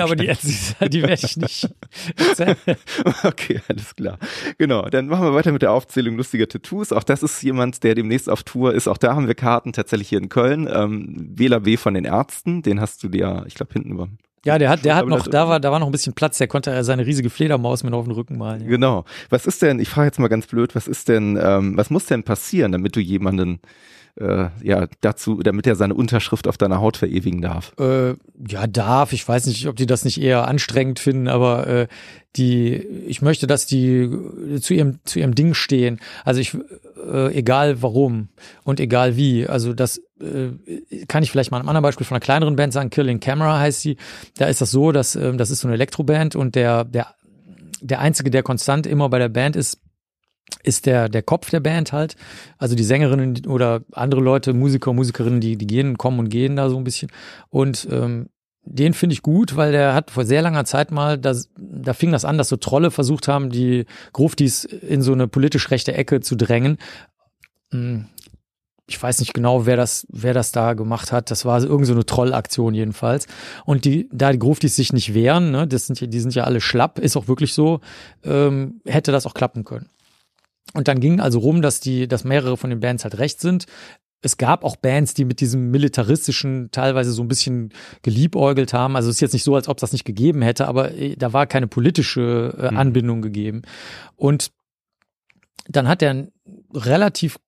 [0.00, 0.26] aber die,
[0.88, 1.68] die werde ich nicht.
[3.24, 4.18] Okay, alles klar.
[4.58, 6.92] Genau, dann machen wir weiter mit der Aufzählung lustiger Tattoos.
[6.92, 8.88] Auch das ist jemand, der demnächst auf Tour ist.
[8.88, 10.68] Auch da haben wir Karten tatsächlich hier in Köln.
[10.72, 14.08] Ähm, Wähler B von den Ärzten, den hast du dir, ich glaube, hinten über
[14.44, 16.48] Ja, der hat, der hat noch, da war, da war noch ein bisschen Platz, der
[16.48, 18.62] konnte seine riesige Fledermaus mit auf den Rücken malen.
[18.62, 18.68] Ja.
[18.68, 19.04] Genau.
[19.30, 22.06] Was ist denn, ich frage jetzt mal ganz blöd, was ist denn, ähm, was muss
[22.06, 23.60] denn passieren, damit du jemanden
[24.16, 27.72] äh, ja dazu, damit er seine Unterschrift auf deiner Haut verewigen darf?
[27.78, 28.14] Äh,
[28.48, 29.12] ja, darf.
[29.12, 31.86] Ich weiß nicht, ob die das nicht eher anstrengend finden, aber äh,
[32.36, 32.74] die,
[33.06, 34.10] ich möchte, dass die
[34.60, 36.00] zu ihrem zu ihrem Ding stehen.
[36.24, 36.56] Also ich,
[37.10, 38.28] äh, egal warum
[38.64, 39.46] und egal wie.
[39.46, 40.50] Also das äh,
[41.08, 42.90] kann ich vielleicht mal ein anderes Beispiel von einer kleineren Band sagen.
[42.90, 43.96] Killing Camera heißt sie.
[44.36, 47.14] Da ist das so, dass äh, das ist so eine Elektroband und der der
[47.82, 49.80] der einzige, der konstant immer bei der Band ist,
[50.62, 52.16] ist der, der Kopf der Band halt.
[52.58, 56.68] Also die Sängerinnen oder andere Leute, Musiker, Musikerinnen, die, die gehen, kommen und gehen da
[56.68, 57.10] so ein bisschen.
[57.50, 58.28] Und ähm,
[58.64, 62.12] den finde ich gut, weil der hat vor sehr langer Zeit mal, das, da fing
[62.12, 66.20] das an, dass so Trolle versucht haben, die Gruftis in so eine politisch rechte Ecke
[66.20, 66.78] zu drängen.
[67.72, 68.06] Hm,
[68.86, 71.30] ich weiß nicht genau, wer das, wer das da gemacht hat.
[71.30, 73.26] Das war irgendeine so eine Trollaktion jedenfalls.
[73.64, 76.60] Und die, da die Gruftis sich nicht wehren, ne, das sind, die sind ja alle
[76.60, 77.80] schlapp, ist auch wirklich so,
[78.22, 79.88] ähm, hätte das auch klappen können.
[80.74, 83.66] Und dann ging also rum, dass die, dass mehrere von den Bands halt recht sind.
[84.22, 87.72] Es gab auch Bands, die mit diesem militaristischen teilweise so ein bisschen
[88.02, 88.94] geliebäugelt haben.
[88.94, 91.16] Also es ist jetzt nicht so, als ob es das nicht gegeben hätte, aber äh,
[91.16, 92.76] da war keine politische äh, mhm.
[92.78, 93.22] Anbindung mhm.
[93.22, 93.62] gegeben.
[94.16, 94.52] Und
[95.68, 96.32] dann hat er ein
[96.72, 97.38] relativ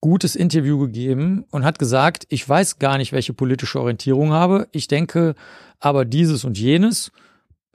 [0.00, 4.68] gutes Interview gegeben und hat gesagt, ich weiß gar nicht, welche politische Orientierung habe.
[4.72, 5.34] Ich denke
[5.78, 7.12] aber dieses und jenes.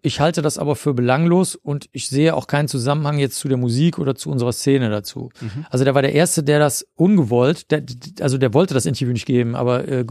[0.07, 3.57] Ich halte das aber für belanglos und ich sehe auch keinen Zusammenhang jetzt zu der
[3.57, 5.31] Musik oder zu unserer Szene dazu.
[5.41, 5.65] Mhm.
[5.69, 7.83] Also der war der Erste, der das ungewollt, der,
[8.21, 10.05] also der wollte das Interview nicht geben, aber äh,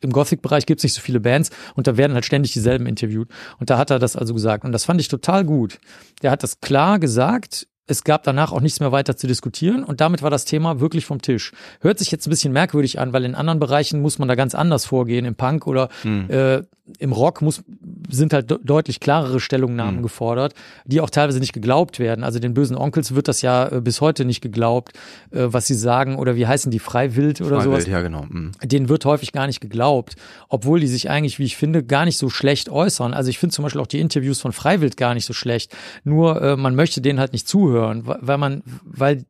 [0.00, 3.28] im Gothic-Bereich gibt es nicht so viele Bands und da werden halt ständig dieselben interviewt.
[3.60, 4.64] Und da hat er das also gesagt.
[4.64, 5.78] Und das fand ich total gut.
[6.22, 10.00] Der hat das klar gesagt, es gab danach auch nichts mehr weiter zu diskutieren und
[10.00, 11.52] damit war das Thema wirklich vom Tisch.
[11.80, 14.54] Hört sich jetzt ein bisschen merkwürdig an, weil in anderen Bereichen muss man da ganz
[14.54, 15.24] anders vorgehen.
[15.24, 16.30] Im Punk oder hm.
[16.30, 16.62] äh,
[16.98, 17.62] im Rock muss,
[18.10, 20.02] sind halt de deutlich klarere Stellungnahmen hm.
[20.02, 20.54] gefordert,
[20.84, 22.24] die auch teilweise nicht geglaubt werden.
[22.24, 24.92] Also den bösen Onkels wird das ja äh, bis heute nicht geglaubt,
[25.30, 27.86] äh, was sie sagen oder wie heißen die Freiwild oder Freiwild, sowas.
[27.86, 28.22] Ja, genau.
[28.22, 28.52] Hm.
[28.64, 30.16] Denen wird häufig gar nicht geglaubt,
[30.48, 33.14] obwohl die sich eigentlich, wie ich finde, gar nicht so schlecht äußern.
[33.14, 35.74] Also ich finde zum Beispiel auch die Interviews von Freiwild gar nicht so schlecht.
[36.04, 39.24] Nur äh, man möchte denen halt nicht zuhören, weil man, weil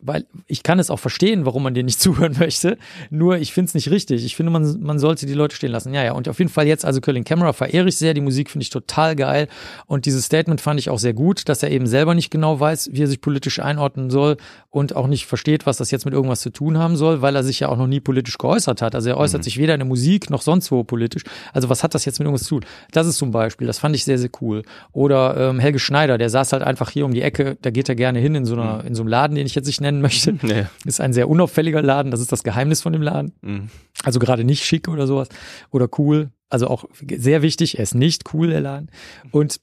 [0.00, 2.78] weil ich kann es auch verstehen, warum man dir nicht zuhören möchte.
[3.10, 4.24] Nur ich finde es nicht richtig.
[4.24, 5.94] Ich finde, man, man sollte die Leute stehen lassen.
[5.94, 6.12] Ja, ja.
[6.12, 8.14] Und auf jeden Fall jetzt also Curling Camera verehre ich sehr.
[8.14, 9.48] Die Musik finde ich total geil.
[9.86, 12.90] Und dieses Statement fand ich auch sehr gut, dass er eben selber nicht genau weiß,
[12.92, 14.36] wie er sich politisch einordnen soll
[14.70, 17.42] und auch nicht versteht, was das jetzt mit irgendwas zu tun haben soll, weil er
[17.42, 18.94] sich ja auch noch nie politisch geäußert hat.
[18.94, 19.44] Also er äußert mhm.
[19.44, 21.24] sich weder in der Musik noch sonst wo politisch.
[21.52, 22.64] Also was hat das jetzt mit irgendwas zu tun?
[22.92, 24.62] Das ist zum Beispiel, das fand ich sehr, sehr cool.
[24.92, 27.94] Oder ähm, Helge Schneider, der saß halt einfach hier um die Ecke, da geht er
[27.94, 28.88] gerne hin in so einer, mhm.
[28.88, 30.38] in so einem Laden, den ich jetzt nicht nennen möchte.
[30.48, 30.66] Nee.
[30.84, 33.32] Ist ein sehr unauffälliger Laden, das ist das Geheimnis von dem Laden.
[33.42, 33.68] Mhm.
[34.04, 35.28] Also gerade nicht schick oder sowas
[35.70, 36.30] oder cool.
[36.48, 38.90] Also auch sehr wichtig, er ist nicht cool, der Laden.
[39.32, 39.60] Und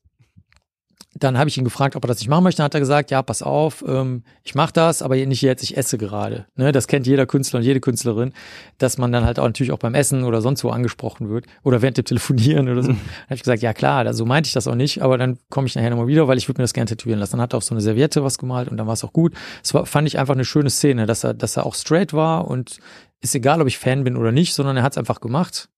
[1.18, 2.58] dann habe ich ihn gefragt, ob er das nicht machen möchte.
[2.58, 5.78] Dann hat er gesagt, ja, pass auf, ähm, ich mache das, aber nicht jetzt, ich
[5.78, 6.46] esse gerade.
[6.58, 8.34] Ne, das kennt jeder Künstler und jede Künstlerin,
[8.80, 11.82] dass man dann halt auch natürlich auch beim Essen oder sonst wo angesprochen wird oder
[11.82, 12.92] während dem Telefonieren oder so.
[12.92, 12.98] Mhm.
[12.98, 15.68] Dann habe ich gesagt, ja klar, so meinte ich das auch nicht, aber dann komme
[15.68, 17.34] ich nachher nochmal wieder, weil ich würde mir das gerne tätowieren lassen.
[17.34, 19.34] Dann hat er auf so eine Serviette was gemalt und dann war es auch gut.
[19.64, 22.46] Es war, fand ich einfach eine schöne Szene, dass er, dass er auch straight war
[22.48, 22.80] und
[23.22, 25.70] ist egal, ob ich Fan bin oder nicht, sondern er hat es einfach gemacht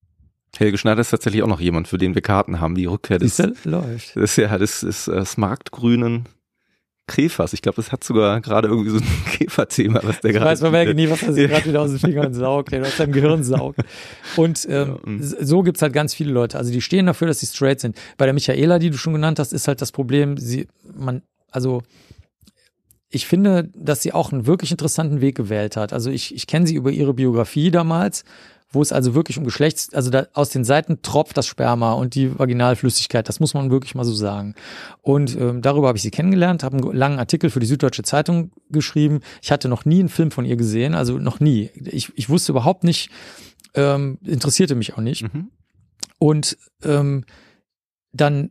[0.56, 2.74] Helge Schneider ist tatsächlich auch noch jemand, für den wir Karten haben.
[2.74, 4.16] Die Rückkehr des, das läuft.
[4.16, 6.26] Das ist ja das ist das marktgrünen
[7.08, 7.52] Käfers.
[7.54, 10.46] Ich glaube, das hat sogar gerade irgendwie so ein Käferthema, was der gerade.
[10.46, 13.12] Weiß man merke nie, was er sich gerade wieder aus den Fingern saugt, aus seinem
[13.12, 13.80] Gehirn saugt.
[14.36, 16.58] Und ähm, ja, so gibt's halt ganz viele Leute.
[16.58, 17.96] Also die stehen dafür, dass sie straight sind.
[18.16, 21.82] Bei der Michaela, die du schon genannt hast, ist halt das Problem, sie, man, also
[23.10, 25.92] ich finde, dass sie auch einen wirklich interessanten Weg gewählt hat.
[25.92, 28.24] Also ich, ich kenne sie über ihre Biografie damals
[28.70, 32.14] wo es also wirklich um Geschlechts, also da, aus den Seiten tropft das Sperma und
[32.14, 34.54] die Vaginalflüssigkeit, das muss man wirklich mal so sagen.
[35.00, 38.52] Und ähm, darüber habe ich sie kennengelernt, habe einen langen Artikel für die Süddeutsche Zeitung
[38.70, 39.20] geschrieben.
[39.40, 41.70] Ich hatte noch nie einen Film von ihr gesehen, also noch nie.
[41.74, 43.10] Ich, ich wusste überhaupt nicht,
[43.74, 45.22] ähm, interessierte mich auch nicht.
[45.22, 45.50] Mhm.
[46.18, 47.24] Und ähm,
[48.12, 48.50] dann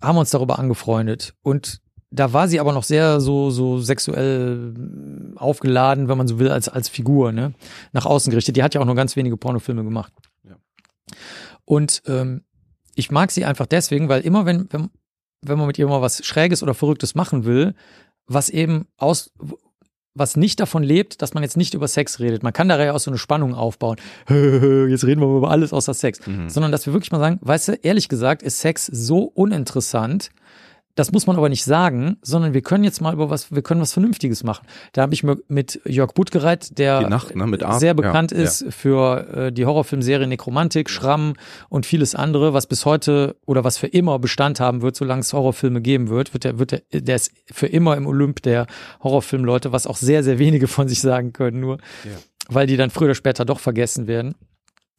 [0.00, 1.80] haben wir uns darüber angefreundet und
[2.10, 4.74] da war sie aber noch sehr so so sexuell
[5.36, 7.52] aufgeladen, wenn man so will, als als Figur, ne,
[7.92, 8.56] nach außen gerichtet.
[8.56, 10.12] Die hat ja auch nur ganz wenige Pornofilme gemacht.
[10.44, 10.56] Ja.
[11.64, 12.42] Und ähm,
[12.94, 14.90] ich mag sie einfach deswegen, weil immer wenn wenn
[15.42, 17.74] wenn man mit ihr mal was Schräges oder Verrücktes machen will,
[18.26, 19.30] was eben aus
[20.14, 22.42] was nicht davon lebt, dass man jetzt nicht über Sex redet.
[22.42, 23.96] Man kann da ja auch so eine Spannung aufbauen.
[24.28, 26.26] Jetzt reden wir über alles außer Sex.
[26.26, 26.48] Mhm.
[26.48, 30.30] Sondern dass wir wirklich mal sagen, weißt du, ehrlich gesagt ist Sex so uninteressant,
[30.94, 33.80] Das muss man aber nicht sagen, sondern wir können jetzt mal über was, wir können
[33.80, 34.66] was Vernünftiges machen.
[34.92, 37.78] Da habe ich mir mit Jörg Buttgereit, der Nacht, ne, Art.
[37.78, 41.34] sehr bekannt Ja, ist für äh, die Horrorfilmserie Nekromantik, Schramm
[41.68, 45.32] und vieles andere, was bis heute oder was für immer Bestand haben wird, solange es
[45.32, 48.66] Horrorfilme geben wird, wird der, wird der, der ist für immer im Olymp der
[49.02, 51.78] Horrorfilmleute, was auch sehr, sehr wenige von sich sagen können, nur,
[52.48, 54.34] weil die dann früher oder später doch vergessen werden.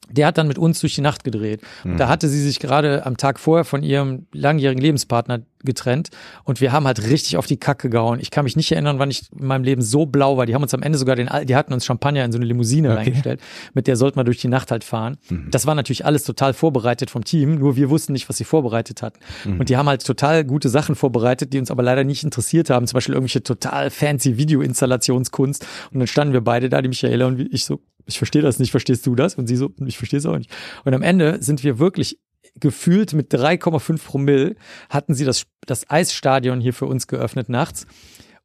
[0.09, 1.61] Der hat dann mit uns durch die Nacht gedreht.
[1.83, 6.09] Und da hatte sie sich gerade am Tag vorher von ihrem langjährigen Lebenspartner getrennt.
[6.45, 8.19] Und wir haben halt richtig auf die Kacke gehauen.
[8.21, 10.45] Ich kann mich nicht erinnern, wann ich in meinem Leben so blau war.
[10.45, 12.95] Die haben uns am Ende sogar den, die hatten uns Champagner in so eine Limousine
[12.95, 13.41] reingestellt.
[13.73, 15.17] Mit der sollten wir durch die Nacht halt fahren.
[15.51, 17.55] Das war natürlich alles total vorbereitet vom Team.
[17.55, 19.19] Nur wir wussten nicht, was sie vorbereitet hatten.
[19.59, 22.87] Und die haben halt total gute Sachen vorbereitet, die uns aber leider nicht interessiert haben.
[22.87, 25.65] Zum Beispiel irgendwelche total fancy Videoinstallationskunst.
[25.91, 28.71] Und dann standen wir beide da, die Michaela und ich so, ich verstehe das nicht,
[28.71, 29.35] verstehst du das?
[29.35, 30.51] Und sie so, ich verstehe es auch nicht.
[30.85, 32.19] Und am Ende sind wir wirklich
[32.59, 34.55] gefühlt mit 3,5 Promille
[34.89, 37.85] hatten sie das, das Eisstadion hier für uns geöffnet nachts.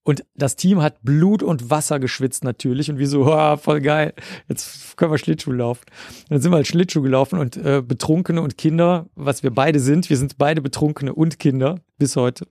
[0.02, 4.12] Und das Team hat Blut und Wasser geschwitzt natürlich und wir so, oh, voll geil,
[4.48, 5.84] jetzt können wir Schlittschuh laufen.
[6.24, 9.80] Und dann sind wir halt Schlittschuh gelaufen und äh, Betrunkene und Kinder, was wir beide
[9.80, 12.46] sind, wir sind beide Betrunkene und Kinder bis heute,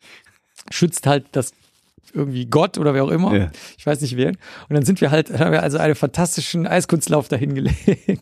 [0.72, 1.52] schützt halt das
[2.14, 3.36] irgendwie Gott oder wer auch immer.
[3.36, 3.52] Ja.
[3.78, 4.30] Ich weiß nicht wer.
[4.30, 4.38] Und
[4.76, 7.78] dann sind wir halt, haben wir also einen fantastischen Eiskunstlauf dahin gelegt.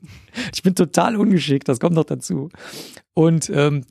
[0.53, 2.49] Ich bin total ungeschickt, das kommt noch dazu.
[3.13, 3.83] Und ähm,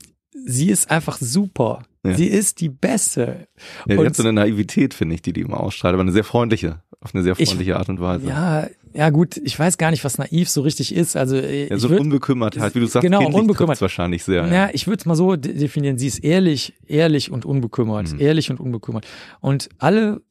[0.45, 1.83] sie ist einfach super.
[2.03, 2.15] Ja.
[2.15, 3.47] Sie ist die Beste.
[3.85, 6.11] Ja, die Und- hat so eine Naivität, finde ich, die die immer ausstrahlt, aber eine
[6.11, 8.27] sehr freundliche, auf eine sehr Ich- freundliche Art und Weise.
[8.27, 11.15] Ja, ja gut, ich weiß gar nicht, was naiv so richtig ist.
[11.15, 13.79] Also äh, Ja, so würd- Unbekümmertheit, wie du sagst, Genau, unbekümmert.
[13.81, 14.45] wahrscheinlich sehr.
[14.47, 15.97] Ja, ich würde es mal so de- definieren.
[15.97, 18.13] Sie ist ehrlich, ehrlich und unbekümmert.
[18.13, 18.19] Mhm.
[18.19, 19.05] Ehrlich und unbekümmert.
[19.39, 20.21] Und alle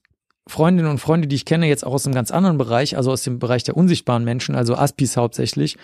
[0.47, 3.23] Freundinnen und Freunde, die ich kenne, jetzt auch aus einem ganz anderen Bereich, also aus
[3.23, 5.77] dem Bereich der unsichtbaren Menschen, also Aspis hauptsächlich,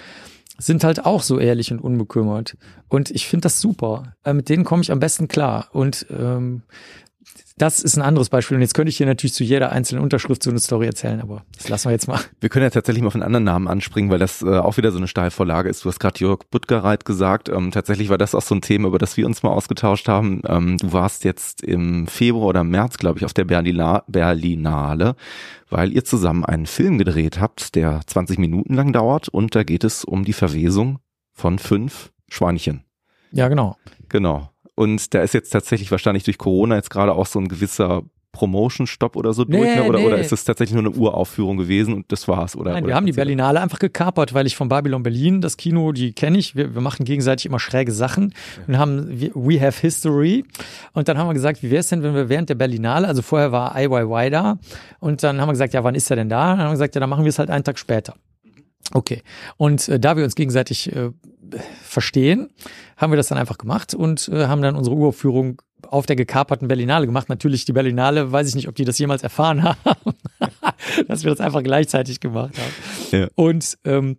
[0.58, 2.56] sind halt auch so ehrlich und unbekümmert.
[2.88, 4.14] Und ich finde das super.
[4.24, 5.68] Äh, mit denen komme ich am besten klar.
[5.72, 6.62] Und ähm,
[7.58, 8.56] das ist ein anderes Beispiel.
[8.56, 11.44] Und jetzt könnte ich hier natürlich zu jeder einzelnen Unterschrift so eine Story erzählen, aber
[11.56, 12.20] das lassen wir jetzt mal.
[12.40, 14.92] Wir können ja tatsächlich mal auf einen anderen Namen anspringen, weil das äh, auch wieder
[14.92, 15.84] so eine Steilvorlage ist.
[15.84, 17.48] Du hast gerade Jörg Buttgereit gesagt.
[17.48, 20.42] Ähm, tatsächlich war das auch so ein Thema, über das wir uns mal ausgetauscht haben.
[20.46, 25.16] Ähm, du warst jetzt im Februar oder März, glaube ich, auf der Berlina Berlinale,
[25.70, 29.84] weil ihr zusammen einen Film gedreht habt, der 20 Minuten lang dauert und da geht
[29.84, 30.98] es um die Verwesung
[31.32, 32.84] von fünf Schweinchen.
[33.32, 33.76] Ja, genau.
[34.08, 34.50] Genau.
[34.76, 38.02] Und da ist jetzt tatsächlich wahrscheinlich durch Corona jetzt gerade auch so ein gewisser
[38.36, 39.84] Promotion-Stopp oder so durch, Nee, ne?
[39.84, 40.04] oder, nee.
[40.04, 42.54] oder ist es tatsächlich nur eine Uraufführung gewesen und das war's?
[42.54, 45.56] Oder, Nein, oder wir haben die Berlinale einfach gekapert, weil ich von Babylon Berlin, das
[45.56, 46.54] Kino, die kenne ich.
[46.54, 48.34] Wir, wir machen gegenseitig immer schräge Sachen
[48.66, 50.44] und haben We Have History.
[50.92, 53.22] Und dann haben wir gesagt, wie wäre es denn, wenn wir während der Berlinale, also
[53.22, 54.58] vorher war IYY da
[55.00, 56.52] und dann haben wir gesagt, ja, wann ist er denn da?
[56.52, 58.14] Und dann haben wir gesagt, ja, dann machen wir es halt einen Tag später.
[58.92, 59.22] Okay.
[59.56, 61.10] Und äh, da wir uns gegenseitig äh,
[61.82, 62.50] verstehen,
[62.96, 66.68] haben wir das dann einfach gemacht und äh, haben dann unsere Uraufführung auf der gekaperten
[66.68, 67.28] Berlinale gemacht.
[67.28, 70.14] Natürlich die Berlinale, weiß ich nicht, ob die das jemals erfahren haben,
[71.08, 73.20] dass wir das einfach gleichzeitig gemacht haben.
[73.20, 73.28] Ja.
[73.34, 74.18] Und ähm,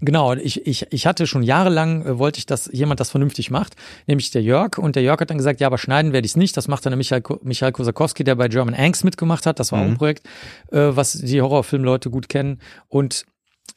[0.00, 3.76] Genau, ich, ich, ich hatte schon jahrelang, äh, wollte ich, dass jemand das vernünftig macht,
[4.06, 4.76] nämlich der Jörg.
[4.76, 6.54] Und der Jörg hat dann gesagt, ja, aber schneiden werde ich es nicht.
[6.56, 9.58] Das macht dann der Michael, Michael Kosakowski, der bei German Angst mitgemacht hat.
[9.58, 10.26] Das war auch ein Projekt,
[10.70, 12.60] äh, was die Horrorfilmleute gut kennen.
[12.88, 13.24] Und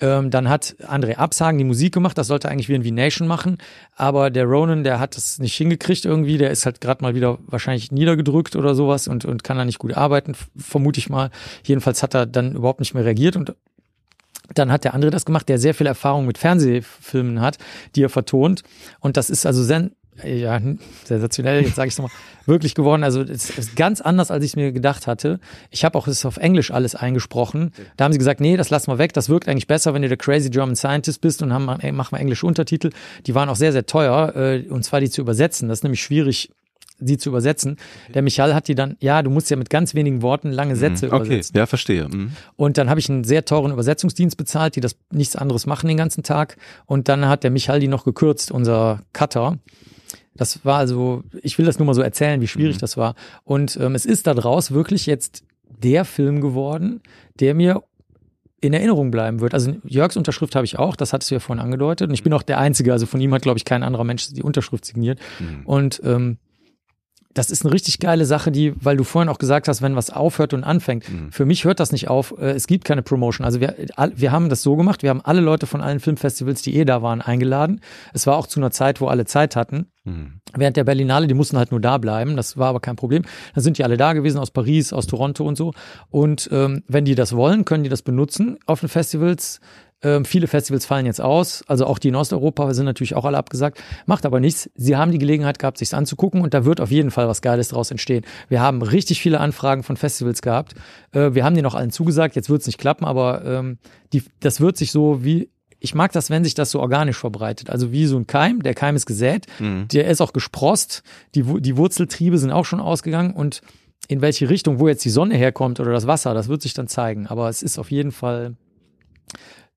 [0.02, 3.58] ähm, dann hat André Absagen die Musik gemacht, das sollte eigentlich wie ein V-Nation machen,
[3.96, 7.38] aber der Ronan, der hat es nicht hingekriegt irgendwie, der ist halt gerade mal wieder
[7.46, 11.32] wahrscheinlich niedergedrückt oder sowas und, und kann da nicht gut arbeiten, vermute ich mal.
[11.64, 13.56] Jedenfalls hat er dann überhaupt nicht mehr reagiert und
[14.54, 17.58] dann hat der andere das gemacht, der sehr viel Erfahrung mit Fernsehfilmen hat,
[17.96, 18.64] die er vertont.
[19.00, 19.92] Und das ist also sen
[20.24, 20.60] ja,
[21.06, 22.16] sensationell, jetzt sage ich es nochmal,
[22.46, 23.04] wirklich geworden.
[23.04, 25.40] Also es ist ganz anders, als ich mir gedacht hatte.
[25.70, 27.72] Ich habe auch es auf Englisch alles eingesprochen.
[27.98, 29.14] Da haben sie gesagt, nee, das lassen wir weg.
[29.14, 32.14] Das wirkt eigentlich besser, wenn du der Crazy German Scientist bist und haben, ey, machen
[32.16, 32.90] wir englische Untertitel.
[33.28, 35.70] Die waren auch sehr, sehr teuer, äh, und zwar die zu übersetzen.
[35.70, 36.50] Das ist nämlich schwierig,
[37.00, 37.78] die zu übersetzen.
[38.14, 41.08] Der Michael hat die dann, ja, du musst ja mit ganz wenigen Worten lange Sätze
[41.08, 41.58] Okay, übersetzen.
[41.58, 42.08] ja, verstehe.
[42.08, 42.32] Mhm.
[42.56, 45.98] Und dann habe ich einen sehr teuren Übersetzungsdienst bezahlt, die das nichts anderes machen den
[45.98, 46.58] ganzen Tag.
[46.86, 49.58] Und dann hat der Michael die noch gekürzt, unser Cutter.
[50.36, 53.16] Das war also, ich will das nur mal so erzählen, wie schwierig das war.
[53.44, 57.02] Und ähm, es ist daraus wirklich jetzt der Film geworden,
[57.40, 57.84] der mir
[58.62, 59.54] in Erinnerung bleiben wird.
[59.54, 62.10] Also Jörgs Unterschrift habe ich auch, das hattest du ja vorhin angedeutet.
[62.10, 64.34] Und ich bin auch der Einzige, also von ihm hat, glaube ich, kein anderer Mensch
[64.34, 65.20] die Unterschrift signiert.
[65.66, 66.38] Und ähm,
[67.40, 70.10] das ist eine richtig geile Sache, die, weil du vorhin auch gesagt hast, wenn was
[70.10, 71.06] aufhört und anfängt.
[71.32, 72.34] Für mich hört das nicht auf.
[72.38, 73.45] Äh, Es gibt keine Promotion.
[73.45, 73.76] Also wir,
[74.16, 75.03] wir haben das so gemacht.
[75.03, 77.80] Wir haben alle Leute von allen Filmfestivals, die eh da waren, eingeladen.
[78.14, 79.86] Es war auch zu einer Zeit, wo alle Zeit hatten.
[80.56, 82.36] Während der Berlinale, die mussten halt nur da bleiben.
[82.36, 83.24] Das war aber kein Problem.
[83.53, 85.74] Dann sind die alle da gewesen aus Paris, aus Toronto und so.
[86.10, 89.61] Und ähm, wenn die das wollen, können die das benutzen auf den Festivals.
[90.02, 93.38] Ähm, viele Festivals fallen jetzt aus, also auch die in Osteuropa sind natürlich auch alle
[93.38, 93.84] abgesagt.
[94.06, 94.70] Macht aber nichts.
[94.76, 97.68] Sie haben die Gelegenheit gehabt, sich's anzugucken und da wird auf jeden Fall was Geiles
[97.70, 98.24] draus entstehen.
[98.48, 100.74] Wir haben richtig viele Anfragen von Festivals gehabt.
[101.12, 102.36] Äh, wir haben die noch allen zugesagt.
[102.36, 103.78] Jetzt wird's nicht klappen, aber ähm,
[104.14, 105.50] die, das wird sich so wie
[105.82, 107.70] ich mag das, wenn sich das so organisch verbreitet.
[107.70, 108.64] Also wie so ein Keim.
[108.64, 109.88] Der Keim ist gesät, Mhm.
[109.88, 111.04] der ist auch gesprost.
[111.36, 113.62] Die, die Wurzeltriebe sind auch schon ausgegangen und
[114.10, 116.88] in welche Richtung, wo jetzt die Sonne herkommt oder das Wasser, das wird sich dann
[116.90, 117.28] zeigen.
[117.28, 118.56] Aber es ist auf jeden Fall,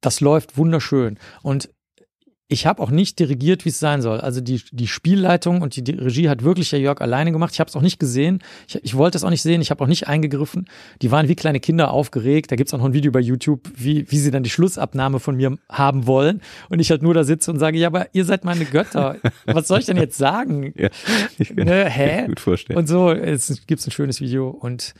[0.02, 1.18] das läuft wunderschön.
[1.42, 1.70] Und
[2.48, 4.20] ich habe auch nicht dirigiert, wie es sein soll.
[4.20, 7.54] Also die, die Spielleitung und die, die Regie hat wirklich der Jörg alleine gemacht.
[7.54, 8.40] Ich habe es auch nicht gesehen.
[8.68, 9.62] Ich, ich wollte es auch nicht sehen.
[9.62, 10.68] Ich habe auch nicht eingegriffen.
[11.00, 12.52] Die waren wie kleine Kinder aufgeregt.
[12.52, 15.34] Da gibt's auch noch ein Video bei YouTube, wie, wie sie dann die Schlussabnahme von
[15.34, 16.42] mir haben wollen.
[16.68, 19.16] Und ich halt nur da sitze und sage, ja, aber ihr seid meine Götter.
[19.46, 20.74] Was soll ich denn jetzt sagen?
[20.82, 20.90] Ja,
[21.38, 22.26] ich kann Ne, hä?
[22.26, 22.78] gut vorstellen.
[22.78, 24.92] Und so, es gibt ein schönes Video und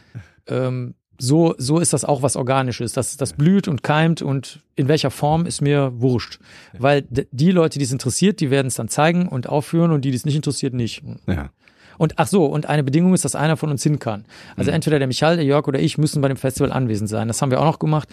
[0.47, 2.93] ähm, so, so ist das auch was Organisches.
[2.93, 6.40] Das, das blüht und keimt und in welcher Form ist mir wurscht.
[6.78, 10.10] Weil die Leute, die es interessiert, die werden es dann zeigen und aufführen und die,
[10.10, 11.02] die es nicht interessiert, nicht.
[11.26, 11.51] ja.
[11.98, 14.24] Und ach so, und eine Bedingung ist, dass einer von uns hin kann.
[14.56, 17.28] Also entweder der Michael, der Jörg oder ich müssen bei dem Festival anwesend sein.
[17.28, 18.09] Das haben wir auch noch gemacht,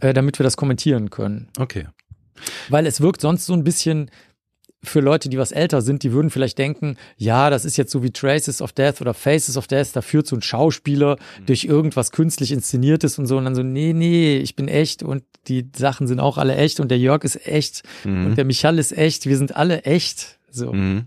[0.00, 1.48] äh, damit wir das kommentieren können.
[1.58, 1.86] Okay.
[2.68, 4.10] Weil es wirkt sonst so ein bisschen
[4.84, 8.02] für Leute, die was älter sind, die würden vielleicht denken, ja, das ist jetzt so
[8.02, 11.16] wie Traces of Death oder Faces of Death, da führt so ein Schauspieler
[11.46, 15.24] durch irgendwas künstlich inszeniertes und so und dann so, nee, nee, ich bin echt und
[15.48, 18.96] die Sachen sind auch alle echt und der Jörg ist echt und der Michal ist
[18.96, 20.38] echt, wir sind alle echt.
[20.50, 20.72] So.
[20.72, 21.06] Mhm.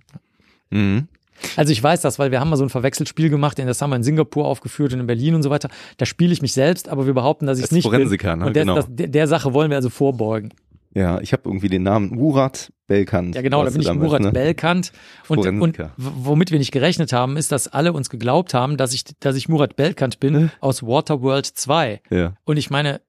[0.70, 1.08] Mhm.
[1.56, 3.96] Also ich weiß das, weil wir haben mal so ein Verwechselspiel gemacht, das haben wir
[3.96, 5.70] in Singapur aufgeführt und in Berlin und so weiter.
[5.98, 8.40] Da spiele ich mich selbst, aber wir behaupten, dass ich es nicht Forensiker, bin.
[8.40, 8.46] ne?
[8.48, 8.76] Und der, Genau.
[8.76, 10.52] das, der Sache wollen wir also vorbeugen.
[10.98, 13.36] Ja, ich habe irgendwie den Namen Murat Belkant.
[13.36, 14.32] Ja, genau, da bin ich damals, Murat ne?
[14.32, 14.92] Belkant.
[15.28, 19.04] Und, und womit wir nicht gerechnet haben, ist, dass alle uns geglaubt haben, dass ich,
[19.20, 22.02] dass ich Murat Belkant bin aus Waterworld 2.
[22.10, 23.02] Ja, Und ich meine,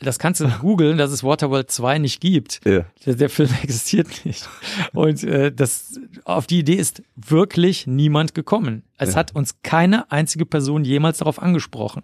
[0.00, 2.60] das kannst du googeln, dass es Waterworld 2 nicht gibt.
[2.66, 2.84] ja.
[3.06, 4.48] Der, der Film existiert nicht.
[4.92, 8.82] Und äh, das, auf die Idee ist wirklich niemand gekommen.
[8.98, 9.16] Es Ja.
[9.16, 12.02] hat uns keine einzige Person jemals darauf angesprochen.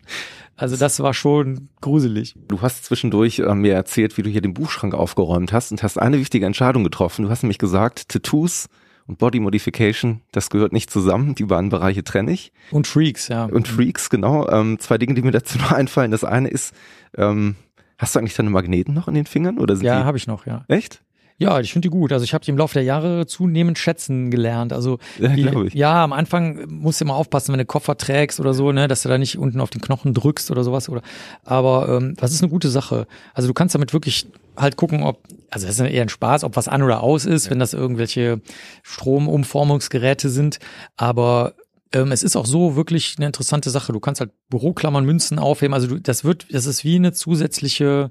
[0.56, 2.34] Also das war schon gruselig.
[2.48, 5.98] Du hast zwischendurch äh, mir erzählt, wie du hier den Buchschrank aufgeräumt hast und hast
[5.98, 7.24] eine wichtige Entscheidung getroffen.
[7.24, 8.68] Du hast nämlich gesagt, Tattoos
[9.06, 11.34] und Body Modification, das gehört nicht zusammen.
[11.34, 12.52] Die beiden Bereiche trenne ich.
[12.70, 13.46] Und Freaks, ja.
[13.46, 14.48] Und Freaks, genau.
[14.48, 16.12] Ähm, zwei Dinge, die mir dazu noch einfallen.
[16.12, 16.72] Das eine ist,
[17.16, 17.56] ähm,
[18.00, 19.58] hast du eigentlich deine Magneten noch in den Fingern?
[19.58, 20.64] Oder sind ja, die, habe ich noch, ja.
[20.68, 21.02] echt?
[21.36, 22.12] Ja, ich finde die gut.
[22.12, 24.74] Also ich habe die im Laufe der Jahre zunehmend schätzen gelernt.
[24.74, 25.74] Also Ja, die, ich.
[25.74, 29.02] ja, am Anfang musst du immer aufpassen, wenn du Koffer trägst oder so, ne, dass
[29.02, 30.90] du da nicht unten auf den Knochen drückst oder sowas.
[30.90, 31.00] Oder
[31.44, 33.06] aber ähm, das ist eine gute Sache.
[33.32, 36.44] Also du kannst damit wirklich halt gucken, ob, also das ist ja eher ein Spaß,
[36.44, 38.42] ob was an oder aus ist, wenn das irgendwelche
[38.82, 40.58] Stromumformungsgeräte sind.
[40.98, 41.54] Aber
[41.92, 43.92] ähm, es ist auch so wirklich eine interessante Sache.
[43.92, 45.74] Du kannst halt Büroklammern, Münzen aufheben.
[45.74, 48.10] Also du, das wird, das ist wie eine zusätzliche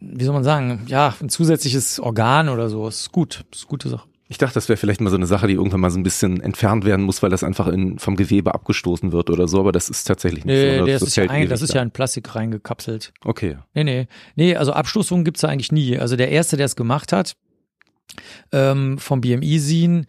[0.00, 2.86] wie soll man sagen, ja, ein zusätzliches Organ oder so.
[2.88, 4.08] Ist gut, ist eine gute Sache.
[4.30, 6.42] Ich dachte, das wäre vielleicht mal so eine Sache, die irgendwann mal so ein bisschen
[6.42, 9.88] entfernt werden muss, weil das einfach in, vom Gewebe abgestoßen wird oder so, aber das
[9.88, 10.84] ist tatsächlich nicht Nee, so.
[10.84, 13.14] der Das ist ja, hält ein, das ist ja in Plastik reingekapselt.
[13.24, 13.56] Okay.
[13.72, 14.08] Nee, nee.
[14.36, 15.98] Nee, also Abstoßungen gibt's da eigentlich nie.
[15.98, 17.36] Also der Erste, der es gemacht hat,
[18.52, 20.06] ähm, vom BMI-Sin,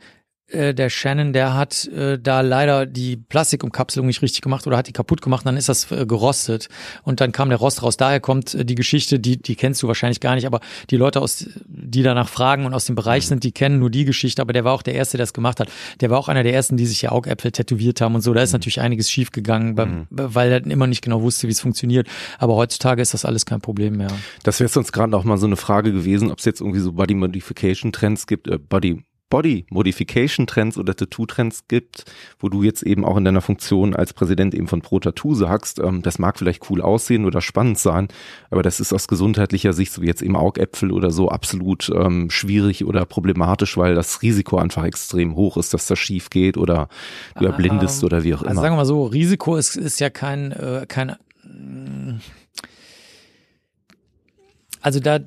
[0.51, 4.87] äh, der Shannon, der hat äh, da leider die Plastikumkapselung nicht richtig gemacht oder hat
[4.87, 6.69] die kaputt gemacht, dann ist das äh, gerostet
[7.03, 7.97] und dann kam der Rost raus.
[7.97, 10.59] Daher kommt äh, die Geschichte, die die kennst du wahrscheinlich gar nicht, aber
[10.89, 14.05] die Leute aus die danach fragen und aus dem Bereich sind, die kennen nur die
[14.05, 15.69] Geschichte, aber der war auch der erste, der es gemacht hat.
[16.01, 18.33] Der war auch einer der ersten, die sich ja Augäpfel tätowiert haben und so.
[18.33, 21.61] Da ist natürlich einiges schief gegangen, beim, weil er immer nicht genau wusste, wie es
[21.61, 22.07] funktioniert,
[22.37, 24.11] aber heutzutage ist das alles kein Problem mehr.
[24.43, 26.93] Das wäre sonst gerade auch mal so eine Frage gewesen, ob es jetzt irgendwie so
[26.93, 32.05] Body Modification Trends gibt, äh, Body Body Modification Trends oder Tattoo Trends gibt,
[32.39, 35.79] wo du jetzt eben auch in deiner Funktion als Präsident eben von Pro Tattoo sagst,
[35.79, 38.07] ähm, das mag vielleicht cool aussehen oder spannend sein,
[38.49, 42.29] aber das ist aus gesundheitlicher Sicht, so wie jetzt eben Augäpfel oder so, absolut ähm,
[42.29, 46.89] schwierig oder problematisch, weil das Risiko einfach extrem hoch ist, dass das schief geht oder
[47.37, 48.61] du erblindest Ähm, oder wie auch Also immer.
[48.61, 52.19] sagen wir mal so, Risiko ist, ist ja kein, äh, kein mm,
[54.81, 55.19] also da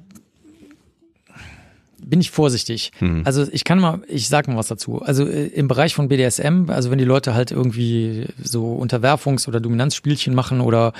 [2.04, 2.92] bin ich vorsichtig.
[2.98, 3.22] Hm.
[3.24, 5.02] Also ich kann mal, ich sag mal was dazu.
[5.02, 9.60] Also äh, im Bereich von BDSM, also wenn die Leute halt irgendwie so Unterwerfungs- oder
[9.60, 10.92] Dominanzspielchen machen oder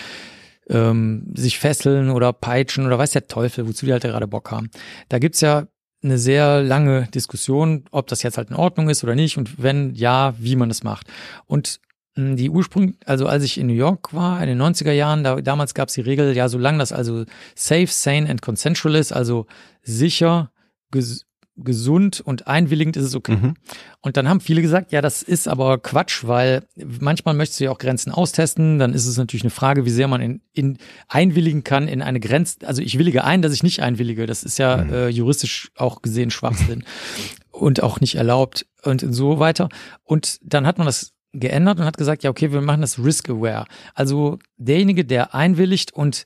[0.68, 4.70] ähm, sich fesseln oder peitschen oder weiß der Teufel, wozu die halt gerade Bock haben.
[5.08, 5.66] Da gibt's ja
[6.02, 9.94] eine sehr lange Diskussion, ob das jetzt halt in Ordnung ist oder nicht und wenn
[9.94, 11.06] ja, wie man das macht.
[11.46, 11.80] Und
[12.16, 15.72] die Ursprung, also als ich in New York war, in den 90er Jahren, da, damals
[15.72, 17.24] gab's die Regel, ja, solange das also
[17.54, 19.46] safe, sane and consensual ist, also
[19.82, 20.50] sicher,
[20.93, 23.36] ges gesund und einwilligend ist es okay.
[23.36, 23.55] Mhm.
[24.01, 27.70] Und dann haben viele gesagt, ja, das ist aber Quatsch, weil manchmal möchtest du ja
[27.70, 28.78] auch Grenzen austesten.
[28.78, 30.78] Dann ist es natürlich eine Frage, wie sehr man in, in
[31.09, 32.66] einwilligen kann in eine Grenze.
[32.66, 34.27] Also ich willige ein, dass ich nicht einwillige.
[34.27, 36.85] Das ist ja äh, juristisch auch gesehen Schwachsinn
[37.51, 39.69] und auch nicht erlaubt und so weiter.
[40.05, 43.66] Und dann hat man das geändert und hat gesagt, ja, okay, wir machen das risk-aware.
[43.94, 46.24] Also derjenige, der einwilligt und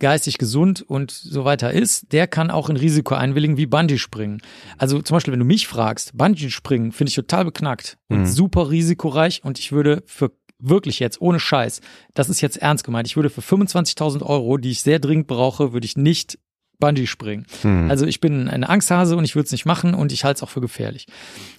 [0.00, 4.40] geistig gesund und so weiter ist, der kann auch in Risiko einwilligen wie Bungee springen.
[4.76, 8.26] Also zum Beispiel, wenn du mich fragst, Bungee springen finde ich total beknackt und Mhm.
[8.26, 11.80] super risikoreich und ich würde für wirklich jetzt ohne Scheiß,
[12.14, 15.72] das ist jetzt ernst gemeint, ich würde für 25.000 Euro, die ich sehr dringend brauche,
[15.72, 16.38] würde ich nicht
[16.80, 17.46] Bungee springen.
[17.62, 17.88] Mhm.
[17.90, 20.42] Also ich bin eine Angsthase und ich würde es nicht machen und ich halte es
[20.42, 21.06] auch für gefährlich.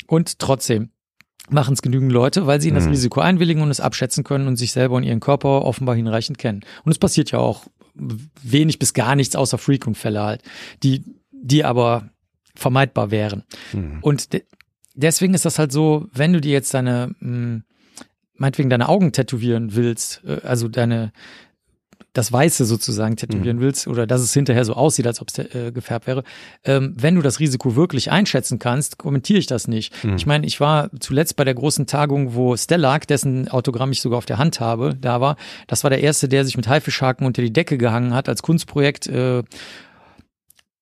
[0.08, 0.90] Und trotzdem
[1.50, 2.92] machen es genügend Leute, weil sie in das Mhm.
[2.92, 6.62] Risiko einwilligen und es abschätzen können und sich selber und ihren Körper offenbar hinreichend kennen.
[6.84, 10.44] Und es passiert ja auch wenig bis gar nichts außer Freak-Unfälle halt,
[10.84, 12.10] die, die aber
[12.56, 13.44] vermeidbar wären.
[13.74, 14.00] Mhm.
[14.02, 14.44] Und de
[14.96, 17.62] deswegen ist das halt so, wenn du dir jetzt deine, mh,
[18.38, 21.12] meinetwegen deine Augen tätowieren willst, äh, also deine,
[22.16, 25.72] das Weiße sozusagen tätowieren willst oder dass es hinterher so aussieht, als ob es äh,
[25.74, 26.24] gefärbt wäre,
[26.64, 29.94] ähm, wenn du das Risiko wirklich einschätzen kannst, kommentiere ich das nicht.
[30.16, 34.18] Ich meine, ich war zuletzt bei der großen Tagung, wo Stellag, dessen Autogramm ich sogar
[34.18, 35.36] auf der Hand habe, da war.
[35.68, 39.08] Das war der erste, der sich mit Haifischhaken unter die Decke gehangen hat als Kunstprojekt.
[39.08, 39.44] Äh,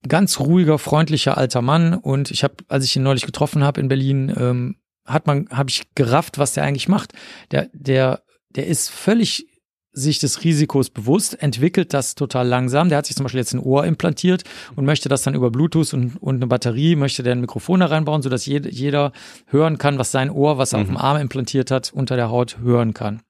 [0.07, 3.87] ganz ruhiger, freundlicher alter Mann und ich habe, als ich ihn neulich getroffen habe in
[3.87, 7.13] Berlin, ähm, hat man, habe ich gerafft, was der eigentlich macht.
[7.51, 9.47] Der, der, der ist völlig
[9.93, 12.89] sich des Risikos bewusst, entwickelt das total langsam.
[12.89, 14.43] Der hat sich zum Beispiel jetzt ein Ohr implantiert
[14.75, 17.85] und möchte das dann über Bluetooth und, und eine Batterie, möchte der ein Mikrofon da
[17.85, 19.11] reinbauen, sodass jed, jeder
[19.47, 22.57] hören kann, was sein Ohr, was er auf dem Arm implantiert hat, unter der Haut
[22.59, 23.21] hören kann.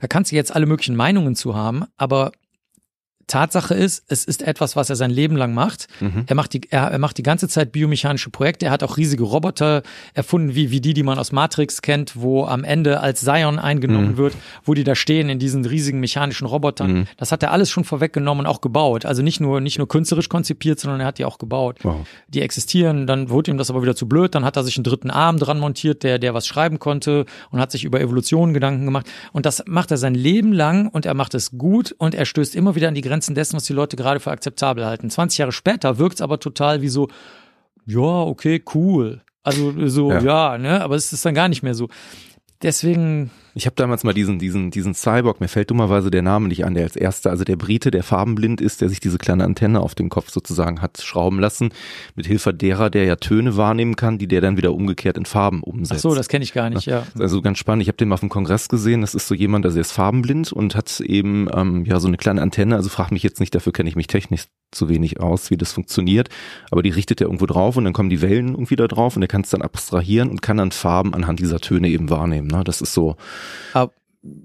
[0.00, 2.32] Da kannst du jetzt alle möglichen Meinungen zu haben, aber
[3.26, 5.88] Tatsache ist, es ist etwas, was er sein Leben lang macht.
[6.00, 6.24] Mhm.
[6.26, 8.66] Er macht die, er, er macht die ganze Zeit biomechanische Projekte.
[8.66, 9.82] Er hat auch riesige Roboter
[10.14, 14.12] erfunden, wie, wie die, die man aus Matrix kennt, wo am Ende als Zion eingenommen
[14.12, 14.16] Mhm.
[14.16, 14.34] wird,
[14.64, 16.92] wo die da stehen in diesen riesigen mechanischen Robotern.
[16.92, 17.06] Mhm.
[17.16, 19.04] Das hat er alles schon vorweggenommen und auch gebaut.
[19.04, 21.78] Also nicht nur, nicht nur künstlerisch konzipiert, sondern er hat die auch gebaut.
[21.82, 22.06] Wow.
[22.28, 24.84] Die existieren, dann wurde ihm das aber wieder zu blöd, dann hat er sich einen
[24.84, 28.84] dritten Arm dran montiert, der, der was schreiben konnte und hat sich über Evolution Gedanken
[28.84, 29.06] gemacht.
[29.32, 32.54] Und das macht er sein Leben lang und er macht es gut und er stößt
[32.54, 35.10] immer wieder an die Grenzen dessen, was die Leute gerade für akzeptabel halten.
[35.10, 37.08] 20 Jahre später wirkt es aber total wie so,
[37.86, 39.22] ja, okay, cool.
[39.42, 40.20] Also so, Ja.
[40.20, 41.88] ja, ne, aber es ist dann gar nicht mehr so.
[42.62, 46.66] Deswegen, Ich habe damals mal diesen, diesen, diesen Cyborg, mir fällt dummerweise der Name nicht
[46.66, 49.80] an, der als erster, also der Brite, der farbenblind ist, der sich diese kleine Antenne
[49.80, 51.70] auf den Kopf sozusagen hat schrauben lassen,
[52.16, 55.62] mit Hilfe derer, der ja Töne wahrnehmen kann, die der dann wieder umgekehrt in Farben
[55.62, 56.02] ach umsetzt.
[56.02, 57.06] so, das kenne ich gar nicht, ja.
[57.18, 57.80] Also ganz spannend.
[57.80, 59.00] Ich habe den mal auf dem Kongress gesehen.
[59.00, 62.18] Das ist so jemand, also der ist farbenblind und hat eben ähm, ja so eine
[62.18, 62.76] kleine Antenne.
[62.76, 65.72] Also frag mich jetzt nicht, dafür kenne ich mich technisch zu wenig aus, wie das
[65.72, 66.28] funktioniert.
[66.70, 69.22] Aber die richtet er irgendwo drauf und dann kommen die Wellen irgendwie da drauf und
[69.22, 72.48] er kann es dann abstrahieren und kann dann Farben anhand dieser Töne eben wahrnehmen.
[72.48, 72.62] Ne?
[72.64, 73.16] Das ist so.
[73.72, 73.92] Aber,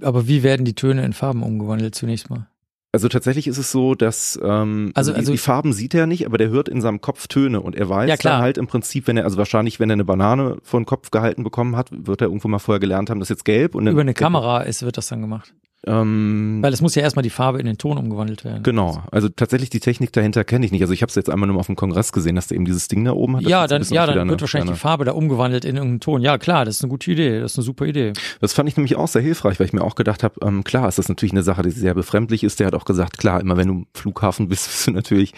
[0.01, 2.47] aber wie werden die Töne in Farben umgewandelt zunächst mal?
[2.93, 6.25] Also tatsächlich ist es so, dass ähm, Also- die, also- die Farben sieht er nicht,
[6.25, 8.33] aber der hört in seinem Kopf Töne und er weiß Ja, klar.
[8.33, 11.09] dann halt im Prinzip, wenn er also wahrscheinlich, wenn er eine Banane vor den Kopf
[11.09, 13.85] gehalten bekommen hat, wird er irgendwo mal vorher gelernt haben, das ist jetzt gelb und
[13.85, 15.53] dann Über eine Kamera ist, wird das dann gemacht.
[15.87, 18.61] Ähm, Weil es muss ja erstmal die Farbe in den Ton umgewandelt werden.
[18.61, 20.81] Genau, also tatsächlich die Technik dahinter kenne ich nicht.
[20.81, 22.87] Also ich habe es jetzt einmal nur auf dem Kongress gesehen, dass der eben dieses
[22.87, 23.43] Ding da oben hat.
[23.43, 26.21] Ja, dann, ja, dann eine wird wahrscheinlich kleine- die Farbe da umgewandelt in irgendeinen Ton.
[26.21, 27.39] Ja, klar, das ist eine gute Idee.
[27.39, 28.13] Das ist eine super Idee.
[28.41, 30.87] Das fand ich nämlich auch sehr hilfreich, weil ich mir auch gedacht habe, ähm, klar,
[30.87, 32.59] ist das natürlich eine Sache, die sehr befremdlich ist.
[32.59, 35.33] Der hat auch gesagt, klar, immer wenn du im Flughafen bist, bist du natürlich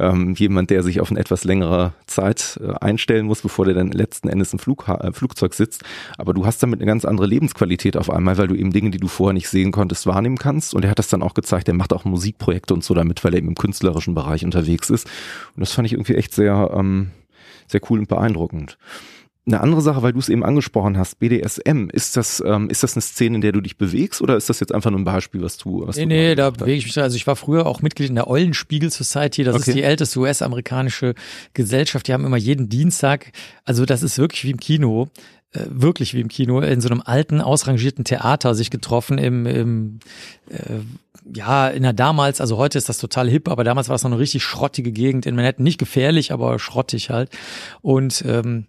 [0.00, 3.92] ähm, jemand, der sich auf eine etwas längere Zeit äh, einstellen muss, bevor der dann
[3.92, 5.84] letzten Endes im Flugha äh, Flugzeug sitzt.
[6.18, 8.98] Aber du hast damit eine ganz andere Lebensqualität auf einmal, weil du eben Dinge, die
[8.98, 10.74] du vorher nicht sehen konntest, wahrnehmen kannst.
[10.74, 13.32] Und er hat das dann auch gezeigt, er macht auch Musikprojekte und so damit, weil
[13.34, 15.06] er eben im künstlerischen Bereich unterwegs ist.
[15.56, 17.10] Und das fand ich irgendwie echt sehr, ähm,
[17.66, 18.78] sehr cool und beeindruckend.
[19.46, 22.94] Eine andere Sache, weil du es eben angesprochen hast, BDSM, ist das, ähm, ist das
[22.94, 25.42] eine Szene, in der du dich bewegst oder ist das jetzt einfach nur ein Beispiel,
[25.42, 26.98] was du, was Nee, du nee, da bewege ich mich.
[26.98, 29.44] Also ich war früher auch Mitglied in der Eulenspiegel Society.
[29.44, 29.70] Das Okay.
[29.70, 31.14] ist die älteste US-amerikanische
[31.52, 32.08] Gesellschaft.
[32.08, 33.32] Die haben immer jeden Dienstag,
[33.66, 35.08] also das ist wirklich wie im Kino,
[35.68, 39.98] wirklich wie im Kino, in so einem alten, ausrangierten Theater sich getroffen im, im
[40.50, 40.80] äh,
[41.32, 44.10] ja, in der damals, also heute ist das total hip, aber damals war es noch
[44.10, 45.64] eine richtig schrottige Gegend in Manhattan.
[45.64, 47.30] Nicht gefährlich, aber schrottig halt.
[47.80, 48.66] Und ähm,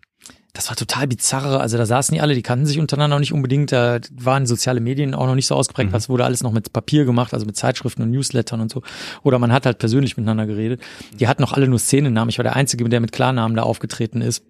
[0.55, 1.59] das war total bizarre.
[1.59, 3.73] Also da saßen die alle, die kannten sich untereinander auch nicht unbedingt.
[3.73, 5.93] Da waren soziale Medien auch noch nicht so ausgeprägt.
[5.93, 8.81] Das wurde alles noch mit Papier gemacht, also mit Zeitschriften und Newslettern und so.
[9.23, 10.81] Oder man hat halt persönlich miteinander geredet.
[11.19, 12.29] Die hatten auch alle nur Szenennamen.
[12.29, 14.43] Ich war der Einzige, der mit Klarnamen da aufgetreten ist.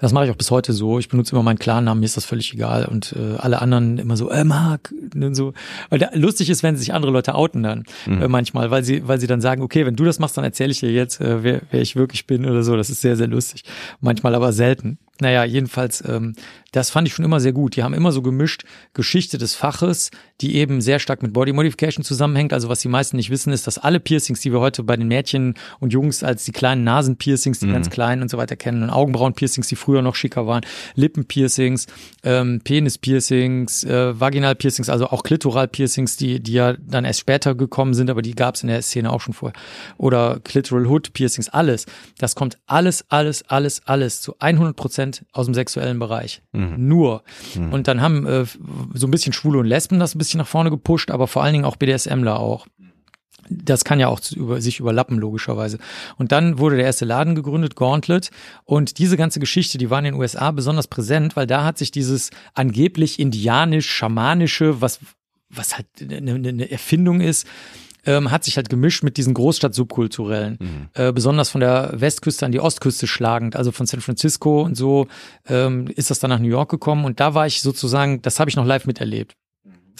[0.00, 0.98] Das mache ich auch bis heute so.
[0.98, 2.86] Ich benutze immer meinen Klarnamen, mir ist das völlig egal.
[2.86, 5.52] Und äh, alle anderen immer so, äh, Marc, und so.
[5.90, 8.22] Weil da, lustig ist, wenn sich andere Leute outen dann mhm.
[8.22, 10.72] äh, manchmal, weil sie, weil sie dann sagen, okay, wenn du das machst, dann erzähle
[10.72, 12.76] ich dir jetzt, äh, wer, wer ich wirklich bin oder so.
[12.76, 13.64] Das ist sehr, sehr lustig.
[14.00, 14.98] Manchmal aber selten.
[15.20, 16.34] Naja, jedenfalls, ähm,
[16.72, 17.76] das fand ich schon immer sehr gut.
[17.76, 18.64] Die haben immer so gemischt
[18.94, 20.10] Geschichte des Faches,
[20.40, 22.52] die eben sehr stark mit Body Modification zusammenhängt.
[22.52, 25.06] Also was die meisten nicht wissen, ist, dass alle Piercings, die wir heute bei den
[25.06, 27.74] Mädchen und Jungs als die kleinen Nasenpiercings, die mhm.
[27.74, 30.62] ganz kleinen und so weiter kennen, und Augenbrauenpiercings, die früher noch schicker waren,
[30.96, 31.86] Lippenpiercings,
[32.24, 38.10] ähm, Penispiercings, äh, Vaginalpiercings, also auch Klitoralpiercings, die, die ja dann erst später gekommen sind,
[38.10, 39.56] aber die gab es in der Szene auch schon vorher.
[39.96, 41.86] Oder Clitoral Hood Piercings, alles.
[42.18, 46.42] Das kommt alles, alles, alles, alles zu 100 Prozent Prozent aus dem sexuellen Bereich.
[46.52, 46.88] Mhm.
[46.88, 47.22] Nur.
[47.54, 47.72] Mhm.
[47.72, 48.44] Und dann haben äh,
[48.94, 51.52] so ein bisschen Schwule und Lesben das ein bisschen nach vorne gepusht, aber vor allen
[51.52, 52.66] Dingen auch BDSMler auch.
[53.50, 55.78] Das kann ja auch über, sich überlappen, logischerweise.
[56.16, 58.30] Und dann wurde der erste Laden gegründet, Gauntlet.
[58.64, 61.90] Und diese ganze Geschichte, die war in den USA besonders präsent, weil da hat sich
[61.90, 65.00] dieses angeblich indianisch-schamanische, was,
[65.50, 67.46] was halt eine, eine Erfindung ist,
[68.06, 70.58] ähm, hat sich halt gemischt mit diesen Großstadt-Subkulturellen.
[70.60, 70.88] Mhm.
[70.94, 75.06] Äh, besonders von der Westküste an die Ostküste schlagend, also von San Francisco und so
[75.48, 78.50] ähm, ist das dann nach New York gekommen und da war ich sozusagen, das habe
[78.50, 79.36] ich noch live miterlebt.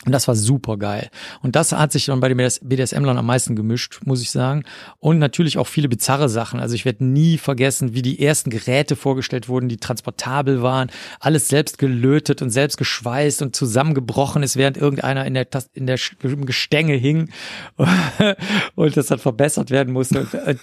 [0.05, 1.11] Und das war super geil.
[1.43, 4.65] Und das hat sich dann bei den BDSM-Lern am meisten gemischt, muss ich sagen.
[4.99, 6.61] Und natürlich auch viele bizarre Sachen.
[6.61, 10.91] Also ich werde nie vergessen, wie die ersten Geräte vorgestellt wurden, die transportabel waren.
[11.21, 15.99] Alles selbst gelötet und selbst geschweißt und zusammengebrochen ist, während irgendeiner in der, in der
[16.21, 17.31] Gestänge hing
[18.75, 20.27] und das dann verbessert werden musste.
[20.45, 20.57] Äh,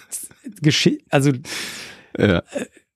[1.10, 1.32] also
[2.18, 2.42] ja.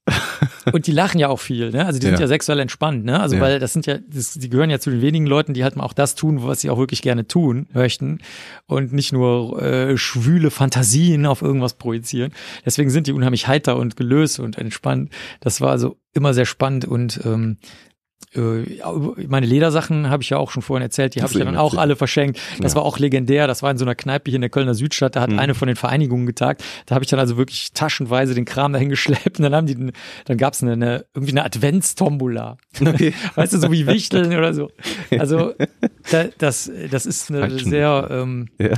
[0.72, 1.86] Und die lachen ja auch viel, ne?
[1.86, 3.20] Also die sind ja, ja sexuell entspannt, ne?
[3.20, 3.40] Also ja.
[3.40, 5.84] weil das sind ja, das, die gehören ja zu den wenigen Leuten, die halt mal
[5.84, 8.18] auch das tun, was sie auch wirklich gerne tun möchten
[8.66, 12.32] und nicht nur äh, schwüle Fantasien auf irgendwas projizieren.
[12.64, 15.12] Deswegen sind die unheimlich heiter und gelöst und entspannt.
[15.40, 17.95] Das war also immer sehr spannend und ähm, äh,
[18.36, 21.74] meine Ledersachen habe ich ja auch schon vorhin erzählt, die habe ich ja dann auch
[21.74, 22.40] alle verschenkt.
[22.60, 22.76] Das ja.
[22.76, 23.46] war auch legendär.
[23.46, 25.16] Das war in so einer Kneipe hier in der Kölner Südstadt.
[25.16, 25.38] Da hat mhm.
[25.38, 26.62] eine von den Vereinigungen getagt.
[26.86, 29.38] Da habe ich dann also wirklich taschenweise den Kram dahin geschleppt.
[29.38, 29.92] Und dann haben die,
[30.24, 32.58] dann gab's eine, eine irgendwie eine Adventstombola.
[32.80, 33.14] Okay.
[33.34, 34.70] Weißt du, so wie Wichteln oder so.
[35.18, 35.54] Also
[36.10, 38.74] da, das, das ist eine sehr ähm, ja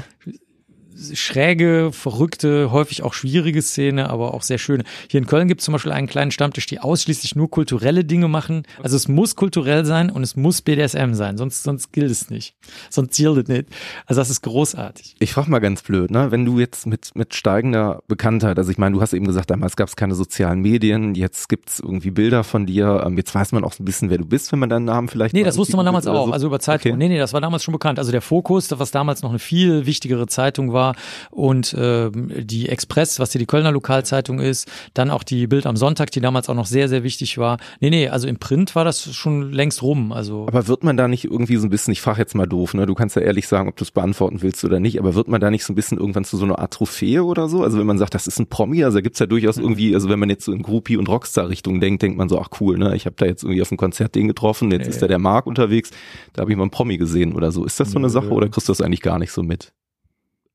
[1.14, 4.84] schräge, verrückte, häufig auch schwierige Szene, aber auch sehr schöne.
[5.08, 8.28] Hier in Köln gibt es zum Beispiel einen kleinen Stammtisch, die ausschließlich nur kulturelle Dinge
[8.28, 8.64] machen.
[8.82, 12.54] Also es muss kulturell sein und es muss BDSM sein, sonst, sonst gilt es nicht.
[12.90, 13.68] Sonst gilt es nicht.
[14.06, 15.16] Also das ist großartig.
[15.18, 16.30] Ich frage mal ganz blöd, ne?
[16.30, 19.76] wenn du jetzt mit, mit steigender Bekanntheit, also ich meine, du hast eben gesagt, damals
[19.76, 23.52] gab es keine sozialen Medien, jetzt gibt es irgendwie Bilder von dir, ähm, jetzt weiß
[23.52, 25.56] man auch so ein bisschen, wer du bist, wenn man deinen Namen vielleicht Nee, das
[25.58, 26.32] wusste man damals auch, so.
[26.32, 26.92] also über Zeitung.
[26.92, 26.98] Okay.
[26.98, 27.98] Nee, nee, das war damals schon bekannt.
[27.98, 30.87] Also der Fokus, was damals noch eine viel wichtigere Zeitung war,
[31.30, 35.76] und äh, die Express, was hier die Kölner Lokalzeitung ist, dann auch die Bild am
[35.76, 37.58] Sonntag, die damals auch noch sehr, sehr wichtig war.
[37.80, 40.12] Nee, nee, also im Print war das schon längst rum.
[40.12, 42.74] Also aber wird man da nicht irgendwie so ein bisschen, ich frage jetzt mal doof,
[42.74, 42.86] ne?
[42.86, 45.40] Du kannst ja ehrlich sagen, ob du es beantworten willst oder nicht, aber wird man
[45.40, 47.62] da nicht so ein bisschen irgendwann zu so einer Art Trophäe oder so?
[47.62, 49.64] Also wenn man sagt, das ist ein Promi, also da gibt's ja durchaus mhm.
[49.64, 52.48] irgendwie, also wenn man jetzt so in Groupie und Rockstar-Richtung denkt, denkt man so, ach
[52.60, 52.94] cool, ne?
[52.96, 54.90] Ich habe da jetzt irgendwie auf einem Konzert den getroffen, jetzt nee.
[54.90, 55.90] ist da der Marc unterwegs,
[56.32, 57.64] da habe ich mal einen Promi gesehen oder so.
[57.64, 59.72] Ist das so eine Sache oder kriegst du das eigentlich gar nicht so mit?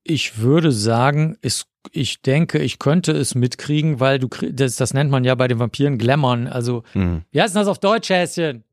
[0.04, 5.12] Ich würde sagen, es, ich denke, ich könnte es mitkriegen, weil du das, das nennt
[5.12, 6.48] man ja bei den Vampiren Glammern.
[6.48, 7.24] Also, mhm.
[7.32, 8.64] wie heißt denn das auf Deutsch, Häschen?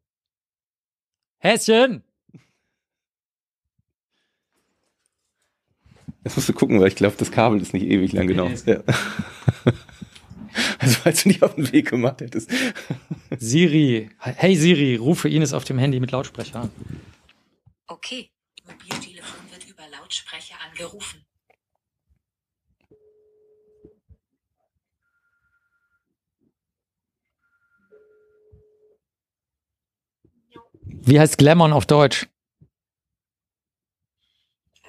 [1.38, 2.02] Häschen!
[6.24, 8.50] Jetzt musst du gucken, weil ich glaube, das Kabel ist nicht ewig lang, genau.
[8.66, 8.82] Ja.
[10.78, 12.50] Also, falls du nicht auf den Weg gemacht hättest.
[13.38, 16.70] Siri, hey Siri, rufe Ines auf dem Handy mit Lautsprecher an.
[17.86, 18.30] Okay,
[18.66, 19.39] Mobiltelefon
[20.10, 21.24] Lautsprecher angerufen.
[30.82, 32.28] Wie heißt Glammon auf Deutsch?
[34.82, 34.88] Äh.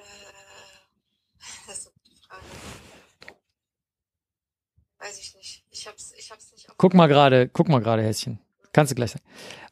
[4.98, 5.64] Weiß ich nicht.
[5.70, 6.66] Ich hab's, ich hab's nicht.
[6.76, 8.40] Guck mal gerade, guck mal gerade, Häschen.
[8.72, 9.24] Kannst du gleich sagen.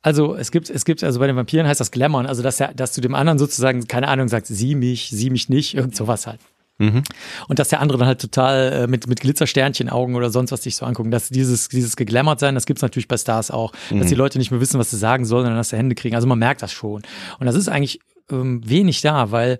[0.02, 2.74] Also es gibt, es gibt, also bei den Vampiren heißt das Glammern, also dass er,
[2.74, 6.26] dass du dem anderen sozusagen, keine Ahnung, sagst, sieh mich, sieh mich nicht, irgend sowas
[6.26, 6.40] halt.
[6.80, 7.02] Mhm.
[7.48, 10.62] Und dass der andere dann halt total äh, mit, mit Glitzersternchen Augen oder sonst was
[10.62, 11.10] sich so angucken.
[11.10, 13.74] Dass dieses, dieses geglammert sein, das gibt's natürlich bei Stars auch.
[13.90, 14.00] Mhm.
[14.00, 16.14] Dass die Leute nicht mehr wissen, was sie sagen sollen dann dass sie Hände kriegen.
[16.14, 17.02] Also man merkt das schon.
[17.38, 18.00] Und das ist eigentlich
[18.30, 19.58] ähm, wenig da, weil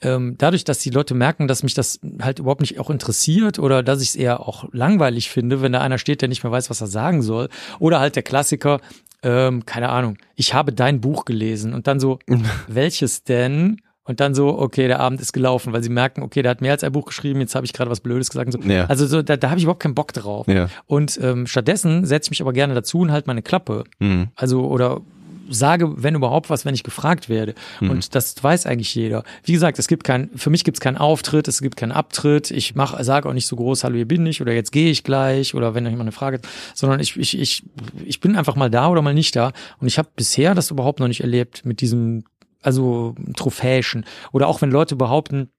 [0.00, 3.82] ähm, dadurch, dass die Leute merken, dass mich das halt überhaupt nicht auch interessiert oder
[3.82, 6.70] dass ich es eher auch langweilig finde, wenn da einer steht, der nicht mehr weiß,
[6.70, 7.48] was er sagen soll.
[7.78, 8.80] Oder halt der Klassiker,
[9.22, 12.18] ähm, keine Ahnung, ich habe dein Buch gelesen und dann so,
[12.68, 13.80] welches denn?
[14.04, 16.72] Und dann so, okay, der Abend ist gelaufen, weil sie merken, okay, der hat mehr
[16.72, 18.54] als ein Buch geschrieben, jetzt habe ich gerade was Blödes gesagt.
[18.54, 18.70] Und so.
[18.70, 18.86] Ja.
[18.86, 20.48] Also so, da, da habe ich überhaupt keinen Bock drauf.
[20.48, 20.70] Ja.
[20.86, 23.84] Und ähm, stattdessen setze ich mich aber gerne dazu und halt meine Klappe.
[23.98, 24.28] Mhm.
[24.34, 25.02] Also oder
[25.48, 27.54] sage, wenn überhaupt was, wenn ich gefragt werde.
[27.80, 27.90] Mhm.
[27.90, 29.24] Und das weiß eigentlich jeder.
[29.44, 32.50] Wie gesagt, es gibt kein, für mich gibt es keinen Auftritt, es gibt keinen Abtritt.
[32.50, 35.04] Ich mach, sage auch nicht so groß, hallo, hier bin ich oder jetzt gehe ich
[35.04, 37.64] gleich oder wenn euch jemand eine Frage hat, sondern ich, ich, ich,
[38.04, 39.52] ich bin einfach mal da oder mal nicht da.
[39.80, 42.24] Und ich habe bisher das überhaupt noch nicht erlebt mit diesem,
[42.62, 44.04] also Trophäischen.
[44.32, 45.50] Oder auch wenn Leute behaupten,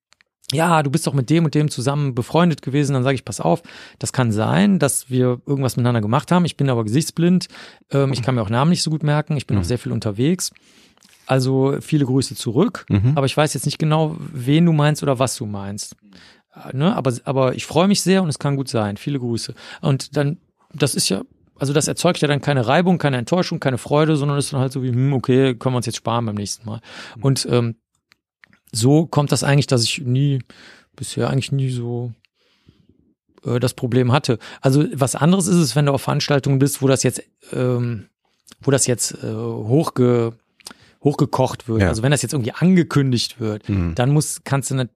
[0.52, 3.40] ja, du bist doch mit dem und dem zusammen befreundet gewesen, dann sage ich, pass
[3.40, 3.62] auf,
[4.00, 6.46] das kann sein, dass wir irgendwas miteinander gemacht haben.
[6.46, 7.48] Ich bin aber gesichtsblind,
[7.92, 9.92] ähm, ich kann mir auch Namen nicht so gut merken, ich bin auch sehr viel
[9.92, 10.52] unterwegs.
[11.28, 13.14] Also viele Grüße zurück, Mhm.
[13.16, 15.96] aber ich weiß jetzt nicht genau, wen du meinst oder was du meinst.
[16.56, 16.96] Äh, Ne?
[16.96, 18.98] Aber, aber ich freue mich sehr und es kann gut sein.
[18.98, 19.54] Viele Grüße.
[19.82, 20.38] Und dann,
[20.74, 21.22] das ist ja,
[21.60, 24.72] also das erzeugt ja dann keine Reibung, keine Enttäuschung, keine Freude, sondern ist dann halt
[24.72, 26.82] so wie, hm, okay, können wir uns jetzt sparen beim nächsten Mal.
[27.22, 27.76] Und ähm,
[28.72, 30.40] so kommt das eigentlich, dass ich nie,
[30.96, 32.12] bisher eigentlich nie so
[33.46, 34.38] äh, das Problem hatte.
[34.62, 37.24] Also was anderes ist es, wenn du auf Veranstaltungen bist, wo das jetzt,
[37.54, 38.08] ähm,
[38.62, 40.34] wo das jetzt äh, hochge,
[41.04, 41.82] hochgekocht wird.
[41.82, 41.88] Ja.
[41.88, 43.96] Also wenn das jetzt irgendwie angekündigt wird, Mhm.
[43.96, 44.90] dann muss, kannst du nicht,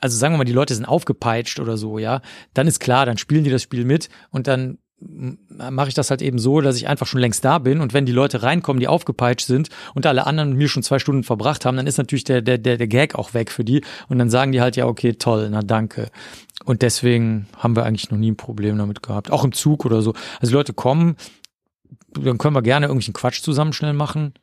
[0.00, 2.20] also sagen wir mal, die Leute sind aufgepeitscht oder so, ja,
[2.52, 4.78] dann ist klar, dann spielen die das Spiel mit und dann
[5.70, 8.06] mache ich das halt eben so, dass ich einfach schon längst da bin und wenn
[8.06, 11.76] die Leute reinkommen, die aufgepeitscht sind und alle anderen mir schon zwei Stunden verbracht haben,
[11.76, 14.52] dann ist natürlich der, der, der, der Gag auch weg für die und dann sagen
[14.52, 16.10] die halt, ja, okay, toll, na danke.
[16.64, 19.30] Und deswegen haben wir eigentlich noch nie ein Problem damit gehabt.
[19.30, 20.14] Auch im Zug oder so.
[20.40, 21.16] Also Leute kommen,
[22.12, 24.34] dann können wir gerne irgendwelchen Quatsch zusammen schnell machen.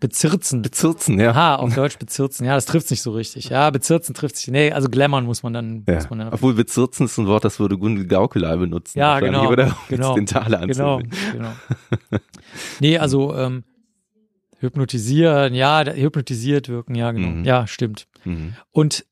[0.00, 0.62] Bezirzen.
[0.62, 1.30] Bezirzen, ja.
[1.30, 2.46] Aha, auf Deutsch bezirzen.
[2.46, 3.50] Ja, das trifft's nicht so richtig.
[3.50, 4.48] Ja, bezirzen trifft sich.
[4.48, 5.84] Nee, also glammern muss man dann.
[5.86, 5.96] ja.
[5.96, 8.98] Muss man dann Obwohl bezirzen ist ein Wort, das würde Gundel Gaukelei benutzen.
[8.98, 11.02] Ja, genau, Oder genau, den Taler genau,
[11.32, 11.52] genau.
[12.80, 13.64] Nee, also ähm,
[14.58, 17.28] hypnotisieren, ja, hypnotisiert wirken, ja, genau.
[17.28, 17.44] Mhm.
[17.44, 18.06] Ja, stimmt.
[18.24, 18.54] Mhm.
[18.70, 19.04] Und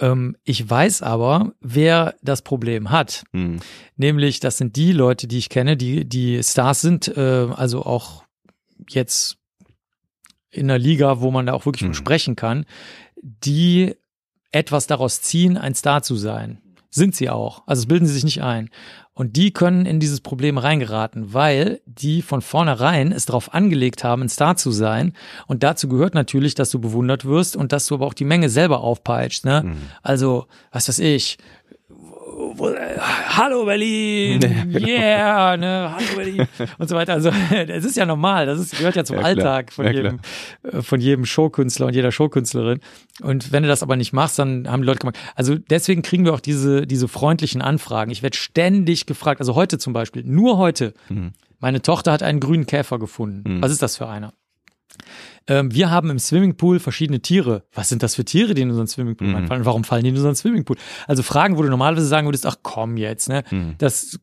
[0.00, 3.24] ähm, ich weiß aber, wer das Problem hat.
[3.32, 3.60] Mhm.
[3.96, 8.24] Nämlich, das sind die Leute, die ich kenne, die, die Stars sind, äh, also auch
[8.88, 9.39] jetzt
[10.50, 11.94] in einer Liga, wo man da auch wirklich Mhm.
[11.94, 12.64] sprechen kann,
[13.22, 13.94] die
[14.52, 16.58] etwas daraus ziehen, ein Star zu sein.
[16.92, 17.62] Sind sie auch.
[17.66, 18.68] Also bilden sie sich nicht ein.
[19.12, 24.22] Und die können in dieses Problem reingeraten, weil die von vornherein es darauf angelegt haben,
[24.22, 25.12] ein Star zu sein.
[25.46, 28.48] Und dazu gehört natürlich, dass du bewundert wirst und dass du aber auch die Menge
[28.48, 29.44] selber aufpeitscht.
[29.44, 29.62] Ne?
[29.66, 29.76] Mhm.
[30.02, 31.38] Also, was weiß ich,
[32.56, 34.40] wo- äh, Hallo Berlin,
[34.74, 36.46] yeah, ne, Hallo Berlin
[36.78, 37.12] und so weiter.
[37.14, 37.28] Also
[37.68, 39.22] es ist ja normal, das ist, gehört ja zum Ja.
[39.22, 40.20] Alltag von Ja, jedem,
[40.62, 42.80] äh, von jedem Showkünstler und jeder Showkünstlerin.
[43.22, 45.18] Und wenn du das aber nicht machst, dann haben die Leute gemacht.
[45.34, 48.10] Also deswegen kriegen wir auch diese, diese freundlichen Anfragen.
[48.10, 51.32] Ich werde ständig gefragt, also heute zum Beispiel, nur heute, Mhm.
[51.58, 53.56] meine Tochter hat einen grünen Käfer gefunden.
[53.58, 53.62] Mhm.
[53.62, 54.32] Was ist das für einer?
[55.50, 57.64] Ähm, wir haben im Swimmingpool verschiedene Tiere.
[57.74, 59.34] Was sind das für Tiere, die in unseren Swimmingpool Mhm.
[59.36, 59.64] einfallen?
[59.66, 60.76] Warum fallen die in unseren Swimmingpool?
[61.06, 63.42] Also Fragen, wo du normalerweise sagen würdest, ach komm jetzt, ne?
[63.50, 63.74] Mhm.
[63.78, 64.18] Das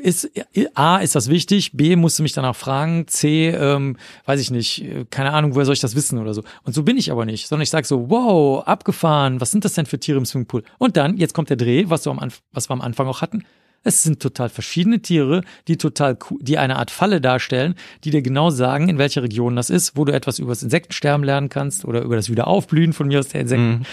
[0.00, 0.30] ist,
[0.74, 4.84] A, ist das wichtig, B, musst du mich danach fragen, C, ähm, weiß ich nicht,
[4.84, 6.42] äh, keine Ahnung, woher soll ich das wissen oder so.
[6.64, 9.72] Und so bin ich aber nicht, sondern ich sag so, wow, abgefahren, was sind das
[9.72, 10.62] denn für Tiere im Swimmingpool?
[10.78, 13.22] Und dann, jetzt kommt der Dreh, was, du am Anf was wir am Anfang auch
[13.22, 13.44] hatten.
[13.88, 17.74] Es sind total verschiedene Tiere, die total, die eine Art Falle darstellen,
[18.04, 21.24] die dir genau sagen, in welcher Region das ist, wo du etwas über das Insektensterben
[21.24, 23.86] lernen kannst oder über das Wiederaufblühen von mir aus der Insekten.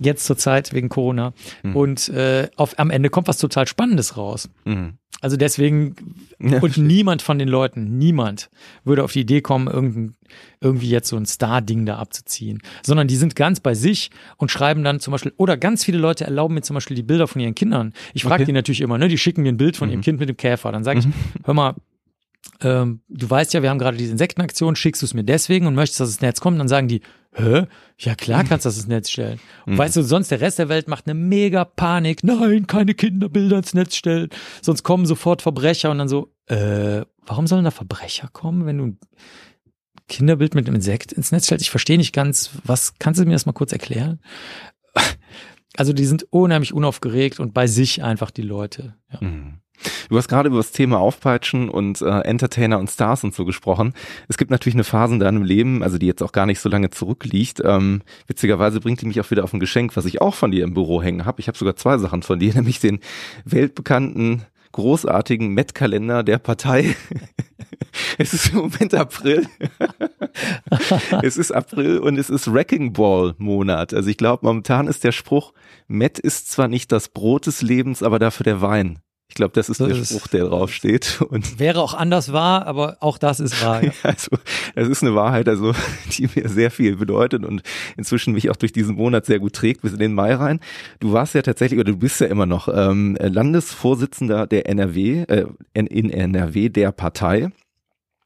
[0.00, 1.34] Jetzt zur Zeit wegen Corona.
[1.74, 4.48] Und äh, auf, am Ende kommt was total Spannendes raus.
[4.64, 4.94] Mhm.
[5.20, 5.94] Also deswegen,
[6.40, 6.58] Ja.
[6.60, 8.50] und niemand von den Leuten, niemand
[8.84, 10.14] würde auf die Idee kommen, irgendein,
[10.60, 12.60] irgendwie jetzt so ein Star-Ding da abzuziehen.
[12.82, 16.24] Sondern die sind ganz bei sich und schreiben dann zum Beispiel, oder ganz viele Leute
[16.24, 17.92] erlauben mir zum Beispiel die Bilder von ihren Kindern.
[18.14, 18.42] Ich frage Okay.
[18.42, 18.46] Mhm.
[18.46, 19.06] die natürlich immer, ne?
[19.08, 20.72] Die schicken mir ein Bild von ihrem Kind mit dem Käfer.
[20.72, 21.06] Dann sage ich,
[21.44, 21.74] hör mal,
[22.60, 25.74] ähm, du weißt ja, wir haben gerade diese Insektenaktion, schickst du es mir deswegen und
[25.74, 27.02] möchtest, dass es ins Netz kommt, dann sagen die,
[27.34, 27.66] hä?
[27.98, 29.40] Ja klar kannst du das ins Netz stellen.
[29.66, 33.58] Und weißt du, sonst der Rest der Welt macht eine mega Panik, nein, keine Kinderbilder
[33.58, 34.28] ins Netz stellen,
[34.60, 38.86] sonst kommen sofort Verbrecher und dann so, äh, warum sollen da Verbrecher kommen, wenn du
[38.86, 38.98] ein
[40.08, 41.64] Kinderbild mit einem Insekt ins Netz stellst?
[41.64, 44.20] Ich verstehe nicht ganz, was, kannst du mir das mal kurz erklären?
[45.74, 48.94] Also die sind unheimlich unaufgeregt und bei sich einfach die Leute.
[49.10, 49.26] Ja.
[49.26, 49.51] Mhm.
[50.08, 53.94] Du hast gerade über das Thema Aufpeitschen und äh, Entertainer und Stars und so gesprochen.
[54.28, 56.68] Es gibt natürlich eine Phase in deinem Leben, also die jetzt auch gar nicht so
[56.68, 57.62] lange zurückliegt.
[57.64, 60.64] Ähm, witzigerweise bringt die mich auch wieder auf ein Geschenk, was ich auch von dir
[60.64, 61.40] im Büro hängen habe.
[61.40, 63.00] Ich habe sogar zwei Sachen von dir, nämlich den
[63.44, 66.96] weltbekannten großartigen Met-Kalender der Partei.
[68.18, 69.46] es ist im Moment April.
[71.22, 73.94] es ist April und es ist Wrecking Ball Monat.
[73.94, 75.52] Also ich glaube, momentan ist der Spruch,
[75.88, 78.98] Met ist zwar nicht das Brot des Lebens, aber dafür der Wein.
[79.32, 80.10] Ich glaube, das ist So der ist.
[80.10, 81.22] Spruch, der draufsteht.
[81.26, 83.82] Und Wäre auch anders wahr, aber auch das ist wahr.
[83.82, 83.90] Ja.
[84.02, 84.28] also,
[84.74, 85.72] es ist eine Wahrheit, also
[86.18, 87.62] die mir sehr viel bedeutet und
[87.96, 90.60] inzwischen mich auch durch diesen Monat sehr gut trägt bis in den Mai rein.
[91.00, 95.46] Du warst ja tatsächlich, oder du bist ja immer noch ähm, Landesvorsitzender der NRW, äh,
[95.72, 97.48] in NRW der Partei.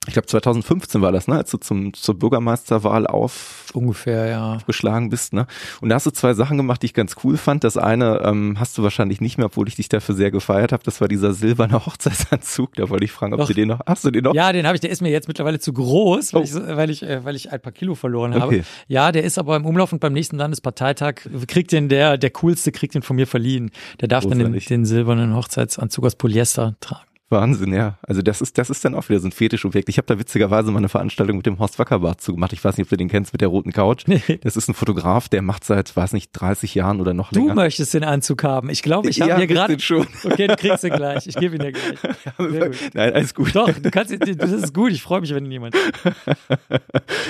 [0.07, 4.59] Ich glaube 2015 war das, ne, als du zum, zur Bürgermeisterwahl auf Ungefähr, ja.
[4.67, 5.47] geschlagen bist, ne?
[5.81, 7.65] Und da hast du zwei Sachen gemacht, die ich ganz cool fand.
[7.65, 10.83] Das eine ähm, hast du wahrscheinlich nicht mehr, obwohl ich dich dafür sehr gefeiert habe.
[10.85, 12.75] Das war dieser silberne Hochzeitsanzug.
[12.77, 13.47] Da wollte ich fragen, ob Doch.
[13.49, 14.05] du den noch hast.
[14.05, 14.35] Du den noch?
[14.35, 16.45] Ja, den habe ich, der ist mir jetzt mittlerweile zu groß, weil, Oh.
[16.45, 18.47] ich, weil, ich, äh, weil ich ein paar Kilo verloren habe.
[18.47, 18.63] Okay.
[18.89, 21.17] Ja, der ist aber im Umlauf und beim nächsten Landesparteitag
[21.49, 23.71] kriegt den der, der coolste kriegt den von mir verliehen.
[24.01, 24.67] Der darf dann den, Großartig.
[24.67, 27.03] den silbernen Hochzeitsanzug aus Polyester tragen.
[27.29, 27.99] Wahnsinn, ja.
[28.03, 29.89] Also das ist, das ist dann auch wieder so ein Fetischobjekt.
[29.89, 32.53] Ich habe da witzigerweise mal eine Veranstaltung mit dem Horst Wackerbart zugemacht.
[32.53, 34.05] Ich weiß nicht, ob du den kennst mit der roten Couch.
[34.43, 37.55] Das ist ein Fotograf, der macht seit, weiß nicht, 30 Jahren oder noch Du länger.
[37.55, 38.71] möchtest den Anzug haben.
[38.71, 39.79] Ich glaube, ich habe ja, hier gerade.
[39.81, 40.07] schon.
[40.25, 41.27] Okay, du kriegst ihn gleich.
[41.27, 41.99] Ich gebe ihn dir gleich.
[42.39, 42.79] Sehr gut.
[42.95, 43.55] Nein, alles gut.
[43.57, 44.93] Doch, du kannst, das ist gut.
[44.93, 45.75] Ich freue mich, wenn ihn jemand.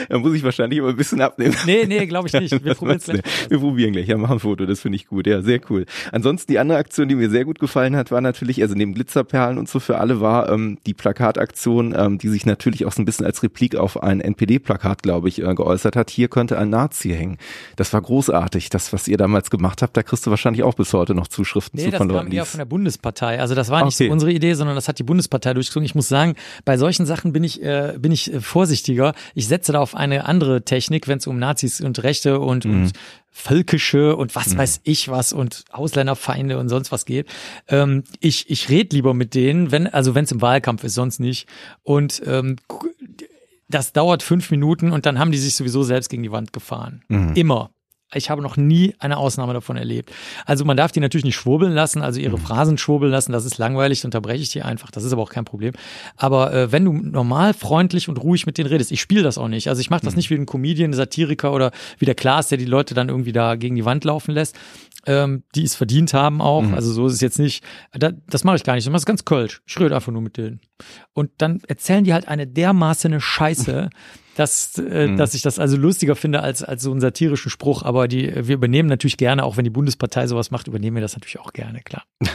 [0.09, 1.55] Da muss ich wahrscheinlich aber ein bisschen abnehmen.
[1.65, 2.65] Nee, nee, glaube ich nicht.
[2.65, 3.23] Wir probieren es gleich.
[3.49, 4.07] Wir probieren gleich.
[4.07, 4.67] Ja, machen ein Foto.
[4.67, 5.27] Das finde ich gut.
[5.27, 5.87] Ja, sehr cool.
[6.13, 9.59] Ansonsten die andere Aktion, die mir sehr gut gefallen hat, war natürlich, also neben Glitzerperlen
[9.59, 13.05] und so für alle war ähm, die Plakataktion, ähm, die sich natürlich auch so ein
[13.05, 16.11] bisschen als Replik auf ein NPD-Plakat, glaube ich, äh, geäußert hat.
[16.11, 17.39] Hier könnte ein Nazi hängen.
[17.77, 18.69] Das war großartig.
[18.71, 21.79] Das, was ihr damals gemacht habt, da kriegst du wahrscheinlich auch bis heute noch Zuschriften
[21.79, 23.41] Nee, zu das von kam Leuten, die eher von der Bundespartei.
[23.41, 24.07] Also das war nicht Okay.
[24.09, 25.87] so unsere Idee, sondern das hat die Bundespartei durchgezogen.
[25.87, 26.35] Ich muss sagen,
[26.65, 29.15] bei solchen Sachen bin ich, äh, bin ich äh, vorsichtiger.
[29.35, 32.83] Ich setze da auf eine andere Technik, wenn es um Nazis und Rechte und, Mhm.
[32.83, 32.93] und
[33.39, 37.29] Völkische und was weiß ich was und Ausländerfeinde und sonst was geht.
[37.69, 41.21] Ähm, ich ich rede lieber mit denen, wenn also wenn es im Wahlkampf ist, sonst
[41.21, 41.47] nicht.
[41.83, 42.57] Und ähm,
[43.69, 47.05] das dauert fünf Minuten und dann haben die sich sowieso selbst gegen die Wand gefahren.
[47.09, 47.35] Mhm.
[47.35, 47.71] Immer.
[48.15, 50.13] Ich habe noch nie eine Ausnahme davon erlebt.
[50.45, 53.59] Also man darf die natürlich nicht schwurbeln lassen, also ihre Phrasen schwurbeln lassen, das ist
[53.59, 55.73] langweilig, dann unterbreche ich die einfach, das ist aber auch kein Problem.
[56.17, 59.49] Aber äh, wenn du normal, freundlich und ruhig mit denen redest, ich spiele das auch
[59.49, 59.69] nicht.
[59.69, 62.65] Also ich mache das nicht wie ein Comedian, Satiriker oder wie der Klaas, der die
[62.65, 64.57] Leute dann irgendwie da gegen die Wand laufen lässt,
[65.07, 66.63] ähm, die es verdient haben auch.
[66.73, 69.07] Also so ist es jetzt nicht, da, das mache ich gar nicht, ich mache es
[69.07, 69.63] ganz kölsch.
[69.67, 70.61] Ich rede einfach nur mit denen.
[71.13, 73.91] Und dann erzählen die halt eine dermaßen Scheiße,
[74.37, 77.83] dass, äh, dass ich das also lustiger finde als, als so einen satirischen Spruch.
[77.83, 81.15] Aber die, wir übernehmen natürlich gerne, auch wenn die Bundespartei sowas macht, übernehmen wir das
[81.15, 82.05] natürlich auch gerne, klar.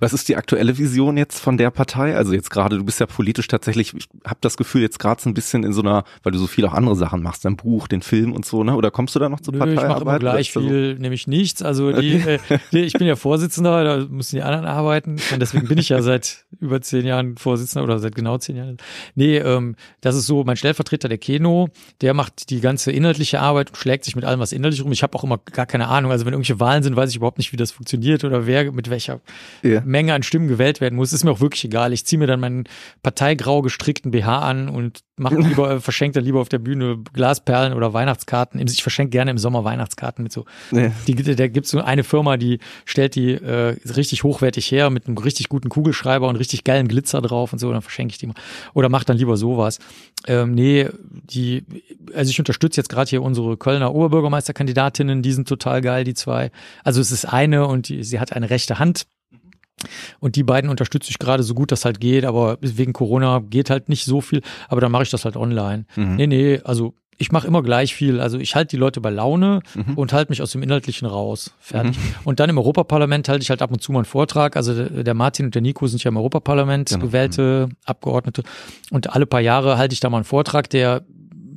[0.00, 2.16] Was ist die aktuelle Vision jetzt von der Partei?
[2.16, 5.28] Also jetzt gerade, du bist ja politisch tatsächlich, ich habe das Gefühl, jetzt gerade so
[5.28, 7.88] ein bisschen in so einer, weil du so viel auch andere Sachen machst, dein Buch,
[7.88, 8.76] den Film und so, ne?
[8.76, 9.88] Oder kommst du da noch zur Nö, ich Parteiarbeit?
[9.90, 11.62] mache immer gleich da so- viel, nämlich nichts.
[11.62, 12.38] Also die, äh,
[12.72, 15.16] die, ich bin ja Vorsitzender, da müssen die anderen arbeiten.
[15.32, 18.76] Und deswegen bin ich ja seit über zehn Jahren Vorsitzender oder seit genau zehn Jahren.
[19.14, 21.70] Nee, ähm, das ist so, mein Stellvertreter, der Keno,
[22.02, 24.92] der macht die ganze inhaltliche Arbeit und schlägt sich mit allem, was inhaltlich rum.
[24.92, 26.12] Ich habe auch immer gar keine Ahnung.
[26.12, 28.90] Also wenn irgendwelche Wahlen sind, weiß ich überhaupt nicht, wie das funktioniert oder wer mit
[28.90, 29.20] welcher
[29.62, 29.80] Ja.
[29.80, 31.14] Menge an Stimmen gewählt werden muss.
[31.14, 31.94] Ist mir auch wirklich egal.
[31.94, 32.64] Ich ziehe mir dann meinen
[33.02, 37.92] parteigrau gestrickten BH an und mache lieber, verschenke dann lieber auf der Bühne Glasperlen oder
[37.92, 38.60] Weihnachtskarten.
[38.60, 40.44] Ich verschenke gerne im Sommer Weihnachtskarten mit so.
[40.70, 40.90] Nee.
[41.06, 45.18] Die, da gibt's so eine Firma, die stellt die äh, richtig hochwertig her mit einem
[45.18, 47.72] richtig guten Kugelschreiber und richtig geilen Glitzer drauf und so.
[47.72, 48.34] Dann verschenke ich die mal.
[48.74, 49.78] Oder mach dann lieber sowas.
[50.26, 51.64] Ähm, nee, die,
[52.14, 56.50] also ich unterstütze jetzt gerade hier unsere Kölner Oberbürgermeisterkandidatinnen, die sind total geil, die zwei.
[56.84, 59.06] Also es ist eine und die, sie hat eine rechte Hand.
[60.18, 63.70] Und die beiden unterstütze ich gerade so gut das halt geht, aber wegen Corona geht
[63.70, 65.84] halt nicht so viel, aber dann mache ich das halt online.
[66.16, 68.18] Nee, nee, also ich mache immer gleich viel.
[68.18, 69.60] Also ich halte die Leute bei Laune
[69.94, 71.52] und halte mich aus dem Inhaltlichen raus.
[71.60, 71.98] Fertig.
[72.24, 74.56] Und dann im Europaparlament halte ich halt ab und zu mal einen Vortrag.
[74.56, 78.42] Also der, der Martin und der Nico sind ja im Europaparlament gewählte Abgeordnete.
[78.90, 81.04] Und alle paar Jahre halte ich da mal einen Vortrag, der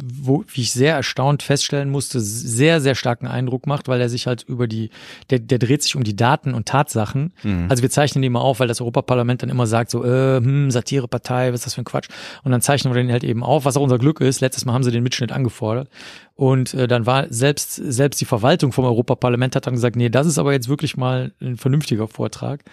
[0.05, 4.27] wo, wie ich sehr erstaunt feststellen musste, sehr, sehr starken Eindruck macht, weil er sich
[4.27, 4.89] halt über die,
[5.30, 7.34] der, der dreht sich um die Daten und Tatsachen.
[7.69, 10.71] Also wir zeichnen den immer auf, weil das Europaparlament dann immer sagt, so, äh, hm,
[10.71, 12.09] Satirepartei, was ist das für ein Quatsch?
[12.43, 14.41] Und dann zeichnen wir den halt eben auf, was auch unser Glück ist.
[14.41, 15.89] Letztes Mal haben sie den Mitschnitt angefordert.
[16.35, 20.27] Und äh, dann war selbst, selbst die Verwaltung vom Europaparlament hat dann gesagt, nee, das
[20.27, 22.63] ist aber jetzt wirklich mal ein vernünftiger Vortrag.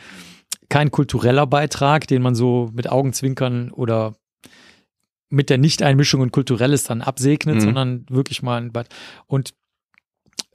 [0.69, 4.15] Kein kultureller Beitrag, den man so mit Augenzwinkern oder
[5.31, 7.61] mit der Nichteinmischung und Kulturelles dann absegnet, Mhm.
[7.61, 8.89] sondern wirklich mal ein Bad.
[9.27, 9.55] Und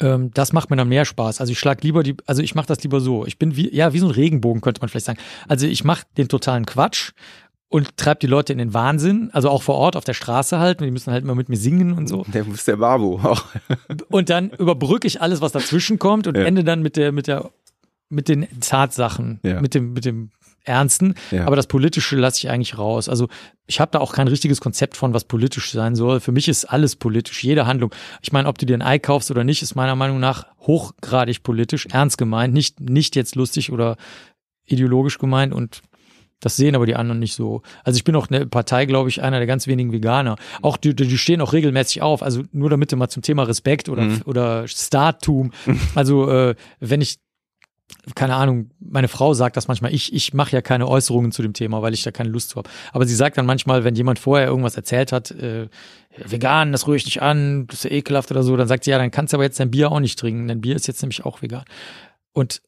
[0.01, 1.39] ähm, das macht mir dann mehr Spaß.
[1.39, 3.25] Also ich schlag lieber die, also ich mache das lieber so.
[3.25, 5.19] Ich bin wie, ja, wie so ein Regenbogen, könnte man vielleicht sagen.
[5.47, 7.11] Also ich mache den totalen Quatsch
[7.69, 10.81] und treib die Leute in den Wahnsinn, also auch vor Ort auf der Straße halt,
[10.81, 12.25] die müssen halt immer mit mir singen und so.
[12.27, 13.43] Der ist der Babo auch.
[14.09, 16.43] Und dann überbrücke ich alles, was dazwischen kommt und Ja.
[16.43, 17.49] ende dann mit der, mit der,
[18.09, 19.61] mit den Tatsachen, Ja.
[19.61, 20.29] mit dem, mit dem
[20.65, 21.15] Ernsten.
[21.31, 21.45] Ja.
[21.45, 23.07] Aber das Politische lasse ich eigentlich raus.
[23.09, 23.27] Also
[23.67, 26.19] ich habe da auch kein richtiges Konzept von, was politisch sein soll.
[26.19, 27.93] Für mich ist alles politisch, jede Handlung.
[28.21, 31.43] Ich meine, ob du dir ein Ei kaufst oder nicht, ist meiner Meinung nach hochgradig
[31.43, 33.95] politisch, ernst gemeint, nicht, nicht jetzt lustig oder
[34.65, 35.81] ideologisch gemeint und
[36.41, 37.61] Das sehen aber die anderen nicht so.
[37.85, 40.35] Also ich bin auch eine Partei, glaube ich, einer der ganz wenigen Veganer.
[40.61, 42.21] Auch die, die stehen auch regelmäßig auf.
[42.21, 44.21] Also nur damit du mal zum Thema Respekt oder, Mhm.
[44.25, 45.51] oder Startum.
[45.95, 47.17] Also äh, wenn ich
[48.15, 51.53] keine Ahnung, meine Frau sagt das manchmal, ich, ich mache ja keine Äußerungen zu dem
[51.53, 52.69] Thema, weil ich da keine Lust zu habe.
[52.91, 55.69] Aber sie sagt dann manchmal, wenn jemand vorher irgendwas erzählt hat, äh,
[56.23, 58.91] vegan, das rühre ich nicht an, das ist ja ekelhaft oder so, dann sagt sie,
[58.91, 61.01] ja, dann kannst du aber jetzt dein Bier auch nicht trinken, denn Bier ist jetzt
[61.01, 61.65] nämlich auch vegan.
[62.31, 62.61] Und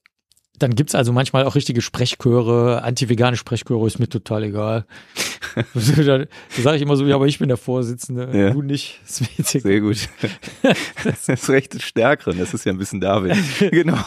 [0.57, 4.85] dann gibt's also manchmal auch richtige Sprechchöre, anti-vegane Sprechchöre, ist mir total egal.
[5.73, 6.25] Da
[6.61, 8.49] sage ich immer so, ja, aber ich bin der Vorsitzende, Ja.
[8.51, 8.99] du nicht.
[9.05, 10.09] Sehr gut.
[11.03, 13.35] Das ist recht des Stärkeren, das ist ja ein bisschen David.
[13.71, 13.97] Genau.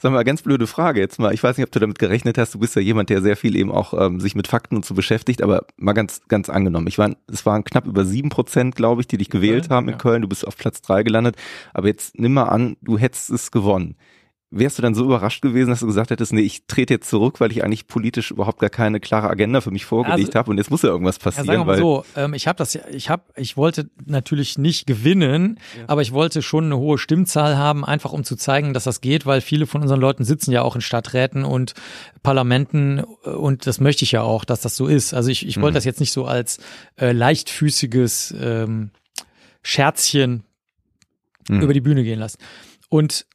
[0.00, 1.32] Sag mal, ganz blöde Frage jetzt mal.
[1.32, 2.54] Ich weiß nicht, ob du damit gerechnet hast.
[2.54, 4.94] Du bist ja jemand, der sehr viel eben auch ähm, sich mit Fakten und so
[4.94, 6.86] beschäftigt, aber mal ganz, ganz angenommen.
[6.86, 9.92] Ich war, es waren knapp über sieben Prozent, glaube ich, die dich gewählt haben in
[9.94, 9.98] ja.
[9.98, 10.22] Köln.
[10.22, 11.36] Du bist auf Platz drei gelandet.
[11.72, 13.96] Aber jetzt nimm mal an, du hättest es gewonnen.
[14.56, 17.40] Wärst du dann so überrascht gewesen, dass du gesagt hättest, nee, ich trete jetzt zurück,
[17.40, 20.58] weil ich eigentlich politisch überhaupt gar keine klare Agenda für mich vorgelegt Also- habe und
[20.58, 22.72] jetzt muss ja irgendwas Ja, passieren, sagen wir mal weil so, ähm, ich habe das
[22.74, 25.58] ja, ich habe, ich wollte natürlich nicht gewinnen,
[25.88, 29.26] aber ich wollte schon eine hohe Stimmzahl haben, einfach um zu zeigen, dass das geht,
[29.26, 31.74] weil viele von unseren Leuten sitzen ja auch in Stadträten und
[32.22, 35.14] Parlamenten äh, und das möchte ich ja auch, dass das so ist.
[35.14, 35.78] Also ich, ich wollte Mhm.
[35.78, 36.58] das jetzt nicht so als
[36.96, 38.90] äh, leichtfüßiges ähm,
[39.62, 40.44] Scherzchen
[41.48, 41.60] Mhm.
[41.60, 42.38] über die Bühne gehen lassen.
[42.88, 43.26] Und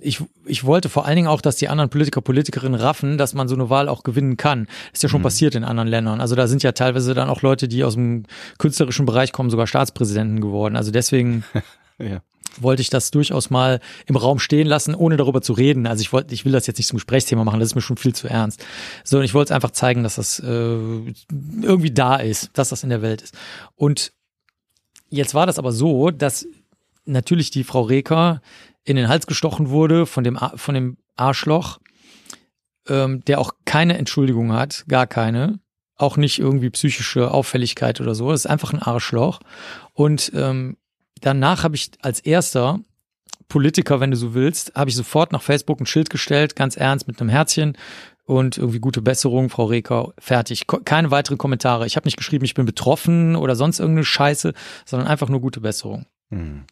[0.00, 3.48] ich, ich wollte vor allen Dingen auch, dass die anderen Politiker, Politikerinnen raffen, dass man
[3.48, 4.66] so eine Wahl auch gewinnen kann.
[4.92, 5.24] ist ja schon Mhm.
[5.24, 6.20] passiert in anderen Ländern.
[6.20, 8.24] Also da sind ja teilweise dann auch Leute, die aus dem
[8.58, 10.76] künstlerischen Bereich kommen, sogar Staatspräsidenten geworden.
[10.76, 11.44] Also deswegen
[11.98, 12.22] ja.
[12.58, 15.86] wollte ich das durchaus mal im Raum stehen lassen, ohne darüber zu reden.
[15.86, 17.96] Also ich wollte, ich will das jetzt nicht zum Gesprächsthema machen, das ist mir schon
[17.98, 18.64] viel zu ernst.
[19.04, 20.78] So, und ich wollte es einfach zeigen, dass das äh,
[21.62, 23.34] irgendwie da ist, dass das in der Welt ist.
[23.74, 24.12] Und
[25.10, 26.46] jetzt war das aber so, dass
[27.04, 28.40] natürlich die Frau Reker
[28.86, 31.78] in den Hals gestochen wurde von dem, von dem Arschloch,
[32.88, 35.58] ähm, der auch keine Entschuldigung hat, gar keine.
[35.96, 38.30] Auch nicht irgendwie psychische Auffälligkeit oder so.
[38.30, 39.40] Das ist einfach ein Arschloch.
[39.92, 40.76] Und ähm,
[41.20, 42.80] danach habe ich als erster
[43.48, 47.06] Politiker, wenn du so willst, habe ich sofort nach Facebook ein Schild gestellt, ganz ernst
[47.08, 47.76] mit einem Herzchen
[48.24, 50.66] und irgendwie gute Besserung, Frau Reker, fertig.
[50.66, 51.86] Ko- Keine weiteren Kommentare.
[51.86, 54.52] Ich habe nicht geschrieben, ich bin betroffen oder sonst irgendeine Scheiße,
[54.84, 56.06] sondern einfach nur gute Besserung.
[56.30, 56.64] Mhm.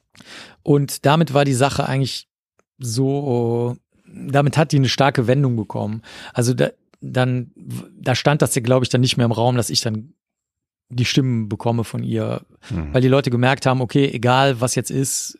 [0.62, 2.28] Und damit war die Sache eigentlich
[2.78, 3.76] so,
[4.06, 6.02] damit hat die eine starke Wendung bekommen.
[6.32, 6.70] Also da,
[7.00, 7.50] dann,
[7.98, 10.14] da stand das ja, glaube ich, dann nicht mehr im Raum, dass ich dann
[10.90, 12.94] die Stimmen bekomme von ihr, Mhm.
[12.94, 15.38] weil die Leute gemerkt haben, okay, egal was jetzt ist,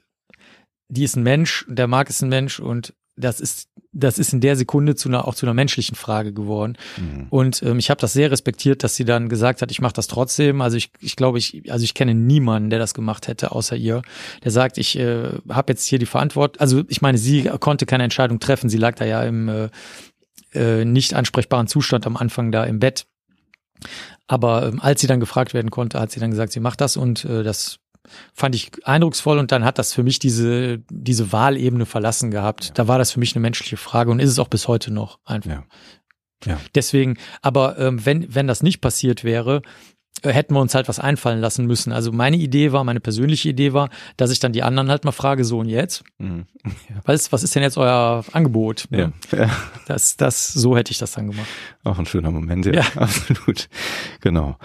[0.89, 4.41] die ist ein Mensch, der Marc ist ein Mensch und das ist, das ist in
[4.41, 6.77] der Sekunde zu einer, auch zu einer menschlichen Frage geworden.
[6.97, 7.27] Mhm.
[7.31, 10.09] Und ähm, ich habe das sehr respektiert, dass sie dann gesagt hat, ich mache das
[10.09, 10.61] trotzdem.
[10.61, 14.03] Also ich, ich glaube, ich, also ich kenne niemanden, der das gemacht hätte, außer ihr,
[14.43, 16.61] der sagt, ich äh, habe jetzt hier die Verantwortung.
[16.61, 18.69] Also ich meine, sie konnte keine Entscheidung treffen.
[18.69, 19.69] Sie lag da ja im äh,
[20.53, 23.07] äh, nicht ansprechbaren Zustand am Anfang da im Bett.
[24.27, 26.97] Aber ähm, als sie dann gefragt werden konnte, hat sie dann gesagt, sie macht das
[26.97, 27.79] und äh, das
[28.35, 32.73] fand ich eindrucksvoll und dann hat das für mich diese diese Wahlebene verlassen gehabt.
[32.75, 35.19] Da war das für mich eine menschliche Frage und ist es auch bis heute noch
[35.25, 35.51] einfach.
[35.51, 35.65] Ja.
[36.47, 36.61] Ja.
[36.75, 39.63] Deswegen, aber ähm, wenn wenn das nicht passiert wäre,
[40.23, 41.93] äh, hätten wir uns halt was einfallen lassen müssen.
[41.93, 45.13] Also meine Idee war, meine persönliche Idee war, dass ich dann die anderen halt mal
[45.13, 46.47] frage, so und jetzt, Mhm.
[47.05, 48.85] was, was ist denn jetzt euer Angebot?
[48.91, 49.11] Ja.
[49.33, 49.51] ja.
[49.87, 51.49] Das, das, so hätte ich das dann gemacht.
[51.83, 52.85] Auch ein schöner Moment, ja, Ja.
[52.97, 53.69] absolut.
[54.21, 54.57] Genau.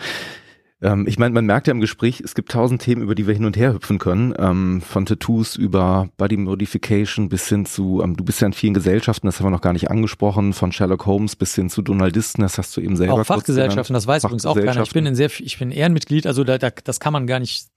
[0.81, 3.34] Ähm, ich meine, man merkt ja im Gespräch, es gibt tausend Themen, über die wir
[3.34, 4.34] hin und her hüpfen können.
[4.38, 8.73] Ähm, von Tattoos über Body Modification bis hin zu, ähm, du bist ja in vielen
[8.73, 12.41] Gesellschaften, das haben wir noch gar nicht angesprochen, von Sherlock Holmes bis hin zu Donaldisten,
[12.41, 14.72] das hast du eben selber Auch Fachgesellschaften, das weiß übrigens auch keiner.
[14.72, 15.03] Ich Fachgesellschaften.
[15.03, 17.68] bin in sehr, ich bin Ehrenmitglied, also da, da, das kann man gar nicht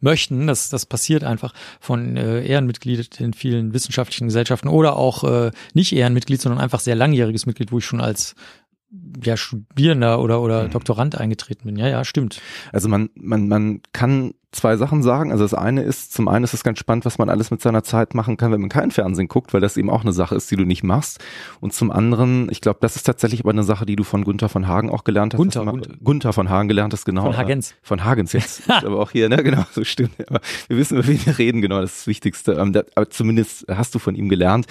[0.00, 0.46] möchten.
[0.46, 5.92] Das, das passiert einfach von äh, Ehrenmitglied in vielen wissenschaftlichen Gesellschaften oder auch äh, nicht
[5.92, 8.34] Ehrenmitglied, sondern einfach sehr langjähriges Mitglied, wo ich schon als
[9.22, 10.70] ja, Studierender oder, oder Mhm.
[10.70, 11.76] Doktorand eingetreten bin.
[11.76, 12.40] Ja, ja, stimmt.
[12.72, 15.30] Also man, man, man kann zwei Sachen sagen.
[15.30, 17.84] Also das eine ist, zum einen ist es ganz spannend, was man alles mit seiner
[17.84, 20.50] Zeit machen kann, wenn man kein Fernsehen guckt, weil das eben auch eine Sache ist,
[20.50, 21.20] die du nicht machst.
[21.60, 24.48] Und zum anderen, ich glaube, das ist tatsächlich aber eine Sache, die du von Gunther
[24.48, 25.38] von Hagen auch gelernt hast.
[25.38, 25.94] Gunther, man- Gunther.
[26.02, 27.22] Gunther von Hagen gelernt hast, genau.
[27.26, 27.74] Von Hagens.
[27.82, 28.68] Von Hagens jetzt.
[28.84, 29.40] Aber auch hier, ne?
[29.44, 30.14] Genau, so stimmt.
[30.28, 32.52] Aber wir wissen, über wen wir reden, genau, das ist das Wichtigste.
[32.54, 34.66] Ähm, aber zumindest hast du von ihm gelernt,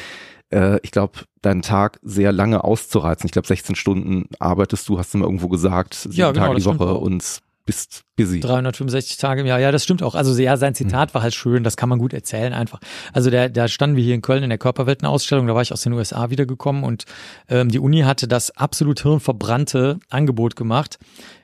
[0.52, 3.28] äh, ich glaube, deinen Tag sehr lange auszureizen.
[3.28, 6.60] Ich glaube, 16 Stunden arbeitest du, hast du mal irgendwo gesagt, sieben Ja, genau, Tage
[6.60, 8.40] die Woche und bist busy.
[8.40, 10.16] 365 Tage im Jahr, ja, das stimmt auch.
[10.16, 12.80] Also ja, sein Zitat war halt schön, das kann man gut erzählen einfach.
[13.14, 15.82] Also der, da standen wir hier in Köln in der Körperweltenausstellung, da war ich aus
[15.82, 17.06] den USA wiedergekommen und
[17.48, 20.98] ähm, die Uni hatte das absolut hirnverbrannte Angebot gemacht.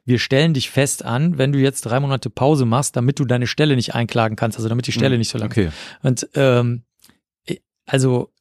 [0.04, 3.46] Wir stellen dich fest an, wenn du jetzt drei Monate Pause machst, damit du deine
[3.46, 5.70] Stelle nicht einklagen kannst, also damit die Stelle nicht so lang Okay.
[6.02, 6.86] Und ähm,
[7.86, 8.32] also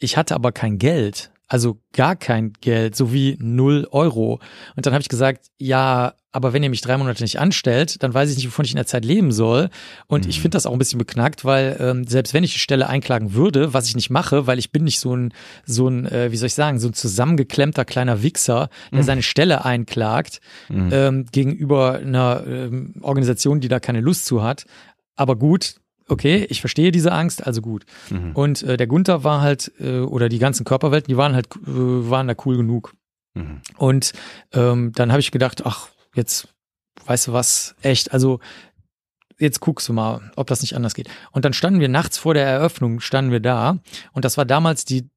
[0.00, 1.30] ich hatte aber kein Geld.
[1.46, 4.40] Also gar kein Geld, so wie null Euro.
[4.76, 8.14] Und dann habe ich gesagt, ja, aber wenn ihr mich drei Monate nicht anstellt, dann
[8.14, 9.68] weiß ich nicht, wovon ich in der Zeit leben soll.
[10.06, 12.88] Und ich finde das auch ein bisschen beknackt, weil ähm, selbst wenn ich die Stelle
[12.88, 15.34] einklagen würde, was ich nicht mache, weil ich bin nicht so ein,
[15.66, 19.64] so ein, äh, wie soll ich sagen, so ein zusammengeklemmter kleiner Wichser, der seine Stelle
[19.64, 20.40] einklagt
[20.92, 24.66] ähm, gegenüber einer ähm, Organisation, die da keine Lust zu hat.
[25.16, 27.84] Aber gut, okay, ich verstehe diese Angst, also gut.
[28.34, 32.10] Und äh, der Gunther war halt, äh, oder die ganzen Körperwelten, die waren halt, äh,
[32.10, 32.94] waren da cool genug.
[33.34, 33.60] Mhm.
[33.76, 34.12] Und
[34.52, 36.48] ähm, dann habe ich gedacht, ach, jetzt,
[37.06, 38.40] weißt du was, echt, also
[39.38, 41.08] jetzt guckst du mal, ob das nicht anders geht.
[41.30, 43.78] Und dann standen wir nachts vor der Eröffnung, standen wir da.
[44.12, 45.08] Und das war damals die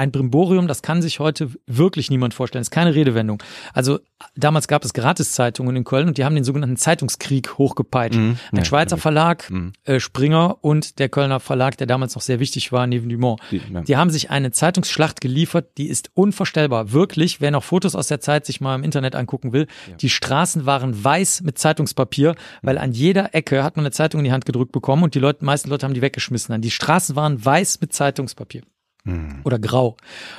[0.00, 2.60] ein Brimborium, das kann sich heute wirklich niemand vorstellen.
[2.60, 3.42] Das ist keine Redewendung.
[3.74, 4.00] Also
[4.34, 8.18] damals gab es Gratiszeitungen in Köln und die haben den sogenannten Zeitungskrieg hochgepeitscht.
[8.18, 8.38] Mhm.
[8.52, 9.02] Ein Ja, Schweizer ich.
[9.02, 9.72] Verlag, Mhm.
[9.84, 13.40] äh, Springer und der Kölner Verlag, der damals noch sehr wichtig war, neben Dumont.
[13.50, 13.82] Die- ja.
[13.82, 16.92] Die haben sich eine Zeitungsschlacht geliefert, die ist unvorstellbar.
[16.92, 19.66] Wirklich, wer noch Fotos aus der Zeit sich mal im Internet angucken will,
[20.00, 24.24] die Straßen waren weiß mit Zeitungspapier, weil an jeder Ecke hat man eine Zeitung in
[24.24, 26.60] die Hand gedrückt bekommen und die Leute, meisten Leute haben die weggeschmissen.
[26.62, 28.62] Die Straßen waren weiß mit Zeitungspapier
[29.04, 29.40] Mhm.
[29.44, 29.96] oder grau.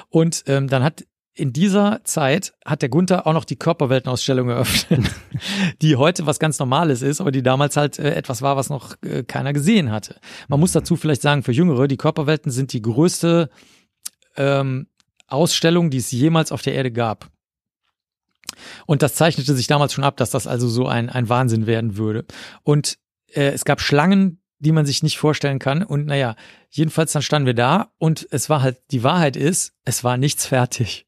[0.10, 5.10] Und ähm, dann hat in dieser Zeit hat der Gunther auch noch die Körperweltenausstellung eröffnet,
[5.82, 8.96] die heute was ganz Normales ist, aber die damals halt äh, etwas war, was noch
[9.02, 10.20] äh, keiner gesehen hatte.
[10.50, 13.50] Man muss dazu vielleicht sagen, für Jüngere, die Körperwelten sind die größte
[14.36, 14.88] ähm,
[15.28, 17.32] Ausstellung, die es jemals auf der Erde gab.
[18.86, 21.96] Und das zeichnete sich damals schon ab, dass das also so ein, ein Wahnsinn werden
[21.96, 22.26] würde.
[22.64, 22.98] Und
[23.28, 25.84] äh, es gab Schlangen, die man sich nicht vorstellen kann.
[25.84, 26.36] Und naja,
[26.70, 30.46] jedenfalls dann standen wir da und es war halt, die Wahrheit ist, es war nichts
[30.46, 31.08] fertig.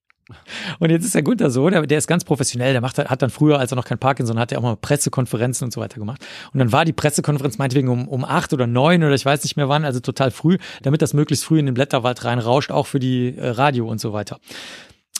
[0.80, 3.30] Und jetzt ist der Gunther so, der, der ist ganz professionell, der macht, hat dann
[3.30, 6.26] früher, als er noch kein Parkinson hatte, auch mal Pressekonferenzen und so weiter gemacht.
[6.54, 9.58] Und dann war die Pressekonferenz meinetwegen um, um acht oder neun oder ich weiß nicht
[9.58, 13.00] mehr wann, also total früh, damit das möglichst früh in den Blätterwald reinrauscht, auch für
[13.00, 14.40] die äh, Radio und so weiter.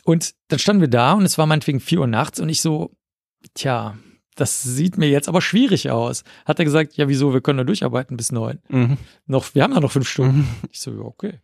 [0.04, 2.92] Und dann standen wir da und es war meinetwegen vier Uhr nachts und ich so,
[3.54, 3.96] tja,
[4.36, 6.24] das sieht mir jetzt aber schwierig aus.
[6.46, 8.60] Hat er gesagt, ja, wieso, wir können da durcharbeiten bis neun.
[8.70, 8.98] Mhm.
[9.28, 10.48] Noch, wir haben da noch fünf Stunden.
[10.72, 11.40] Ich so, ja, okay.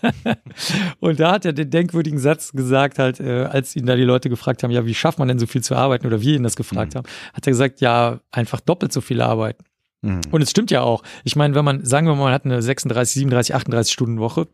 [1.00, 4.30] und da hat er den denkwürdigen Satz gesagt, halt, äh, als ihn da die Leute
[4.30, 6.56] gefragt haben, ja, wie schafft man denn so viel zu arbeiten oder wir ihn das
[6.56, 9.64] gefragt haben, hat er gesagt, ja, einfach doppelt so viel arbeiten.
[10.02, 10.20] Mhm.
[10.30, 11.02] Und es stimmt ja auch.
[11.24, 14.48] Ich meine, wenn man, sagen wir mal, man hat eine 36, 37, 38 Stunden Woche,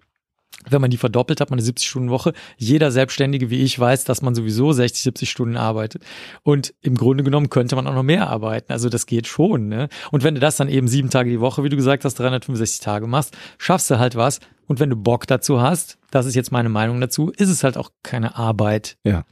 [0.68, 2.32] wenn man die verdoppelt, hat man eine 70-Stunden-Woche.
[2.56, 6.04] Jeder Selbstständige wie ich weiß, dass man sowieso 60, 70 Stunden arbeitet.
[6.42, 8.72] Und im Grunde genommen könnte man auch noch mehr arbeiten.
[8.72, 9.68] Also das geht schon.
[9.68, 9.88] Ne?
[10.10, 12.80] Und wenn du das dann eben sieben Tage die Woche, wie du gesagt hast, 365
[12.80, 14.40] Tage machst, schaffst du halt was.
[14.66, 17.76] Und wenn du Bock dazu hast, das ist jetzt meine Meinung dazu, ist es halt
[17.76, 18.96] auch keine Arbeit.
[19.04, 19.24] Ja.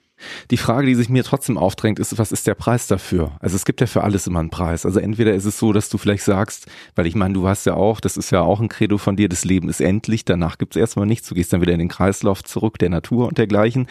[0.50, 3.32] Die Frage, die sich mir trotzdem aufdrängt, ist, was ist der Preis dafür?
[3.40, 4.84] Also es gibt ja für alles immer einen Preis.
[4.84, 7.74] Also entweder ist es so, dass du vielleicht sagst, weil ich meine, du hast ja
[7.74, 10.76] auch, das ist ja auch ein Credo von dir, das Leben ist endlich, danach gibt
[10.76, 13.86] es erstmal nichts, du gehst dann wieder in den Kreislauf zurück der Natur und dergleichen.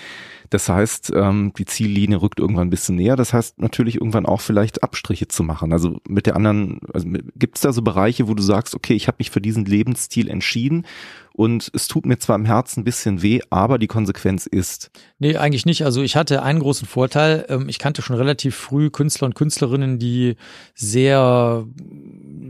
[0.49, 3.15] Das heißt, ähm, die Ziellinie rückt irgendwann ein bisschen näher.
[3.15, 5.71] Das heißt natürlich irgendwann auch vielleicht Abstriche zu machen.
[5.73, 9.07] Also mit der anderen, also gibt es da so Bereiche, wo du sagst, okay, ich
[9.07, 10.85] habe mich für diesen Lebensstil entschieden
[11.33, 14.91] und es tut mir zwar im Herzen ein bisschen weh, aber die Konsequenz ist.
[15.19, 15.85] Nee, eigentlich nicht.
[15.85, 17.45] Also ich hatte einen großen Vorteil.
[17.47, 20.35] Ähm, Ich kannte schon relativ früh Künstler und Künstlerinnen, die
[20.75, 21.65] sehr,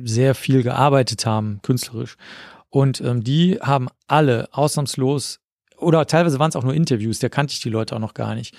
[0.03, 2.15] sehr viel gearbeitet haben, künstlerisch.
[2.69, 5.39] Und ähm, die haben alle ausnahmslos,
[5.79, 8.35] oder teilweise waren es auch nur Interviews, da kannte ich die Leute auch noch gar
[8.35, 8.55] nicht,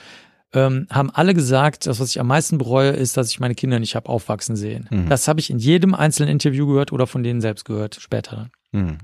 [0.53, 3.79] ähm, haben alle gesagt, das, was ich am meisten bereue, ist, dass ich meine Kinder
[3.79, 4.89] nicht habe aufwachsen sehen.
[4.91, 5.09] Mhm.
[5.09, 8.51] Das habe ich in jedem einzelnen Interview gehört oder von denen selbst gehört, später dann.
[8.73, 8.83] Hm.
[8.83, 8.99] Und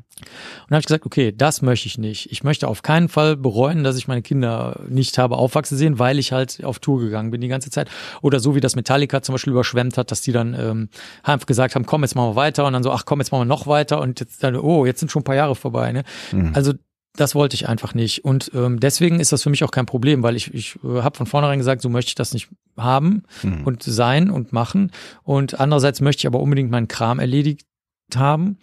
[0.68, 2.30] dann habe ich gesagt, okay, das möchte ich nicht.
[2.30, 6.20] Ich möchte auf keinen Fall bereuen, dass ich meine Kinder nicht habe aufwachsen sehen, weil
[6.20, 7.90] ich halt auf Tour gegangen bin die ganze Zeit.
[8.22, 10.88] Oder so wie das Metallica zum Beispiel überschwemmt hat, dass die dann ähm,
[11.24, 13.40] einfach gesagt haben, komm, jetzt machen wir weiter und dann so, ach komm, jetzt machen
[13.40, 15.90] wir noch weiter und jetzt dann, oh, jetzt sind schon ein paar Jahre vorbei.
[15.90, 16.04] Ne?
[16.30, 16.52] Mhm.
[16.54, 16.74] Also
[17.16, 18.24] das wollte ich einfach nicht.
[18.24, 21.16] Und ähm, deswegen ist das für mich auch kein Problem, weil ich, ich äh, habe
[21.16, 23.64] von vornherein gesagt, so möchte ich das nicht haben Mhm.
[23.64, 24.92] und sein und machen.
[25.22, 27.66] Und andererseits möchte ich aber unbedingt meinen Kram erledigt
[28.14, 28.58] haben.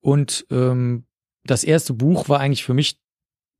[0.00, 1.04] Und ähm,
[1.44, 2.98] das erste Buch war eigentlich für mich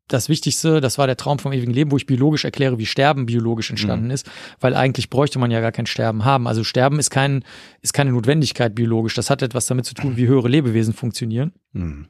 [0.09, 3.27] das Wichtigste, das war der Traum vom ewigen Leben, wo ich biologisch erkläre, wie Sterben
[3.27, 4.31] biologisch entstanden ist,
[4.61, 6.47] weil eigentlich bräuchte man ja gar kein Sterben haben.
[6.47, 7.45] Also Sterben ist kein
[7.83, 9.15] ist keine Notwendigkeit biologisch.
[9.15, 11.53] Das hat etwas damit zu tun, wie höhere Lebewesen funktionieren.
[11.73, 12.07] Hm.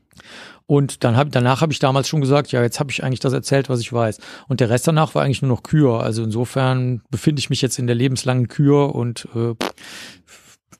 [0.66, 3.32] Und dann hab, danach habe ich damals schon gesagt, ja, jetzt habe ich eigentlich das
[3.32, 4.18] erzählt, was ich weiß.
[4.48, 6.00] Und der Rest danach war eigentlich nur noch Kür.
[6.00, 9.54] Also insofern befinde ich mich jetzt in der lebenslangen Kür und äh,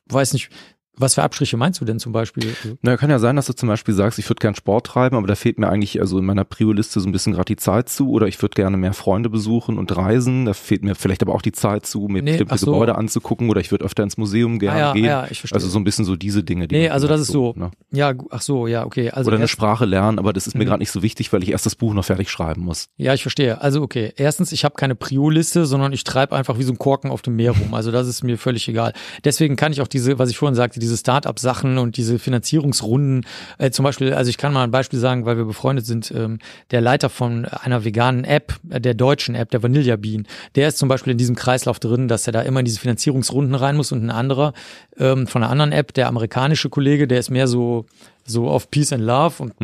[0.07, 0.51] weiß nicht,
[0.99, 2.55] Was für Abstriche meinst du denn zum Beispiel?
[2.83, 5.27] Na, kann ja sein, dass du zum Beispiel sagst, ich würde gern Sport treiben, aber
[5.27, 8.11] da fehlt mir eigentlich also in meiner Prio-Liste so ein bisschen gerade die Zeit zu
[8.11, 10.47] oder ich würde gerne mehr Freunde besuchen und reisen.
[10.47, 12.73] Da fehlt mir vielleicht aber auch die Zeit zu, mir Nee, bestimmte so.
[12.73, 15.05] Gebäude anzugucken oder ich würde öfter ins Museum gerne Ah ja, gehen.
[15.05, 15.57] ja, ich verstehe.
[15.57, 16.67] also so ein bisschen so diese Dinge.
[16.69, 17.53] Die Nee, also das ist so.
[17.57, 17.71] Ne?
[17.93, 19.11] Ja, ach so, ja, okay.
[19.11, 20.69] Also Oder eine Sprache lernen, aber das ist mir Mhm.
[20.69, 22.89] gerade nicht so wichtig, weil ich erst das Buch noch fertig schreiben muss.
[22.97, 23.61] Ja, ich verstehe.
[23.61, 27.11] Also okay, erstens, ich habe keine Prio-Liste, sondern ich treibe einfach wie so ein Korken
[27.11, 27.75] auf dem Meer rum.
[27.75, 28.93] Also das ist mir völlig egal.
[29.25, 33.27] Deswegen kann ich auch diese, was ich vorhin sagte, diese Start-up-Sachen und diese Finanzierungsrunden,
[33.59, 36.39] äh, zum Beispiel, also ich kann mal ein Beispiel sagen, weil wir befreundet sind, ähm,
[36.71, 40.79] der Leiter von einer veganen App, äh, der deutschen App, der Vanilla Bean, der ist
[40.79, 43.91] zum Beispiel in diesem Kreislauf drin, dass er da immer in diese Finanzierungsrunden rein muss
[43.91, 44.53] und ein anderer
[44.97, 47.87] ähm, von einer anderen App, der amerikanische Kollege, der ist mehr so
[48.27, 49.55] so auf Peace and Love und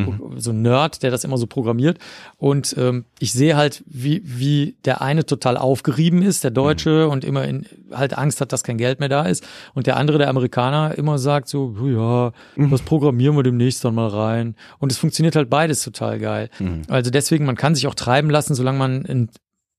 [0.41, 1.99] so ein Nerd, der das immer so programmiert.
[2.39, 7.25] Und ähm, ich sehe halt, wie, wie der eine total aufgerieben ist, der Deutsche, und
[7.25, 9.45] immer in, halt Angst hat, dass kein Geld mehr da ist.
[9.75, 12.33] Und der andere, der Amerikaner, immer sagt so, "Oh ja,
[12.71, 14.55] das programmieren wir demnächst dann mal rein.
[14.79, 16.49] Und es funktioniert halt beides total geil.
[16.89, 19.29] Also deswegen, man kann sich auch treiben lassen, solange man in,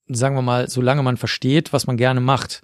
[0.10, 2.62] sagen wir mal, solange man versteht, was man gerne macht.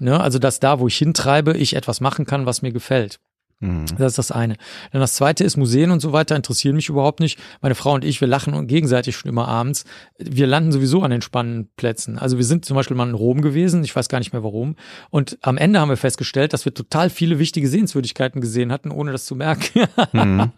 [0.00, 0.18] Ne?
[0.18, 3.20] Also, dass da, wo ich hintreibe, ich etwas machen kann, was mir gefällt.
[3.60, 3.84] Mhm.
[3.98, 4.56] Das ist das eine.
[4.90, 7.38] Dann das zweite ist Museen und so weiter interessieren mich überhaupt nicht.
[7.60, 9.84] Meine Frau und ich, wir lachen und gegenseitig schon immer abends.
[10.18, 12.18] Wir landen sowieso an den spannenden Plätzen.
[12.18, 14.76] Also wir sind zum Beispiel mal in Rom gewesen, ich weiß gar nicht mehr warum.
[15.10, 19.12] Und am Ende haben wir festgestellt, dass wir total viele wichtige Sehenswürdigkeiten gesehen hatten, ohne
[19.12, 19.88] das zu merken.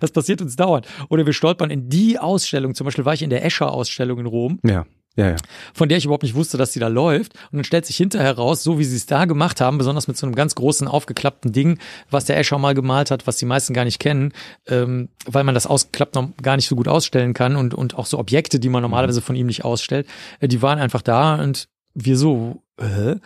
[0.00, 0.86] Das passiert uns dauernd.
[1.08, 2.74] Oder wir stolpern in die Ausstellung.
[2.74, 5.36] Zum Beispiel war ich in der Escher-Ausstellung in Rom Ja, ja, ja.
[5.74, 7.34] von der ich überhaupt nicht wusste, dass die da läuft.
[7.50, 10.16] Und dann stellt sich hinterher raus, so wie sie es da gemacht haben, besonders mit
[10.16, 11.78] so einem ganz großen aufgeklappten Ding,
[12.10, 14.32] was der Escher mal gemalt hat, was die meisten gar nicht kennen,
[14.68, 18.06] ähm, weil man das ausgeklappt noch gar nicht so gut ausstellen kann und, und auch
[18.06, 20.06] so Objekte, die man normalerweise von ihm nicht ausstellt,
[20.40, 23.16] äh, die waren einfach da und wir so, äh?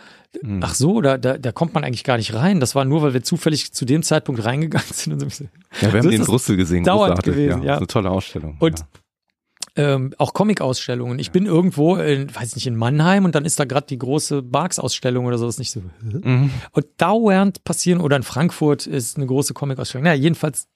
[0.61, 2.59] ach so, da, da, da kommt man eigentlich gar nicht rein.
[2.59, 5.21] Das war nur, weil wir zufällig zu dem Zeitpunkt reingegangen sind.
[5.21, 5.45] Und so.
[5.81, 6.83] Ja, wir haben So den in das Brüssel gesehen.
[6.83, 7.67] dauernd gewesen, ja.
[7.67, 8.57] Das ist eine tolle Ausstellung.
[8.59, 8.85] Und ja.
[9.75, 11.19] Ähm, auch Comic-Ausstellungen.
[11.19, 14.41] Ich bin irgendwo, in, weiß nicht, in Mannheim und dann ist da gerade die große
[14.41, 15.45] Barks-Ausstellung oder so.
[15.45, 15.81] Das ist nicht so.
[16.01, 16.51] Mhm.
[16.71, 20.05] Und dauernd passieren, oder in Frankfurt ist eine große Comic-Ausstellung.
[20.05, 20.67] Naja, jedenfalls,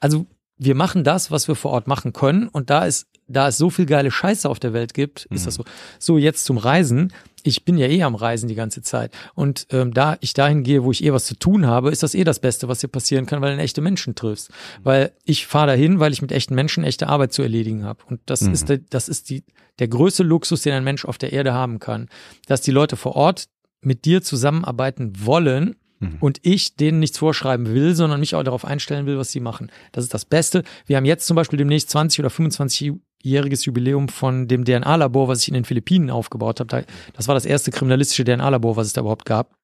[0.00, 0.26] also
[0.58, 2.48] wir machen das, was wir vor Ort machen können.
[2.48, 5.54] Und da ist, da es so viel geile Scheiße auf der Welt gibt, ist das
[5.54, 5.64] so.
[5.98, 7.12] So, jetzt zum Reisen.
[7.42, 9.12] Ich bin ja eh am Reisen die ganze Zeit.
[9.34, 12.14] Und ähm, da ich dahin gehe, wo ich eh was zu tun habe, ist das
[12.14, 14.50] eh das Beste, was dir passieren kann, weil du echte Menschen triffst.
[14.82, 18.02] Weil ich fahre dahin, weil ich mit echten Menschen echte Arbeit zu erledigen habe.
[18.08, 19.44] Und das ist, der, das ist die,
[19.78, 22.08] der größte Luxus, den ein Mensch auf der Erde haben kann.
[22.46, 23.48] Dass die Leute vor Ort
[23.80, 25.76] mit dir zusammenarbeiten wollen
[26.20, 29.70] und ich denen nichts vorschreiben will, sondern mich auch darauf einstellen will, was sie machen.
[29.92, 30.62] Das ist das Beste.
[30.86, 35.48] Wir haben jetzt zum Beispiel demnächst 20 oder 25-jähriges Jubiläum von dem DNA-Labor, was ich
[35.48, 36.68] in den Philippinen aufgebaut habe.
[36.68, 36.82] Da-
[37.14, 39.54] Das war das erste kriminalistische DNA-Labor, was es da überhaupt gab.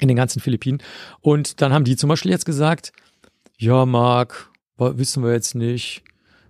[0.00, 0.78] In den ganzen Philippinen.
[1.20, 2.92] Und dann haben die zum Beispiel jetzt gesagt,
[3.58, 6.02] ja, Marc, wissen wir jetzt nicht.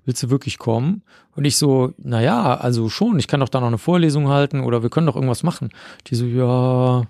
[0.05, 1.03] Willst du wirklich kommen?
[1.37, 4.61] Und ich so, na ja, also schon, ich kann doch da noch eine Vorlesung halten
[4.61, 5.71] oder wir können doch irgendwas machen.
[6.09, 7.07] Die so, ja,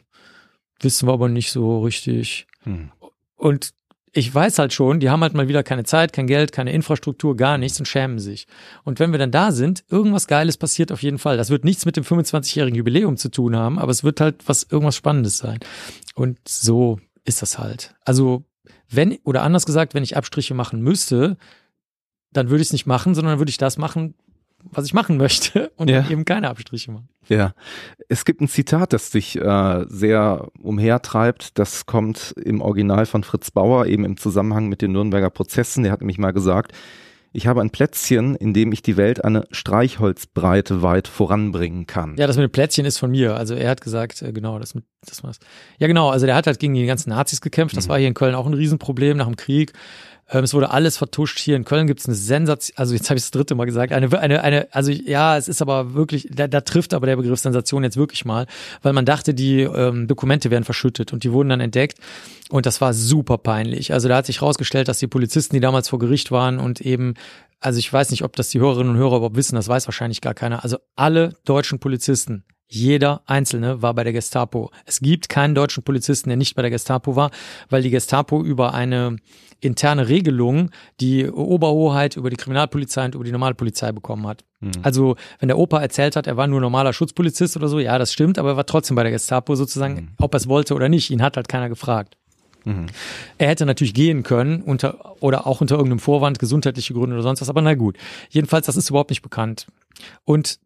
[0.82, 2.46] wissen wir aber nicht so richtig.
[2.64, 2.90] Hm.
[3.36, 3.72] Und
[4.14, 7.34] ich weiß halt schon, die haben halt mal wieder keine Zeit, kein Geld, keine Infrastruktur,
[7.34, 8.46] gar nichts und schämen sich.
[8.84, 11.38] Und wenn wir dann da sind, irgendwas Geiles passiert auf jeden Fall.
[11.38, 14.64] Das wird nichts mit dem 25-jährigen Jubiläum zu tun haben, aber es wird halt was,
[14.64, 15.60] irgendwas Spannendes sein.
[16.14, 17.94] Und so ist das halt.
[18.04, 18.44] Also,
[18.90, 21.38] wenn, oder anders gesagt, wenn ich Abstriche machen müsste,
[22.32, 24.14] dann würde ich es nicht machen, sondern dann würde ich das machen,
[24.70, 26.08] was ich machen möchte und Ja.
[26.08, 27.08] eben keine Abstriche machen.
[27.28, 27.54] Ja,
[28.08, 31.58] es gibt ein Zitat, das dich äh, sehr umhertreibt.
[31.58, 35.82] Das kommt im Original von Fritz Bauer, eben im Zusammenhang mit den Nürnberger Prozessen.
[35.84, 36.72] Der hat nämlich mal gesagt,
[37.34, 42.16] ich habe ein Plätzchen, in dem ich die Welt eine Streichholzbreite weit voranbringen kann.
[42.18, 43.36] Ja, das mit dem Plätzchen ist von mir.
[43.36, 45.38] Also er hat gesagt, äh, genau, das mit, das war's.
[45.78, 46.10] Ja, genau.
[46.10, 47.76] Also der hat halt gegen die ganzen Nazis gekämpft.
[47.76, 49.72] Das war hier in Köln auch ein Riesenproblem nach dem Krieg.
[50.32, 51.38] Ähm, es wurde alles vertuscht.
[51.38, 54.18] Hier in Köln gibt's eine Sensation, also jetzt habe ich das dritte Mal gesagt, eine,
[54.18, 57.84] eine, eine, also ja, es ist aber wirklich, da, da trifft aber der Begriff Sensation
[57.84, 58.46] jetzt wirklich mal,
[58.82, 61.98] weil man dachte, die ähm, Dokumente werden verschüttet und die wurden dann entdeckt
[62.50, 63.92] und das war super peinlich.
[63.92, 67.14] Also da hat sich rausgestellt, dass die Polizisten, die damals vor Gericht waren und eben
[67.60, 70.20] also ich weiß nicht, ob das die Hörerinnen und Hörer überhaupt wissen, das weiß wahrscheinlich
[70.20, 70.64] gar keiner.
[70.64, 74.70] Also alle deutschen Polizisten, jeder einzelne war bei der Gestapo.
[74.86, 77.30] Es gibt keinen deutschen Polizisten, der nicht bei der Gestapo war,
[77.68, 79.16] weil die Gestapo über eine
[79.60, 80.70] interne Regelung
[81.00, 84.44] die Oberhoheit über die Kriminalpolizei und über die Normalpolizei bekommen hat.
[84.82, 88.12] Also, wenn der Opa erzählt hat, er war nur normaler Schutzpolizist oder so, ja, das
[88.12, 91.10] stimmt, aber er war trotzdem bei der Gestapo sozusagen, ob er es wollte oder nicht.
[91.10, 92.16] Ihn hat halt keiner gefragt.
[93.38, 97.40] Er hätte natürlich gehen können unter oder auch unter irgendeinem Vorwand, gesundheitliche Gründe oder sonst
[97.40, 97.96] was, aber na gut.
[98.30, 99.66] Jedenfalls, das ist überhaupt nicht bekannt.
[100.24, 100.60] Und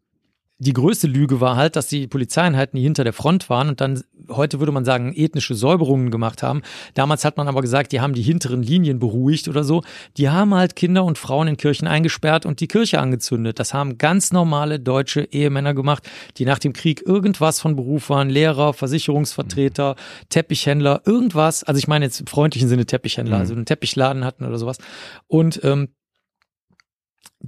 [0.59, 4.01] die größte Lüge war halt, dass die Polizeieinheiten, die hinter der Front waren und dann,
[4.27, 6.63] heute würde man sagen, ethnische Säuberungen gemacht haben.
[6.95, 9.83] Damals hat man aber gesagt, die haben die hinteren Linien beruhigt oder so.
[10.17, 13.59] Die haben halt Kinder und Frauen in Kirchen eingesperrt und die Kirche angezündet.
[13.59, 18.29] Das haben ganz normale deutsche Ehemänner gemacht, die nach dem Krieg irgendwas von Beruf waren.
[18.29, 19.95] Lehrer, Versicherungsvertreter,
[20.29, 21.63] Teppichhändler, irgendwas.
[21.63, 23.41] Also ich meine jetzt im freundlichen Sinne Teppichhändler, Mhm.
[23.41, 24.77] also einen Teppichladen hatten oder sowas.
[25.27, 25.89] Und ähm,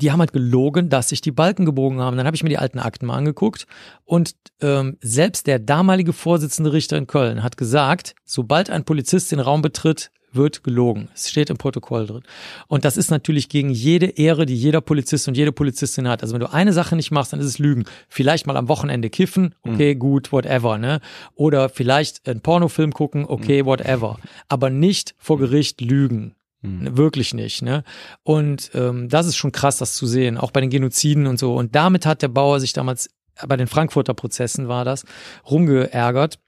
[0.01, 2.17] die haben halt gelogen, dass sich die Balken gebogen haben.
[2.17, 3.67] Dann habe ich mir die alten Akten mal angeguckt
[4.05, 9.39] und ähm, selbst der damalige Vorsitzende Richter in Köln hat gesagt, sobald ein Polizist den
[9.39, 11.09] Raum betritt, wird gelogen.
[11.13, 12.21] Es steht im Protokoll drin.
[12.67, 16.21] Und das ist natürlich gegen jede Ehre, die jeder Polizist und jede Polizistin hat.
[16.21, 17.85] Also wenn du eine Sache nicht machst, dann ist es Lügen.
[18.07, 20.99] Vielleicht mal am Wochenende kiffen, okay, gut, whatever, ne?
[21.35, 24.19] Oder vielleicht einen Pornofilm gucken, okay, whatever.
[24.47, 26.35] Aber nicht vor Gericht lügen.
[26.61, 27.83] Ne, Wirklich nicht, ne?
[28.23, 31.55] Und ähm, das ist schon krass, das zu sehen, auch bei den Genoziden und so.
[31.55, 33.09] Und damit hat der Bauer sich damals,
[33.47, 35.05] bei den Frankfurter Prozessen war das,
[35.49, 36.39] rumgeärgert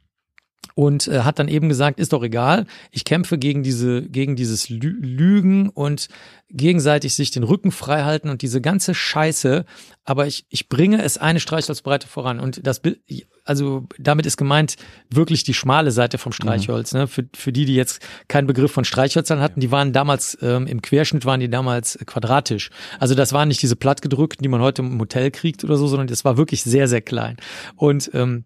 [0.76, 4.69] und äh, hat dann eben gesagt, ist doch egal, ich kämpfe gegen diese gegen dieses
[4.69, 6.07] Lü Lügen und
[6.49, 9.65] gegenseitig sich den Rücken frei halten und diese ganze Scheiße,
[10.03, 12.99] aber ich ich bringe es eine Streichholzbreite voran und das Bild
[13.43, 14.76] also damit ist gemeint
[15.10, 17.07] wirklich die schmale Seite vom Streichholz, ne?
[17.07, 20.81] Für für die die jetzt keinen Begriff von Streichhölzern hatten, die waren damals ähm, im
[20.81, 22.69] Querschnitt waren die damals quadratisch.
[22.99, 26.07] Also das waren nicht diese plattgedrückten, die man heute im Hotel kriegt oder so, sondern
[26.07, 27.38] das war wirklich sehr sehr klein.
[27.76, 28.45] Und ähm,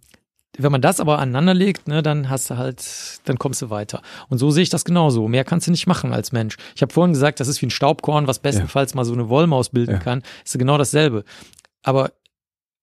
[0.58, 4.02] wenn man das aber aneinander legt, ne, dann hast du halt, dann kommst du weiter.
[4.30, 5.28] Und so sehe ich das genauso.
[5.28, 6.58] Mehr kannst du nicht machen als Mensch.
[6.76, 9.70] Ich habe vorhin gesagt, das ist wie ein Staubkorn, was bestenfalls mal so eine Wollmaus
[9.70, 10.00] bilden Ja.
[10.00, 10.24] kann.
[10.44, 11.24] Ist ja genau dasselbe.
[11.84, 12.12] Aber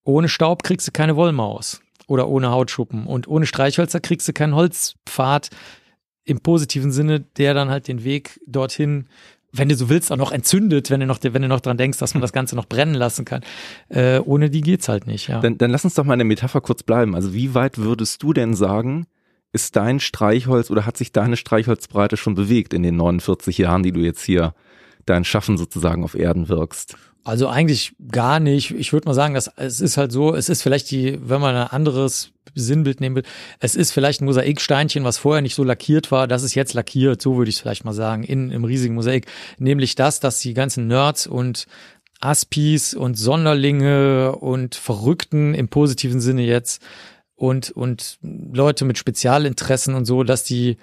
[0.04, 3.06] ohne Staub kriegst du keine Wollmaus oder ohne Hautschuppen.
[3.06, 5.50] Und ohne Streichhölzer kriegst du keinen Holzpfad
[6.24, 9.08] im positiven Sinne, der dann halt den Weg dorthin
[9.52, 11.98] wenn du so willst, auch noch entzündet, wenn du noch, wenn du noch dran denkst,
[11.98, 13.42] dass man das Ganze noch brennen lassen kann.
[13.88, 15.40] Äh, ohne die geht's halt nicht, ja.
[15.40, 17.14] Dann, dann lass uns doch mal in der Metapher kurz bleiben.
[17.14, 19.06] Also wie weit würdest du denn sagen,
[19.52, 23.92] ist dein Streichholz oder hat sich deine Streichholzbreite schon bewegt in den 49 Jahren, die
[23.92, 24.54] du jetzt hier
[25.04, 26.96] dein Schaffen sozusagen auf Erden wirkst?
[27.24, 28.72] Also eigentlich gar nicht.
[28.72, 31.54] Ich würde mal sagen, dass es ist halt so, es ist vielleicht die, wenn man
[31.54, 33.22] ein anderes Sinnbild nehmen will,
[33.60, 37.22] es ist vielleicht ein Mosaiksteinchen, was vorher nicht so lackiert war, das ist jetzt lackiert,
[37.22, 39.26] so würde ich vielleicht mal sagen, in im riesigen Mosaik.
[39.58, 41.66] Nämlich das, dass die ganzen Nerds und
[42.20, 46.82] Aspis und Sonderlinge und Verrückten im positiven Sinne jetzt
[47.36, 50.76] und, und Leute mit Spezialinteressen und so, dass die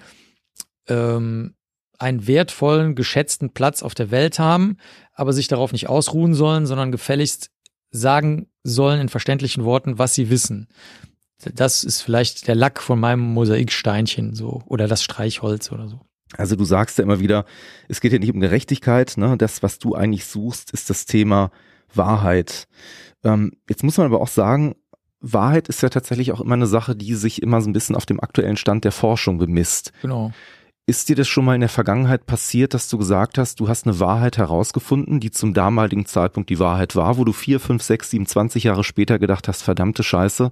[0.88, 1.54] ähm,
[2.00, 4.76] einen wertvollen, geschätzten Platz auf der Welt haben,
[5.12, 7.50] aber sich darauf nicht ausruhen sollen, sondern gefälligst
[7.90, 10.68] sagen sollen in verständlichen Worten, was sie wissen.
[11.54, 16.00] Das ist vielleicht der Lack von meinem Mosaiksteinchen so oder das Streichholz oder so.
[16.36, 17.44] Also du sagst ja immer wieder,
[17.88, 19.36] es geht ja nicht um Gerechtigkeit, ne?
[19.36, 21.50] Das, was du eigentlich suchst, ist das Thema
[21.92, 22.68] Wahrheit.
[23.24, 24.76] Ähm, jetzt muss man aber auch sagen,
[25.20, 28.06] Wahrheit ist ja tatsächlich auch immer eine Sache, die sich immer so ein bisschen auf
[28.06, 29.92] dem aktuellen Stand der Forschung bemisst.
[30.02, 30.32] Genau.
[30.86, 33.86] Ist dir das schon mal in der Vergangenheit passiert, dass du gesagt hast, du hast
[33.86, 38.10] eine Wahrheit herausgefunden, die zum damaligen Zeitpunkt die Wahrheit war, wo du vier, fünf, sechs,
[38.10, 40.50] sieben, zwanzig Jahre später gedacht hast, verdammte Scheiße,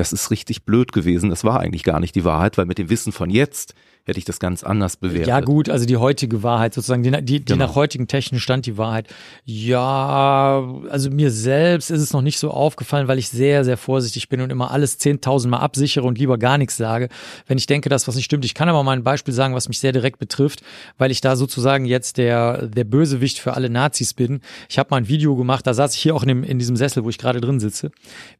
[0.00, 2.88] das ist richtig blöd gewesen, das war eigentlich gar nicht die Wahrheit, weil mit dem
[2.88, 3.74] Wissen von jetzt
[4.04, 5.28] hätte ich das ganz anders bewertet.
[5.28, 7.66] Ja gut, also die heutige Wahrheit sozusagen, die, die, die Genau.
[7.66, 9.08] nach heutigen technischen Stand die Wahrheit.
[9.44, 14.28] Ja, also mir selbst ist es noch nicht so aufgefallen, weil ich sehr, sehr vorsichtig
[14.30, 17.08] bin und immer alles 10.000 Mal absichere und lieber gar nichts sage,
[17.46, 18.44] wenn ich denke, dass was nicht stimmt.
[18.46, 20.62] Ich kann aber mal ein Beispiel sagen, was mich sehr direkt betrifft,
[20.96, 24.40] weil ich da sozusagen jetzt der, der Bösewicht für alle Nazis bin.
[24.70, 26.76] Ich habe mal ein Video gemacht, da saß ich hier auch in, dem, in diesem
[26.76, 27.90] Sessel, wo ich gerade drin sitze,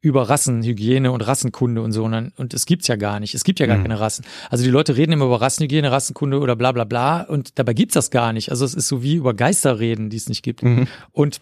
[0.00, 1.20] über Rassenhygiene und
[1.50, 2.04] Rassenkunde und so.
[2.04, 3.34] Und, und es gibt's ja gar nicht.
[3.34, 4.24] Es gibt ja gar keine Rassen.
[4.48, 7.94] Also die Leute reden immer über Rassenhygiene, Rassenkunde oder bla bla bla und dabei gibt's
[7.94, 8.50] das gar nicht.
[8.50, 10.62] Also es ist so wie über Geister reden, die es nicht gibt.
[11.12, 11.40] Und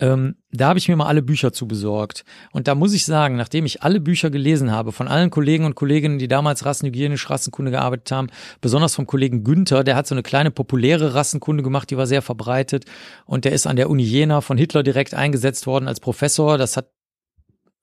[0.00, 2.24] ähm, da habe ich mir mal alle Bücher zu besorgt.
[2.52, 5.74] Und da muss ich sagen, nachdem ich alle Bücher gelesen habe, von allen Kollegen und
[5.74, 8.28] Kolleginnen, die damals rassenhygienisch Rassenkunde gearbeitet haben,
[8.60, 12.22] besonders vom Kollegen Günther, der hat so eine kleine populäre Rassenkunde gemacht, die war sehr
[12.22, 12.84] verbreitet.
[13.24, 16.58] Und der ist an der Uni Jena von Hitler direkt eingesetzt worden als Professor.
[16.58, 16.90] Das hat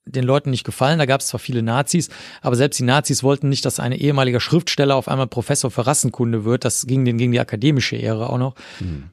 [0.06, 1.00] den Leuten nicht gefallen.
[1.00, 2.10] Da gab es zwar viele Nazis,
[2.42, 6.46] aber selbst die Nazis wollten nicht, dass ein ehemaliger Schriftsteller auf einmal Professor für Rassenkunde
[6.46, 6.66] wird.
[6.66, 8.56] Das ging denen gegen die akademische Ehre auch noch.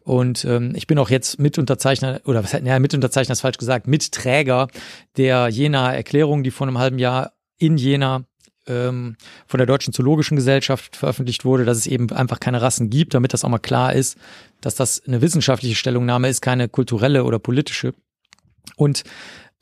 [0.05, 4.69] Und ähm, ich bin auch jetzt Mitunterzeichner, oder was ja, Mitunterzeichner ist falsch gesagt, Mitträger
[5.17, 8.25] der Jena Erklärung, die vor einem halben Jahr in Jena
[8.67, 9.17] ähm,
[9.47, 13.33] von der Deutschen Zoologischen Gesellschaft veröffentlicht wurde, dass es eben einfach keine Rassen gibt, damit
[13.33, 14.17] das auch mal klar ist,
[14.61, 17.95] dass das eine wissenschaftliche Stellungnahme ist, keine kulturelle oder politische.
[18.77, 19.05] Und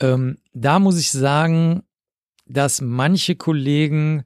[0.00, 1.82] ähm, da muss ich sagen,
[2.46, 4.24] dass manche Kollegen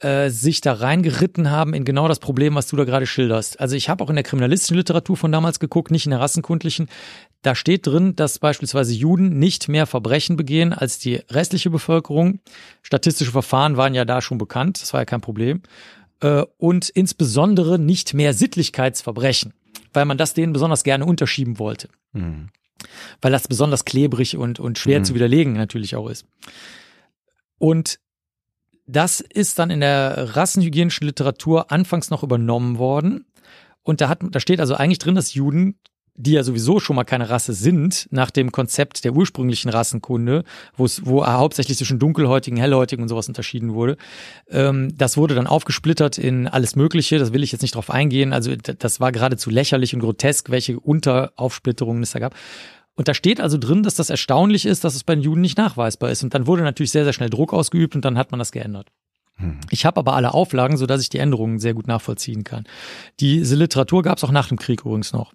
[0.00, 3.58] äh, sich da reingeritten haben in genau das Problem, was du da gerade schilderst.
[3.60, 6.88] Also ich habe auch in der kriminalistischen Literatur von damals geguckt, nicht in der rassenkundlichen.
[7.42, 12.40] Da steht drin, dass beispielsweise Juden nicht mehr Verbrechen begehen als die restliche Bevölkerung.
[12.82, 15.62] Statistische Verfahren waren ja da schon bekannt, das war ja kein Problem.
[16.20, 19.54] Äh, und insbesondere nicht mehr Sittlichkeitsverbrechen,
[19.92, 21.88] weil man das denen besonders gerne unterschieben wollte.
[22.12, 22.48] Mhm.
[23.22, 25.04] Weil das besonders klebrig und, und schwer Mhm.
[25.04, 26.26] zu widerlegen natürlich auch ist.
[27.58, 27.98] Und
[28.86, 33.26] das ist dann in der rassenhygienischen Literatur anfangs noch übernommen worden.
[33.82, 35.78] Und da hat, da steht also eigentlich drin, dass Juden,
[36.16, 40.44] die ja sowieso schon mal keine Rasse sind, nach dem Konzept der ursprünglichen Rassenkunde,
[40.76, 43.96] wo es, wo hauptsächlich zwischen dunkelhäutigen, hellhäutigen und sowas unterschieden wurde,
[44.48, 47.18] ähm, das wurde dann aufgesplittert in alles Mögliche.
[47.18, 48.32] Das will ich jetzt nicht drauf eingehen.
[48.32, 52.34] Also das war geradezu lächerlich und grotesk, welche Unteraufsplitterungen es da gab.
[52.96, 55.58] Und da steht also drin, dass das erstaunlich ist, dass es bei den Juden nicht
[55.58, 56.22] nachweisbar ist.
[56.22, 58.88] Und dann wurde natürlich sehr, sehr schnell Druck ausgeübt und dann hat man das geändert.
[59.70, 62.64] Ich habe aber alle Auflagen, sodass ich die Änderungen sehr gut nachvollziehen kann.
[63.18, 65.32] Diese Literatur gab es auch nach dem Krieg übrigens noch.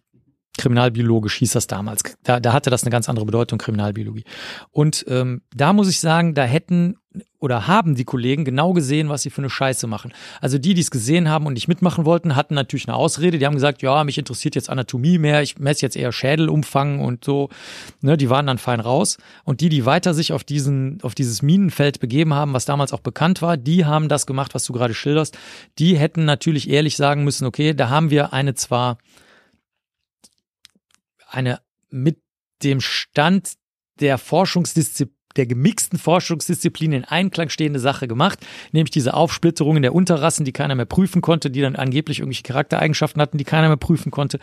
[0.58, 2.04] Kriminalbiologisch hieß das damals.
[2.24, 4.24] Da, da hatte das eine ganz andere Bedeutung, Kriminalbiologie.
[4.72, 6.96] Und ähm, da muss ich sagen, da hätten
[7.40, 10.14] oder haben die Kollegen genau gesehen, was sie für eine Scheiße machen.
[10.42, 13.40] Also die, die es gesehen haben und nicht mitmachen wollten, hatten natürlich eine Ausrede.
[13.40, 17.24] Die haben gesagt, ja, mich interessiert jetzt Anatomie mehr, ich messe jetzt eher Schädelumfang und
[17.24, 17.50] so.
[18.02, 19.18] Ne, die waren dann fein raus.
[19.46, 23.00] Und die, die weiter sich auf diesen, auf dieses Minenfeld begeben haben, was damals auch
[23.00, 25.38] bekannt war, die haben das gemacht, was du gerade schilderst.
[25.80, 28.98] Die hätten natürlich ehrlich sagen müssen, okay, da haben wir eine zwar
[31.30, 31.60] eine
[31.90, 32.18] mit
[32.64, 33.54] dem Stand
[34.00, 40.44] der Forschungsdisziplin der gemixten Forschungsdisziplin in Einklang stehende Sache gemacht, nämlich diese Aufsplitterungen der Unterrassen,
[40.44, 44.12] die keiner mehr prüfen konnte, die dann angeblich irgendwelche Charaktereigenschaften hatten, die keiner mehr prüfen
[44.12, 44.40] konnte.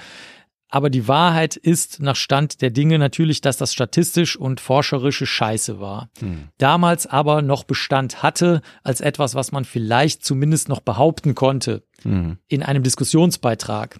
[0.69, 5.78] Aber die Wahrheit ist nach Stand der Dinge natürlich, dass das statistisch und forscherische Scheiße
[5.78, 6.11] war.
[6.59, 12.39] Damals aber noch Bestand hatte als etwas, was man vielleicht zumindest noch behaupten konnte Mhm.
[12.49, 13.99] in einem Diskussionsbeitrag.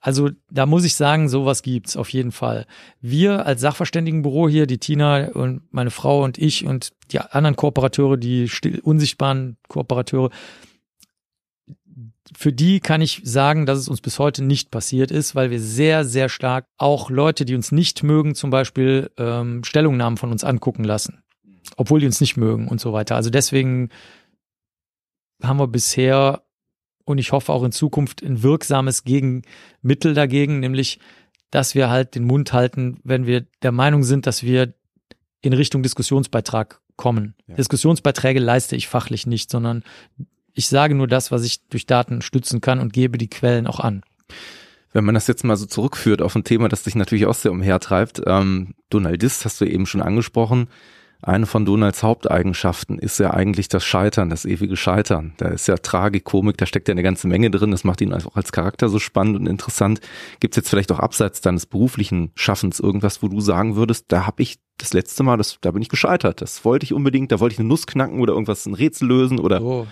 [0.00, 2.66] Also da muss ich sagen, sowas gibt's auf jeden Fall.
[3.00, 8.16] Wir als Sachverständigenbüro hier, die Tina und meine Frau und ich und die anderen Kooperateure,
[8.16, 10.30] die still, unsichtbaren Kooperateure,
[12.34, 15.60] für die kann ich sagen, dass es uns bis heute nicht passiert ist, weil wir
[15.60, 20.42] sehr, sehr stark auch Leute, die uns nicht mögen, zum Beispiel ähm, Stellungnahmen von uns
[20.42, 21.22] angucken lassen,
[21.76, 23.16] obwohl die uns nicht mögen und so weiter.
[23.16, 23.90] Also deswegen
[25.42, 26.42] haben wir bisher
[27.04, 30.98] und ich hoffe auch in Zukunft ein wirksames Gegenmittel dagegen, nämlich,
[31.50, 34.74] dass wir halt den Mund halten, wenn wir der Meinung sind, dass wir
[35.42, 37.34] in Richtung Diskussionsbeitrag kommen.
[37.46, 37.54] Ja.
[37.54, 39.84] Diskussionsbeiträge leiste ich fachlich nicht, sondern
[40.56, 43.78] ich sage nur das, was ich durch Daten stützen kann und gebe die Quellen auch
[43.78, 44.02] an.
[44.92, 47.52] Wenn man das jetzt mal so zurückführt auf ein Thema, das dich natürlich auch sehr
[47.52, 50.68] umhertreibt, ähm, Donaldist hast du eben schon angesprochen.
[51.22, 55.34] Eine von Donalds Haupteigenschaften ist ja eigentlich das Scheitern, das ewige Scheitern.
[55.36, 57.70] Da ist ja Tragikomik, da steckt ja eine ganze Menge drin.
[57.70, 60.00] Das macht ihn auch als Charakter so spannend und interessant.
[60.40, 64.26] Gibt es jetzt vielleicht auch abseits deines beruflichen Schaffens irgendwas, wo du sagen würdest, da
[64.26, 66.40] habe ich das letzte Mal, das, da bin ich gescheitert.
[66.40, 69.38] Das wollte ich unbedingt, da wollte ich eine Nuss knacken oder irgendwas, ein Rätsel lösen
[69.38, 69.86] oder So.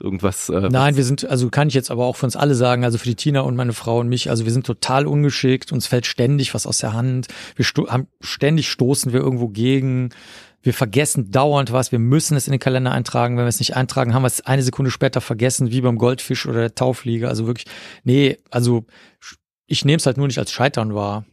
[0.00, 0.48] Irgendwas.
[0.48, 2.98] Äh, Nein, wir sind, also kann ich jetzt aber auch für uns alle sagen, also
[2.98, 6.06] für die Tina und meine Frau und mich, also wir sind total ungeschickt, uns fällt
[6.06, 10.10] ständig was aus der Hand, wir sto haben, ständig stoßen wir irgendwo gegen,
[10.62, 13.76] wir vergessen dauernd was, wir müssen es in den Kalender eintragen, wenn wir es nicht
[13.76, 17.46] eintragen, haben wir es eine Sekunde später vergessen, wie beim Goldfisch oder der Taufliege, also
[17.46, 17.66] wirklich,
[18.04, 18.86] nee, also
[19.70, 21.24] ich nehme es halt nur nicht als Scheitern wahr.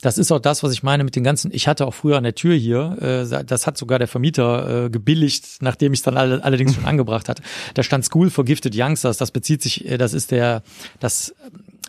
[0.00, 1.52] Das ist auch das, was ich meine mit den ganzen.
[1.54, 4.90] Ich hatte auch früher an der Tür hier, äh, das hat sogar der Vermieter äh,
[4.90, 7.42] gebilligt, nachdem ich es dann alle, allerdings schon angebracht hatte.
[7.74, 9.16] Da stand School for Gifted Youngsters.
[9.16, 10.64] Das bezieht sich, äh, das ist der
[10.98, 11.36] das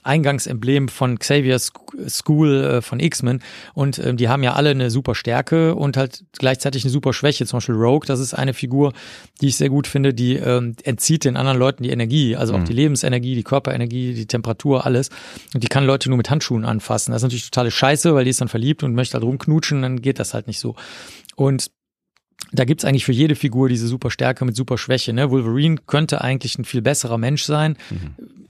[0.06, 3.42] Eingangsemblem von Xavier Sc- School äh, von X-Men
[3.74, 7.46] und ähm, die haben ja alle eine super Stärke und halt gleichzeitig eine super Schwäche.
[7.46, 8.94] Zum Beispiel Rogue, das ist eine Figur,
[9.42, 12.64] die ich sehr gut finde, die ähm, entzieht den anderen Leuten die Energie, also auch
[12.64, 15.10] die Lebensenergie, die Körperenergie, die Temperatur, alles.
[15.54, 17.12] Und die kann Leute nur mit Handschuhen anfassen.
[17.12, 20.02] Das ist natürlich totale Scheiße, weil die ist dann verliebt und möchte halt rumknutschen, dann
[20.02, 20.76] geht das halt nicht so.
[21.36, 21.72] Und
[22.52, 25.14] da gibt's eigentlich für jede Figur diese super Stärke mit super Schwäche.
[25.14, 25.32] Ne?
[25.32, 27.78] Wolverine könnte eigentlich ein viel besserer Mensch sein,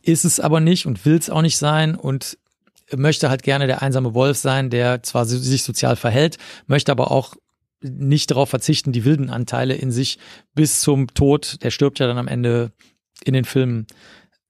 [0.01, 2.38] ist es aber nicht und will's auch nicht sein und
[2.95, 7.35] möchte halt gerne der einsame Wolf sein, der zwar sich sozial verhält, möchte aber auch
[7.82, 10.17] nicht darauf verzichten, die wilden Anteile in sich
[10.53, 12.72] bis zum Tod, der stirbt ja dann am Ende
[13.24, 13.88] in den Filmen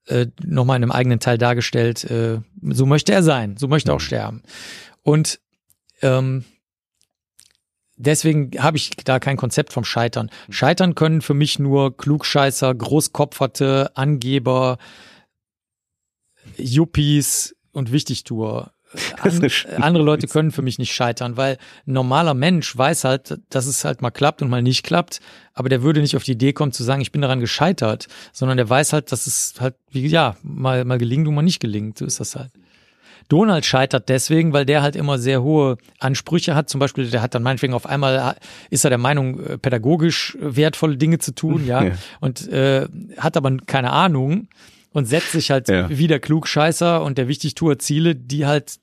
[0.06, 3.96] äh, nochmal in einem eigenen Teil dargestellt, äh, so möchte er sein, so möchte er
[3.96, 4.42] auch sterben.
[5.02, 5.40] Und
[6.02, 6.44] ähm,
[7.96, 10.30] deswegen habe ich da kein Konzept vom Scheitern.
[10.50, 14.78] Scheitern können für mich nur Klugscheißer, Großkopferte, Angeber,
[16.56, 17.92] Yuppies und eine
[19.20, 23.66] an, andere Leute können für mich nicht scheitern, weil ein normaler Mensch weiß halt, dass
[23.66, 25.20] es halt mal klappt und mal nicht klappt,
[25.54, 28.56] aber der würde nicht auf die Idee kommen zu sagen, ich bin daran gescheitert, sondern
[28.56, 31.98] der weiß halt, dass es halt, wie ja, mal, mal gelingt und mal nicht gelingt.
[31.98, 32.52] So ist das halt.
[33.28, 36.68] Donald scheitert deswegen, weil der halt immer sehr hohe Ansprüche hat.
[36.70, 38.36] Zum Beispiel, der hat dann meinetwegen auf einmal,
[38.70, 41.92] ist er der Meinung, äh, pädagogisch wertvolle Dinge zu tun, ja, Ja.
[42.20, 42.86] und äh,
[43.18, 44.48] hat aber keine Ahnung
[44.92, 45.88] und setzt sich halt Ja.
[45.90, 48.76] wie der Klugscheißer und der Wichtigtuer Ziele, die halt,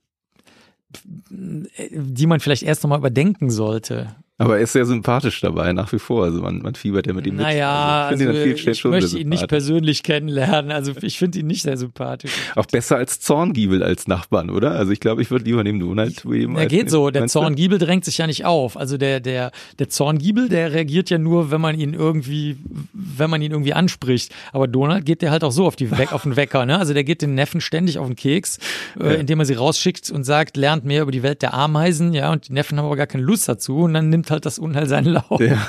[1.32, 4.16] äh, die man vielleicht erst nochmal überdenken sollte.
[4.40, 6.24] Aber er ist sehr sympathisch dabei, nach wie vor.
[6.24, 8.20] Also man, man fiebert ja mit ihm Naja, mit.
[8.20, 10.72] ich finde also, ihn ich möchte ihn nicht persönlich kennenlernen.
[10.72, 12.32] Also ich finde ihn nicht sehr sympathisch.
[12.56, 14.72] Auch besser als Zorngiebel als Nachbarn, oder?
[14.72, 17.28] Also ich glaube, ich würde lieber neben Donald William Er geht so, der?
[17.28, 18.76] Zorngiebel drängt sich ja nicht auf.
[18.76, 22.58] Also der, der, der Zorngiebel, der reagiert ja nur, wenn man ihn irgendwie,
[22.92, 24.34] wenn man ihn irgendwie anspricht.
[24.52, 26.80] Aber Donald geht der halt auch so auf, die We auf den Wecker, ne?
[26.80, 28.58] Also der geht den Neffen ständig auf den Keks,
[29.00, 32.32] äh, indem er sie rausschickt und sagt, lernt mehr über die Welt der Ameisen, ja,
[32.32, 34.88] und die Neffen haben aber gar keine Lust dazu und dann nimmt halt das Unheil
[34.88, 35.40] seinen Lauf.
[35.40, 35.68] Ja.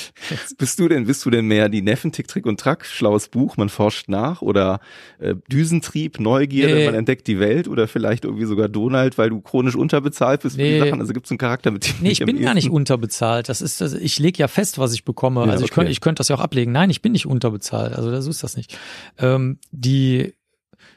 [0.58, 3.56] bist du denn, bist du denn mehr die Neffen, Tick, Trick und Track, schlaues Buch,
[3.56, 4.80] man forscht nach oder
[5.18, 6.86] äh, Düsentrieb, Neugierde, Nee.
[6.86, 10.62] man entdeckt die Welt oder vielleicht irgendwie sogar Donald, weil du chronisch unterbezahlt bist für
[10.62, 10.78] die Nee.
[10.80, 11.00] Sachen?
[11.00, 13.48] Also gibt es einen Charakter, mit dem Nee, ich am bin gar nicht unterbezahlt.
[13.48, 15.44] Das ist das, ich lege ja fest, was ich bekomme.
[15.44, 15.74] Ja, also ich okay.
[15.80, 16.72] könnte ich könnte das ja auch ablegen.
[16.72, 17.94] Nein, ich bin nicht unterbezahlt.
[17.94, 18.78] Also das ist das nicht.
[19.18, 20.34] Ähm, die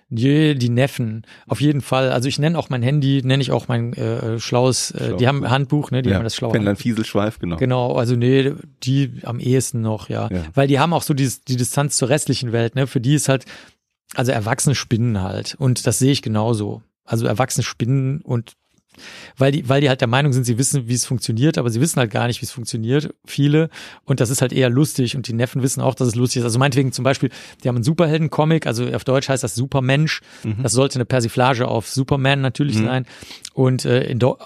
[0.09, 2.11] die, die Neffen, auf jeden Fall.
[2.11, 5.47] Also ich nenne auch mein Handy, nenne ich auch mein äh, schlaues, äh, die haben
[5.47, 6.01] Handbuch, ne?
[6.01, 7.57] Die ja, haben das schlaue Pendler Fieselschweif, genau.
[7.57, 10.27] Genau, also nee, die am ehesten noch, ja.
[10.31, 10.43] Ja.
[10.55, 12.87] Weil die haben auch so dieses, die Distanz zur restlichen Welt, ne?
[12.87, 13.45] Für die ist halt,
[14.15, 15.55] also Erwachsene spinnen halt.
[15.59, 16.81] Und das sehe ich genauso.
[17.05, 18.53] Also Erwachsene spinnen und
[19.37, 21.81] weil die, weil die halt der Meinung sind, sie wissen, wie es funktioniert, aber sie
[21.81, 23.13] wissen halt gar nicht, wie es funktioniert.
[23.25, 23.69] Viele.
[24.05, 25.15] Und das ist halt eher lustig.
[25.15, 26.43] Und die Neffen wissen auch, dass es lustig ist.
[26.45, 27.29] Also meinetwegen zum Beispiel,
[27.63, 30.21] die haben einen Superhelden-Comic, also auf Deutsch heißt das Supermensch.
[30.63, 33.05] Das sollte eine Persiflage auf Superman natürlich sein.
[33.53, 34.37] Und äh, in Do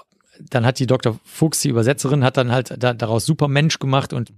[0.50, 1.18] dann hat die Dr.
[1.24, 4.32] Fuchs, die Übersetzerin, hat dann halt da, daraus Supermensch gemacht und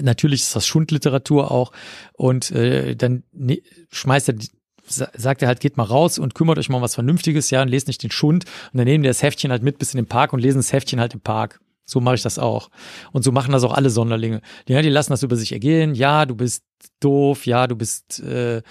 [0.00, 1.72] natürlich ist das Schundliteratur auch
[2.12, 3.60] und äh, dann ne,
[3.90, 4.50] schmeißt er die-
[4.88, 7.68] sagt er halt, geht mal raus und kümmert euch mal um was Vernünftiges, ja, und
[7.68, 8.44] lest nicht den Schund.
[8.72, 10.72] Und dann nehmen die das Heftchen halt mit bis in den Park und lesen das
[10.72, 11.60] Heftchen halt im Park.
[11.84, 12.68] So mache ich das auch.
[13.12, 14.40] Und so machen das auch alle Sonderlinge.
[14.66, 15.94] Die, ja, die lassen das über sich ergehen.
[15.94, 16.64] Ja, du bist
[16.98, 17.46] doof.
[17.46, 18.62] Ja, du bist äh,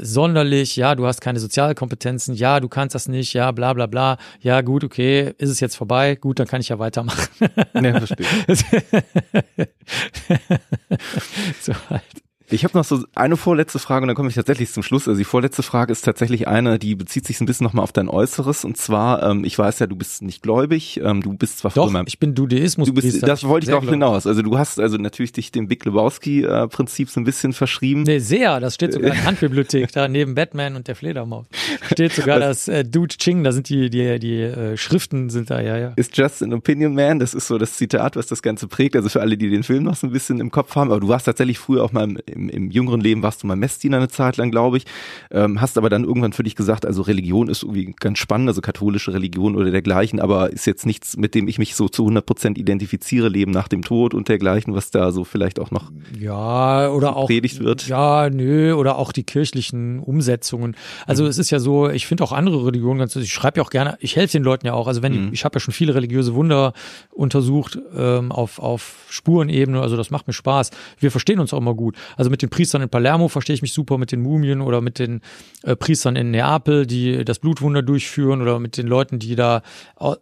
[0.00, 0.76] sonderlich.
[0.76, 2.34] Ja, du hast keine Sozialkompetenzen.
[2.34, 3.34] Ja, du kannst das nicht.
[3.34, 4.16] Ja, bla bla bla.
[4.40, 5.34] Ja, gut, okay.
[5.36, 6.16] Ist es jetzt vorbei?
[6.16, 7.28] Gut, dann kann ich ja weitermachen.
[7.74, 8.26] Ja, verstehe.
[11.60, 12.23] so halt.
[12.50, 15.08] Ich habe noch so eine vorletzte Frage und dann komme ich tatsächlich zum Schluss.
[15.08, 17.92] Also die vorletzte Frage ist tatsächlich eine, die bezieht sich so ein bisschen nochmal auf
[17.92, 18.64] dein Äußeres.
[18.64, 21.90] Und zwar, ähm, ich weiß ja, du bist nicht gläubig, ähm, du bist zwar Doch,
[21.90, 22.86] früher ich bin Dudeismus.
[22.86, 24.26] Du bist, das wollte ich darauf hinaus.
[24.26, 28.02] Also du hast also natürlich dich dem Big Lebowski-Prinzip so ein bisschen verschrieben.
[28.02, 28.60] Nee, sehr.
[28.60, 31.46] Das steht sogar in der Handbibliothek, da neben Batman und der Fledermaus.
[31.92, 35.60] Steht sogar das äh, Dude Ching, da sind die, die, die äh, Schriften sind da,
[35.60, 35.92] ja, ja.
[35.96, 38.96] Ist just an opinion man, das ist so das Zitat, was das Ganze prägt.
[38.96, 40.90] Also für alle, die den Film noch so ein bisschen im Kopf haben.
[40.90, 43.56] Aber du warst tatsächlich früher auch mal im, im, im jüngeren Leben, warst du mal
[43.56, 44.84] Messdiener eine Zeit lang, glaube ich.
[45.30, 48.60] Ähm, hast aber dann irgendwann für dich gesagt, also Religion ist irgendwie ganz spannend, also
[48.60, 52.24] katholische Religion oder dergleichen, aber ist jetzt nichts, mit dem ich mich so zu 100
[52.26, 56.90] Prozent identifiziere, Leben nach dem Tod und dergleichen, was da so vielleicht auch noch Ja,
[56.90, 57.26] oder auch.
[57.26, 57.86] predigt wird.
[57.86, 60.76] Ja, nö, oder auch die kirchlichen Umsetzungen.
[61.06, 63.70] Also es ist ja so, ich finde auch andere Religionen ganz, ich schreibe ja auch
[63.70, 64.86] gerne, ich helfe den Leuten ja auch.
[64.88, 66.72] Also wenn die, ich habe ja schon viele religiöse Wunder
[67.10, 70.70] untersucht ähm, auf, auf Spurenebene, also das macht mir Spaß.
[70.98, 71.96] Wir verstehen uns auch immer gut.
[72.16, 74.98] Also mit den Priestern in Palermo verstehe ich mich super, mit den Mumien oder mit
[74.98, 75.20] den
[75.62, 79.62] äh, Priestern in Neapel, die das Blutwunder durchführen oder mit den Leuten, die da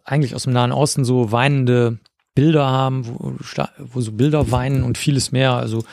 [0.04, 1.98] eigentlich aus dem Nahen Osten so weinende
[2.34, 3.34] Bilder haben, wo,
[3.78, 5.52] wo so Bilder weinen und vieles mehr.
[5.52, 5.84] Also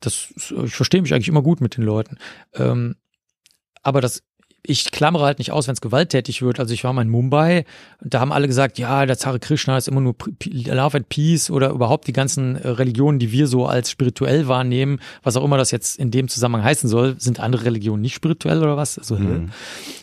[0.00, 0.28] das,
[0.64, 2.18] ich verstehe mich eigentlich immer gut mit den Leuten.
[2.54, 2.96] Ähm,
[3.82, 4.22] aber das,
[4.66, 6.58] ich klammere halt nicht aus, wenn es gewalttätig wird.
[6.58, 7.64] Also ich war mal in Mumbai
[8.02, 11.50] und da haben alle gesagt, ja, der Zare Krishna ist immer nur Love and Peace
[11.50, 15.58] oder überhaupt die ganzen äh, Religionen, die wir so als spirituell wahrnehmen, was auch immer
[15.58, 18.98] das jetzt in dem Zusammenhang heißen soll, sind andere Religionen nicht spirituell oder was?
[18.98, 19.48] Also, hä?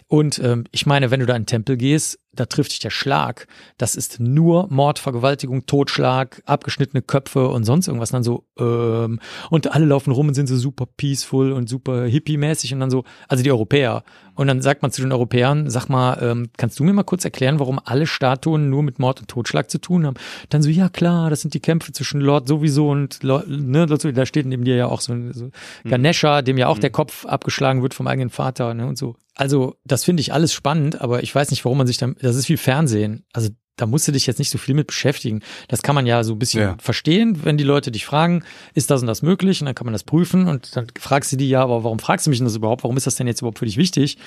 [0.08, 2.92] Und ähm, ich meine, wenn du da in den Tempel gehst, da trifft dich der
[2.92, 3.48] Schlag.
[3.78, 8.12] Das ist nur Mord, Vergewaltigung, Totschlag, abgeschnittene Köpfe und sonst irgendwas.
[8.12, 9.20] Und dann so, ähm,
[9.50, 13.04] und alle laufen rum und sind so super peaceful und super hippie-mäßig und dann so,
[13.28, 14.04] also die Europäer.
[14.34, 17.26] Und dann sagt man zu den Europäern, sag mal, ähm, kannst du mir mal kurz
[17.26, 20.16] erklären, warum alle Statuen nur mit Mord und Totschlag zu tun haben?
[20.50, 24.26] Dann so, ja klar, das sind die Kämpfe zwischen Lord sowieso und Lord, ne, da
[24.26, 25.52] steht neben dir ja auch so, so
[25.84, 29.16] Ganesha, dem ja auch der Kopf abgeschlagen wird vom eigenen Vater, ne, und so.
[29.36, 32.36] Also, das finde ich alles spannend, aber ich weiß nicht, warum man sich dann, das
[32.36, 33.26] ist wie Fernsehen.
[33.34, 35.42] Also, da musst du dich jetzt nicht so viel mit beschäftigen.
[35.68, 36.78] Das kann man ja so ein bisschen Ja.
[36.80, 38.44] verstehen, wenn die Leute dich fragen,
[38.76, 39.60] ist das und das möglich?
[39.62, 42.26] Und dann kann man das prüfen und dann fragst du die, ja, aber warum fragst
[42.26, 42.84] du mich denn das überhaupt?
[42.84, 44.18] Warum ist das denn jetzt überhaupt für dich wichtig?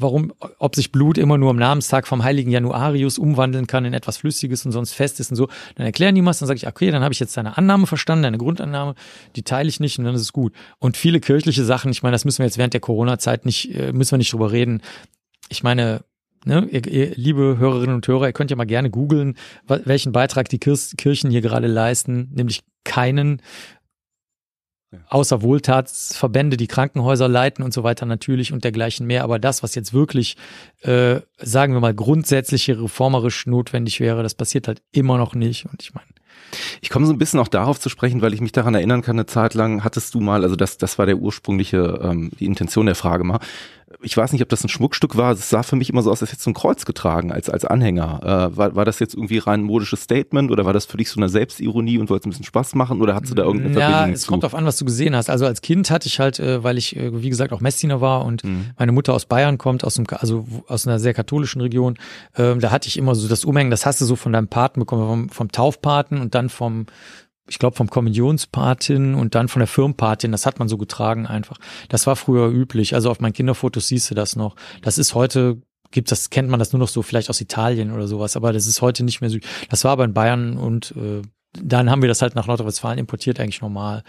[0.00, 4.18] Warum, ob sich Blut immer nur am Namenstag vom heiligen Januarius umwandeln kann in etwas
[4.18, 5.48] Flüssiges und sonst fest ist und so.
[5.76, 8.24] Dann erklären die was, dann sage ich, okay, dann habe ich jetzt deine Annahme verstanden,
[8.24, 8.94] deine Grundannahme,
[9.36, 10.52] die teile ich nicht und dann ist es gut.
[10.78, 13.92] Und viele kirchliche Sachen, ich meine, das müssen wir jetzt während der Corona-Zeit nicht, äh,
[13.92, 14.82] müssen wir nicht drüber reden.
[15.48, 16.04] Ich meine,
[16.46, 20.48] Ne, ihr, ihr, liebe Hörerinnen und Hörer, ihr könnt ja mal gerne googeln, welchen Beitrag
[20.48, 23.42] die Kirchen hier gerade leisten, nämlich keinen
[25.08, 29.24] außer Wohltatsverbände, die Krankenhäuser leiten und so weiter natürlich und dergleichen mehr.
[29.24, 30.36] Aber das, was jetzt wirklich,
[30.82, 35.66] äh, sagen wir mal, grundsätzlich reformerisch notwendig wäre, das passiert halt immer noch nicht.
[35.66, 36.06] Und ich meine,
[36.80, 39.16] ich komme so ein bisschen auch darauf zu sprechen, weil ich mich daran erinnern kann,
[39.16, 42.86] eine Zeit lang hattest du mal, also das, das war der ursprüngliche, ähm, die Intention
[42.86, 43.40] der Frage mal,
[44.02, 45.32] ich weiß nicht, ob das ein Schmuckstück war.
[45.32, 47.64] Es sah für mich immer so aus, als hättest du ein Kreuz getragen als, als
[47.64, 48.50] Anhänger.
[48.52, 51.18] Äh, war, war das jetzt irgendwie rein modisches Statement oder war das für dich so
[51.18, 54.08] eine Selbstironie und wolltest ein bisschen Spaß machen oder hast du da irgendeine ja, Verbindung
[54.08, 54.28] Ja, es zu?
[54.28, 55.28] kommt auf an, was du gesehen hast.
[55.28, 58.24] Also als Kind hatte ich halt, äh, weil ich, äh, wie gesagt, auch Messdiener war
[58.24, 58.70] und mhm.
[58.78, 61.98] meine Mutter aus Bayern kommt, aus, dem, also aus einer sehr katholischen Region,
[62.36, 64.80] ähm, da hatte ich immer so das Umhängen, das hast du so von deinem Paten
[64.80, 66.86] bekommen, vom, vom Taufpaten und dann vom
[67.50, 70.30] ich glaube, vom Kommunionspatin und dann von der Firmenpatin.
[70.30, 71.58] Das hat man so getragen einfach.
[71.88, 72.94] Das war früher üblich.
[72.94, 74.54] Also auf meinen Kinderfotos siehst du das noch.
[74.82, 78.06] Das ist heute gibt das kennt man das nur noch so vielleicht aus Italien oder
[78.06, 79.38] sowas, aber das ist heute nicht mehr so.
[79.68, 81.22] Das war aber in Bayern und äh,
[81.60, 84.04] dann haben wir das halt nach Nordrhein-Westfalen importiert eigentlich normal.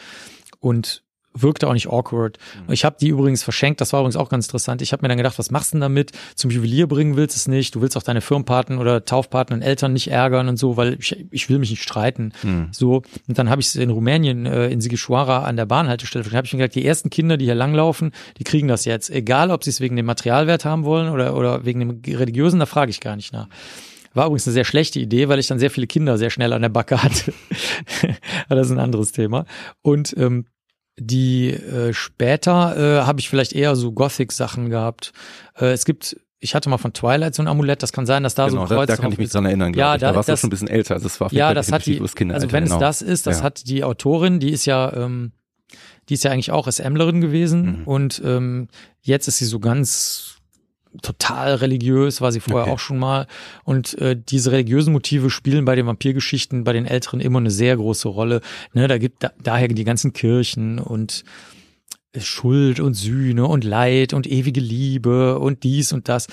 [0.60, 1.04] Und
[1.34, 2.38] wirkte auch nicht awkward.
[2.68, 2.74] Mhm.
[2.74, 4.82] Ich habe die übrigens verschenkt, das war übrigens auch ganz interessant.
[4.82, 6.12] Ich habe mir dann gedacht, was machst du denn damit?
[6.36, 9.62] Zum Juwelier bringen willst du es nicht, du willst auch deine Firmenpaten oder Taufpaten und
[9.62, 12.34] Eltern nicht ärgern und so, weil ich, ich will mich nicht streiten.
[12.44, 12.70] Mhm.
[12.72, 16.46] So und dann habe ich es in Rumänien äh, in Sighisoara an der Bahnhaltestelle, habe
[16.46, 19.64] ich mir gedacht, die ersten Kinder, die hier langlaufen, die kriegen das jetzt, egal ob
[19.64, 23.00] sie es wegen dem Materialwert haben wollen oder oder wegen dem religiösen, da frage ich
[23.00, 23.48] gar nicht nach.
[24.14, 26.62] War übrigens eine sehr schlechte Idee, weil ich dann sehr viele Kinder sehr schnell an
[26.62, 27.34] der Backe hatte.
[28.50, 29.46] das ist ein anderes Thema.
[29.82, 30.46] Und ähm,
[30.98, 35.14] die äh, später äh, habe ich vielleicht eher so Gothic-Sachen gehabt.
[35.58, 38.34] Äh, es gibt ich hatte mal von Twilight so ein Amulett, das kann sein, dass
[38.34, 40.16] da genau, so ein Kreuz Da, da kann ich mich dran erinnern, ja, Da, da
[40.16, 42.64] warst du schon ein bisschen älter, also es war Ja, das hat die, also wenn
[42.64, 42.76] genau.
[42.76, 43.44] es das ist, das ja.
[43.44, 45.34] hat die Autorin, die ist ja, ähm,
[46.10, 47.84] die ist ja eigentlich auch SMlerin gewesen mhm.
[47.86, 48.68] und ähm,
[49.02, 50.41] jetzt ist sie so ganz
[51.02, 52.72] total religiös, war sie vorher okay.
[52.72, 53.28] auch schon mal.
[53.64, 57.78] Und äh, diese religiösen Motive spielen bei den Vampirgeschichten bei den Älteren immer eine sehr
[57.78, 58.42] große Rolle.
[58.74, 61.24] Ne, da gibt da, daher die ganzen Kirchen und
[62.18, 66.28] Schuld und Sühne und Leid und ewige Liebe und dies und das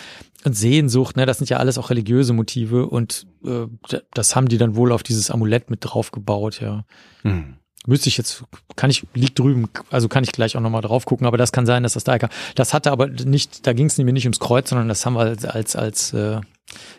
[0.45, 3.67] und Sehnsucht, ne, das sind ja alles auch religiöse Motive und äh,
[4.13, 6.85] das haben die dann wohl auf dieses Amulett mit draufgebaut, ja.
[7.23, 7.58] Mhm.
[7.87, 8.45] Müsste ich jetzt,
[8.77, 11.65] kann ich, liegt drüben, also kann ich gleich auch nochmal drauf gucken, aber das kann
[11.65, 12.31] sein, dass das da kam.
[12.55, 15.21] Das hatte aber nicht, da ging es nämlich nicht ums Kreuz, sondern das haben wir
[15.21, 16.41] als, als, als äh,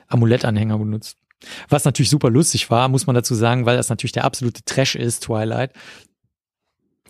[0.08, 1.18] Amulettanhänger benutzt.
[1.70, 4.96] Was natürlich super lustig war, muss man dazu sagen, weil das natürlich der absolute Trash
[4.96, 5.74] ist, Twilight.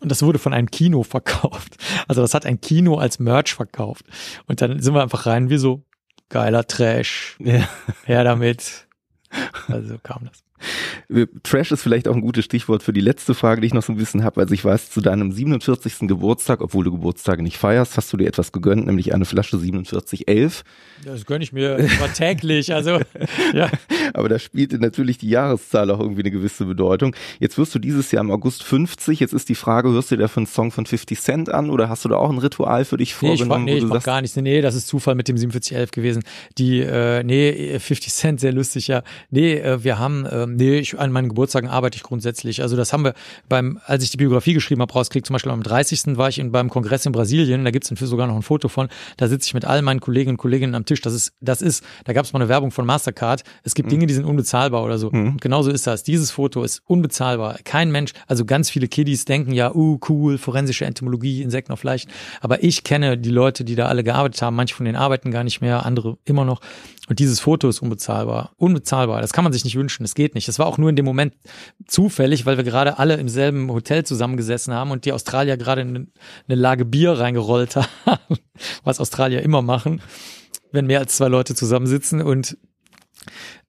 [0.01, 1.77] Und das wurde von einem Kino verkauft.
[2.07, 4.06] Also das hat ein Kino als Merch verkauft.
[4.48, 5.83] Und dann sind wir einfach rein wie so,
[6.30, 7.38] geiler Trash.
[7.39, 7.67] Ja.
[8.06, 8.88] Her damit.
[9.67, 10.43] Also kam das.
[11.43, 13.93] Trash ist vielleicht auch ein gutes Stichwort für die letzte Frage, die ich noch so
[13.93, 14.41] ein bisschen habe.
[14.41, 16.07] Also ich weiß, zu deinem 47.
[16.07, 20.63] Geburtstag, obwohl du Geburtstage nicht feierst, hast du dir etwas gegönnt, nämlich eine Flasche 4711.
[21.05, 22.99] Das gönne ich mir immer täglich, also
[23.53, 23.69] ja.
[24.13, 27.15] Aber da spielte natürlich die Jahreszahl auch irgendwie eine gewisse Bedeutung.
[27.39, 29.19] Jetzt wirst du dieses Jahr im August 50.
[29.19, 31.89] Jetzt ist die Frage, hörst du dir dafür einen Song von 50 Cent an oder
[31.89, 33.65] hast du da auch ein Ritual für dich vorgenommen?
[33.65, 34.35] Nee, ich, nee, ich mach gar nichts.
[34.35, 36.23] Nee, das ist Zufall mit dem 4711 gewesen.
[36.57, 39.03] Die, äh, nee, 50 Cent, sehr lustig, ja.
[39.29, 42.61] Nee, äh, wir haben, äh, nee, ich, an meinen Geburtstagen arbeite ich grundsätzlich.
[42.61, 43.14] Also das haben wir
[43.48, 46.18] beim, als ich die Biografie geschrieben habe, rauskriegt, zum Beispiel am 30.
[46.18, 49.28] war ich in, beim Kongress in Brasilien, da gibt's sogar noch ein Foto von, da
[49.28, 51.02] sitze ich mit all meinen Kolleginnen und Kolleginnen am Tisch.
[51.02, 53.44] Das ist, das ist, da gab's mal eine Werbung von Mastercard.
[53.64, 53.92] Es gibt mhm.
[53.92, 55.11] Dinge, die sind unbezahlbar oder so.
[55.11, 55.38] Mhm.
[55.38, 56.03] Genauso ist das.
[56.03, 57.60] Dieses Foto ist unbezahlbar.
[57.64, 62.06] Kein Mensch, also ganz viele Kiddies denken ja, uh, cool, forensische Entomologie, Insekten auf Fleisch.
[62.42, 64.56] Aber ich kenne die Leute, die da alle gearbeitet haben.
[64.56, 66.61] Manche von denen arbeiten gar nicht mehr, andere immer noch.
[67.10, 68.52] Und dieses Foto ist unbezahlbar.
[68.58, 69.22] Unbezahlbar.
[69.22, 70.03] Das kann man sich nicht wünschen.
[70.03, 70.39] Das geht nicht.
[70.45, 71.34] Das war auch nur in dem Moment
[71.88, 76.08] zufällig, weil wir gerade alle im selben Hotel zusammengesessen haben und die Australier gerade eine
[76.48, 77.88] Lage Bier reingerollt haben,
[78.84, 80.01] was Australier immer machen,
[80.72, 82.22] wenn mehr als zwei Leute zusammensitzen.
[82.22, 82.58] Und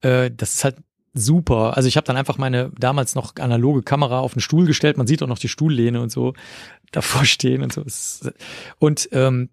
[0.00, 0.76] äh, das ist halt
[1.12, 1.76] super.
[1.76, 4.97] Also ich habe dann einfach meine damals noch analoge Kamera auf den Stuhl gestellt.
[4.97, 6.34] Man sieht auch noch die Stuhllehne und so
[6.92, 7.84] davor stehen und so.
[8.78, 9.50] Und ähm,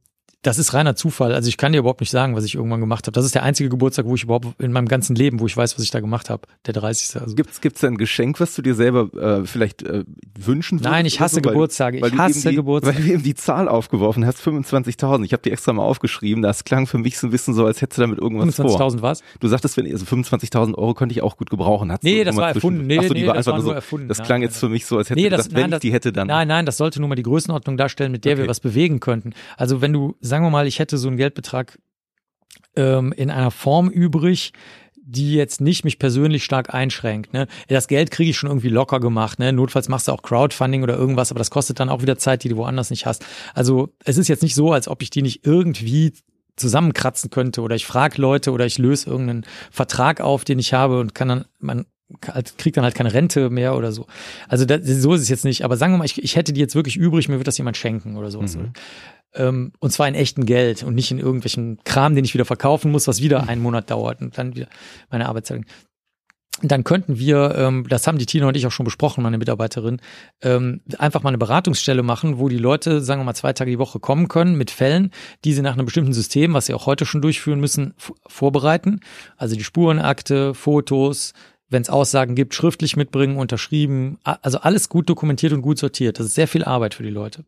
[0.47, 1.33] das ist reiner Zufall.
[1.33, 3.11] Also ich kann dir überhaupt nicht sagen, was ich irgendwann gemacht habe.
[3.11, 5.75] Das ist der einzige Geburtstag, wo ich überhaupt in meinem ganzen Leben, wo ich weiß,
[5.75, 6.43] was ich da gemacht habe.
[6.65, 7.21] Der 30.
[7.21, 7.35] Also.
[7.35, 10.05] Gibt's gibt's ein Geschenk, was du dir selber äh, vielleicht äh,
[10.39, 10.91] wünschen würdest?
[10.91, 12.01] Nein, ich hasse so, Geburtstage.
[12.01, 12.97] Weil, ich hasse die, Geburtstage.
[12.97, 15.25] Weil du eben die Zahl aufgeworfen hast, 25.000.
[15.25, 16.41] Ich habe die extra mal aufgeschrieben.
[16.41, 18.87] Das klang für mich so ein bisschen so, als hättest du damit irgendwas 25 vor.
[18.89, 19.23] 25.000 was?
[19.41, 21.91] Du sagtest, wenn also 25.000 Euro könnte ich auch gut gebrauchen.
[21.91, 22.87] Hat's nee, das war erfunden.
[22.87, 24.07] Nee, Achso, nee, das war nur so, erfunden.
[24.07, 25.81] Das klang nein, jetzt für mich so, als hätte nee, das, gesagt, wenn nein, ich
[25.81, 26.27] die hätte dann.
[26.27, 28.43] Nein, nein, das sollte nur mal die Größenordnung darstellen, mit der okay.
[28.43, 29.33] wir was bewegen könnten.
[29.57, 31.79] Also wenn du, sagen wir mal, ich hätte so ein Geldbetrag
[32.75, 34.53] ähm, in einer Form übrig,
[34.95, 37.33] die jetzt nicht mich persönlich stark einschränkt.
[37.33, 37.47] Ne?
[37.69, 39.39] Das Geld kriege ich schon irgendwie locker gemacht.
[39.39, 39.51] Ne?
[39.51, 42.49] Notfalls machst du auch Crowdfunding oder irgendwas, aber das kostet dann auch wieder Zeit, die
[42.49, 43.25] du woanders nicht hast.
[43.55, 46.13] Also es ist jetzt nicht so, als ob ich die nicht irgendwie
[46.55, 50.99] zusammenkratzen könnte oder ich frage Leute oder ich löse irgendeinen Vertrag auf, den ich habe
[50.99, 51.87] und kann dann, man
[52.21, 54.07] kriegt dann halt keine Rente mehr oder so.
[54.47, 55.63] Also das, so ist es jetzt nicht.
[55.63, 57.77] Aber sagen wir mal, ich, ich hätte die jetzt wirklich übrig, mir wird das jemand
[57.77, 58.55] schenken oder sowas.
[58.55, 58.73] Mhm.
[59.33, 62.91] Ähm, und zwar in echtem Geld und nicht in irgendwelchen Kram, den ich wieder verkaufen
[62.91, 64.67] muss, was wieder einen Monat dauert und dann wieder
[65.09, 65.65] meine Arbeitszeit
[66.61, 70.01] dann könnten wir, ähm, das haben die Tina und ich auch schon besprochen, meine Mitarbeiterin,
[70.41, 73.79] ähm, einfach mal eine Beratungsstelle machen, wo die Leute, sagen wir mal, zwei Tage die
[73.79, 75.11] Woche kommen können mit Fällen,
[75.45, 77.93] die sie nach einem bestimmten System, was sie auch heute schon durchführen müssen,
[78.25, 79.01] vorbereiten.
[79.35, 81.33] Also die Spurenakte, Fotos,
[81.69, 86.17] wenn es Aussagen gibt, schriftlich mitbringen, unterschrieben, also alles gut dokumentiert und gut sortiert.
[86.17, 87.43] Das ist sehr viel Arbeit für die Leute.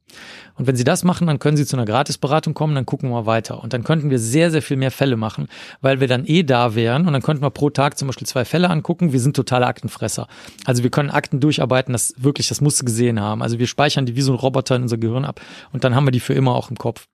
[0.56, 3.22] Und wenn sie das machen, dann können sie zu einer Gratisberatung kommen, dann gucken wir
[3.22, 3.64] mal weiter.
[3.64, 5.48] Und dann könnten wir sehr, sehr viel mehr Fälle machen,
[5.80, 8.44] weil wir dann eh da wären und dann könnten wir pro Tag zum Beispiel zwei
[8.44, 9.14] Fälle angucken.
[9.14, 10.28] Wir sind totale Aktenfresser.
[10.66, 13.42] Also wir können Akten durcharbeiten, das wirklich, das musst du gesehen haben.
[13.42, 15.40] Also wir speichern die wie so ein Roboter in unser Gehirn ab
[15.72, 17.08] und dann haben wir die für immer auch im Kopf.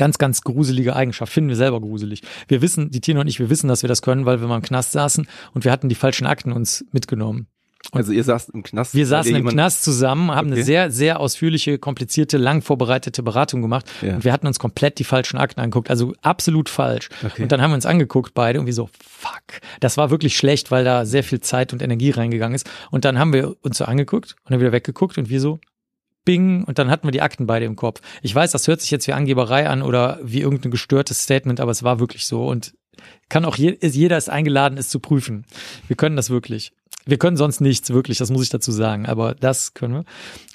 [0.00, 1.30] Ganz, ganz gruselige Eigenschaft.
[1.30, 2.22] Finden wir selber gruselig.
[2.48, 4.56] Wir wissen, die Tina und ich, wir wissen, dass wir das können, weil wir mal
[4.56, 7.48] im Knast saßen und wir hatten die falschen Akten uns mitgenommen.
[7.92, 8.94] Und also ihr saßt im Knast?
[8.94, 10.56] Wir saßen im Knast zusammen, haben okay.
[10.56, 14.14] eine sehr, sehr ausführliche, komplizierte, lang vorbereitete Beratung gemacht ja.
[14.14, 17.10] und wir hatten uns komplett die falschen Akten angeguckt, also absolut falsch.
[17.22, 17.42] Okay.
[17.42, 19.60] Und dann haben wir uns angeguckt beide und wir so, fuck.
[19.80, 22.70] Das war wirklich schlecht, weil da sehr viel Zeit und Energie reingegangen ist.
[22.90, 25.60] Und dann haben wir uns so angeguckt und dann wieder weggeguckt und wir so,
[26.24, 28.00] Bing und dann hatten wir die Akten beide im Kopf.
[28.22, 31.70] Ich weiß, das hört sich jetzt wie Angeberei an oder wie irgendein gestörtes Statement, aber
[31.70, 32.74] es war wirklich so und
[33.28, 35.46] kann auch je, jeder ist eingeladen, es zu prüfen.
[35.86, 36.72] Wir können das wirklich.
[37.06, 40.04] Wir können sonst nichts wirklich, das muss ich dazu sagen, aber das können wir.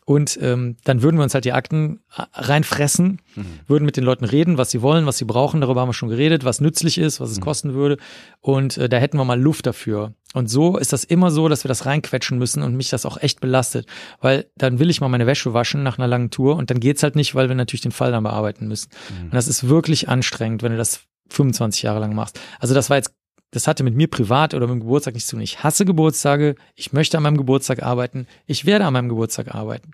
[0.06, 3.46] Und ähm, dann würden wir uns halt die Akten äh, reinfressen, mhm.
[3.66, 5.62] würden mit den Leuten reden, was sie wollen, was sie brauchen.
[5.62, 7.44] Darüber haben wir schon geredet, was nützlich ist, was es mhm.
[7.44, 7.98] kosten würde.
[8.40, 10.14] Und äh, da hätten wir mal Luft dafür.
[10.36, 13.18] Und so ist das immer so, dass wir das reinquetschen müssen und mich das auch
[13.18, 13.88] echt belastet.
[14.22, 17.02] Weil dann will ich mal meine Wäsche waschen nach einer langen Tour und dann geht's
[17.02, 18.90] halt nicht, weil wir natürlich den Fall dann bearbeiten müssen.
[19.10, 19.26] Mhm.
[19.26, 21.00] Und das ist wirklich anstrengend, wenn du das
[21.30, 22.40] 25 Jahre lang machst.
[22.60, 23.16] Also das war jetzt
[23.56, 25.44] das hatte mit mir privat oder mit dem Geburtstag nichts zu tun.
[25.44, 29.92] Ich hasse Geburtstage, ich möchte an meinem Geburtstag arbeiten, ich werde an meinem Geburtstag arbeiten.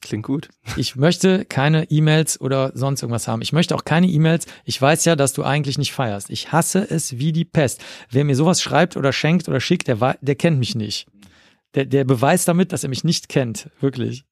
[0.00, 0.48] Klingt gut.
[0.76, 3.40] Ich möchte keine E-Mails oder sonst irgendwas haben.
[3.40, 4.46] Ich möchte auch keine E-Mails.
[4.64, 6.28] Ich weiß ja, dass du eigentlich nicht feierst.
[6.28, 7.80] Ich hasse es wie die Pest.
[8.10, 11.06] Wer mir sowas schreibt oder schenkt oder schickt, der, der kennt mich nicht.
[11.74, 13.70] Der, der beweist damit, dass er mich nicht kennt.
[13.80, 14.24] Wirklich.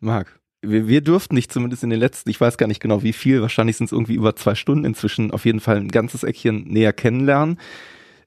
[0.00, 3.12] Marc, wir, wir durften nicht zumindest in den letzten, ich weiß gar nicht genau wie
[3.12, 6.64] viel, wahrscheinlich sind es irgendwie über zwei Stunden inzwischen, auf jeden Fall ein ganzes Eckchen
[6.64, 7.58] näher kennenlernen.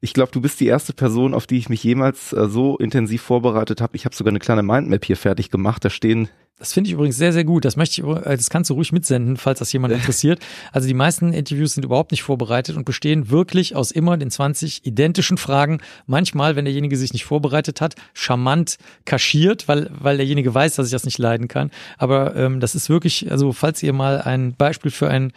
[0.01, 3.21] Ich glaube, du bist die erste Person, auf die ich mich jemals äh, so intensiv
[3.21, 3.95] vorbereitet habe.
[3.95, 5.83] Ich habe sogar eine kleine Mindmap hier fertig gemacht.
[5.83, 7.65] Da stehen das finde ich übrigens sehr, sehr gut.
[7.65, 10.39] Das möchte ich, äh, das kannst du ruhig mitsenden, falls das jemand interessiert.
[10.71, 14.85] Also die meisten Interviews sind überhaupt nicht vorbereitet und bestehen wirklich aus immer den 20
[14.85, 15.81] identischen Fragen.
[16.07, 20.91] Manchmal, wenn derjenige sich nicht vorbereitet hat, charmant kaschiert, weil, weil derjenige weiß, dass ich
[20.91, 21.69] das nicht leiden kann.
[21.97, 25.33] Aber ähm, das ist wirklich, also falls ihr mal ein Beispiel für ein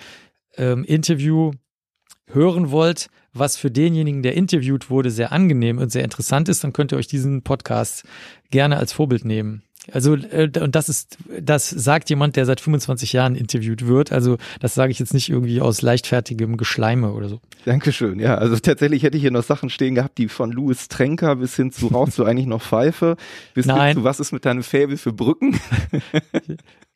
[0.57, 1.53] ähm, Interview
[2.33, 6.73] hören wollt, was für denjenigen, der interviewt wurde, sehr angenehm und sehr interessant ist, dann
[6.73, 8.05] könnt ihr euch diesen Podcast
[8.51, 9.63] gerne als Vorbild nehmen.
[9.93, 14.13] Also, äh, und das ist, das sagt jemand, der seit 25 Jahren interviewt wird.
[14.13, 17.41] Also, das sage ich jetzt nicht irgendwie aus leichtfertigem Geschleime oder so.
[17.65, 18.21] Dankeschön.
[18.21, 21.57] Ja, also tatsächlich hätte ich hier noch Sachen stehen gehabt, die von Louis Trenker bis
[21.57, 23.17] hin zu rauchst du eigentlich noch Pfeife,
[23.55, 23.89] bis Nein.
[23.89, 25.59] hin zu was ist mit deinem Fäbel für Brücken?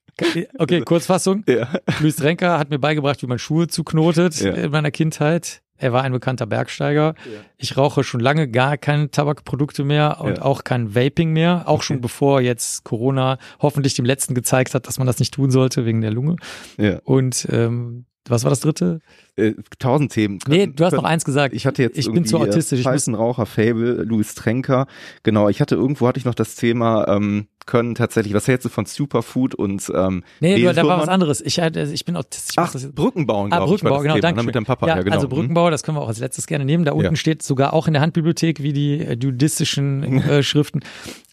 [0.58, 1.44] Okay, Kurzfassung.
[1.48, 1.68] Ja.
[2.00, 4.52] Luis Trenker hat mir beigebracht, wie man Schuhe zuknotet ja.
[4.52, 5.62] in meiner Kindheit.
[5.76, 7.14] Er war ein bekannter Bergsteiger.
[7.24, 7.40] Ja.
[7.56, 10.42] Ich rauche schon lange gar keine Tabakprodukte mehr und ja.
[10.42, 11.64] auch kein Vaping mehr.
[11.66, 15.50] Auch schon bevor jetzt Corona hoffentlich dem Letzten gezeigt hat, dass man das nicht tun
[15.50, 16.36] sollte wegen der Lunge.
[16.78, 17.00] Ja.
[17.04, 19.00] Und ähm, was war das dritte?
[19.36, 20.38] Äh, tausend Themen.
[20.38, 21.54] Können, nee, du hast können, noch eins gesagt.
[21.54, 22.80] Ich hatte jetzt ich bin zu autistisch.
[22.80, 24.86] Ich muss Raucher, Fable, Louis Trenker.
[25.22, 28.34] Genau, ich hatte irgendwo hatte ich noch das Thema ähm, können tatsächlich.
[28.34, 31.40] Was hältst du von Superfood und ähm, Nee, du, da war was anderes.
[31.40, 32.56] Ich, äh, ich bin autistisch.
[32.56, 34.40] Ach, Brücken bauen, ah, Brückenbau, genau, danke.
[34.40, 35.16] Ne, mit dem Papa, ja, ja genau.
[35.16, 36.84] Also Brückenbau, das können wir auch als letztes gerne nehmen.
[36.84, 37.16] Da unten ja.
[37.16, 40.80] steht sogar auch in der Handbibliothek wie die äh, judistischen äh, Schriften.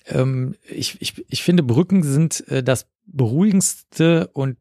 [0.08, 4.58] Ähm, ich, ich, ich finde, Brücken sind äh, das beruhigendste und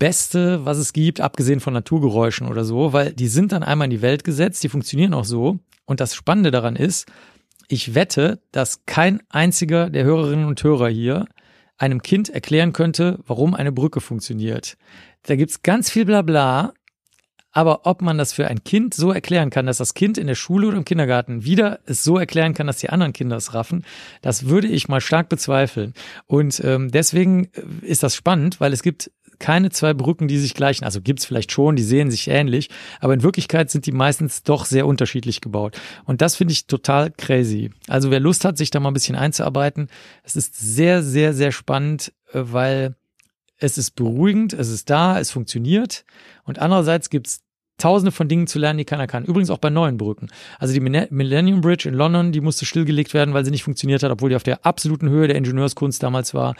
[0.00, 3.92] Beste, was es gibt, abgesehen von Naturgeräuschen oder so, weil die sind dann einmal in
[3.92, 5.60] die Welt gesetzt, die funktionieren auch so.
[5.84, 7.06] Und das Spannende daran ist,
[7.68, 11.26] ich wette, dass kein einziger der Hörerinnen und Hörer hier
[11.78, 14.76] einem Kind erklären könnte, warum eine Brücke funktioniert.
[15.22, 16.72] Da gibt's ganz viel Blabla,
[17.52, 20.34] aber ob man das für ein Kind so erklären kann, dass das Kind in der
[20.34, 23.84] Schule oder im Kindergarten wieder es so erklären kann, dass die anderen Kinder es raffen,
[24.22, 25.94] das würde ich mal stark bezweifeln.
[26.26, 27.48] Und ähm, deswegen
[27.82, 30.84] ist das spannend, weil es gibt keine zwei Brücken, die sich gleichen.
[30.84, 32.70] Also gibt's vielleicht schon, die sehen sich ähnlich,
[33.00, 35.76] aber in Wirklichkeit sind die meistens doch sehr unterschiedlich gebaut.
[36.04, 37.70] Und das finde ich total crazy.
[37.88, 39.88] Also wer Lust hat, sich da mal ein bisschen einzuarbeiten,
[40.22, 42.94] es ist sehr, sehr, sehr spannend, äh, weil
[43.56, 46.04] es ist beruhigend, es ist da, es funktioniert.
[46.44, 47.42] Und andererseits gibt's
[47.80, 49.24] tausende von Dingen zu lernen, die keiner kann.
[49.24, 50.28] Übrigens auch bei neuen Brücken.
[50.58, 54.10] Also die Millennium Bridge in London, die musste stillgelegt werden, weil sie nicht funktioniert hat,
[54.10, 56.54] obwohl die auf der absoluten Höhe der Ingenieurskunst damals war.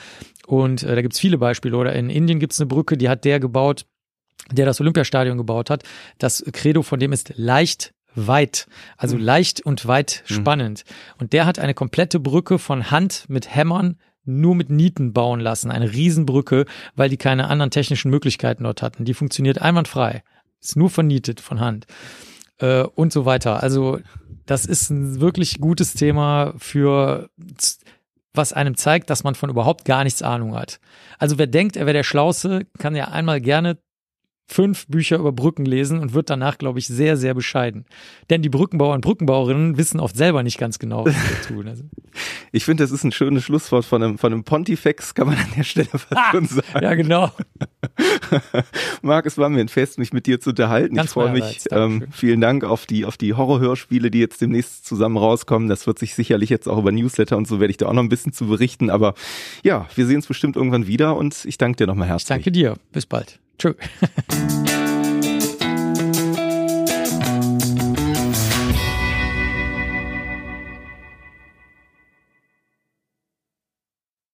[0.47, 1.76] Und äh, da gibt's viele Beispiele.
[1.76, 3.86] Oder in Indien gibt's eine Brücke, die hat der gebaut,
[4.50, 5.84] der das Olympiastadion gebaut hat.
[6.18, 8.66] Das Credo von dem ist leicht weit,
[8.97, 9.23] also mhm.
[9.23, 10.34] leicht und weit mhm.
[10.34, 10.84] spannend.
[11.18, 15.70] Und der hat eine komplette Brücke von Hand mit Hämmern nur mit Nieten bauen lassen,
[15.70, 19.05] eine Riesenbrücke, weil die keine anderen technischen Möglichkeiten dort hatten.
[19.05, 20.23] Die funktioniert einwandfrei.
[20.61, 21.87] Ist nur vernietet von Hand.
[22.59, 23.63] Äh, und so weiter.
[23.63, 24.01] Also,
[24.47, 27.31] das ist ein wirklich gutes Thema für
[28.33, 30.81] was einem zeigt, dass man von überhaupt gar nichts Ahnung hat.
[31.19, 33.79] Also wer denkt, er wäre der Schlauste, kann ja einmal gerne
[34.51, 37.85] fünf Bücher über Brücken lesen und wird danach, glaube ich, sehr, sehr bescheiden.
[38.31, 41.69] Denn die Brückenbauer und Brückenbauerinnen wissen oft selber nicht ganz genau, was sie tun.
[41.69, 41.85] Also.
[42.53, 45.47] Ich finde, das ist ein schönes Schlusswort von einem, von einem Pontifex, kann man an
[45.57, 46.83] der Stelle fast ah, schon sagen.
[46.83, 47.31] Ja, genau.
[49.03, 50.97] Marc, es war mir ein Fest, mich mit dir zu unterhalten.
[50.97, 51.67] Ganz ich freue mich.
[51.70, 55.69] Ähm, vielen Dank auf die, auf die Horrorhörspiele, die jetzt demnächst zusammen rauskommen.
[55.69, 58.03] Das wird sich sicherlich jetzt auch über Newsletter und so werde ich da auch noch
[58.03, 58.91] ein bisschen zu berichten.
[58.91, 59.15] Aber
[59.62, 62.25] ja, wir sehen uns bestimmt irgendwann wieder und ich danke dir nochmal herzlich.
[62.25, 62.75] Ich danke dir.
[62.91, 63.39] Bis bald.
[63.61, 63.77] True.